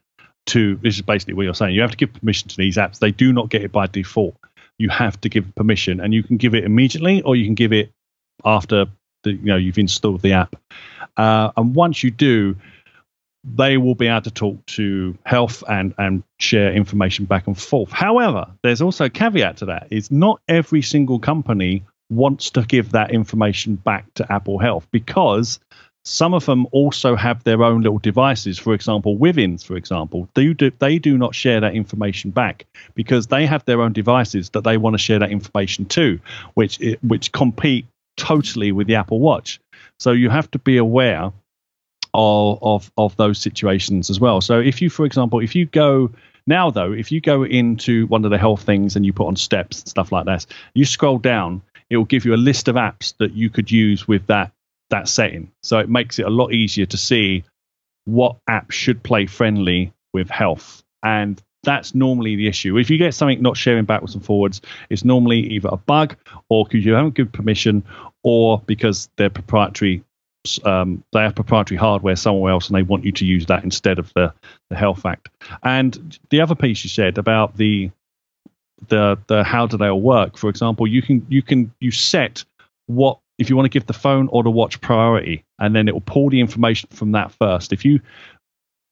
to 0.46 0.76
this 0.76 0.96
is 0.96 1.02
basically 1.02 1.34
what 1.34 1.44
you're 1.44 1.54
saying. 1.54 1.74
You 1.74 1.82
have 1.82 1.92
to 1.92 1.96
give 1.96 2.12
permission 2.12 2.48
to 2.48 2.56
these 2.56 2.76
apps. 2.76 2.98
They 2.98 3.10
do 3.10 3.32
not 3.32 3.48
get 3.48 3.62
it 3.62 3.72
by 3.72 3.86
default. 3.86 4.36
You 4.78 4.88
have 4.88 5.20
to 5.20 5.28
give 5.28 5.54
permission, 5.54 6.00
and 6.00 6.12
you 6.12 6.22
can 6.22 6.36
give 6.36 6.54
it 6.54 6.64
immediately, 6.64 7.22
or 7.22 7.36
you 7.36 7.44
can 7.44 7.54
give 7.54 7.72
it 7.72 7.92
after 8.44 8.86
the, 9.22 9.32
you 9.32 9.46
know 9.46 9.56
you've 9.56 9.78
installed 9.78 10.22
the 10.22 10.32
app. 10.32 10.56
Uh, 11.16 11.52
and 11.56 11.74
once 11.74 12.02
you 12.02 12.10
do, 12.10 12.56
they 13.44 13.76
will 13.76 13.94
be 13.94 14.06
able 14.06 14.22
to 14.22 14.30
talk 14.30 14.64
to 14.66 15.16
health 15.24 15.62
and 15.68 15.94
and 15.98 16.22
share 16.38 16.72
information 16.72 17.24
back 17.24 17.46
and 17.46 17.60
forth. 17.60 17.90
However, 17.90 18.46
there's 18.62 18.82
also 18.82 19.04
a 19.06 19.10
caveat 19.10 19.58
to 19.58 19.66
that: 19.66 19.88
is 19.90 20.10
not 20.10 20.40
every 20.48 20.82
single 20.82 21.18
company 21.18 21.84
wants 22.10 22.50
to 22.50 22.62
give 22.62 22.92
that 22.92 23.10
information 23.10 23.76
back 23.76 24.12
to 24.14 24.30
Apple 24.30 24.58
Health 24.58 24.86
because 24.90 25.60
some 26.04 26.34
of 26.34 26.46
them 26.46 26.66
also 26.72 27.14
have 27.14 27.44
their 27.44 27.62
own 27.62 27.82
little 27.82 27.98
devices. 27.98 28.58
For 28.58 28.74
example, 28.74 29.16
Withings, 29.16 29.64
for 29.64 29.76
example, 29.76 30.28
they 30.34 30.52
do, 30.52 30.70
they 30.78 30.98
do 30.98 31.16
not 31.16 31.34
share 31.34 31.60
that 31.60 31.74
information 31.74 32.30
back 32.30 32.66
because 32.94 33.28
they 33.28 33.46
have 33.46 33.64
their 33.64 33.80
own 33.80 33.92
devices 33.92 34.50
that 34.50 34.64
they 34.64 34.76
want 34.76 34.94
to 34.94 34.98
share 34.98 35.20
that 35.20 35.30
information 35.30 35.84
to, 35.86 36.18
which 36.54 36.80
which 37.02 37.30
compete 37.32 37.86
totally 38.16 38.72
with 38.72 38.88
the 38.88 38.96
Apple 38.96 39.20
Watch. 39.20 39.60
So 40.00 40.10
you 40.10 40.28
have 40.28 40.50
to 40.52 40.58
be 40.58 40.76
aware 40.76 41.32
of 42.14 42.58
of 42.62 42.90
of 42.98 43.16
those 43.16 43.38
situations 43.38 44.10
as 44.10 44.18
well. 44.18 44.40
So 44.40 44.58
if 44.58 44.82
you, 44.82 44.90
for 44.90 45.06
example, 45.06 45.38
if 45.38 45.54
you 45.54 45.66
go 45.66 46.10
now 46.48 46.70
though, 46.70 46.92
if 46.92 47.12
you 47.12 47.20
go 47.20 47.44
into 47.44 48.06
one 48.08 48.24
of 48.24 48.32
the 48.32 48.38
health 48.38 48.62
things 48.62 48.96
and 48.96 49.06
you 49.06 49.12
put 49.12 49.28
on 49.28 49.36
steps 49.36 49.80
and 49.80 49.88
stuff 49.88 50.10
like 50.10 50.26
that, 50.26 50.46
you 50.74 50.84
scroll 50.84 51.18
down, 51.18 51.62
it 51.90 51.96
will 51.96 52.04
give 52.04 52.24
you 52.24 52.34
a 52.34 52.36
list 52.36 52.66
of 52.66 52.74
apps 52.74 53.16
that 53.18 53.34
you 53.34 53.50
could 53.50 53.70
use 53.70 54.08
with 54.08 54.26
that 54.26 54.50
that 54.92 55.08
setting. 55.08 55.50
So 55.62 55.78
it 55.78 55.88
makes 55.88 56.18
it 56.18 56.26
a 56.26 56.30
lot 56.30 56.52
easier 56.52 56.86
to 56.86 56.96
see 56.96 57.44
what 58.04 58.36
app 58.48 58.70
should 58.70 59.02
play 59.02 59.26
friendly 59.26 59.92
with 60.12 60.30
health. 60.30 60.82
And 61.02 61.42
that's 61.64 61.94
normally 61.94 62.36
the 62.36 62.46
issue. 62.46 62.78
If 62.78 62.90
you 62.90 62.98
get 62.98 63.14
something 63.14 63.40
not 63.40 63.56
sharing 63.56 63.84
backwards 63.84 64.14
and 64.14 64.24
forwards, 64.24 64.60
it's 64.90 65.04
normally 65.04 65.40
either 65.40 65.68
a 65.72 65.76
bug 65.76 66.16
or 66.48 66.64
because 66.64 66.84
you 66.84 66.92
haven't 66.92 67.14
given 67.14 67.32
permission 67.32 67.84
or 68.22 68.62
because 68.66 69.08
they're 69.16 69.30
proprietary. 69.30 70.04
Um, 70.64 71.04
they 71.12 71.20
have 71.20 71.36
proprietary 71.36 71.78
hardware 71.78 72.16
somewhere 72.16 72.52
else 72.52 72.68
and 72.68 72.76
they 72.76 72.82
want 72.82 73.04
you 73.04 73.12
to 73.12 73.24
use 73.24 73.46
that 73.46 73.62
instead 73.64 73.98
of 73.98 74.12
the, 74.14 74.34
the 74.70 74.76
health 74.76 75.06
act. 75.06 75.28
And 75.62 76.18
the 76.30 76.40
other 76.40 76.56
piece 76.56 76.84
you 76.84 76.90
said 76.90 77.18
about 77.18 77.56
the 77.56 77.90
the 78.88 79.16
the 79.28 79.44
how 79.44 79.68
do 79.68 79.76
they 79.76 79.86
all 79.86 80.00
work, 80.00 80.36
for 80.36 80.50
example, 80.50 80.88
you 80.88 81.00
can 81.00 81.24
you 81.28 81.42
can 81.42 81.72
you 81.78 81.92
set 81.92 82.44
what 82.86 83.20
if 83.42 83.50
you 83.50 83.56
want 83.56 83.66
to 83.66 83.70
give 83.70 83.86
the 83.86 83.92
phone 83.92 84.28
or 84.28 84.42
the 84.42 84.50
watch 84.50 84.80
priority, 84.80 85.44
and 85.58 85.76
then 85.76 85.88
it 85.88 85.94
will 85.94 86.00
pull 86.00 86.30
the 86.30 86.40
information 86.40 86.88
from 86.92 87.12
that 87.12 87.32
first. 87.32 87.72
If 87.72 87.84
you, 87.84 88.00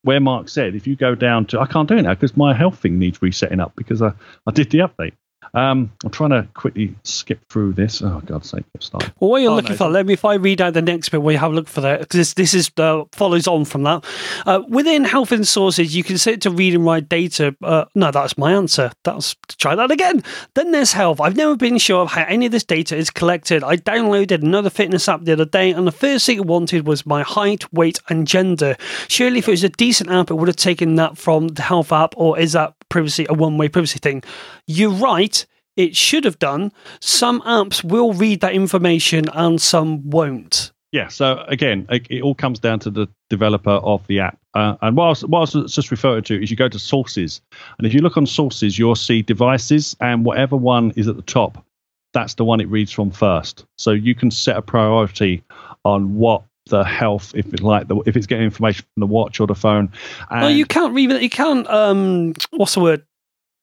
where 0.02 0.20
Mark 0.20 0.48
said, 0.48 0.74
if 0.74 0.86
you 0.86 0.96
go 0.96 1.14
down 1.14 1.46
to, 1.46 1.60
I 1.60 1.66
can't 1.66 1.88
do 1.88 1.96
it 1.96 2.02
now 2.02 2.14
because 2.14 2.36
my 2.36 2.52
health 2.52 2.78
thing 2.78 2.98
needs 2.98 3.22
resetting 3.22 3.60
up 3.60 3.72
because 3.76 4.02
I, 4.02 4.12
I 4.46 4.50
did 4.52 4.70
the 4.70 4.78
update. 4.78 5.12
Um, 5.54 5.90
I'm 6.04 6.10
trying 6.10 6.30
to 6.30 6.46
quickly 6.54 6.94
skip 7.02 7.40
through 7.48 7.72
this. 7.72 8.02
Oh, 8.02 8.22
God's 8.24 8.50
sake, 8.50 8.64
start. 8.78 9.10
Well, 9.18 9.30
what 9.30 9.42
you're 9.42 9.50
Oh, 9.50 9.56
looking 9.56 9.72
no, 9.72 9.76
for, 9.76 9.88
let 9.88 10.06
me 10.06 10.12
if 10.12 10.24
I 10.24 10.34
read 10.34 10.60
out 10.60 10.74
the 10.74 10.82
next 10.82 11.08
bit 11.08 11.22
where 11.22 11.32
you 11.32 11.38
have 11.38 11.52
a 11.52 11.54
look 11.54 11.66
for 11.68 11.80
that, 11.80 12.00
because 12.00 12.18
this, 12.18 12.34
this 12.34 12.54
is 12.54 12.70
uh, 12.76 13.04
follows 13.12 13.48
on 13.48 13.64
from 13.64 13.82
that. 13.84 14.04
Uh, 14.46 14.62
within 14.68 15.04
health 15.04 15.32
and 15.32 15.46
sources, 15.46 15.94
you 15.96 16.04
can 16.04 16.18
set 16.18 16.34
it 16.34 16.40
to 16.42 16.50
read 16.50 16.74
and 16.74 16.84
write 16.84 17.08
data. 17.08 17.56
Uh, 17.62 17.84
no, 17.94 18.10
that's 18.10 18.38
my 18.38 18.52
answer. 18.52 18.92
That's 19.04 19.34
try 19.58 19.74
that 19.74 19.90
again. 19.90 20.22
Then 20.54 20.70
there's 20.70 20.92
health. 20.92 21.20
I've 21.20 21.36
never 21.36 21.56
been 21.56 21.78
sure 21.78 22.02
of 22.02 22.10
how 22.10 22.24
any 22.28 22.46
of 22.46 22.52
this 22.52 22.64
data 22.64 22.96
is 22.96 23.10
collected. 23.10 23.64
I 23.64 23.76
downloaded 23.76 24.42
another 24.42 24.70
fitness 24.70 25.08
app 25.08 25.24
the 25.24 25.32
other 25.32 25.44
day, 25.44 25.72
and 25.72 25.86
the 25.86 25.92
first 25.92 26.26
thing 26.26 26.36
it 26.38 26.46
wanted 26.46 26.86
was 26.86 27.04
my 27.06 27.22
height, 27.22 27.72
weight, 27.72 27.98
and 28.08 28.26
gender. 28.26 28.76
Surely, 29.08 29.38
if 29.38 29.48
it 29.48 29.52
was 29.52 29.64
a 29.64 29.68
decent 29.70 30.10
app, 30.10 30.30
it 30.30 30.34
would 30.34 30.48
have 30.48 30.56
taken 30.56 30.94
that 30.96 31.18
from 31.18 31.48
the 31.48 31.62
health 31.62 31.92
app, 31.92 32.14
or 32.16 32.38
is 32.38 32.52
that 32.52 32.74
privacy 32.90 33.24
a 33.30 33.34
one-way 33.34 33.68
privacy 33.68 33.98
thing? 33.98 34.22
You're 34.66 34.90
right 34.90 35.46
it 35.76 35.96
should 35.96 36.24
have 36.24 36.38
done. 36.38 36.72
Some 37.00 37.40
apps 37.42 37.82
will 37.82 38.12
read 38.12 38.40
that 38.40 38.52
information 38.52 39.28
and 39.32 39.60
some 39.60 40.08
won't. 40.10 40.72
Yeah. 40.92 41.08
So 41.08 41.44
again, 41.48 41.86
it, 41.88 42.06
it 42.10 42.22
all 42.22 42.34
comes 42.34 42.58
down 42.58 42.80
to 42.80 42.90
the 42.90 43.08
developer 43.30 43.70
of 43.70 44.06
the 44.08 44.20
app. 44.20 44.38
Uh, 44.54 44.76
and 44.82 44.96
what 44.96 45.04
I, 45.04 45.08
was, 45.08 45.24
what 45.24 45.38
I 45.38 45.58
was 45.58 45.72
just 45.72 45.90
referring 45.90 46.24
to 46.24 46.42
is 46.42 46.50
you 46.50 46.56
go 46.56 46.68
to 46.68 46.78
sources, 46.78 47.40
and 47.78 47.86
if 47.86 47.94
you 47.94 48.00
look 48.00 48.16
on 48.16 48.26
sources, 48.26 48.78
you'll 48.78 48.96
see 48.96 49.22
devices, 49.22 49.96
and 50.00 50.24
whatever 50.24 50.56
one 50.56 50.92
is 50.96 51.06
at 51.06 51.14
the 51.14 51.22
top, 51.22 51.64
that's 52.12 52.34
the 52.34 52.44
one 52.44 52.60
it 52.60 52.68
reads 52.68 52.90
from 52.90 53.12
first. 53.12 53.64
So 53.78 53.92
you 53.92 54.16
can 54.16 54.32
set 54.32 54.56
a 54.56 54.62
priority 54.62 55.44
on 55.84 56.16
what 56.16 56.42
the 56.70 56.82
health, 56.84 57.32
if 57.34 57.52
it's 57.52 57.62
like 57.62 57.86
the, 57.88 57.96
if 58.06 58.16
it's 58.16 58.26
getting 58.26 58.44
information 58.46 58.86
from 58.94 59.00
the 59.02 59.06
watch 59.06 59.38
or 59.40 59.46
the 59.46 59.54
phone. 59.54 59.92
And 60.30 60.40
No, 60.40 60.48
you 60.48 60.64
can't 60.64 60.94
read 60.94 61.10
You 61.22 61.28
can't. 61.30 61.66
Um, 61.68 62.32
what's 62.52 62.74
the 62.74 62.80
word? 62.80 63.04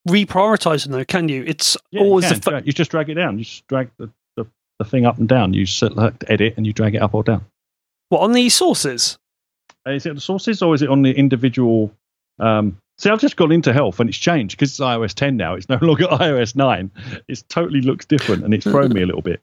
Reprioritize 0.08 0.84
them 0.84 0.94
though, 0.94 1.04
can 1.06 1.28
you? 1.28 1.44
It's 1.46 1.76
yeah, 1.92 2.02
always 2.02 2.26
can. 2.28 2.36
the. 2.36 2.42
Fo- 2.42 2.62
you 2.64 2.72
just 2.72 2.92
drag 2.92 3.10
it 3.10 3.16
down. 3.16 3.38
You 3.40 3.44
just 3.44 3.68
drag 3.68 3.90
the, 3.98 4.10
the, 4.38 4.46
the 4.80 4.86
thing 4.86 5.06
up 5.06 5.18
and 5.18 5.28
down. 5.28 5.54
You 5.54 5.66
select 5.66 6.24
edit 6.30 6.54
and 6.58 6.66
you 6.66 6.72
drag 6.74 6.96
it 6.96 7.02
up 7.02 7.14
or 7.14 7.24
down. 7.24 7.44
what 8.10 8.22
on 8.22 8.32
the 8.32 8.48
sources? 8.50 9.18
Uh, 9.86 9.92
Is 9.92 10.06
it 10.06 10.10
on 10.10 10.16
the 10.16 10.22
sources 10.22 10.62
or 10.62 10.74
is 10.76 10.82
it 10.82 10.90
on 10.90 11.02
the 11.02 11.12
individual? 11.12 11.92
Um, 12.40 12.78
see, 12.98 13.10
I've 13.10 13.20
just 13.20 13.36
gone 13.36 13.52
into 13.52 13.74
health 13.74 14.00
and 14.00 14.10
it's 14.10 14.18
changed 14.18 14.56
because 14.58 14.70
it's 14.72 14.80
iOS 14.80 15.14
10 15.14 15.36
now. 15.36 15.56
It's 15.56 15.68
no 15.68 15.78
longer 15.82 16.06
iOS 16.08 16.56
9. 16.56 16.90
It 17.28 17.44
totally 17.50 17.82
looks 17.82 18.06
different 18.06 18.44
and 18.46 18.54
it's 18.54 18.64
thrown 18.66 18.94
me 18.94 19.02
a 19.02 19.06
little 19.06 19.22
bit. 19.22 19.42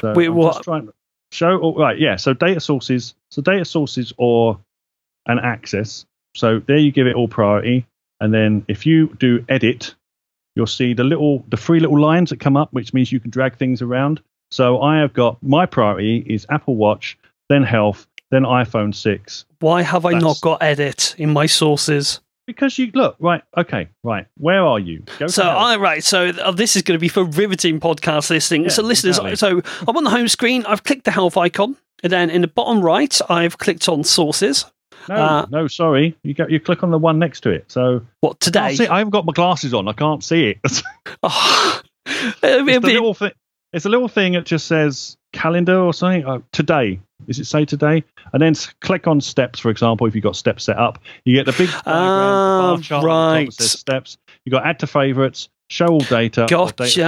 So 0.00 0.12
Wait, 0.12 0.26
I'm 0.28 0.34
what? 0.34 0.62
trying 0.62 0.86
to 0.86 0.92
show. 1.36 1.60
Oh, 1.62 1.74
right, 1.74 1.98
yeah. 1.98 2.16
So 2.16 2.32
data 2.32 2.60
sources. 2.60 3.14
So 3.30 3.42
data 3.42 3.64
sources 3.64 4.12
or 4.16 4.58
an 5.26 5.38
access. 5.38 6.06
So 6.34 6.60
there 6.60 6.78
you 6.78 6.92
give 6.92 7.06
it 7.06 7.14
all 7.14 7.28
priority, 7.28 7.86
and 8.20 8.32
then 8.32 8.64
if 8.68 8.84
you 8.86 9.14
do 9.18 9.44
edit, 9.48 9.94
you'll 10.54 10.66
see 10.66 10.94
the 10.94 11.04
little 11.04 11.44
the 11.48 11.56
three 11.56 11.80
little 11.80 12.00
lines 12.00 12.30
that 12.30 12.40
come 12.40 12.56
up, 12.56 12.72
which 12.72 12.92
means 12.92 13.12
you 13.12 13.20
can 13.20 13.30
drag 13.30 13.56
things 13.56 13.80
around. 13.82 14.20
So 14.50 14.80
I 14.80 14.98
have 14.98 15.12
got 15.12 15.42
my 15.42 15.66
priority 15.66 16.24
is 16.26 16.46
Apple 16.50 16.76
Watch, 16.76 17.18
then 17.48 17.62
health, 17.62 18.06
then 18.30 18.42
iPhone 18.42 18.94
6. 18.94 19.44
Why 19.60 19.82
have 19.82 20.04
I 20.04 20.12
not 20.12 20.40
got 20.40 20.62
edit 20.62 21.14
in 21.18 21.32
my 21.32 21.46
sources? 21.46 22.20
Because 22.46 22.78
you 22.78 22.90
look, 22.94 23.16
right, 23.18 23.42
okay, 23.56 23.88
right. 24.04 24.26
Where 24.38 24.62
are 24.64 24.78
you? 24.78 25.02
Go 25.18 25.26
So. 25.26 25.42
I 25.42 25.76
right. 25.76 26.02
So 26.04 26.26
uh, 26.28 26.52
this 26.52 26.76
is 26.76 26.82
going 26.82 26.96
to 26.96 27.00
be 27.00 27.08
for 27.08 27.24
riveting 27.24 27.80
podcast 27.80 28.30
listening. 28.30 28.62
Yeah, 28.64 28.68
so 28.68 28.82
listeners, 28.82 29.18
exactly. 29.18 29.36
so 29.36 29.62
I'm 29.88 29.96
on 29.96 30.04
the 30.04 30.10
home 30.10 30.28
screen. 30.28 30.64
I've 30.66 30.84
clicked 30.84 31.04
the 31.04 31.10
health 31.10 31.36
icon, 31.36 31.76
and 32.04 32.12
then 32.12 32.30
in 32.30 32.42
the 32.42 32.48
bottom 32.48 32.80
right, 32.82 33.18
I've 33.28 33.58
clicked 33.58 33.88
on 33.88 34.04
sources. 34.04 34.64
no, 35.08 35.14
uh, 35.16 35.46
no, 35.50 35.66
sorry. 35.66 36.16
You 36.22 36.34
go, 36.34 36.46
you 36.48 36.60
click 36.60 36.82
on 36.84 36.90
the 36.90 36.98
one 36.98 37.18
next 37.18 37.40
to 37.42 37.50
it. 37.50 37.64
So 37.70 38.02
What 38.20 38.38
today? 38.40 38.60
can't 38.68 38.76
see, 38.78 38.86
I 38.86 38.98
haven't 38.98 39.10
got 39.12 39.26
my 39.26 39.32
glasses 39.32 39.74
on. 39.74 39.88
I 39.88 39.92
can't 39.92 40.22
see 40.22 40.50
it. 40.50 40.58
it's 40.64 40.82
Oh, 41.22 41.80
the 42.42 42.80
be- 42.80 42.92
little 42.92 43.14
thing. 43.14 43.32
It's 43.72 43.84
a 43.84 43.88
little 43.88 44.08
thing 44.08 44.32
that 44.34 44.46
just 44.46 44.66
says 44.68 45.16
calendar 45.32 45.78
or 45.78 45.92
something. 45.92 46.24
Uh, 46.24 46.38
today. 46.52 47.00
Does 47.26 47.38
it 47.38 47.46
say 47.46 47.64
today? 47.64 48.04
And 48.32 48.42
then 48.42 48.54
click 48.80 49.06
on 49.06 49.20
steps, 49.20 49.58
for 49.58 49.70
example. 49.70 50.06
If 50.06 50.14
you've 50.14 50.22
got 50.24 50.36
steps 50.36 50.64
set 50.64 50.76
up, 50.78 50.98
you 51.24 51.34
get 51.34 51.46
the 51.46 51.52
big 51.52 51.70
diagram, 51.70 51.86
Ah, 51.86 52.70
the 52.70 52.76
bar 52.76 52.82
chart 52.82 52.98
at 52.98 53.02
the 53.02 53.06
right. 53.08 53.52
steps. 53.52 54.18
You 54.44 54.52
got 54.52 54.66
add 54.66 54.78
to 54.80 54.86
favorites, 54.86 55.48
show 55.70 55.86
all 55.86 56.00
data. 56.00 56.42
data 56.42 56.46
Gotcha. 56.48 56.76
sources 56.90 56.98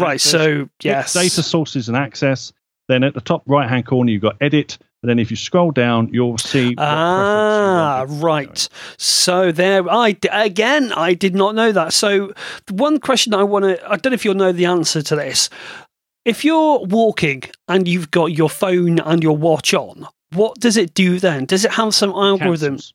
Right. 0.00 0.14
access. 0.14 0.30
So 0.30 0.68
yes. 0.82 1.12
data 1.14 1.42
sources 1.42 1.88
and 1.88 1.96
access. 1.96 2.52
Then 2.88 3.04
at 3.04 3.14
the 3.14 3.20
top 3.20 3.42
right 3.46 3.68
hand 3.68 3.86
corner, 3.86 4.10
you've 4.10 4.22
got 4.22 4.36
edit. 4.40 4.76
And 5.02 5.08
then 5.10 5.18
if 5.18 5.30
you 5.30 5.36
scroll 5.36 5.70
down, 5.70 6.08
you'll 6.12 6.38
see. 6.38 6.74
Ah, 6.78 8.06
right. 8.08 8.66
So 8.96 9.52
there, 9.52 9.88
I 9.90 10.16
again, 10.32 10.92
I 10.94 11.12
did 11.14 11.34
not 11.34 11.54
know 11.54 11.72
that. 11.72 11.92
So 11.92 12.32
the 12.66 12.74
one 12.74 12.98
question 13.00 13.34
I 13.34 13.42
want 13.42 13.64
to, 13.66 13.84
I 13.84 13.96
don't 13.96 14.12
know 14.12 14.14
if 14.14 14.24
you'll 14.24 14.34
know 14.34 14.52
the 14.52 14.64
answer 14.64 15.02
to 15.02 15.16
this. 15.16 15.50
If 16.24 16.44
you're 16.44 16.80
walking 16.80 17.42
and 17.68 17.86
you've 17.88 18.10
got 18.10 18.26
your 18.26 18.50
phone 18.50 18.98
and 19.00 19.22
your 19.22 19.36
watch 19.36 19.74
on, 19.74 20.06
what 20.32 20.58
does 20.60 20.76
it 20.76 20.94
do 20.94 21.18
then? 21.20 21.44
Does 21.44 21.64
it 21.64 21.72
have 21.72 21.94
some 21.94 22.10
algorithms? 22.12 22.92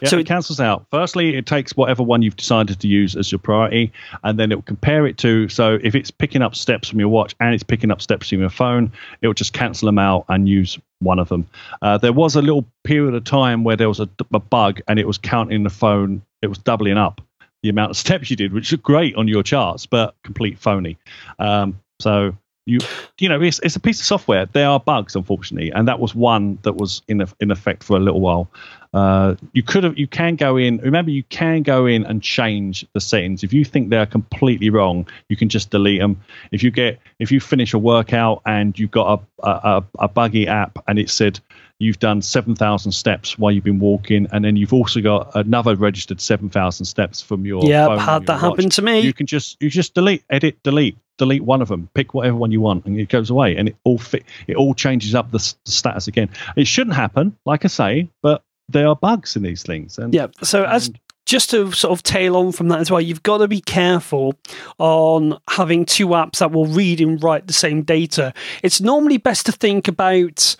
Yeah, 0.00 0.08
So 0.08 0.16
it 0.18 0.20
it- 0.20 0.26
cancels 0.28 0.60
out. 0.60 0.86
Firstly, 0.92 1.34
it 1.36 1.46
takes 1.46 1.76
whatever 1.76 2.02
one 2.04 2.22
you've 2.22 2.36
decided 2.36 2.78
to 2.78 2.86
use 2.88 3.16
as 3.16 3.32
your 3.32 3.40
priority, 3.40 3.92
and 4.22 4.38
then 4.38 4.52
it 4.52 4.54
will 4.54 4.62
compare 4.62 5.04
it 5.04 5.18
to. 5.18 5.48
So 5.48 5.80
if 5.82 5.96
it's 5.96 6.12
picking 6.12 6.42
up 6.42 6.54
steps 6.54 6.88
from 6.88 7.00
your 7.00 7.08
watch 7.08 7.34
and 7.40 7.52
it's 7.52 7.64
picking 7.64 7.90
up 7.90 8.00
steps 8.00 8.28
from 8.28 8.38
your 8.38 8.50
phone, 8.50 8.92
it 9.20 9.26
will 9.26 9.34
just 9.34 9.52
cancel 9.52 9.86
them 9.86 9.98
out 9.98 10.24
and 10.28 10.48
use 10.48 10.78
one 11.00 11.18
of 11.18 11.28
them. 11.28 11.44
Uh, 11.82 11.98
there 11.98 12.12
was 12.12 12.36
a 12.36 12.40
little 12.40 12.64
period 12.84 13.14
of 13.14 13.24
time 13.24 13.64
where 13.64 13.74
there 13.76 13.88
was 13.88 13.98
a, 13.98 14.08
a 14.32 14.38
bug 14.38 14.80
and 14.86 14.98
it 15.00 15.08
was 15.08 15.18
counting 15.18 15.64
the 15.64 15.70
phone. 15.70 16.22
It 16.40 16.46
was 16.46 16.58
doubling 16.58 16.96
up 16.96 17.20
the 17.64 17.68
amount 17.68 17.90
of 17.90 17.96
steps 18.06 18.30
you 18.30 18.36
did, 18.36 18.52
which 18.52 18.72
is 18.72 18.78
great 18.78 19.16
on 19.16 19.26
your 19.26 19.42
charts, 19.42 19.86
but 19.86 20.14
complete 20.22 20.56
phony. 20.58 20.96
Um, 21.40 21.78
so 21.98 22.34
you 22.66 22.78
you 23.18 23.28
know 23.28 23.40
it's, 23.40 23.58
it's 23.60 23.76
a 23.76 23.80
piece 23.80 24.00
of 24.00 24.06
software. 24.06 24.46
There 24.46 24.68
are 24.68 24.80
bugs, 24.80 25.16
unfortunately, 25.16 25.70
and 25.70 25.88
that 25.88 25.98
was 25.98 26.14
one 26.14 26.58
that 26.62 26.74
was 26.74 27.02
in 27.08 27.24
in 27.40 27.50
effect 27.50 27.82
for 27.84 27.96
a 27.96 28.00
little 28.00 28.20
while. 28.20 28.48
Uh, 28.92 29.36
you 29.52 29.62
could 29.62 29.84
have 29.84 29.98
you 29.98 30.06
can 30.06 30.36
go 30.36 30.56
in. 30.56 30.78
Remember, 30.78 31.10
you 31.10 31.22
can 31.24 31.62
go 31.62 31.86
in 31.86 32.04
and 32.04 32.22
change 32.22 32.86
the 32.92 33.00
settings. 33.00 33.42
If 33.42 33.52
you 33.52 33.64
think 33.64 33.88
they're 33.88 34.06
completely 34.06 34.68
wrong, 34.68 35.06
you 35.28 35.36
can 35.36 35.48
just 35.48 35.70
delete 35.70 36.00
them. 36.00 36.20
If 36.52 36.62
you 36.62 36.70
get 36.70 36.98
if 37.18 37.30
you 37.30 37.40
finish 37.40 37.72
a 37.72 37.78
workout 37.78 38.42
and 38.46 38.78
you've 38.78 38.90
got 38.90 39.22
a, 39.42 39.48
a, 39.48 39.84
a 40.00 40.08
buggy 40.08 40.48
app 40.48 40.78
and 40.88 40.98
it 40.98 41.08
said 41.08 41.40
you've 41.80 41.98
done 41.98 42.22
7,000 42.22 42.92
steps 42.92 43.36
while 43.38 43.50
you've 43.50 43.64
been 43.64 43.80
walking, 43.80 44.28
and 44.32 44.44
then 44.44 44.54
you've 44.54 44.72
also 44.72 45.00
got 45.00 45.34
another 45.34 45.74
registered 45.74 46.20
7,000 46.20 46.86
steps 46.86 47.20
from 47.20 47.44
your 47.44 47.64
Yeah, 47.64 47.98
had 47.98 48.26
that 48.26 48.38
happen 48.38 48.70
to 48.70 48.82
me. 48.82 49.00
you 49.00 49.12
can 49.12 49.26
just 49.26 49.60
you 49.60 49.68
just 49.68 49.94
delete 49.94 50.22
edit 50.30 50.62
delete 50.62 50.96
delete 51.18 51.42
one 51.42 51.60
of 51.60 51.68
them 51.68 51.88
pick 51.94 52.14
whatever 52.14 52.36
one 52.36 52.50
you 52.50 52.60
want 52.62 52.86
and 52.86 52.98
it 52.98 53.08
goes 53.10 53.28
away 53.28 53.54
and 53.56 53.68
it 53.68 53.76
all 53.84 53.98
fit 53.98 54.24
it 54.46 54.56
all 54.56 54.72
changes 54.72 55.14
up 55.14 55.30
the, 55.32 55.54
the 55.66 55.70
status 55.70 56.08
again 56.08 56.30
it 56.56 56.66
shouldn't 56.66 56.96
happen 56.96 57.36
like 57.44 57.62
i 57.62 57.68
say 57.68 58.08
but 58.22 58.42
there 58.70 58.88
are 58.88 58.96
bugs 58.96 59.36
in 59.36 59.42
these 59.42 59.62
things 59.62 59.98
and 59.98 60.14
Yeah. 60.14 60.28
So 60.42 60.64
as 60.64 60.90
just 61.26 61.50
to 61.50 61.70
sort 61.72 61.92
of 61.92 62.02
tail 62.02 62.36
on 62.36 62.50
from 62.52 62.68
that 62.68 62.80
as 62.80 62.90
well, 62.90 63.00
you've 63.00 63.22
got 63.22 63.38
to 63.38 63.48
be 63.48 63.60
careful 63.60 64.34
on 64.78 65.38
having 65.48 65.84
two 65.84 66.08
apps 66.08 66.38
that 66.38 66.50
will 66.50 66.66
read 66.66 67.00
and 67.00 67.22
write 67.22 67.46
the 67.46 67.52
same 67.52 67.82
data. 67.82 68.32
It's 68.62 68.80
normally 68.80 69.18
best 69.18 69.46
to 69.46 69.52
think 69.52 69.86
about. 69.88 70.56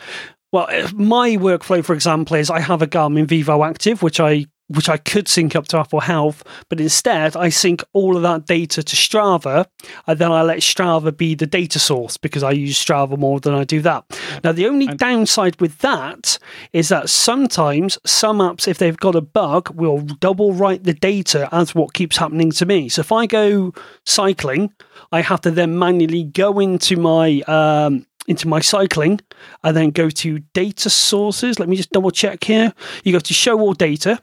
Well, 0.53 0.67
my 0.95 1.31
workflow, 1.37 1.85
for 1.85 1.95
example, 1.95 2.37
is 2.37 2.51
I 2.51 2.61
have 2.61 2.83
a 2.83 2.87
Garmin 2.87 3.27
Vivo 3.27 3.63
Active, 3.63 4.03
which 4.03 4.19
I 4.21 4.47
which 4.73 4.89
I 4.89 4.99
could 4.99 5.27
sync 5.27 5.57
up 5.57 5.67
to 5.69 5.79
Apple 5.79 5.99
Health, 5.99 6.45
but 6.69 6.81
instead 6.81 7.37
I 7.37 7.49
sync 7.49 7.83
all 7.93 8.17
of 8.17 8.23
that 8.23 8.47
data 8.47 8.85
to 8.85 8.95
Strava, 8.97 9.67
and 10.07 10.17
then 10.21 10.31
I 10.31 10.43
let 10.43 10.61
Strava 10.61 11.17
be 11.17 11.35
the 11.35 11.45
data 11.45 11.81
source 11.81 12.17
because 12.17 12.45
I 12.45 12.53
use 12.53 12.77
Strava 12.79 13.19
more 13.19 13.41
than 13.41 13.53
I 13.53 13.65
do 13.65 13.81
that. 13.83 14.05
Now, 14.45 14.53
the 14.53 14.69
only 14.69 14.87
And- 14.87 14.97
downside 14.97 15.61
with 15.61 15.79
that 15.79 16.39
is 16.73 16.89
that 16.89 17.11
sometimes 17.11 17.99
some 18.07 18.39
apps, 18.39 18.69
if 18.69 18.79
they've 18.79 18.97
got 18.97 19.17
a 19.17 19.21
bug, 19.21 19.75
will 19.75 20.03
double 20.03 20.53
write 20.53 20.85
the 20.85 20.95
data 20.95 21.49
as 21.51 21.75
what 21.75 21.93
keeps 21.93 22.19
happening 22.19 22.53
to 22.53 22.65
me. 22.65 22.89
So 22.89 23.01
if 23.01 23.11
I 23.11 23.27
go 23.27 23.73
cycling, 24.07 24.71
I 25.11 25.23
have 25.23 25.41
to 25.41 25.51
then 25.51 25.81
manually 25.81 26.23
go 26.23 26.61
into 26.61 26.97
my 26.97 27.41
um, 27.49 28.07
into 28.31 28.49
my 28.49 28.61
cycling 28.61 29.21
and 29.65 29.77
then 29.77 29.91
go 29.91 30.09
to 30.09 30.39
data 30.55 30.89
sources. 30.89 31.59
Let 31.59 31.69
me 31.69 31.77
just 31.77 31.91
double 31.91 32.11
check 32.13 32.45
here. 32.45 32.73
You 33.05 33.13
go 33.13 33.19
to 33.19 33.35
show 33.35 33.61
all 33.61 33.75
data. 33.75 34.23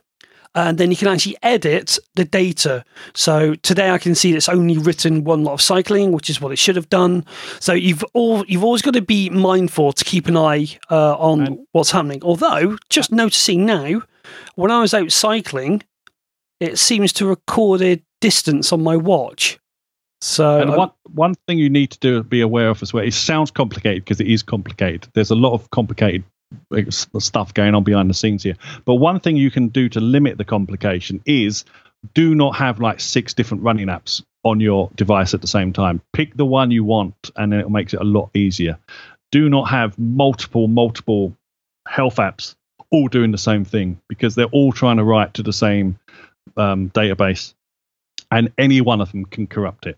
And 0.56 0.80
then 0.80 0.90
you 0.90 0.98
can 0.98 1.10
actually 1.10 1.38
edit 1.44 2.00
the 2.16 2.26
data. 2.26 2.84
So 3.14 3.54
today 3.56 3.92
I 3.92 4.00
can 4.00 4.16
see 4.16 4.34
it's 4.34 4.50
only 4.50 4.80
written 4.80 5.24
one 5.24 5.44
lot 5.44 5.54
of 5.54 5.62
cycling, 5.62 6.14
which 6.14 6.32
is 6.32 6.42
what 6.42 6.52
it 6.52 6.58
should 6.58 6.76
have 6.78 6.90
done. 6.90 7.26
So 7.60 7.74
you've 7.74 8.04
all 8.14 8.44
you've 8.48 8.64
always 8.64 8.82
got 8.82 8.96
to 8.96 9.02
be 9.02 9.30
mindful 9.30 9.94
to 9.94 10.04
keep 10.04 10.26
an 10.28 10.36
eye 10.38 10.66
uh, 10.90 11.16
on 11.18 11.46
And- 11.46 11.60
what's 11.74 11.92
happening. 11.92 12.24
Although, 12.24 12.78
just 12.90 13.12
noticing 13.12 13.68
now, 13.68 14.02
when 14.56 14.72
I 14.72 14.82
was 14.82 14.96
out 14.96 15.12
cycling, 15.12 15.84
it 16.60 16.80
seems 16.80 17.14
to 17.14 17.28
recorded 17.28 18.02
distance 18.20 18.74
on 18.74 18.82
my 18.82 18.96
watch. 18.96 19.60
So 20.22 20.60
and 20.60 20.76
one 20.76 20.91
one 21.14 21.35
thing 21.48 21.60
you 21.60 21.69
need 21.69 21.91
to 21.91 21.99
do 21.99 22.23
be 22.23 22.41
aware 22.41 22.69
of 22.69 22.81
as 22.81 22.91
well 22.91 23.03
it 23.03 23.14
sounds 23.14 23.52
complicated 23.52 24.03
because 24.03 24.19
it 24.19 24.27
is 24.27 24.44
complicated. 24.44 25.07
There's 25.14 25.30
a 25.30 25.35
lot 25.35 25.53
of 25.53 25.69
complicated 25.69 26.23
stuff 27.19 27.53
going 27.53 27.76
on 27.76 27.84
behind 27.84 28.10
the 28.10 28.14
scenes 28.14 28.44
here. 28.44 28.56
But 28.85 28.95
one 28.95 29.19
thing 29.19 29.38
you 29.38 29.52
can 29.52 29.68
do 29.68 29.89
to 29.89 29.99
limit 29.99 30.38
the 30.38 30.45
complication 30.45 31.22
is 31.26 31.65
do 32.14 32.34
not 32.34 32.56
have 32.56 32.80
like 32.80 32.99
six 32.99 33.34
different 33.34 33.64
running 33.64 33.88
apps 33.88 34.23
on 34.44 34.60
your 34.60 34.89
device 34.95 35.34
at 35.34 35.41
the 35.41 35.48
same 35.48 35.73
time. 35.73 36.02
Pick 36.14 36.35
the 36.35 36.45
one 36.45 36.72
you 36.72 36.84
want 36.84 37.31
and 37.35 37.52
then 37.52 37.60
it 37.60 37.69
makes 37.69 37.94
it 37.94 37.99
a 37.99 38.06
lot 38.06 38.30
easier. 38.34 38.80
Do 39.31 39.49
not 39.49 39.69
have 39.69 39.99
multiple 39.99 40.68
multiple 40.68 41.35
health 41.88 42.15
apps 42.15 42.56
all 42.89 43.07
doing 43.07 43.31
the 43.31 43.38
same 43.38 43.65
thing 43.65 43.99
because 44.07 44.35
they're 44.35 44.45
all 44.45 44.72
trying 44.72 44.98
to 44.98 45.03
write 45.03 45.35
to 45.35 45.44
the 45.44 45.53
same 45.53 45.99
um, 46.56 46.89
database 46.89 47.53
and 48.31 48.52
any 48.57 48.81
one 48.81 49.02
of 49.02 49.11
them 49.11 49.26
can 49.26 49.48
corrupt 49.48 49.85
it 49.85 49.98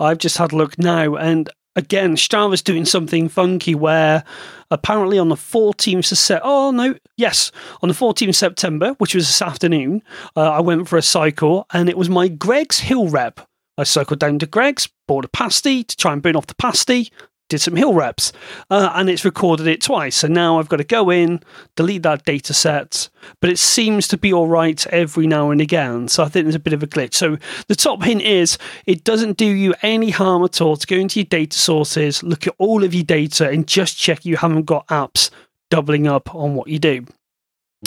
I've 0.00 0.18
just 0.18 0.38
had 0.38 0.52
a 0.52 0.56
look 0.56 0.78
now, 0.78 1.14
and 1.16 1.48
again, 1.76 2.16
Strava's 2.16 2.62
doing 2.62 2.84
something 2.84 3.28
funky 3.28 3.74
where 3.74 4.24
apparently 4.70 5.18
on 5.18 5.28
the 5.28 5.34
14th 5.34 6.12
of 6.12 6.18
Sep- 6.18 6.42
oh 6.44 6.70
no, 6.70 6.94
yes, 7.16 7.52
on 7.82 7.88
the 7.88 7.94
14th 7.94 8.30
of 8.30 8.36
September, 8.36 8.94
which 8.98 9.14
was 9.14 9.26
this 9.26 9.42
afternoon, 9.42 10.02
uh, 10.36 10.50
I 10.50 10.60
went 10.60 10.88
for 10.88 10.96
a 10.96 11.02
cycle, 11.02 11.66
and 11.72 11.88
it 11.88 11.98
was 11.98 12.08
my 12.08 12.28
Greg's 12.28 12.80
Hill 12.80 13.08
Rep. 13.08 13.40
I 13.78 13.84
cycled 13.84 14.18
down 14.20 14.38
to 14.40 14.46
Greg's, 14.46 14.88
bought 15.06 15.24
a 15.24 15.28
pasty 15.28 15.84
to 15.84 15.96
try 15.96 16.12
and 16.12 16.22
burn 16.22 16.36
off 16.36 16.46
the 16.46 16.54
pasty, 16.54 17.10
did 17.50 17.60
some 17.60 17.76
hill 17.76 17.92
reps, 17.92 18.32
uh, 18.70 18.90
and 18.94 19.10
it's 19.10 19.24
recorded 19.24 19.66
it 19.66 19.82
twice. 19.82 20.16
So 20.16 20.28
now 20.28 20.58
I've 20.58 20.68
got 20.70 20.78
to 20.78 20.84
go 20.84 21.10
in, 21.10 21.40
delete 21.76 22.02
that 22.04 22.24
data 22.24 22.54
set, 22.54 23.10
but 23.40 23.50
it 23.50 23.58
seems 23.58 24.08
to 24.08 24.16
be 24.16 24.32
all 24.32 24.46
right 24.46 24.86
every 24.86 25.26
now 25.26 25.50
and 25.50 25.60
again. 25.60 26.08
So 26.08 26.24
I 26.24 26.28
think 26.28 26.46
there's 26.46 26.54
a 26.54 26.60
bit 26.60 26.72
of 26.72 26.82
a 26.82 26.86
glitch. 26.86 27.14
So 27.14 27.36
the 27.68 27.74
top 27.74 28.02
hint 28.02 28.22
is 28.22 28.56
it 28.86 29.04
doesn't 29.04 29.36
do 29.36 29.44
you 29.44 29.74
any 29.82 30.10
harm 30.10 30.42
at 30.44 30.60
all 30.62 30.76
to 30.76 30.86
go 30.86 30.96
into 30.96 31.20
your 31.20 31.26
data 31.26 31.58
sources, 31.58 32.22
look 32.22 32.46
at 32.46 32.54
all 32.56 32.82
of 32.82 32.94
your 32.94 33.04
data, 33.04 33.50
and 33.50 33.66
just 33.68 33.98
check 33.98 34.24
you 34.24 34.38
haven't 34.38 34.64
got 34.64 34.86
apps 34.86 35.30
doubling 35.70 36.06
up 36.06 36.34
on 36.34 36.54
what 36.54 36.68
you 36.68 36.78
do. 36.78 37.04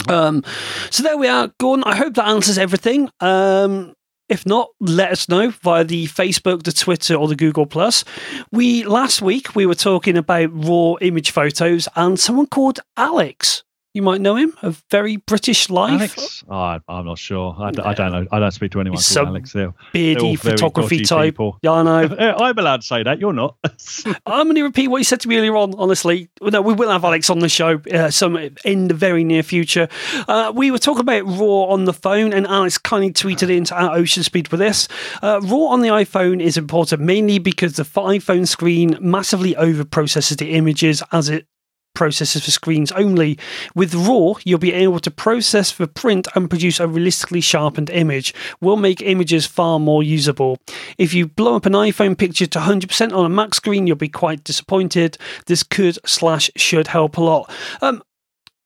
Um, 0.08 0.44
so 0.90 1.02
there 1.02 1.16
we 1.16 1.28
are, 1.28 1.52
Gordon. 1.58 1.84
I 1.86 1.96
hope 1.96 2.14
that 2.14 2.28
answers 2.28 2.58
everything. 2.58 3.10
Um, 3.20 3.94
if 4.28 4.46
not, 4.46 4.70
let 4.80 5.10
us 5.10 5.28
know 5.28 5.50
via 5.50 5.84
the 5.84 6.06
Facebook, 6.06 6.62
the 6.62 6.72
Twitter, 6.72 7.14
or 7.14 7.28
the 7.28 7.36
Google 7.36 7.66
Plus. 7.66 8.04
We 8.50 8.84
last 8.84 9.20
week 9.20 9.54
we 9.54 9.66
were 9.66 9.74
talking 9.74 10.16
about 10.16 10.50
raw 10.52 10.94
image 11.00 11.30
photos, 11.30 11.88
and 11.96 12.18
someone 12.18 12.46
called 12.46 12.80
Alex. 12.96 13.62
You 13.94 14.02
might 14.02 14.20
know 14.20 14.34
him, 14.34 14.52
a 14.60 14.74
very 14.90 15.18
British 15.18 15.70
life. 15.70 15.92
Alex? 15.92 16.42
Oh, 16.48 16.52
I, 16.52 16.80
I'm 16.88 17.06
not 17.06 17.16
sure. 17.16 17.54
I 17.60 17.70
don't 17.70 18.10
know. 18.10 18.26
I 18.32 18.40
don't 18.40 18.50
speak 18.50 18.72
to 18.72 18.80
anyone 18.80 18.96
He's 18.96 19.14
called 19.14 19.28
Alex. 19.28 19.52
They're, 19.52 19.66
they're 19.66 19.74
beardy 19.92 20.34
photography 20.34 21.04
type. 21.04 21.34
people. 21.34 21.60
Yeah, 21.62 21.70
I 21.70 21.82
know. 21.84 22.16
I'm 22.18 22.58
allowed 22.58 22.80
to 22.80 22.86
say 22.88 23.04
that. 23.04 23.20
You're 23.20 23.32
not. 23.32 23.56
I'm 24.26 24.46
going 24.46 24.56
to 24.56 24.64
repeat 24.64 24.88
what 24.88 24.98
you 24.98 25.04
said 25.04 25.20
to 25.20 25.28
me 25.28 25.36
earlier 25.36 25.56
on, 25.56 25.74
honestly. 25.76 26.28
No, 26.42 26.60
we 26.60 26.74
will 26.74 26.90
have 26.90 27.04
Alex 27.04 27.30
on 27.30 27.38
the 27.38 27.48
show 27.48 27.80
uh, 27.92 28.10
some 28.10 28.36
in 28.64 28.88
the 28.88 28.94
very 28.94 29.22
near 29.22 29.44
future. 29.44 29.88
Uh, 30.26 30.52
we 30.52 30.72
were 30.72 30.78
talking 30.78 31.02
about 31.02 31.24
RAW 31.26 31.66
on 31.66 31.84
the 31.84 31.92
phone, 31.92 32.32
and 32.32 32.48
Alex 32.48 32.78
kindly 32.78 33.12
tweeted 33.12 33.48
into 33.48 33.76
our 33.80 33.94
Ocean 33.94 34.24
Speed 34.24 34.48
with 34.48 34.58
this. 34.58 34.88
Uh, 35.22 35.40
RAW 35.40 35.66
on 35.68 35.82
the 35.82 35.88
iPhone 35.88 36.42
is 36.42 36.56
important 36.56 37.00
mainly 37.00 37.38
because 37.38 37.74
the 37.74 37.84
iPhone 37.84 38.48
screen 38.48 38.98
massively 39.00 39.54
overprocesses 39.54 40.36
the 40.38 40.50
images 40.54 41.00
as 41.12 41.28
it 41.28 41.46
processes 41.94 42.44
for 42.44 42.50
screens 42.50 42.92
only. 42.92 43.38
With 43.74 43.94
RAW, 43.94 44.34
you'll 44.44 44.58
be 44.58 44.72
able 44.72 45.00
to 45.00 45.10
process 45.10 45.70
for 45.70 45.86
print 45.86 46.28
and 46.34 46.50
produce 46.50 46.80
a 46.80 46.86
realistically 46.88 47.40
sharpened 47.40 47.90
image. 47.90 48.34
Will 48.60 48.76
make 48.76 49.00
images 49.00 49.46
far 49.46 49.78
more 49.78 50.02
usable. 50.02 50.58
If 50.98 51.14
you 51.14 51.26
blow 51.26 51.56
up 51.56 51.66
an 51.66 51.72
iPhone 51.72 52.18
picture 52.18 52.46
to 52.46 52.58
100% 52.58 53.12
on 53.16 53.24
a 53.24 53.28
Mac 53.28 53.54
screen, 53.54 53.86
you'll 53.86 53.96
be 53.96 54.08
quite 54.08 54.44
disappointed. 54.44 55.16
This 55.46 55.62
could 55.62 55.98
slash 56.06 56.50
should 56.56 56.88
help 56.88 57.16
a 57.16 57.22
lot. 57.22 57.50
Um, 57.80 58.02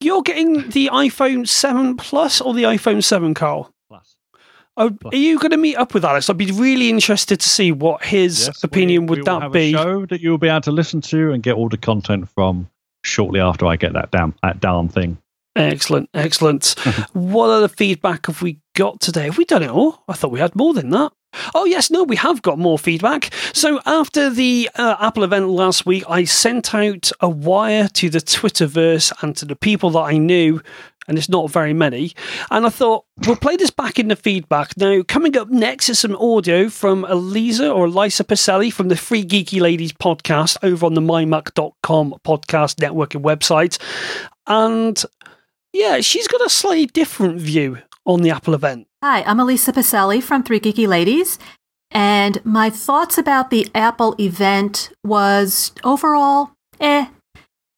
you're 0.01 0.23
getting 0.23 0.71
the 0.71 0.91
iPhone 0.93 1.47
7 1.47 1.97
Plus 1.97 2.41
or 2.41 2.55
the 2.55 2.63
iPhone 2.65 3.03
7, 3.05 3.35
Carl? 3.35 3.73
Plus. 3.89 4.17
Oh, 4.77 4.97
are 5.07 5.17
you 5.17 5.39
going 5.41 5.51
to 5.51 5.57
meet 5.57 5.75
up 5.77 5.93
with 5.93 6.05
Alex? 6.05 6.31
I'd 6.31 6.37
be 6.37 6.53
really 6.53 6.89
interested 6.89 7.41
to 7.41 7.49
see 7.49 7.73
what 7.73 8.05
his 8.05 8.47
Yes, 8.47 8.63
opinion 8.63 9.07
we- 9.07 9.11
would 9.11 9.19
we 9.19 9.25
that 9.25 9.51
be. 9.53 9.75
A 9.75 9.77
show 9.77 10.07
that 10.07 10.21
you'll 10.21 10.39
be 10.39 10.47
able 10.49 10.61
to 10.63 10.71
listen 10.73 11.01
to 11.01 11.33
and 11.33 11.43
get 11.43 11.57
all 11.57 11.69
the 11.69 11.77
content 11.77 12.29
from 12.29 12.69
shortly 13.03 13.41
after 13.41 13.67
I 13.67 13.77
get 13.77 13.93
that 13.95 14.11
damn 14.11 14.35
that 14.43 14.61
darn 14.61 14.89
thing. 14.89 15.19
Excellent, 15.57 16.09
excellent. 16.15 16.75
what 17.13 17.51
other 17.51 17.69
feedback 17.69 18.27
have 18.27 18.43
we 18.43 18.61
got 18.77 19.01
today? 19.01 19.25
Have 19.25 19.39
we 19.39 19.45
done 19.45 19.63
it 19.63 19.71
all? 19.71 20.05
I 20.07 20.13
thought 20.13 20.31
we 20.31 20.41
had 20.41 20.55
more 20.55 20.73
than 20.73 20.91
that. 20.91 21.13
Oh, 21.55 21.65
yes, 21.65 21.91
no, 21.91 22.05
we 22.05 22.17
have 22.17 22.43
got 22.43 22.59
more 22.59 22.79
feedback. 22.79 23.31
So, 23.53 23.81
after 23.85 24.31
the 24.31 24.71
uh, 24.77 24.97
Apple 24.99 25.25
event 25.25 25.49
last 25.49 25.85
week, 25.85 26.05
I 26.09 26.25
sent 26.25 26.75
out 26.75 27.11
a 27.21 27.29
wire 27.29 27.89
to 27.95 28.09
the 28.09 28.21
Twitterverse 28.21 29.13
and 29.23 29.37
to 29.37 29.45
the 29.45 29.57
people 29.57 29.91
that 29.91 30.01
I 30.01 30.17
knew, 30.17 30.63
and 31.09 31.19
it's 31.19 31.29
not 31.29 31.51
very 31.51 31.73
many. 31.73 32.13
And 32.51 32.67
I 32.67 32.69
thought, 32.69 33.07
we'll 33.27 33.37
play 33.37 33.57
this 33.57 33.71
back 33.71 33.99
in 33.99 34.09
the 34.09 34.17
feedback. 34.17 34.77
Now, 34.77 35.03
coming 35.03 35.37
up 35.37 35.49
next 35.49 35.89
is 35.89 35.99
some 35.99 36.15
audio 36.17 36.69
from 36.69 37.05
Eliza 37.07 37.71
or 37.71 37.87
Elisa 37.87 38.23
Pacelli 38.25 38.73
from 38.73 38.89
the 38.89 38.97
Three 38.97 39.25
Geeky 39.25 39.61
Ladies 39.61 39.93
podcast 39.93 40.59
over 40.63 40.87
on 40.87 40.95
the 40.95 41.01
mymac.com 41.01 42.15
podcast 42.25 42.81
network 42.81 43.15
and 43.15 43.25
website. 43.25 43.79
And 44.47 45.03
yeah, 45.73 46.01
she's 46.01 46.29
got 46.29 46.45
a 46.45 46.51
slightly 46.51 46.87
different 46.87 47.41
view 47.41 47.79
on 48.05 48.23
the 48.23 48.31
Apple 48.31 48.55
event. 48.55 48.87
Hi, 49.03 49.23
I'm 49.23 49.41
Elisa 49.41 49.73
Pacelli 49.73 50.23
from 50.23 50.43
Three 50.43 50.61
Geeky 50.61 50.87
Ladies. 50.87 51.39
And 51.91 52.45
my 52.45 52.69
thoughts 52.69 53.17
about 53.17 53.51
the 53.51 53.69
Apple 53.75 54.15
event 54.21 54.93
was 55.05 55.73
overall, 55.85 56.51
eh. 56.81 57.07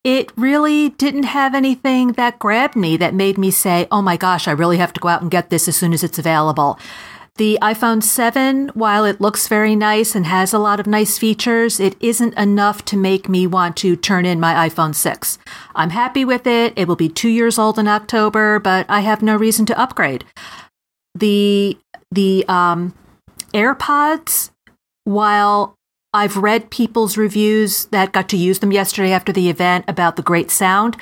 It 0.03 0.33
really 0.37 0.91
didn't 0.91 1.25
have 1.25 1.55
anything 1.55 2.13
that 2.13 2.39
grabbed 2.39 2.75
me 2.75 2.97
that 2.97 3.13
made 3.13 3.37
me 3.37 3.51
say, 3.51 3.87
oh 3.91 4.01
my 4.01 4.17
gosh, 4.17 4.49
I 4.49 4.53
really 4.53 4.79
have 4.79 4.95
to 4.95 5.01
go 5.01 5.09
out 5.09 5.21
and 5.21 5.31
get 5.31 5.51
this 5.51 5.69
as 5.69 5.77
soon 5.77 5.93
as 5.93 6.03
it's 6.03 6.19
available. 6.19 6.79
The 7.37 7.59
iPhone 7.63 8.03
7, 8.03 8.71
while 8.75 9.05
it 9.05 9.21
looks 9.21 9.47
very 9.47 9.77
nice 9.77 10.15
and 10.15 10.27
has 10.27 10.53
a 10.53 10.59
lot 10.59 10.81
of 10.81 10.87
nice 10.87 11.19
features, 11.19 11.81
it 11.81 11.97
isn't 12.01 12.35
enough 12.35 12.85
to 12.87 12.97
make 12.97 13.29
me 13.29 13.47
want 13.47 13.77
to 13.79 13.97
turn 13.97 14.27
in 14.27 14.41
my 14.41 14.69
iPhone 14.69 14.95
6. 14.95 15.39
I'm 15.75 15.91
happy 15.91 16.25
with 16.25 16.47
it. 16.47 16.73
It 16.77 16.89
will 16.89 16.97
be 16.97 17.09
two 17.09 17.29
years 17.29 17.59
old 17.59 17.79
in 17.79 17.89
October, 17.89 18.59
but 18.59 18.87
I 18.89 19.01
have 19.01 19.23
no 19.23 19.37
reason 19.37 19.65
to 19.67 19.79
upgrade. 19.79 20.25
The 21.15 21.79
the 22.11 22.45
um, 22.49 22.95
AirPods, 23.55 24.51
while 25.05 25.77
I've 26.13 26.37
read 26.37 26.71
people's 26.71 27.17
reviews 27.17 27.85
that 27.87 28.11
got 28.11 28.29
to 28.31 28.37
use 28.37 28.59
them 28.59 28.73
yesterday 28.73 29.13
after 29.13 29.33
the 29.33 29.49
event 29.49 29.85
about 29.87 30.17
the 30.17 30.23
great 30.23 30.51
sound. 30.51 30.97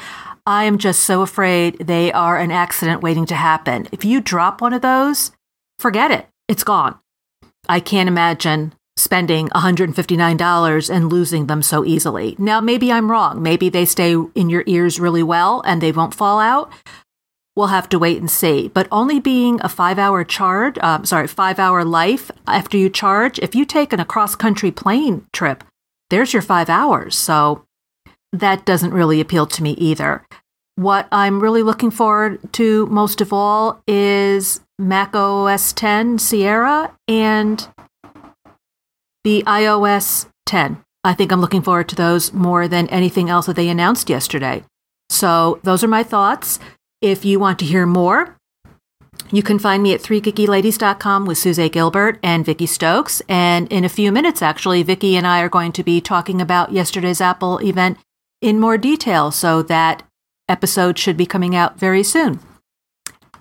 I 0.44 0.64
am 0.64 0.76
just 0.76 1.00
so 1.00 1.22
afraid 1.22 1.78
they 1.78 2.12
are 2.12 2.38
an 2.38 2.50
accident 2.50 3.02
waiting 3.02 3.24
to 3.26 3.34
happen. 3.34 3.88
If 3.90 4.04
you 4.04 4.20
drop 4.20 4.60
one 4.60 4.74
of 4.74 4.82
those, 4.82 5.32
forget 5.78 6.10
it. 6.10 6.26
It's 6.46 6.62
gone. 6.62 6.98
I 7.70 7.80
can't 7.80 8.08
imagine 8.08 8.74
spending 8.98 9.48
$159 9.50 10.94
and 10.94 11.10
losing 11.10 11.46
them 11.46 11.62
so 11.62 11.86
easily. 11.86 12.36
Now, 12.38 12.60
maybe 12.60 12.92
I'm 12.92 13.10
wrong. 13.10 13.42
Maybe 13.42 13.70
they 13.70 13.86
stay 13.86 14.12
in 14.12 14.50
your 14.50 14.64
ears 14.66 15.00
really 15.00 15.22
well 15.22 15.62
and 15.64 15.80
they 15.80 15.92
won't 15.92 16.14
fall 16.14 16.38
out. 16.38 16.70
We'll 17.58 17.66
have 17.66 17.88
to 17.88 17.98
wait 17.98 18.18
and 18.18 18.30
see. 18.30 18.68
But 18.68 18.86
only 18.92 19.18
being 19.18 19.60
a 19.62 19.68
five 19.68 19.98
hour 19.98 20.22
charge, 20.22 20.78
um, 20.78 21.04
sorry, 21.04 21.26
five 21.26 21.58
hour 21.58 21.84
life 21.84 22.30
after 22.46 22.76
you 22.76 22.88
charge, 22.88 23.40
if 23.40 23.56
you 23.56 23.64
take 23.64 23.92
an 23.92 23.98
across 23.98 24.36
country 24.36 24.70
plane 24.70 25.26
trip, 25.32 25.64
there's 26.08 26.32
your 26.32 26.40
five 26.40 26.70
hours. 26.70 27.16
So 27.16 27.64
that 28.32 28.64
doesn't 28.64 28.94
really 28.94 29.20
appeal 29.20 29.44
to 29.46 29.62
me 29.64 29.72
either. 29.72 30.24
What 30.76 31.08
I'm 31.10 31.40
really 31.40 31.64
looking 31.64 31.90
forward 31.90 32.38
to 32.52 32.86
most 32.86 33.20
of 33.20 33.32
all 33.32 33.82
is 33.88 34.60
Mac 34.78 35.16
OS 35.16 35.72
10 35.72 36.20
Sierra 36.20 36.94
and 37.08 37.66
the 39.24 39.42
iOS 39.48 40.28
10. 40.46 40.84
I 41.02 41.12
think 41.12 41.32
I'm 41.32 41.40
looking 41.40 41.62
forward 41.62 41.88
to 41.88 41.96
those 41.96 42.32
more 42.32 42.68
than 42.68 42.86
anything 42.86 43.28
else 43.28 43.46
that 43.46 43.56
they 43.56 43.68
announced 43.68 44.08
yesterday. 44.08 44.62
So, 45.10 45.58
those 45.64 45.82
are 45.82 45.88
my 45.88 46.02
thoughts. 46.02 46.60
If 47.00 47.24
you 47.24 47.38
want 47.38 47.60
to 47.60 47.64
hear 47.64 47.86
more, 47.86 48.36
you 49.30 49.42
can 49.42 49.58
find 49.58 49.82
me 49.82 49.94
at 49.94 50.00
3geekyladies.com 50.00 51.26
with 51.26 51.38
Suze 51.38 51.70
Gilbert 51.70 52.18
and 52.22 52.44
Vicki 52.44 52.66
Stokes. 52.66 53.22
And 53.28 53.70
in 53.72 53.84
a 53.84 53.88
few 53.88 54.10
minutes, 54.10 54.42
actually, 54.42 54.82
Vicki 54.82 55.16
and 55.16 55.26
I 55.26 55.40
are 55.40 55.48
going 55.48 55.70
to 55.72 55.84
be 55.84 56.00
talking 56.00 56.40
about 56.40 56.72
yesterday's 56.72 57.20
Apple 57.20 57.58
event 57.58 57.98
in 58.40 58.58
more 58.58 58.76
detail. 58.76 59.30
So 59.30 59.62
that 59.62 60.02
episode 60.48 60.98
should 60.98 61.16
be 61.16 61.26
coming 61.26 61.54
out 61.54 61.78
very 61.78 62.02
soon. 62.02 62.40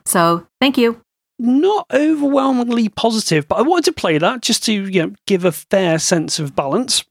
So 0.06 0.48
thank 0.62 0.78
you. 0.78 1.02
Not 1.40 1.88
overwhelmingly 1.92 2.90
positive, 2.90 3.48
but 3.48 3.60
I 3.60 3.62
wanted 3.62 3.86
to 3.86 3.94
play 3.94 4.18
that 4.18 4.42
just 4.42 4.64
to 4.66 4.74
you 4.74 5.08
know, 5.08 5.16
give 5.26 5.46
a 5.46 5.52
fair 5.52 6.00
sense 6.00 6.38
of 6.38 6.56
balance. 6.56 7.04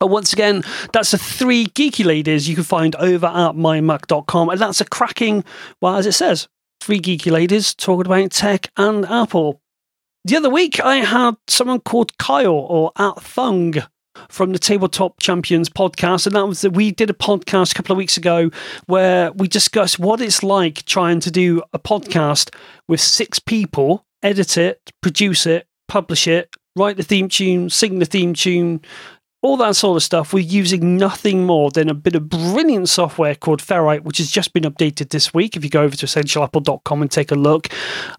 But 0.00 0.08
once 0.08 0.32
again, 0.32 0.62
that's 0.94 1.10
the 1.10 1.18
three 1.18 1.66
geeky 1.66 2.06
ladies 2.06 2.48
you 2.48 2.54
can 2.54 2.64
find 2.64 2.96
over 2.96 3.26
at 3.26 3.52
mymac.com. 3.54 4.48
And 4.48 4.58
that's 4.58 4.80
a 4.80 4.86
cracking, 4.86 5.44
well, 5.82 5.96
as 5.96 6.06
it 6.06 6.12
says, 6.12 6.48
three 6.80 7.00
geeky 7.00 7.30
ladies 7.30 7.74
talking 7.74 8.06
about 8.06 8.30
tech 8.30 8.70
and 8.78 9.04
Apple. 9.04 9.60
The 10.24 10.36
other 10.36 10.48
week, 10.48 10.80
I 10.80 10.96
had 10.96 11.36
someone 11.48 11.80
called 11.80 12.16
Kyle 12.16 12.52
or 12.52 12.92
at 12.96 13.20
Fung 13.20 13.74
from 14.30 14.52
the 14.52 14.58
Tabletop 14.58 15.20
Champions 15.20 15.68
podcast. 15.68 16.26
And 16.26 16.34
that 16.34 16.46
was 16.46 16.62
that 16.62 16.72
we 16.72 16.92
did 16.92 17.10
a 17.10 17.14
podcast 17.14 17.72
a 17.72 17.74
couple 17.74 17.92
of 17.92 17.98
weeks 17.98 18.16
ago 18.16 18.50
where 18.86 19.32
we 19.32 19.48
discussed 19.48 19.98
what 19.98 20.22
it's 20.22 20.42
like 20.42 20.84
trying 20.84 21.20
to 21.20 21.30
do 21.30 21.62
a 21.74 21.78
podcast 21.78 22.54
with 22.88 23.00
six 23.00 23.38
people, 23.38 24.06
edit 24.22 24.56
it, 24.56 24.92
produce 25.02 25.44
it, 25.44 25.66
publish 25.88 26.26
it, 26.26 26.54
write 26.76 26.96
the 26.96 27.02
theme 27.02 27.28
tune, 27.28 27.68
sing 27.68 27.98
the 27.98 28.06
theme 28.06 28.34
tune, 28.34 28.80
all 29.42 29.56
that 29.58 29.76
sort 29.76 29.96
of 29.96 30.02
stuff. 30.02 30.32
We're 30.32 30.40
using 30.40 30.96
nothing 30.96 31.46
more 31.46 31.70
than 31.70 31.88
a 31.88 31.94
bit 31.94 32.14
of 32.14 32.28
brilliant 32.28 32.88
software 32.88 33.34
called 33.34 33.60
Ferrite, 33.60 34.02
which 34.02 34.18
has 34.18 34.30
just 34.30 34.52
been 34.52 34.64
updated 34.64 35.10
this 35.10 35.32
week. 35.32 35.56
If 35.56 35.64
you 35.64 35.70
go 35.70 35.82
over 35.82 35.96
to 35.96 36.06
essentialapple.com 36.06 37.02
and 37.02 37.10
take 37.10 37.30
a 37.30 37.36
look, 37.36 37.68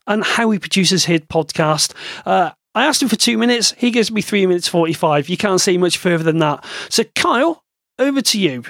and 0.07 0.23
how 0.23 0.49
he 0.51 0.59
produces 0.59 1.05
his 1.05 1.21
podcast. 1.21 1.93
Uh, 2.25 2.51
I 2.73 2.85
asked 2.85 3.01
him 3.01 3.09
for 3.09 3.17
two 3.17 3.37
minutes. 3.37 3.73
He 3.77 3.91
gives 3.91 4.11
me 4.11 4.21
three 4.21 4.45
minutes 4.45 4.67
45. 4.67 5.29
You 5.29 5.37
can't 5.37 5.61
see 5.61 5.77
much 5.77 5.97
further 5.97 6.23
than 6.23 6.39
that. 6.39 6.65
So, 6.89 7.03
Kyle, 7.15 7.63
over 7.99 8.21
to 8.21 8.39
you. 8.39 8.63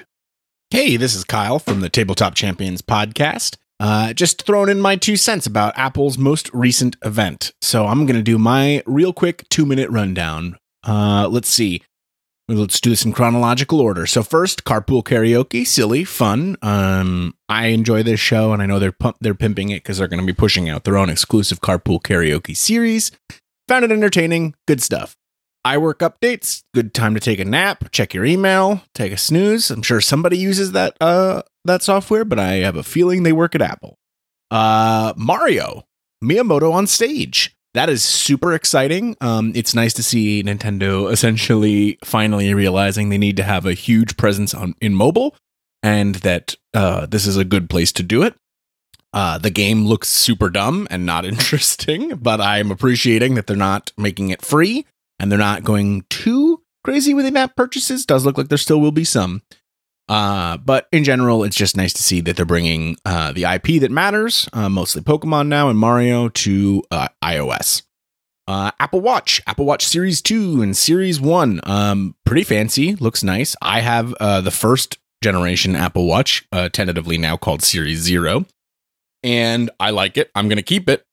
Hey, 0.72 0.98
this 0.98 1.16
is 1.16 1.24
Kyle 1.24 1.60
from 1.60 1.82
the 1.82 1.90
Tabletop 1.90 2.34
Champions 2.34 2.82
podcast. 2.82 3.58
Uh, 3.80 4.14
just 4.14 4.44
throwing 4.44 4.70
in 4.70 4.80
my 4.80 4.96
two 4.96 5.18
cents 5.18 5.48
about 5.48 5.74
Apple's 5.76 6.18
most 6.18 6.50
recent 6.54 6.96
event. 7.04 7.52
So 7.62 7.88
I'm 7.88 8.06
going 8.06 8.16
to 8.16 8.22
do 8.22 8.38
my 8.38 8.84
real 8.86 9.12
quick 9.12 9.48
two 9.50 9.66
minute 9.66 9.90
rundown. 9.90 10.58
Uh, 10.84 11.28
let's 11.30 11.50
see. 11.50 11.82
Let's 12.54 12.82
do 12.82 12.90
this 12.90 13.06
in 13.06 13.14
chronological 13.14 13.80
order. 13.80 14.06
So 14.06 14.24
first, 14.24 14.66
carpool 14.66 15.04
karaoke, 15.04 15.66
silly, 15.66 16.04
fun. 16.04 16.58
Um, 16.62 17.34
I 17.48 17.68
enjoy 17.68 18.04
this 18.04 18.20
show, 18.20 18.52
and 18.52 18.62
I 18.62 18.66
know 18.66 18.78
they're 18.78 18.92
pump- 18.92 19.18
they're 19.22 19.34
pimping 19.34 19.70
it 19.70 19.84
because 19.84 19.98
they're 20.00 20.08
going 20.10 20.20
to 20.20 20.26
be 20.26 20.34
pushing 20.34 20.70
out 20.70 20.84
their 20.84 20.98
own 20.98 21.10
exclusive 21.10 21.62
carpool 21.62 22.02
karaoke 22.02 22.56
series. 22.58 23.12
Found 23.70 23.86
it 23.86 23.92
entertaining, 23.92 24.54
good 24.68 24.82
stuff. 24.82 25.16
iWork 25.66 26.00
updates, 26.00 26.64
good 26.74 26.94
time 26.94 27.14
to 27.14 27.22
take 27.22 27.40
a 27.40 27.46
nap, 27.46 27.90
check 27.92 28.14
your 28.14 28.26
email, 28.26 28.82
take 28.94 29.14
a 29.14 29.18
snooze. 29.18 29.72
I'm 29.72 29.84
sure 29.84 30.02
somebody 30.02 30.38
uses 30.38 30.74
that 30.74 30.98
uh 31.00 31.44
that 31.64 31.84
software, 31.84 32.26
but 32.26 32.40
I 32.40 32.56
have 32.56 32.76
a 32.76 32.84
feeling 32.84 33.24
they 33.24 33.32
work 33.32 33.56
at 33.56 33.62
Apple. 33.62 33.98
Uh 34.50 35.14
Mario, 35.16 35.84
Miyamoto 36.24 36.74
on 36.74 36.88
stage. 36.88 37.56
That 37.74 37.90
is 37.90 38.04
super 38.04 38.54
exciting. 38.54 39.16
Um, 39.22 39.54
it's 39.56 39.74
nice 39.74 39.94
to 39.94 40.04
see 40.04 40.44
Nintendo 40.44 41.10
essentially 41.12 41.98
finally 42.04 42.54
realizing 42.54 43.10
they 43.10 43.18
need 43.18 43.38
to 43.38 43.44
have 43.44 43.66
a 43.66 43.74
huge 43.74 44.18
presence 44.18 44.54
on 44.54 44.76
in 44.82 44.94
mobile, 44.94 45.36
and 45.82 46.16
that 46.16 46.56
uh, 46.74 47.06
this 47.06 47.26
is 47.26 47.38
a 47.38 47.46
good 47.46 47.70
place 47.70 47.92
to 47.94 48.04
do 48.04 48.24
it. 48.24 48.36
Uh, 49.14 49.38
the 49.38 49.50
game 49.50 49.86
looks 49.86 50.08
super 50.08 50.50
dumb 50.50 50.88
and 50.90 51.06
not 51.06 51.26
interesting, 51.32 52.16
but 52.18 52.42
I'm 52.42 52.72
appreciating 52.72 53.36
that 53.36 53.48
they're 53.48 53.58
not 53.58 53.92
making 53.98 54.30
it 54.30 54.42
free 54.42 54.86
and 55.20 55.32
they're 55.32 55.40
not 55.40 55.64
going 55.64 56.06
too 56.10 56.64
crazy 56.84 57.14
with 57.14 57.26
in-app 57.26 57.56
purchases. 57.56 58.06
Does 58.06 58.26
look 58.26 58.38
like 58.38 58.50
there 58.50 58.58
still 58.58 58.82
will 58.82 58.92
be 58.92 59.04
some. 59.04 59.42
Uh, 60.12 60.58
but 60.58 60.90
in 60.92 61.06
general, 61.06 61.46
it's 61.46 61.56
just 61.56 61.78
nice 61.78 61.94
to 61.94 62.04
see 62.04 62.20
that 62.20 62.36
they're 62.36 62.46
bringing 62.46 62.98
uh, 63.06 63.32
the 63.32 63.46
IP 63.46 63.80
that 63.80 63.90
matters, 63.90 64.50
uh, 64.52 64.68
mostly 64.68 65.02
Pokemon 65.02 65.48
now 65.48 65.70
and 65.70 65.80
Mario, 65.80 66.28
to 66.28 66.84
uh, 66.92 67.08
iOS. 67.24 67.84
Uh, 68.46 68.72
Apple 68.78 69.00
Watch, 69.00 69.42
Apple 69.48 69.66
Watch 69.66 69.88
Series 69.88 70.22
2 70.22 70.62
and 70.62 70.76
Series 70.76 71.22
1. 71.22 71.62
Um, 71.64 72.16
pretty 72.26 72.44
fancy, 72.44 72.96
looks 72.96 73.24
nice. 73.24 73.56
I 73.62 73.80
have 73.80 74.14
uh, 74.20 74.42
the 74.42 74.52
first 74.52 75.00
generation 75.24 75.78
Apple 75.78 76.08
Watch, 76.08 76.46
tentatively 76.74 77.18
now 77.18 77.38
called 77.38 77.62
Series 77.62 78.00
0 78.00 78.46
and 79.24 79.70
I 79.80 79.92
like 79.92 80.18
it. 80.18 80.32
I'm 80.36 80.48
going 80.50 80.58
to 80.58 80.64
keep 80.64 80.90
it. 80.90 81.06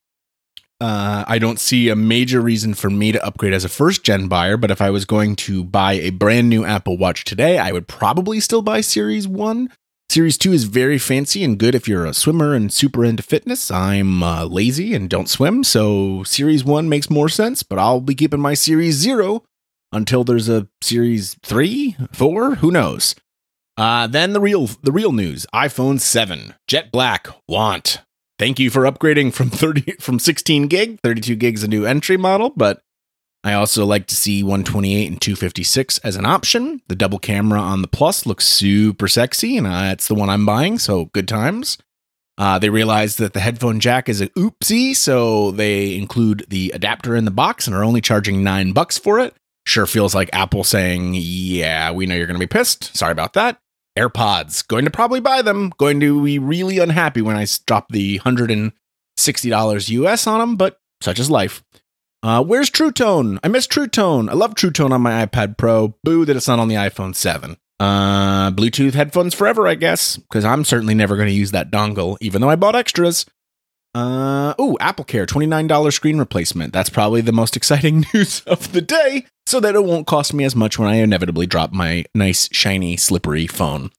Uh, 0.80 1.24
I 1.26 1.38
don't 1.38 1.58
see 1.58 1.88
a 1.88 1.96
major 1.96 2.40
reason 2.40 2.72
for 2.74 2.88
me 2.88 3.10
to 3.10 3.24
upgrade 3.24 3.52
as 3.52 3.64
a 3.64 3.68
first 3.68 4.04
gen 4.04 4.28
buyer, 4.28 4.56
but 4.56 4.70
if 4.70 4.80
I 4.80 4.90
was 4.90 5.04
going 5.04 5.34
to 5.36 5.64
buy 5.64 5.94
a 5.94 6.10
brand 6.10 6.48
new 6.48 6.64
Apple 6.64 6.96
Watch 6.96 7.24
today, 7.24 7.58
I 7.58 7.72
would 7.72 7.88
probably 7.88 8.38
still 8.38 8.62
buy 8.62 8.80
Series 8.80 9.26
1. 9.26 9.70
Series 10.08 10.38
2 10.38 10.52
is 10.52 10.64
very 10.64 10.96
fancy 10.96 11.42
and 11.42 11.58
good 11.58 11.74
if 11.74 11.88
you're 11.88 12.06
a 12.06 12.14
swimmer 12.14 12.54
and 12.54 12.72
super 12.72 13.04
into 13.04 13.22
fitness. 13.22 13.70
I'm 13.70 14.22
uh, 14.22 14.44
lazy 14.44 14.94
and 14.94 15.10
don't 15.10 15.28
swim, 15.28 15.64
so 15.64 16.22
Series 16.22 16.64
1 16.64 16.88
makes 16.88 17.10
more 17.10 17.28
sense, 17.28 17.62
but 17.64 17.78
I'll 17.78 18.00
be 18.00 18.14
keeping 18.14 18.40
my 18.40 18.54
Series 18.54 18.94
0 18.94 19.42
until 19.92 20.22
there's 20.22 20.48
a 20.48 20.68
Series 20.80 21.34
3, 21.42 21.96
4, 22.12 22.54
who 22.56 22.70
knows. 22.70 23.16
Uh, 23.76 24.06
then 24.06 24.32
the 24.32 24.40
real 24.40 24.66
the 24.82 24.90
real 24.90 25.12
news: 25.12 25.46
iPhone 25.54 26.00
7, 26.00 26.54
Jet 26.66 26.90
Black, 26.90 27.28
want. 27.46 28.00
Thank 28.38 28.60
you 28.60 28.70
for 28.70 28.82
upgrading 28.82 29.32
from 29.32 29.50
30 29.50 29.96
from 30.00 30.18
16 30.18 30.68
gig, 30.68 30.98
32 31.02 31.34
gigs 31.36 31.62
a 31.62 31.68
new 31.68 31.84
entry 31.84 32.16
model, 32.16 32.50
but 32.50 32.82
I 33.44 33.52
also 33.52 33.84
like 33.86 34.06
to 34.08 34.16
see 34.16 34.42
128 34.42 35.08
and 35.08 35.20
256 35.20 35.98
as 35.98 36.16
an 36.16 36.26
option. 36.26 36.82
The 36.88 36.96
double 36.96 37.18
camera 37.18 37.60
on 37.60 37.82
the 37.82 37.88
Plus 37.88 38.26
looks 38.26 38.46
super 38.46 39.08
sexy, 39.08 39.56
and 39.56 39.66
uh, 39.66 39.90
it's 39.92 40.08
the 40.08 40.14
one 40.14 40.28
I'm 40.28 40.44
buying, 40.44 40.78
so 40.78 41.06
good 41.06 41.28
times. 41.28 41.78
Uh, 42.36 42.58
they 42.58 42.70
realized 42.70 43.18
that 43.18 43.32
the 43.32 43.40
headphone 43.40 43.80
jack 43.80 44.08
is 44.08 44.20
a 44.20 44.28
oopsie, 44.30 44.94
so 44.94 45.50
they 45.50 45.96
include 45.96 46.46
the 46.48 46.70
adapter 46.72 47.16
in 47.16 47.24
the 47.24 47.32
box 47.32 47.66
and 47.66 47.74
are 47.74 47.84
only 47.84 48.00
charging 48.00 48.44
nine 48.44 48.72
bucks 48.72 48.96
for 48.96 49.18
it. 49.18 49.34
Sure 49.66 49.86
feels 49.86 50.14
like 50.14 50.30
Apple 50.32 50.62
saying, 50.64 51.14
"Yeah, 51.14 51.90
we 51.90 52.06
know 52.06 52.14
you're 52.14 52.26
going 52.26 52.38
to 52.38 52.46
be 52.46 52.46
pissed. 52.46 52.96
Sorry 52.96 53.12
about 53.12 53.32
that." 53.34 53.58
AirPods, 53.98 54.66
going 54.66 54.84
to 54.84 54.90
probably 54.90 55.20
buy 55.20 55.42
them. 55.42 55.72
Going 55.78 56.00
to 56.00 56.22
be 56.22 56.38
really 56.38 56.78
unhappy 56.78 57.22
when 57.22 57.36
I 57.36 57.46
drop 57.66 57.88
the 57.90 58.18
hundred 58.18 58.50
and 58.50 58.72
sixty 59.16 59.50
dollars 59.50 59.88
US 59.88 60.26
on 60.26 60.40
them, 60.40 60.56
but 60.56 60.78
such 61.00 61.18
is 61.18 61.30
life. 61.30 61.62
Uh, 62.22 62.42
where's 62.42 62.70
True 62.70 62.90
Tone? 62.90 63.38
I 63.44 63.48
miss 63.48 63.66
True 63.66 63.86
Tone. 63.86 64.28
I 64.28 64.32
love 64.32 64.54
True 64.54 64.72
Tone 64.72 64.92
on 64.92 65.02
my 65.02 65.24
iPad 65.24 65.56
Pro. 65.56 65.94
Boo 66.02 66.24
that 66.24 66.36
it's 66.36 66.48
not 66.48 66.58
on 66.58 66.68
the 66.68 66.74
iPhone 66.74 67.14
7. 67.14 67.56
Uh, 67.78 68.50
Bluetooth 68.50 68.94
headphones 68.94 69.34
forever, 69.34 69.68
I 69.68 69.76
guess, 69.76 70.16
because 70.16 70.44
I'm 70.44 70.64
certainly 70.64 70.94
never 70.94 71.14
going 71.14 71.28
to 71.28 71.34
use 71.34 71.52
that 71.52 71.70
dongle, 71.70 72.16
even 72.20 72.40
though 72.40 72.50
I 72.50 72.56
bought 72.56 72.74
extras. 72.74 73.24
Uh, 73.94 74.54
ooh, 74.60 74.76
Apple 74.80 75.04
Care, 75.04 75.26
$29 75.26 75.92
screen 75.92 76.18
replacement. 76.18 76.72
That's 76.72 76.90
probably 76.90 77.20
the 77.20 77.32
most 77.32 77.56
exciting 77.58 78.04
news 78.14 78.40
of 78.42 78.72
the 78.72 78.80
day, 78.80 79.26
so 79.46 79.60
that 79.60 79.74
it 79.74 79.84
won't 79.84 80.06
cost 80.06 80.34
me 80.34 80.44
as 80.44 80.54
much 80.56 80.78
when 80.78 80.88
I 80.88 80.96
inevitably 80.96 81.46
drop 81.46 81.72
my 81.72 82.04
nice, 82.14 82.48
shiny, 82.52 82.96
slippery 82.96 83.46
phone. 83.46 83.90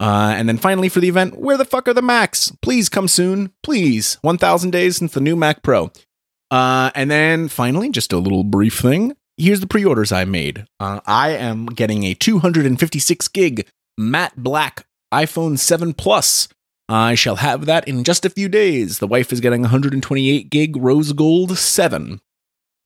Uh, 0.00 0.34
and 0.36 0.48
then 0.48 0.58
finally 0.58 0.88
for 0.88 1.00
the 1.00 1.08
event, 1.08 1.38
where 1.38 1.56
the 1.56 1.64
fuck 1.64 1.88
are 1.88 1.94
the 1.94 2.02
Macs? 2.02 2.52
Please 2.62 2.88
come 2.88 3.08
soon. 3.08 3.52
Please. 3.64 4.18
1,000 4.22 4.70
days 4.70 4.96
since 4.96 5.12
the 5.12 5.20
new 5.20 5.34
Mac 5.34 5.62
Pro. 5.62 5.90
Uh, 6.52 6.90
and 6.94 7.10
then 7.10 7.48
finally, 7.48 7.90
just 7.90 8.12
a 8.12 8.18
little 8.18 8.44
brief 8.44 8.78
thing 8.78 9.16
here's 9.38 9.60
the 9.60 9.66
pre-orders 9.66 10.12
I 10.12 10.24
made. 10.24 10.66
Uh, 10.78 11.00
I 11.06 11.30
am 11.30 11.66
getting 11.66 12.04
a 12.04 12.14
256 12.14 13.28
gig 13.28 13.66
matte 13.96 14.36
black 14.36 14.84
iPhone 15.14 15.58
7 15.58 15.94
Plus. 15.94 16.48
I 16.88 17.14
shall 17.14 17.36
have 17.36 17.66
that 17.66 17.86
in 17.86 18.02
just 18.04 18.24
a 18.24 18.30
few 18.30 18.48
days. 18.48 18.98
The 18.98 19.06
wife 19.06 19.32
is 19.32 19.40
getting 19.40 19.62
128 19.62 20.50
gig 20.50 20.76
rose 20.76 21.12
gold 21.12 21.58
7. 21.58 22.20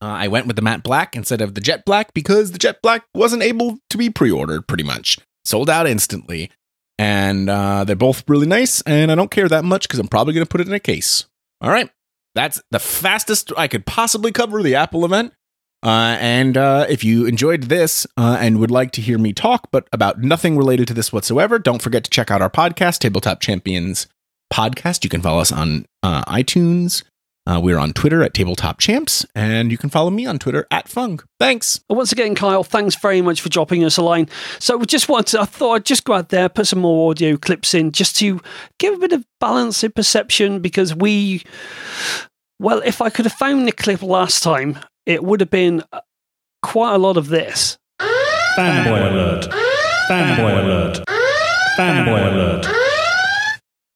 Uh, 0.01 0.07
I 0.07 0.27
went 0.27 0.49
with 0.49 0.57
the 0.57 0.63
matte 0.63 0.83
black 0.83 1.15
instead 1.15 1.41
of 1.41 1.55
the 1.55 1.61
jet 1.61 1.85
black 1.85 2.13
because 2.13 2.51
the 2.51 2.59
jet 2.59 2.83
black 2.83 3.05
wasn't 3.15 3.45
able 3.45 3.79
to 3.91 3.97
be 3.97 4.11
pre-ordered 4.11 4.67
pretty 4.67 4.83
much. 4.83 5.19
Sold 5.45 5.71
out 5.71 5.87
instantly. 5.87 6.51
And 6.99 7.49
uh, 7.49 7.85
they're 7.85 7.97
both 7.97 8.29
really 8.29 8.47
nice, 8.47 8.81
and 8.83 9.11
I 9.11 9.15
don't 9.15 9.31
care 9.31 9.49
that 9.49 9.65
much 9.65 9.89
because 9.89 9.99
I'm 9.99 10.09
probably 10.09 10.35
going 10.35 10.45
to 10.45 10.51
put 10.51 10.61
it 10.61 10.69
in 10.69 10.75
a 10.75 10.81
case. 10.81 11.25
All 11.61 11.71
right. 11.71 11.89
That's 12.35 12.61
the 12.71 12.79
fastest 12.79 13.53
I 13.57 13.69
could 13.69 13.87
possibly 13.87 14.33
cover 14.33 14.63
the 14.63 14.75
Apple 14.75 15.05
event. 15.05 15.33
Uh, 15.85 16.17
and 16.21 16.57
uh, 16.57 16.87
if 16.89 17.03
you 17.03 17.27
enjoyed 17.27 17.65
this 17.65 18.07
uh, 18.17 18.37
and 18.41 18.61
would 18.61 18.71
like 18.71 18.93
to 18.93 19.01
hear 19.01 19.19
me 19.19 19.33
talk, 19.33 19.69
but 19.73 19.89
about 19.93 20.21
nothing 20.21 20.57
related 20.57 20.87
to 20.87 20.95
this 20.95 21.13
whatsoever, 21.13 21.59
don't 21.59 21.83
forget 21.83 22.05
to 22.05 22.11
check 22.11 22.31
out 22.31 22.41
our 22.41 22.51
podcast, 22.51 22.99
Tabletop 22.99 23.41
Champions 23.41 24.07
Podcast. 24.53 25.03
You 25.03 25.11
can 25.11 25.23
follow 25.23 25.41
us 25.41 25.51
on 25.51 25.87
uh, 26.03 26.25
iTunes. 26.25 27.03
Uh, 27.45 27.59
we're 27.61 27.79
on 27.79 27.93
Twitter 27.93 28.23
at 28.23 28.35
Tabletop 28.35 28.79
Champs, 28.79 29.27
and 29.35 29.73
you 29.73 29.77
can 29.77 29.91
follow 29.91 30.11
me 30.11 30.25
on 30.25 30.39
Twitter 30.39 30.65
at 30.71 30.87
Fung. 30.87 31.19
Thanks. 31.41 31.81
Once 31.91 32.13
again, 32.13 32.37
Kyle, 32.37 32.63
thanks 32.63 32.95
very 32.95 33.21
much 33.21 33.41
for 33.41 33.49
dropping 33.49 33.83
us 33.83 33.97
a 33.97 34.03
line. 34.03 34.29
So 34.61 34.77
we 34.77 34.87
just 34.87 35.09
wanted, 35.09 35.41
I 35.41 35.47
thought 35.47 35.75
I'd 35.75 35.85
just 35.85 36.05
go 36.05 36.13
out 36.13 36.29
there, 36.29 36.49
put 36.49 36.69
some 36.69 36.79
more 36.79 37.11
audio 37.11 37.37
clips 37.37 37.75
in, 37.75 37.91
just 37.91 38.15
to 38.19 38.41
give 38.79 38.95
a 38.95 38.99
bit 38.99 39.11
of 39.11 39.25
balance 39.41 39.83
in 39.83 39.91
perception, 39.91 40.61
because 40.61 40.95
we, 40.95 41.43
well, 42.61 42.81
if 42.85 43.03
I 43.03 43.11
could 43.11 43.25
have 43.25 43.33
found 43.33 43.67
the 43.67 43.73
clip 43.73 44.03
last 44.03 44.45
time, 44.45 44.79
it 45.07 45.23
would 45.25 45.41
have 45.41 45.51
been 45.51 45.83
uh, 45.93 46.01
quite 46.63 46.95
a 46.95 46.99
lot 46.99 47.17
of 47.17 47.29
this. 47.29 47.79
Fanboy 48.01 49.11
alert. 49.11 49.49
Fanboy 50.09 50.65
alert. 50.65 51.01
Fanboy 51.79 52.33
alert. 52.33 52.67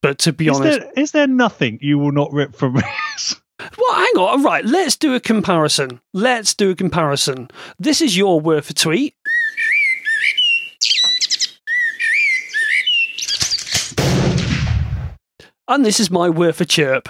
But 0.02 0.18
to 0.20 0.32
be 0.32 0.48
Is 0.48 0.56
honest, 0.60 0.80
there, 0.80 0.92
is 0.96 1.10
there 1.12 1.26
nothing 1.26 1.78
you 1.82 1.98
will 1.98 2.12
not 2.12 2.32
rip 2.32 2.54
from 2.54 2.74
this? 3.16 3.36
well, 3.58 3.94
hang 3.94 4.16
on. 4.16 4.42
Right, 4.42 4.64
let's 4.64 4.96
do 4.96 5.14
a 5.14 5.20
comparison. 5.20 6.00
Let's 6.14 6.54
do 6.54 6.70
a 6.70 6.74
comparison. 6.74 7.48
This 7.78 8.00
is 8.00 8.16
your 8.16 8.40
word 8.40 8.64
for 8.64 8.72
tweet. 8.72 9.14
And 15.68 15.84
this 15.84 15.98
is 15.98 16.10
my 16.10 16.28
word 16.30 16.54
for 16.54 16.64
chirp. 16.64 17.08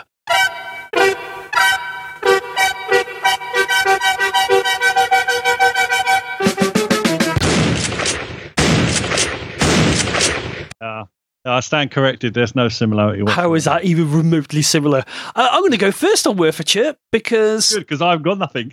Uh, 10.80 11.04
I 11.44 11.60
stand 11.60 11.90
corrected. 11.92 12.34
There's 12.34 12.56
no 12.56 12.68
similarity. 12.68 13.22
How 13.30 13.54
is 13.54 13.64
that 13.64 13.84
even 13.84 14.10
remotely 14.10 14.62
similar? 14.62 15.04
Uh, 15.34 15.48
I'm 15.52 15.60
going 15.60 15.72
to 15.72 15.78
go 15.78 15.92
first 15.92 16.26
on 16.26 16.36
worth 16.36 16.58
a 16.58 16.64
chirp 16.64 16.98
because 17.12 17.72
Good, 17.72 17.80
because 17.80 18.02
I've 18.02 18.22
got 18.22 18.38
nothing. 18.38 18.72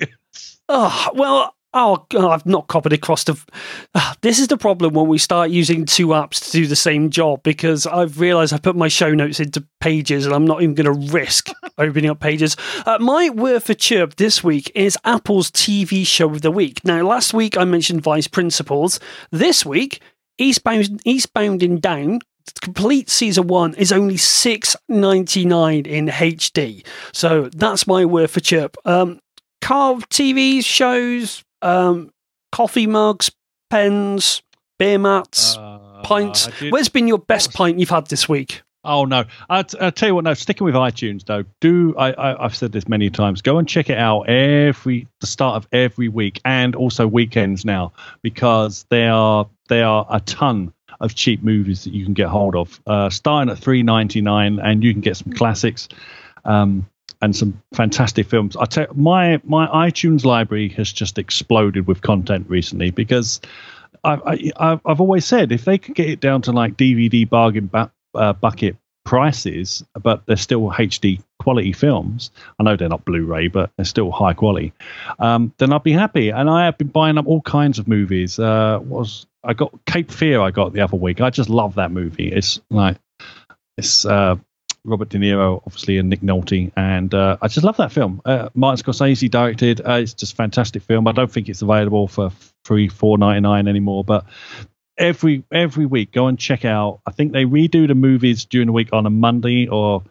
Oh, 0.67 1.09
well, 1.13 1.55
oh, 1.73 2.05
I've 2.17 2.45
not 2.45 2.67
copied 2.67 2.93
across 2.93 3.23
the. 3.25 3.39
Ah, 3.93 4.15
this 4.21 4.39
is 4.39 4.47
the 4.47 4.57
problem 4.57 4.93
when 4.93 5.07
we 5.07 5.17
start 5.17 5.51
using 5.51 5.85
two 5.85 6.07
apps 6.07 6.45
to 6.45 6.51
do 6.51 6.67
the 6.67 6.75
same 6.75 7.09
job 7.09 7.43
because 7.43 7.85
I've 7.85 8.19
realized 8.19 8.53
I 8.53 8.57
put 8.57 8.75
my 8.75 8.87
show 8.87 9.13
notes 9.13 9.39
into 9.39 9.65
pages 9.79 10.25
and 10.25 10.33
I'm 10.33 10.45
not 10.45 10.61
even 10.63 10.75
going 10.75 10.85
to 10.85 11.13
risk 11.13 11.49
opening 11.77 12.09
up 12.09 12.19
pages. 12.19 12.55
Uh, 12.85 12.97
my 12.99 13.29
word 13.29 13.63
for 13.63 13.73
chirp 13.75 14.15
this 14.15 14.43
week 14.43 14.71
is 14.73 14.97
Apple's 15.03 15.51
TV 15.51 16.05
show 16.07 16.29
of 16.29 16.41
the 16.41 16.51
week. 16.51 16.83
Now, 16.83 17.03
last 17.05 17.33
week 17.33 17.57
I 17.57 17.65
mentioned 17.65 18.01
Vice 18.01 18.27
Principals. 18.27 18.99
This 19.31 19.65
week, 19.65 20.01
Eastbound, 20.37 21.01
Eastbound 21.05 21.63
and 21.63 21.81
Down. 21.81 22.19
Complete 22.61 23.09
season 23.09 23.47
one 23.47 23.73
is 23.75 23.91
only 23.93 24.17
six 24.17 24.75
ninety 24.89 25.45
nine 25.45 25.85
in 25.85 26.07
HD, 26.07 26.85
so 27.13 27.49
that's 27.55 27.87
my 27.87 28.03
word 28.03 28.29
for 28.29 28.41
chirp. 28.41 28.75
Um, 28.83 29.19
car 29.61 29.95
TV 30.09 30.63
shows, 30.63 31.41
um, 31.61 32.09
coffee 32.51 32.85
mugs, 32.87 33.31
pens, 33.69 34.41
beer 34.77 34.99
mats, 34.99 35.55
pints. 36.03 36.47
Uh, 36.47 36.51
did- 36.59 36.73
Where's 36.73 36.89
been 36.89 37.07
your 37.07 37.19
best 37.19 37.53
pint 37.53 37.79
you've 37.79 37.89
had 37.89 38.07
this 38.07 38.27
week? 38.27 38.61
Oh 38.85 39.05
no! 39.05 39.23
I 39.49 39.63
I 39.79 39.89
tell 39.91 40.09
you 40.09 40.15
what. 40.15 40.25
No, 40.25 40.33
sticking 40.33 40.65
with 40.65 40.75
iTunes 40.75 41.23
though. 41.25 41.45
Do 41.61 41.95
I, 41.97 42.11
I? 42.11 42.45
I've 42.45 42.55
said 42.55 42.71
this 42.73 42.87
many 42.87 43.09
times. 43.09 43.41
Go 43.41 43.57
and 43.57 43.67
check 43.67 43.89
it 43.89 43.97
out 43.97 44.23
every 44.23 45.07
the 45.21 45.27
start 45.27 45.55
of 45.55 45.67
every 45.71 46.09
week 46.09 46.41
and 46.43 46.75
also 46.75 47.07
weekends 47.07 47.63
now 47.63 47.93
because 48.21 48.85
there 48.89 49.13
are 49.13 49.47
there 49.69 49.85
are 49.85 50.05
a 50.09 50.19
ton 50.19 50.73
of 50.99 51.15
cheap 51.15 51.41
movies 51.43 51.85
that 51.85 51.93
you 51.93 52.03
can 52.03 52.13
get 52.13 52.27
hold 52.27 52.55
of. 52.55 52.79
Uh, 52.85 53.09
starting 53.09 53.49
at 53.51 53.57
three 53.57 53.83
ninety 53.83 54.19
nine, 54.21 54.59
and 54.59 54.83
you 54.83 54.91
can 54.91 55.01
get 55.01 55.15
some 55.17 55.31
classics. 55.33 55.87
Um, 56.45 56.87
and 57.21 57.33
some 57.33 57.61
fantastic 57.73 58.27
films. 58.27 58.57
I 58.57 58.65
tell 58.65 58.87
my 58.93 59.39
my 59.45 59.65
iTunes 59.67 60.25
library 60.25 60.67
has 60.69 60.91
just 60.91 61.17
exploded 61.17 61.87
with 61.87 62.01
content 62.01 62.47
recently 62.49 62.91
because 62.91 63.39
I, 64.03 64.51
I 64.57 64.81
I've- 64.83 64.99
always 64.99 65.23
said 65.23 65.53
if 65.53 65.63
they 65.63 65.77
could 65.77 65.95
get 65.95 66.09
it 66.09 66.19
down 66.19 66.41
to 66.41 66.51
like 66.51 66.75
DVD 66.75 67.29
bargain 67.29 67.67
ba- 67.67 67.93
uh, 68.15 68.33
bucket 68.33 68.77
prices, 69.05 69.83
but 70.01 70.25
they're 70.25 70.37
still 70.37 70.71
HD 70.71 71.21
quality 71.39 71.73
films. 71.73 72.31
I 72.59 72.63
know 72.63 72.75
they're 72.75 72.89
not 72.89 73.05
Blu-ray, 73.05 73.49
but 73.49 73.71
they're 73.75 73.85
still 73.85 74.11
high 74.11 74.33
quality. 74.33 74.73
Um, 75.19 75.53
then 75.57 75.73
I'd 75.73 75.83
be 75.83 75.91
happy. 75.91 76.29
And 76.29 76.49
I 76.49 76.65
have 76.65 76.77
been 76.77 76.87
buying 76.87 77.17
up 77.17 77.27
all 77.27 77.41
kinds 77.41 77.79
of 77.79 77.87
movies. 77.87 78.39
Uh, 78.39 78.79
was 78.81 79.25
I 79.43 79.53
got 79.53 79.73
Cape 79.85 80.11
Fear? 80.11 80.41
I 80.41 80.51
got 80.51 80.73
the 80.73 80.81
other 80.81 80.97
week. 80.97 81.21
I 81.21 81.29
just 81.29 81.49
love 81.49 81.75
that 81.75 81.91
movie. 81.91 82.31
It's 82.31 82.61
like 82.69 82.97
it's 83.77 84.05
uh, 84.05 84.37
Robert 84.85 85.09
De 85.09 85.17
Niro, 85.17 85.61
obviously, 85.65 85.97
and 85.97 86.09
Nick 86.09 86.21
Nolte, 86.21 86.71
and 86.75 87.13
uh, 87.13 87.37
I 87.41 87.47
just 87.47 87.65
love 87.65 87.77
that 87.77 87.91
film. 87.91 88.21
Uh, 88.25 88.49
Martin 88.53 88.83
Scorsese 88.83 89.29
directed. 89.29 89.81
Uh, 89.81 89.93
it's 89.93 90.13
just 90.13 90.35
fantastic 90.35 90.83
film. 90.83 91.07
I 91.07 91.11
don't 91.11 91.31
think 91.31 91.49
it's 91.49 91.61
available 91.61 92.07
for 92.07 92.31
free 92.65 92.87
four 92.87 93.17
ninety 93.17 93.41
nine 93.41 93.67
anymore, 93.67 94.03
but 94.03 94.25
every 94.97 95.43
every 95.51 95.85
week 95.85 96.11
go 96.11 96.27
and 96.27 96.37
check 96.37 96.65
out. 96.65 97.01
I 97.05 97.11
think 97.11 97.31
they 97.31 97.45
redo 97.45 97.87
the 97.87 97.95
movies 97.95 98.45
during 98.45 98.67
the 98.67 98.73
week 98.73 98.89
on 98.93 99.05
a 99.05 99.09
Monday 99.09 99.67
or 99.67 100.03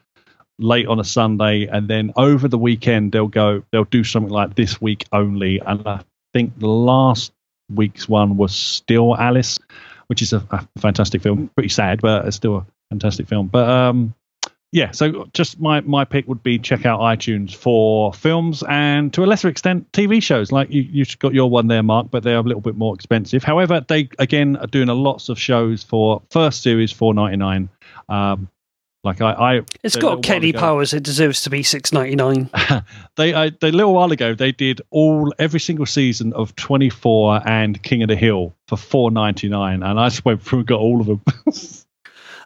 late 0.59 0.87
on 0.87 1.01
a 1.01 1.05
Sunday, 1.05 1.67
and 1.67 1.89
then 1.89 2.13
over 2.17 2.49
the 2.49 2.59
weekend 2.59 3.13
they'll 3.13 3.29
go 3.29 3.65
they'll 3.71 3.85
do 3.85 4.05
something 4.05 4.33
like 4.33 4.55
this 4.55 4.81
week 4.81 5.05
only. 5.13 5.61
And 5.61 5.87
I 5.87 6.03
think 6.33 6.59
the 6.59 6.69
last 6.69 7.33
week's 7.71 8.09
one 8.09 8.37
was 8.37 8.55
still 8.55 9.17
Alice, 9.17 9.59
which 10.07 10.23
is 10.23 10.33
a, 10.33 10.47
a 10.51 10.67
fantastic 10.81 11.23
film. 11.23 11.51
Pretty 11.55 11.69
sad, 11.71 12.01
but 12.01 12.27
it's 12.27 12.37
still 12.37 12.57
a 12.57 12.67
fantastic 12.91 13.29
film. 13.29 13.49
But 13.49 13.69
um, 13.69 14.15
yeah, 14.73 14.91
so 14.91 15.29
just 15.35 15.61
my 15.61 15.81
my 15.83 16.05
pick 16.05 16.27
would 16.27 16.43
be 16.43 16.59
check 16.59 16.87
out 16.87 17.01
iTunes 17.01 17.55
for 17.55 18.13
films 18.15 18.65
and 18.69 19.13
to 19.13 19.23
a 19.23 19.27
lesser 19.27 19.49
extent 19.49 19.91
TV 19.93 20.23
shows. 20.23 20.51
Like 20.51 20.71
you 20.71 20.83
you 20.83 21.05
got 21.19 21.35
your 21.35 21.49
one 21.51 21.67
there, 21.69 21.83
Mark, 21.83 22.11
but 22.11 22.23
they're 22.23 22.39
a 22.39 22.43
little 22.43 22.63
bit 22.63 22.77
more 22.77 22.95
expensive. 22.95 23.45
However, 23.45 23.85
they 23.87 24.09
again 24.19 24.57
are 24.57 24.67
doing 24.67 24.89
a 24.89 24.95
lots 24.95 25.29
of 25.29 25.39
shows 25.39 25.83
for 25.83 26.23
first 26.31 26.63
series 26.63 26.91
four 26.91 27.13
ninety 27.15 27.37
nine. 27.37 27.69
Um, 28.09 28.49
Like 29.05 29.21
I, 29.21 29.33
I 29.33 29.61
It's 29.83 29.97
got 29.97 30.23
Kenny 30.23 30.51
ago- 30.51 30.61
Powers. 30.61 30.95
It 30.95 31.03
deserves 31.03 31.43
to 31.43 31.51
be 31.51 31.63
six 31.65 31.93
ninety 31.93 32.15
nine. 32.17 32.49
they 33.17 33.35
I, 33.35 33.51
they, 33.51 33.69
a 33.69 33.73
little 33.73 33.93
while 33.95 34.13
ago 34.13 34.35
they 34.35 34.53
did 34.53 34.81
all 34.91 35.35
every 35.39 35.61
single 35.61 35.87
season 35.87 36.33
of 36.35 36.55
24 36.57 37.43
and 37.47 37.83
King 37.83 38.03
of 38.05 38.09
the 38.09 38.17
Hill 38.17 38.55
for 38.69 38.77
4.99 38.77 39.85
and 39.85 39.99
I 40.01 40.09
just 40.09 40.25
went 40.25 40.41
through 40.43 40.61
and 40.61 40.69
got 40.69 40.81
all 40.81 41.01
of 41.01 41.07
them. 41.09 41.21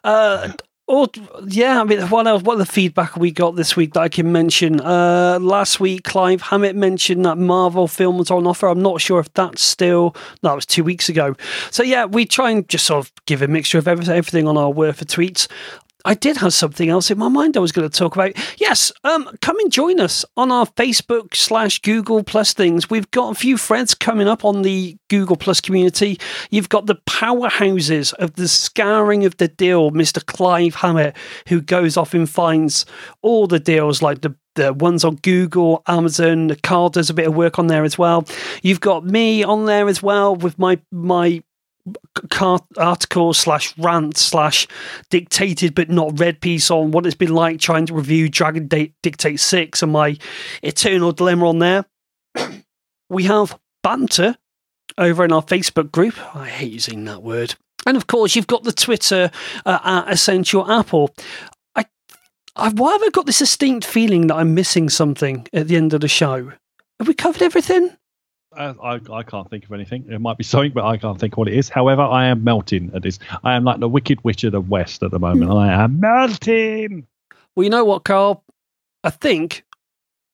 Uh, 0.03 0.53
or 0.87 1.07
yeah, 1.45 1.81
I 1.81 1.83
mean, 1.83 2.01
what 2.03 2.27
else? 2.27 2.43
What 2.43 2.57
the 2.57 2.65
feedback 2.65 3.17
we 3.17 3.29
got 3.29 3.57
this 3.57 3.75
week 3.75 3.93
that 3.93 3.99
I 3.99 4.09
can 4.09 4.31
mention? 4.31 4.79
Uh, 4.79 5.37
last 5.41 5.81
week, 5.81 6.05
Clive 6.05 6.41
Hammett 6.41 6.77
mentioned 6.77 7.25
that 7.25 7.37
Marvel 7.37 7.89
film 7.89 8.17
was 8.17 8.31
on 8.31 8.47
offer. 8.47 8.67
I'm 8.67 8.81
not 8.81 9.01
sure 9.01 9.19
if 9.19 9.31
that's 9.33 9.61
still. 9.61 10.15
No, 10.43 10.53
it 10.53 10.55
was 10.55 10.65
two 10.65 10.85
weeks 10.85 11.09
ago. 11.09 11.35
So 11.71 11.83
yeah, 11.83 12.05
we 12.05 12.25
try 12.25 12.51
and 12.51 12.67
just 12.69 12.85
sort 12.85 13.05
of 13.05 13.11
give 13.25 13.41
a 13.41 13.49
mixture 13.49 13.77
of 13.77 13.87
everything, 13.87 14.47
on 14.47 14.57
our 14.57 14.71
word 14.71 14.95
for 14.95 15.03
tweets. 15.03 15.47
I 16.07 16.13
did 16.13 16.37
have 16.37 16.53
something 16.53 16.87
else 16.87 17.11
in 17.11 17.17
my 17.17 17.27
mind 17.27 17.57
I 17.57 17.59
was 17.59 17.73
going 17.73 17.89
to 17.89 17.93
talk 17.93 18.15
about. 18.15 18.31
Yes, 18.61 18.93
um, 19.03 19.29
come 19.41 19.59
and 19.59 19.69
join 19.69 19.99
us 19.99 20.23
on 20.37 20.53
our 20.53 20.65
Facebook 20.65 21.35
slash 21.35 21.79
Google 21.79 22.23
Plus 22.23 22.53
things. 22.53 22.89
We've 22.89 23.11
got 23.11 23.33
a 23.33 23.35
few 23.35 23.57
threads 23.57 23.93
coming 23.93 24.25
up 24.25 24.45
on 24.45 24.61
the 24.61 24.95
Google 25.09 25.35
Plus 25.35 25.59
community. 25.59 26.17
You've 26.49 26.69
got 26.69 26.85
the 26.85 26.95
powerhouses 27.09 28.13
of 28.13 28.35
the 28.35 28.47
scouring 28.47 29.25
of 29.25 29.35
the 29.35 29.49
deal, 29.49 29.91
Mr. 29.91 30.25
Clive 30.25 30.75
Hammett, 30.75 31.13
who 31.49 31.59
goes 31.59 31.97
off 31.97 32.13
and 32.13 32.29
finds 32.29 32.85
all 33.21 33.45
the 33.45 33.59
deals 33.59 34.01
like 34.01 34.21
the 34.21 34.33
the 34.55 34.73
ones 34.73 35.05
on 35.05 35.17
Google, 35.17 35.83
Amazon. 35.87 36.55
Carl 36.63 36.89
does 36.89 37.11
a 37.11 37.13
bit 37.13 37.27
of 37.27 37.35
work 37.35 37.59
on 37.59 37.67
there 37.67 37.83
as 37.83 37.97
well. 37.97 38.25
You've 38.63 38.81
got 38.81 39.05
me 39.05 39.43
on 39.43 39.65
there 39.65 39.87
as 39.87 40.01
well 40.01 40.35
with 40.35 40.57
my 40.57 40.79
my 40.91 41.43
article 42.77 43.33
slash 43.33 43.77
rant 43.77 44.17
slash 44.17 44.67
dictated 45.09 45.75
but 45.75 45.89
not 45.89 46.19
read 46.19 46.41
piece 46.41 46.69
on 46.71 46.91
what 46.91 47.05
it's 47.05 47.15
been 47.15 47.33
like 47.33 47.59
trying 47.59 47.85
to 47.85 47.93
review 47.93 48.29
Dragon 48.29 48.67
Date 48.67 48.93
Dictate 49.03 49.39
6 49.39 49.83
and 49.83 49.91
my 49.91 50.17
eternal 50.63 51.11
dilemma 51.11 51.49
on 51.49 51.59
there. 51.59 51.85
we 53.09 53.23
have 53.23 53.57
banter 53.83 54.35
over 54.97 55.23
in 55.23 55.31
our 55.31 55.43
Facebook 55.43 55.91
group. 55.91 56.15
I 56.35 56.47
hate 56.47 56.71
using 56.71 57.05
that 57.05 57.23
word. 57.23 57.55
And 57.85 57.95
of 57.95 58.07
course, 58.07 58.35
you've 58.35 58.47
got 58.47 58.63
the 58.63 58.73
Twitter 58.73 59.31
uh, 59.65 59.79
at 59.83 60.11
Essential 60.11 60.69
Apple. 60.69 61.13
I, 61.75 61.85
I, 62.55 62.69
why 62.69 62.93
have 62.93 63.03
I 63.03 63.09
got 63.09 63.25
this 63.25 63.39
distinct 63.39 63.85
feeling 63.85 64.27
that 64.27 64.35
I'm 64.35 64.53
missing 64.53 64.89
something 64.89 65.47
at 65.53 65.67
the 65.67 65.77
end 65.77 65.93
of 65.93 66.01
the 66.01 66.07
show? 66.07 66.51
Have 66.99 67.07
we 67.07 67.13
covered 67.13 67.41
everything? 67.41 67.95
I, 68.57 68.99
I, 69.11 69.23
can't 69.23 69.49
think 69.49 69.65
of 69.65 69.71
anything. 69.71 70.05
It 70.09 70.19
might 70.19 70.37
be 70.37 70.43
something, 70.43 70.71
but 70.71 70.85
I 70.85 70.97
can't 70.97 71.19
think 71.19 71.37
what 71.37 71.47
it 71.47 71.53
is. 71.53 71.69
However, 71.69 72.01
I 72.01 72.27
am 72.27 72.43
melting 72.43 72.91
at 72.93 73.03
this. 73.03 73.19
I 73.43 73.55
am 73.55 73.63
like 73.63 73.79
the 73.79 73.89
Wicked 73.89 74.23
Witch 74.23 74.43
of 74.43 74.51
the 74.51 74.61
West 74.61 75.03
at 75.03 75.11
the 75.11 75.19
moment. 75.19 75.51
I 75.51 75.71
am 75.71 75.99
melting. 75.99 77.05
Well, 77.55 77.63
you 77.63 77.69
know 77.69 77.85
what, 77.85 78.03
Carl? 78.03 78.43
I 79.03 79.11
think 79.11 79.63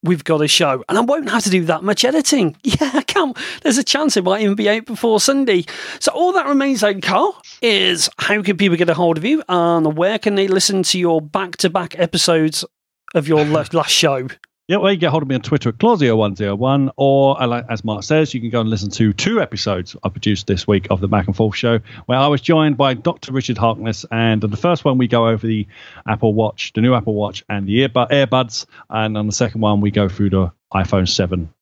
we've 0.03 0.23
got 0.23 0.41
a 0.41 0.47
show, 0.47 0.83
and 0.87 0.97
I 0.97 1.01
won't 1.01 1.29
have 1.29 1.43
to 1.43 1.49
do 1.49 1.65
that 1.65 1.83
much 1.83 2.05
editing. 2.05 2.55
Yeah, 2.63 2.91
I 2.93 3.01
can't. 3.03 3.37
There's 3.61 3.77
a 3.77 3.83
chance 3.83 4.17
it 4.17 4.23
might 4.23 4.41
even 4.41 4.55
be 4.55 4.69
out 4.69 4.85
before 4.85 5.19
Sunday. 5.19 5.65
So 5.99 6.11
all 6.11 6.33
that 6.33 6.47
remains, 6.47 6.81
then, 6.81 7.01
Carl, 7.01 7.39
is 7.61 8.09
how 8.17 8.41
can 8.41 8.57
people 8.57 8.77
get 8.77 8.89
a 8.89 8.93
hold 8.93 9.17
of 9.17 9.25
you, 9.25 9.43
and 9.49 9.97
where 9.97 10.17
can 10.17 10.35
they 10.35 10.47
listen 10.47 10.83
to 10.83 10.99
your 10.99 11.21
back-to-back 11.21 11.99
episodes 11.99 12.65
of 13.13 13.27
your 13.27 13.45
last 13.73 13.91
show? 13.91 14.27
Yeah, 14.69 14.77
well, 14.77 14.93
you 14.93 14.97
get 14.97 15.09
hold 15.09 15.23
of 15.23 15.27
me 15.27 15.35
on 15.35 15.41
Twitter 15.41 15.69
at 15.69 15.77
Clausio101, 15.77 16.91
or 16.95 17.41
uh, 17.41 17.63
as 17.69 17.83
Mark 17.83 18.03
says, 18.03 18.33
you 18.33 18.39
can 18.39 18.49
go 18.49 18.61
and 18.61 18.69
listen 18.69 18.89
to 18.91 19.11
two 19.11 19.41
episodes 19.41 19.93
I 20.05 20.07
produced 20.07 20.47
this 20.47 20.65
week 20.65 20.87
of 20.89 21.01
the 21.01 21.07
Back 21.09 21.27
and 21.27 21.35
Forth 21.35 21.57
Show, 21.57 21.81
where 22.05 22.17
I 22.17 22.27
was 22.27 22.39
joined 22.39 22.77
by 22.77 22.93
Dr. 22.93 23.33
Richard 23.33 23.57
Harkness. 23.57 24.05
And 24.09 24.41
the 24.41 24.55
first 24.55 24.85
one, 24.85 24.97
we 24.97 25.09
go 25.09 25.27
over 25.27 25.45
the 25.45 25.67
Apple 26.07 26.33
Watch, 26.33 26.71
the 26.73 26.79
new 26.79 26.93
Apple 26.93 27.13
Watch, 27.13 27.43
and 27.49 27.67
the 27.67 27.85
earbud, 27.85 28.09
earbuds. 28.11 28.65
And 28.89 29.17
on 29.17 29.27
the 29.27 29.33
second 29.33 29.59
one, 29.59 29.81
we 29.81 29.91
go 29.91 30.07
through 30.07 30.29
the 30.29 30.53
iPhone 30.73 31.09
7. 31.09 31.53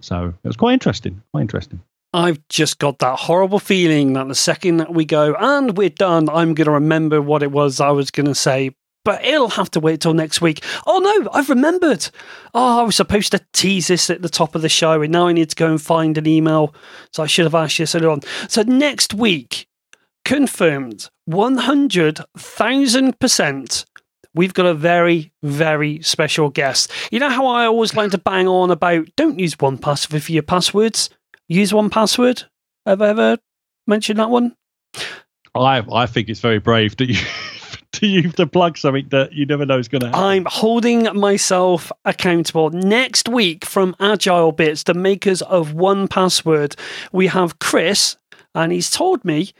So 0.00 0.28
it 0.28 0.48
was 0.48 0.56
quite 0.56 0.72
interesting. 0.72 1.22
Quite 1.32 1.42
interesting. 1.42 1.82
I've 2.14 2.40
just 2.48 2.78
got 2.78 3.00
that 3.00 3.18
horrible 3.18 3.58
feeling 3.58 4.14
that 4.14 4.28
the 4.28 4.34
second 4.34 4.78
that 4.78 4.94
we 4.94 5.04
go 5.04 5.34
and 5.38 5.76
we're 5.76 5.90
done, 5.90 6.30
I'm 6.30 6.54
going 6.54 6.64
to 6.64 6.70
remember 6.70 7.20
what 7.20 7.42
it 7.42 7.52
was 7.52 7.80
I 7.80 7.90
was 7.90 8.10
going 8.10 8.26
to 8.26 8.34
say. 8.34 8.70
But 9.06 9.24
it'll 9.24 9.48
have 9.50 9.70
to 9.70 9.80
wait 9.80 10.02
till 10.02 10.12
next 10.12 10.42
week. 10.42 10.62
Oh 10.86 10.98
no, 10.98 11.30
I've 11.32 11.48
remembered. 11.48 12.10
Oh, 12.52 12.80
I 12.80 12.82
was 12.82 12.96
supposed 12.96 13.32
to 13.32 13.40
tease 13.52 13.86
this 13.86 14.10
at 14.10 14.20
the 14.20 14.28
top 14.28 14.54
of 14.56 14.62
the 14.62 14.68
show, 14.68 15.00
and 15.00 15.12
now 15.12 15.28
I 15.28 15.32
need 15.32 15.48
to 15.50 15.56
go 15.56 15.68
and 15.68 15.80
find 15.80 16.18
an 16.18 16.26
email. 16.26 16.74
So 17.12 17.22
I 17.22 17.26
should 17.26 17.46
have 17.46 17.54
asked 17.54 17.78
you 17.78 17.86
earlier 17.94 18.10
on. 18.10 18.22
So 18.48 18.62
next 18.62 19.14
week, 19.14 19.68
confirmed 20.24 21.08
100,000%. 21.30 23.84
We've 24.34 24.52
got 24.52 24.66
a 24.66 24.74
very, 24.74 25.32
very 25.42 26.02
special 26.02 26.50
guest. 26.50 26.90
You 27.10 27.20
know 27.20 27.30
how 27.30 27.46
I 27.46 27.64
always 27.64 27.94
like 27.94 28.10
to 28.10 28.18
bang 28.18 28.46
on 28.48 28.70
about 28.70 29.06
don't 29.16 29.38
use 29.38 29.58
one 29.58 29.78
password 29.78 30.22
for 30.22 30.32
your 30.32 30.42
passwords? 30.42 31.08
use 31.48 31.72
1Password? 31.72 32.44
Have 32.84 33.02
I 33.02 33.08
ever 33.08 33.38
mentioned 33.86 34.18
that 34.18 34.30
one? 34.30 34.54
I 35.54 35.82
I 35.90 36.06
think 36.06 36.28
it's 36.28 36.40
very 36.40 36.58
brave 36.58 36.96
that 36.98 37.08
you 37.08 37.18
to 37.96 38.06
you 38.06 38.30
to 38.32 38.46
plug 38.46 38.78
something 38.78 39.08
that 39.10 39.32
you 39.32 39.46
never 39.46 39.66
know 39.66 39.78
is 39.78 39.88
going 39.88 40.00
to 40.00 40.08
happen. 40.08 40.22
I'm 40.22 40.46
holding 40.46 41.04
myself 41.14 41.90
accountable. 42.04 42.70
Next 42.70 43.28
week 43.28 43.64
from 43.64 43.94
AgileBits, 43.94 44.84
the 44.84 44.94
makers 44.94 45.42
of 45.42 45.72
1Password, 45.72 46.78
we 47.12 47.26
have 47.26 47.58
Chris, 47.58 48.16
and 48.54 48.72
he's 48.72 48.90
told 48.90 49.24
me 49.24 49.52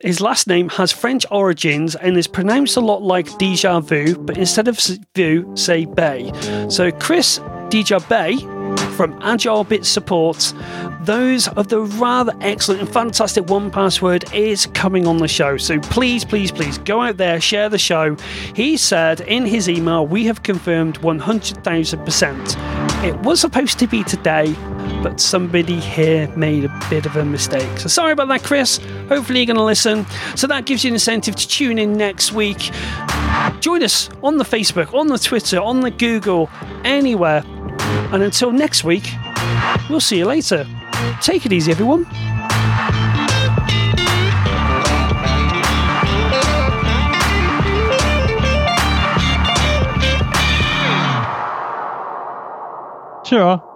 his 0.00 0.20
last 0.20 0.46
name 0.46 0.68
has 0.70 0.92
French 0.92 1.26
origins 1.30 1.96
and 1.96 2.16
is 2.16 2.28
pronounced 2.28 2.76
a 2.76 2.80
lot 2.80 3.02
like 3.02 3.36
Deja 3.38 3.80
Vu, 3.80 4.16
but 4.16 4.38
instead 4.38 4.68
of 4.68 4.78
vu, 5.16 5.56
say 5.56 5.86
Bay. 5.86 6.30
So 6.68 6.92
Chris 6.92 7.40
Deja 7.68 7.98
Bay 8.08 8.36
from 8.98 9.14
AgileBits 9.20 9.84
Support, 9.84 10.52
those 11.02 11.46
of 11.46 11.68
the 11.68 11.82
rather 11.82 12.34
excellent 12.40 12.80
and 12.80 12.92
fantastic 12.92 13.44
1Password 13.44 14.34
is 14.34 14.66
coming 14.74 15.06
on 15.06 15.18
the 15.18 15.28
show. 15.28 15.56
So 15.56 15.78
please, 15.78 16.24
please, 16.24 16.50
please 16.50 16.78
go 16.78 17.00
out 17.00 17.16
there, 17.16 17.40
share 17.40 17.68
the 17.68 17.78
show. 17.78 18.16
He 18.56 18.76
said 18.76 19.20
in 19.20 19.46
his 19.46 19.68
email, 19.68 20.04
we 20.04 20.24
have 20.24 20.42
confirmed 20.42 20.98
100,000%. 20.98 22.87
It 23.04 23.16
was 23.20 23.40
supposed 23.40 23.78
to 23.78 23.86
be 23.86 24.02
today, 24.02 24.54
but 25.04 25.20
somebody 25.20 25.78
here 25.78 26.28
made 26.36 26.64
a 26.64 26.86
bit 26.90 27.06
of 27.06 27.16
a 27.16 27.24
mistake. 27.24 27.78
So 27.78 27.88
sorry 27.88 28.10
about 28.10 28.26
that, 28.28 28.42
Chris. 28.42 28.78
Hopefully, 29.08 29.38
you're 29.38 29.46
going 29.46 29.56
to 29.56 29.62
listen. 29.62 30.04
So 30.34 30.48
that 30.48 30.66
gives 30.66 30.82
you 30.82 30.88
an 30.88 30.94
incentive 30.94 31.36
to 31.36 31.46
tune 31.46 31.78
in 31.78 31.92
next 31.92 32.32
week. 32.32 32.70
Join 33.60 33.84
us 33.84 34.10
on 34.22 34.38
the 34.38 34.44
Facebook, 34.44 34.92
on 34.94 35.06
the 35.06 35.18
Twitter, 35.18 35.60
on 35.60 35.80
the 35.80 35.92
Google, 35.92 36.50
anywhere. 36.82 37.44
And 38.12 38.22
until 38.22 38.50
next 38.50 38.82
week, 38.82 39.08
we'll 39.88 40.00
see 40.00 40.18
you 40.18 40.26
later. 40.26 40.66
Take 41.20 41.46
it 41.46 41.52
easy, 41.52 41.70
everyone. 41.70 42.04
Sure. 53.28 53.67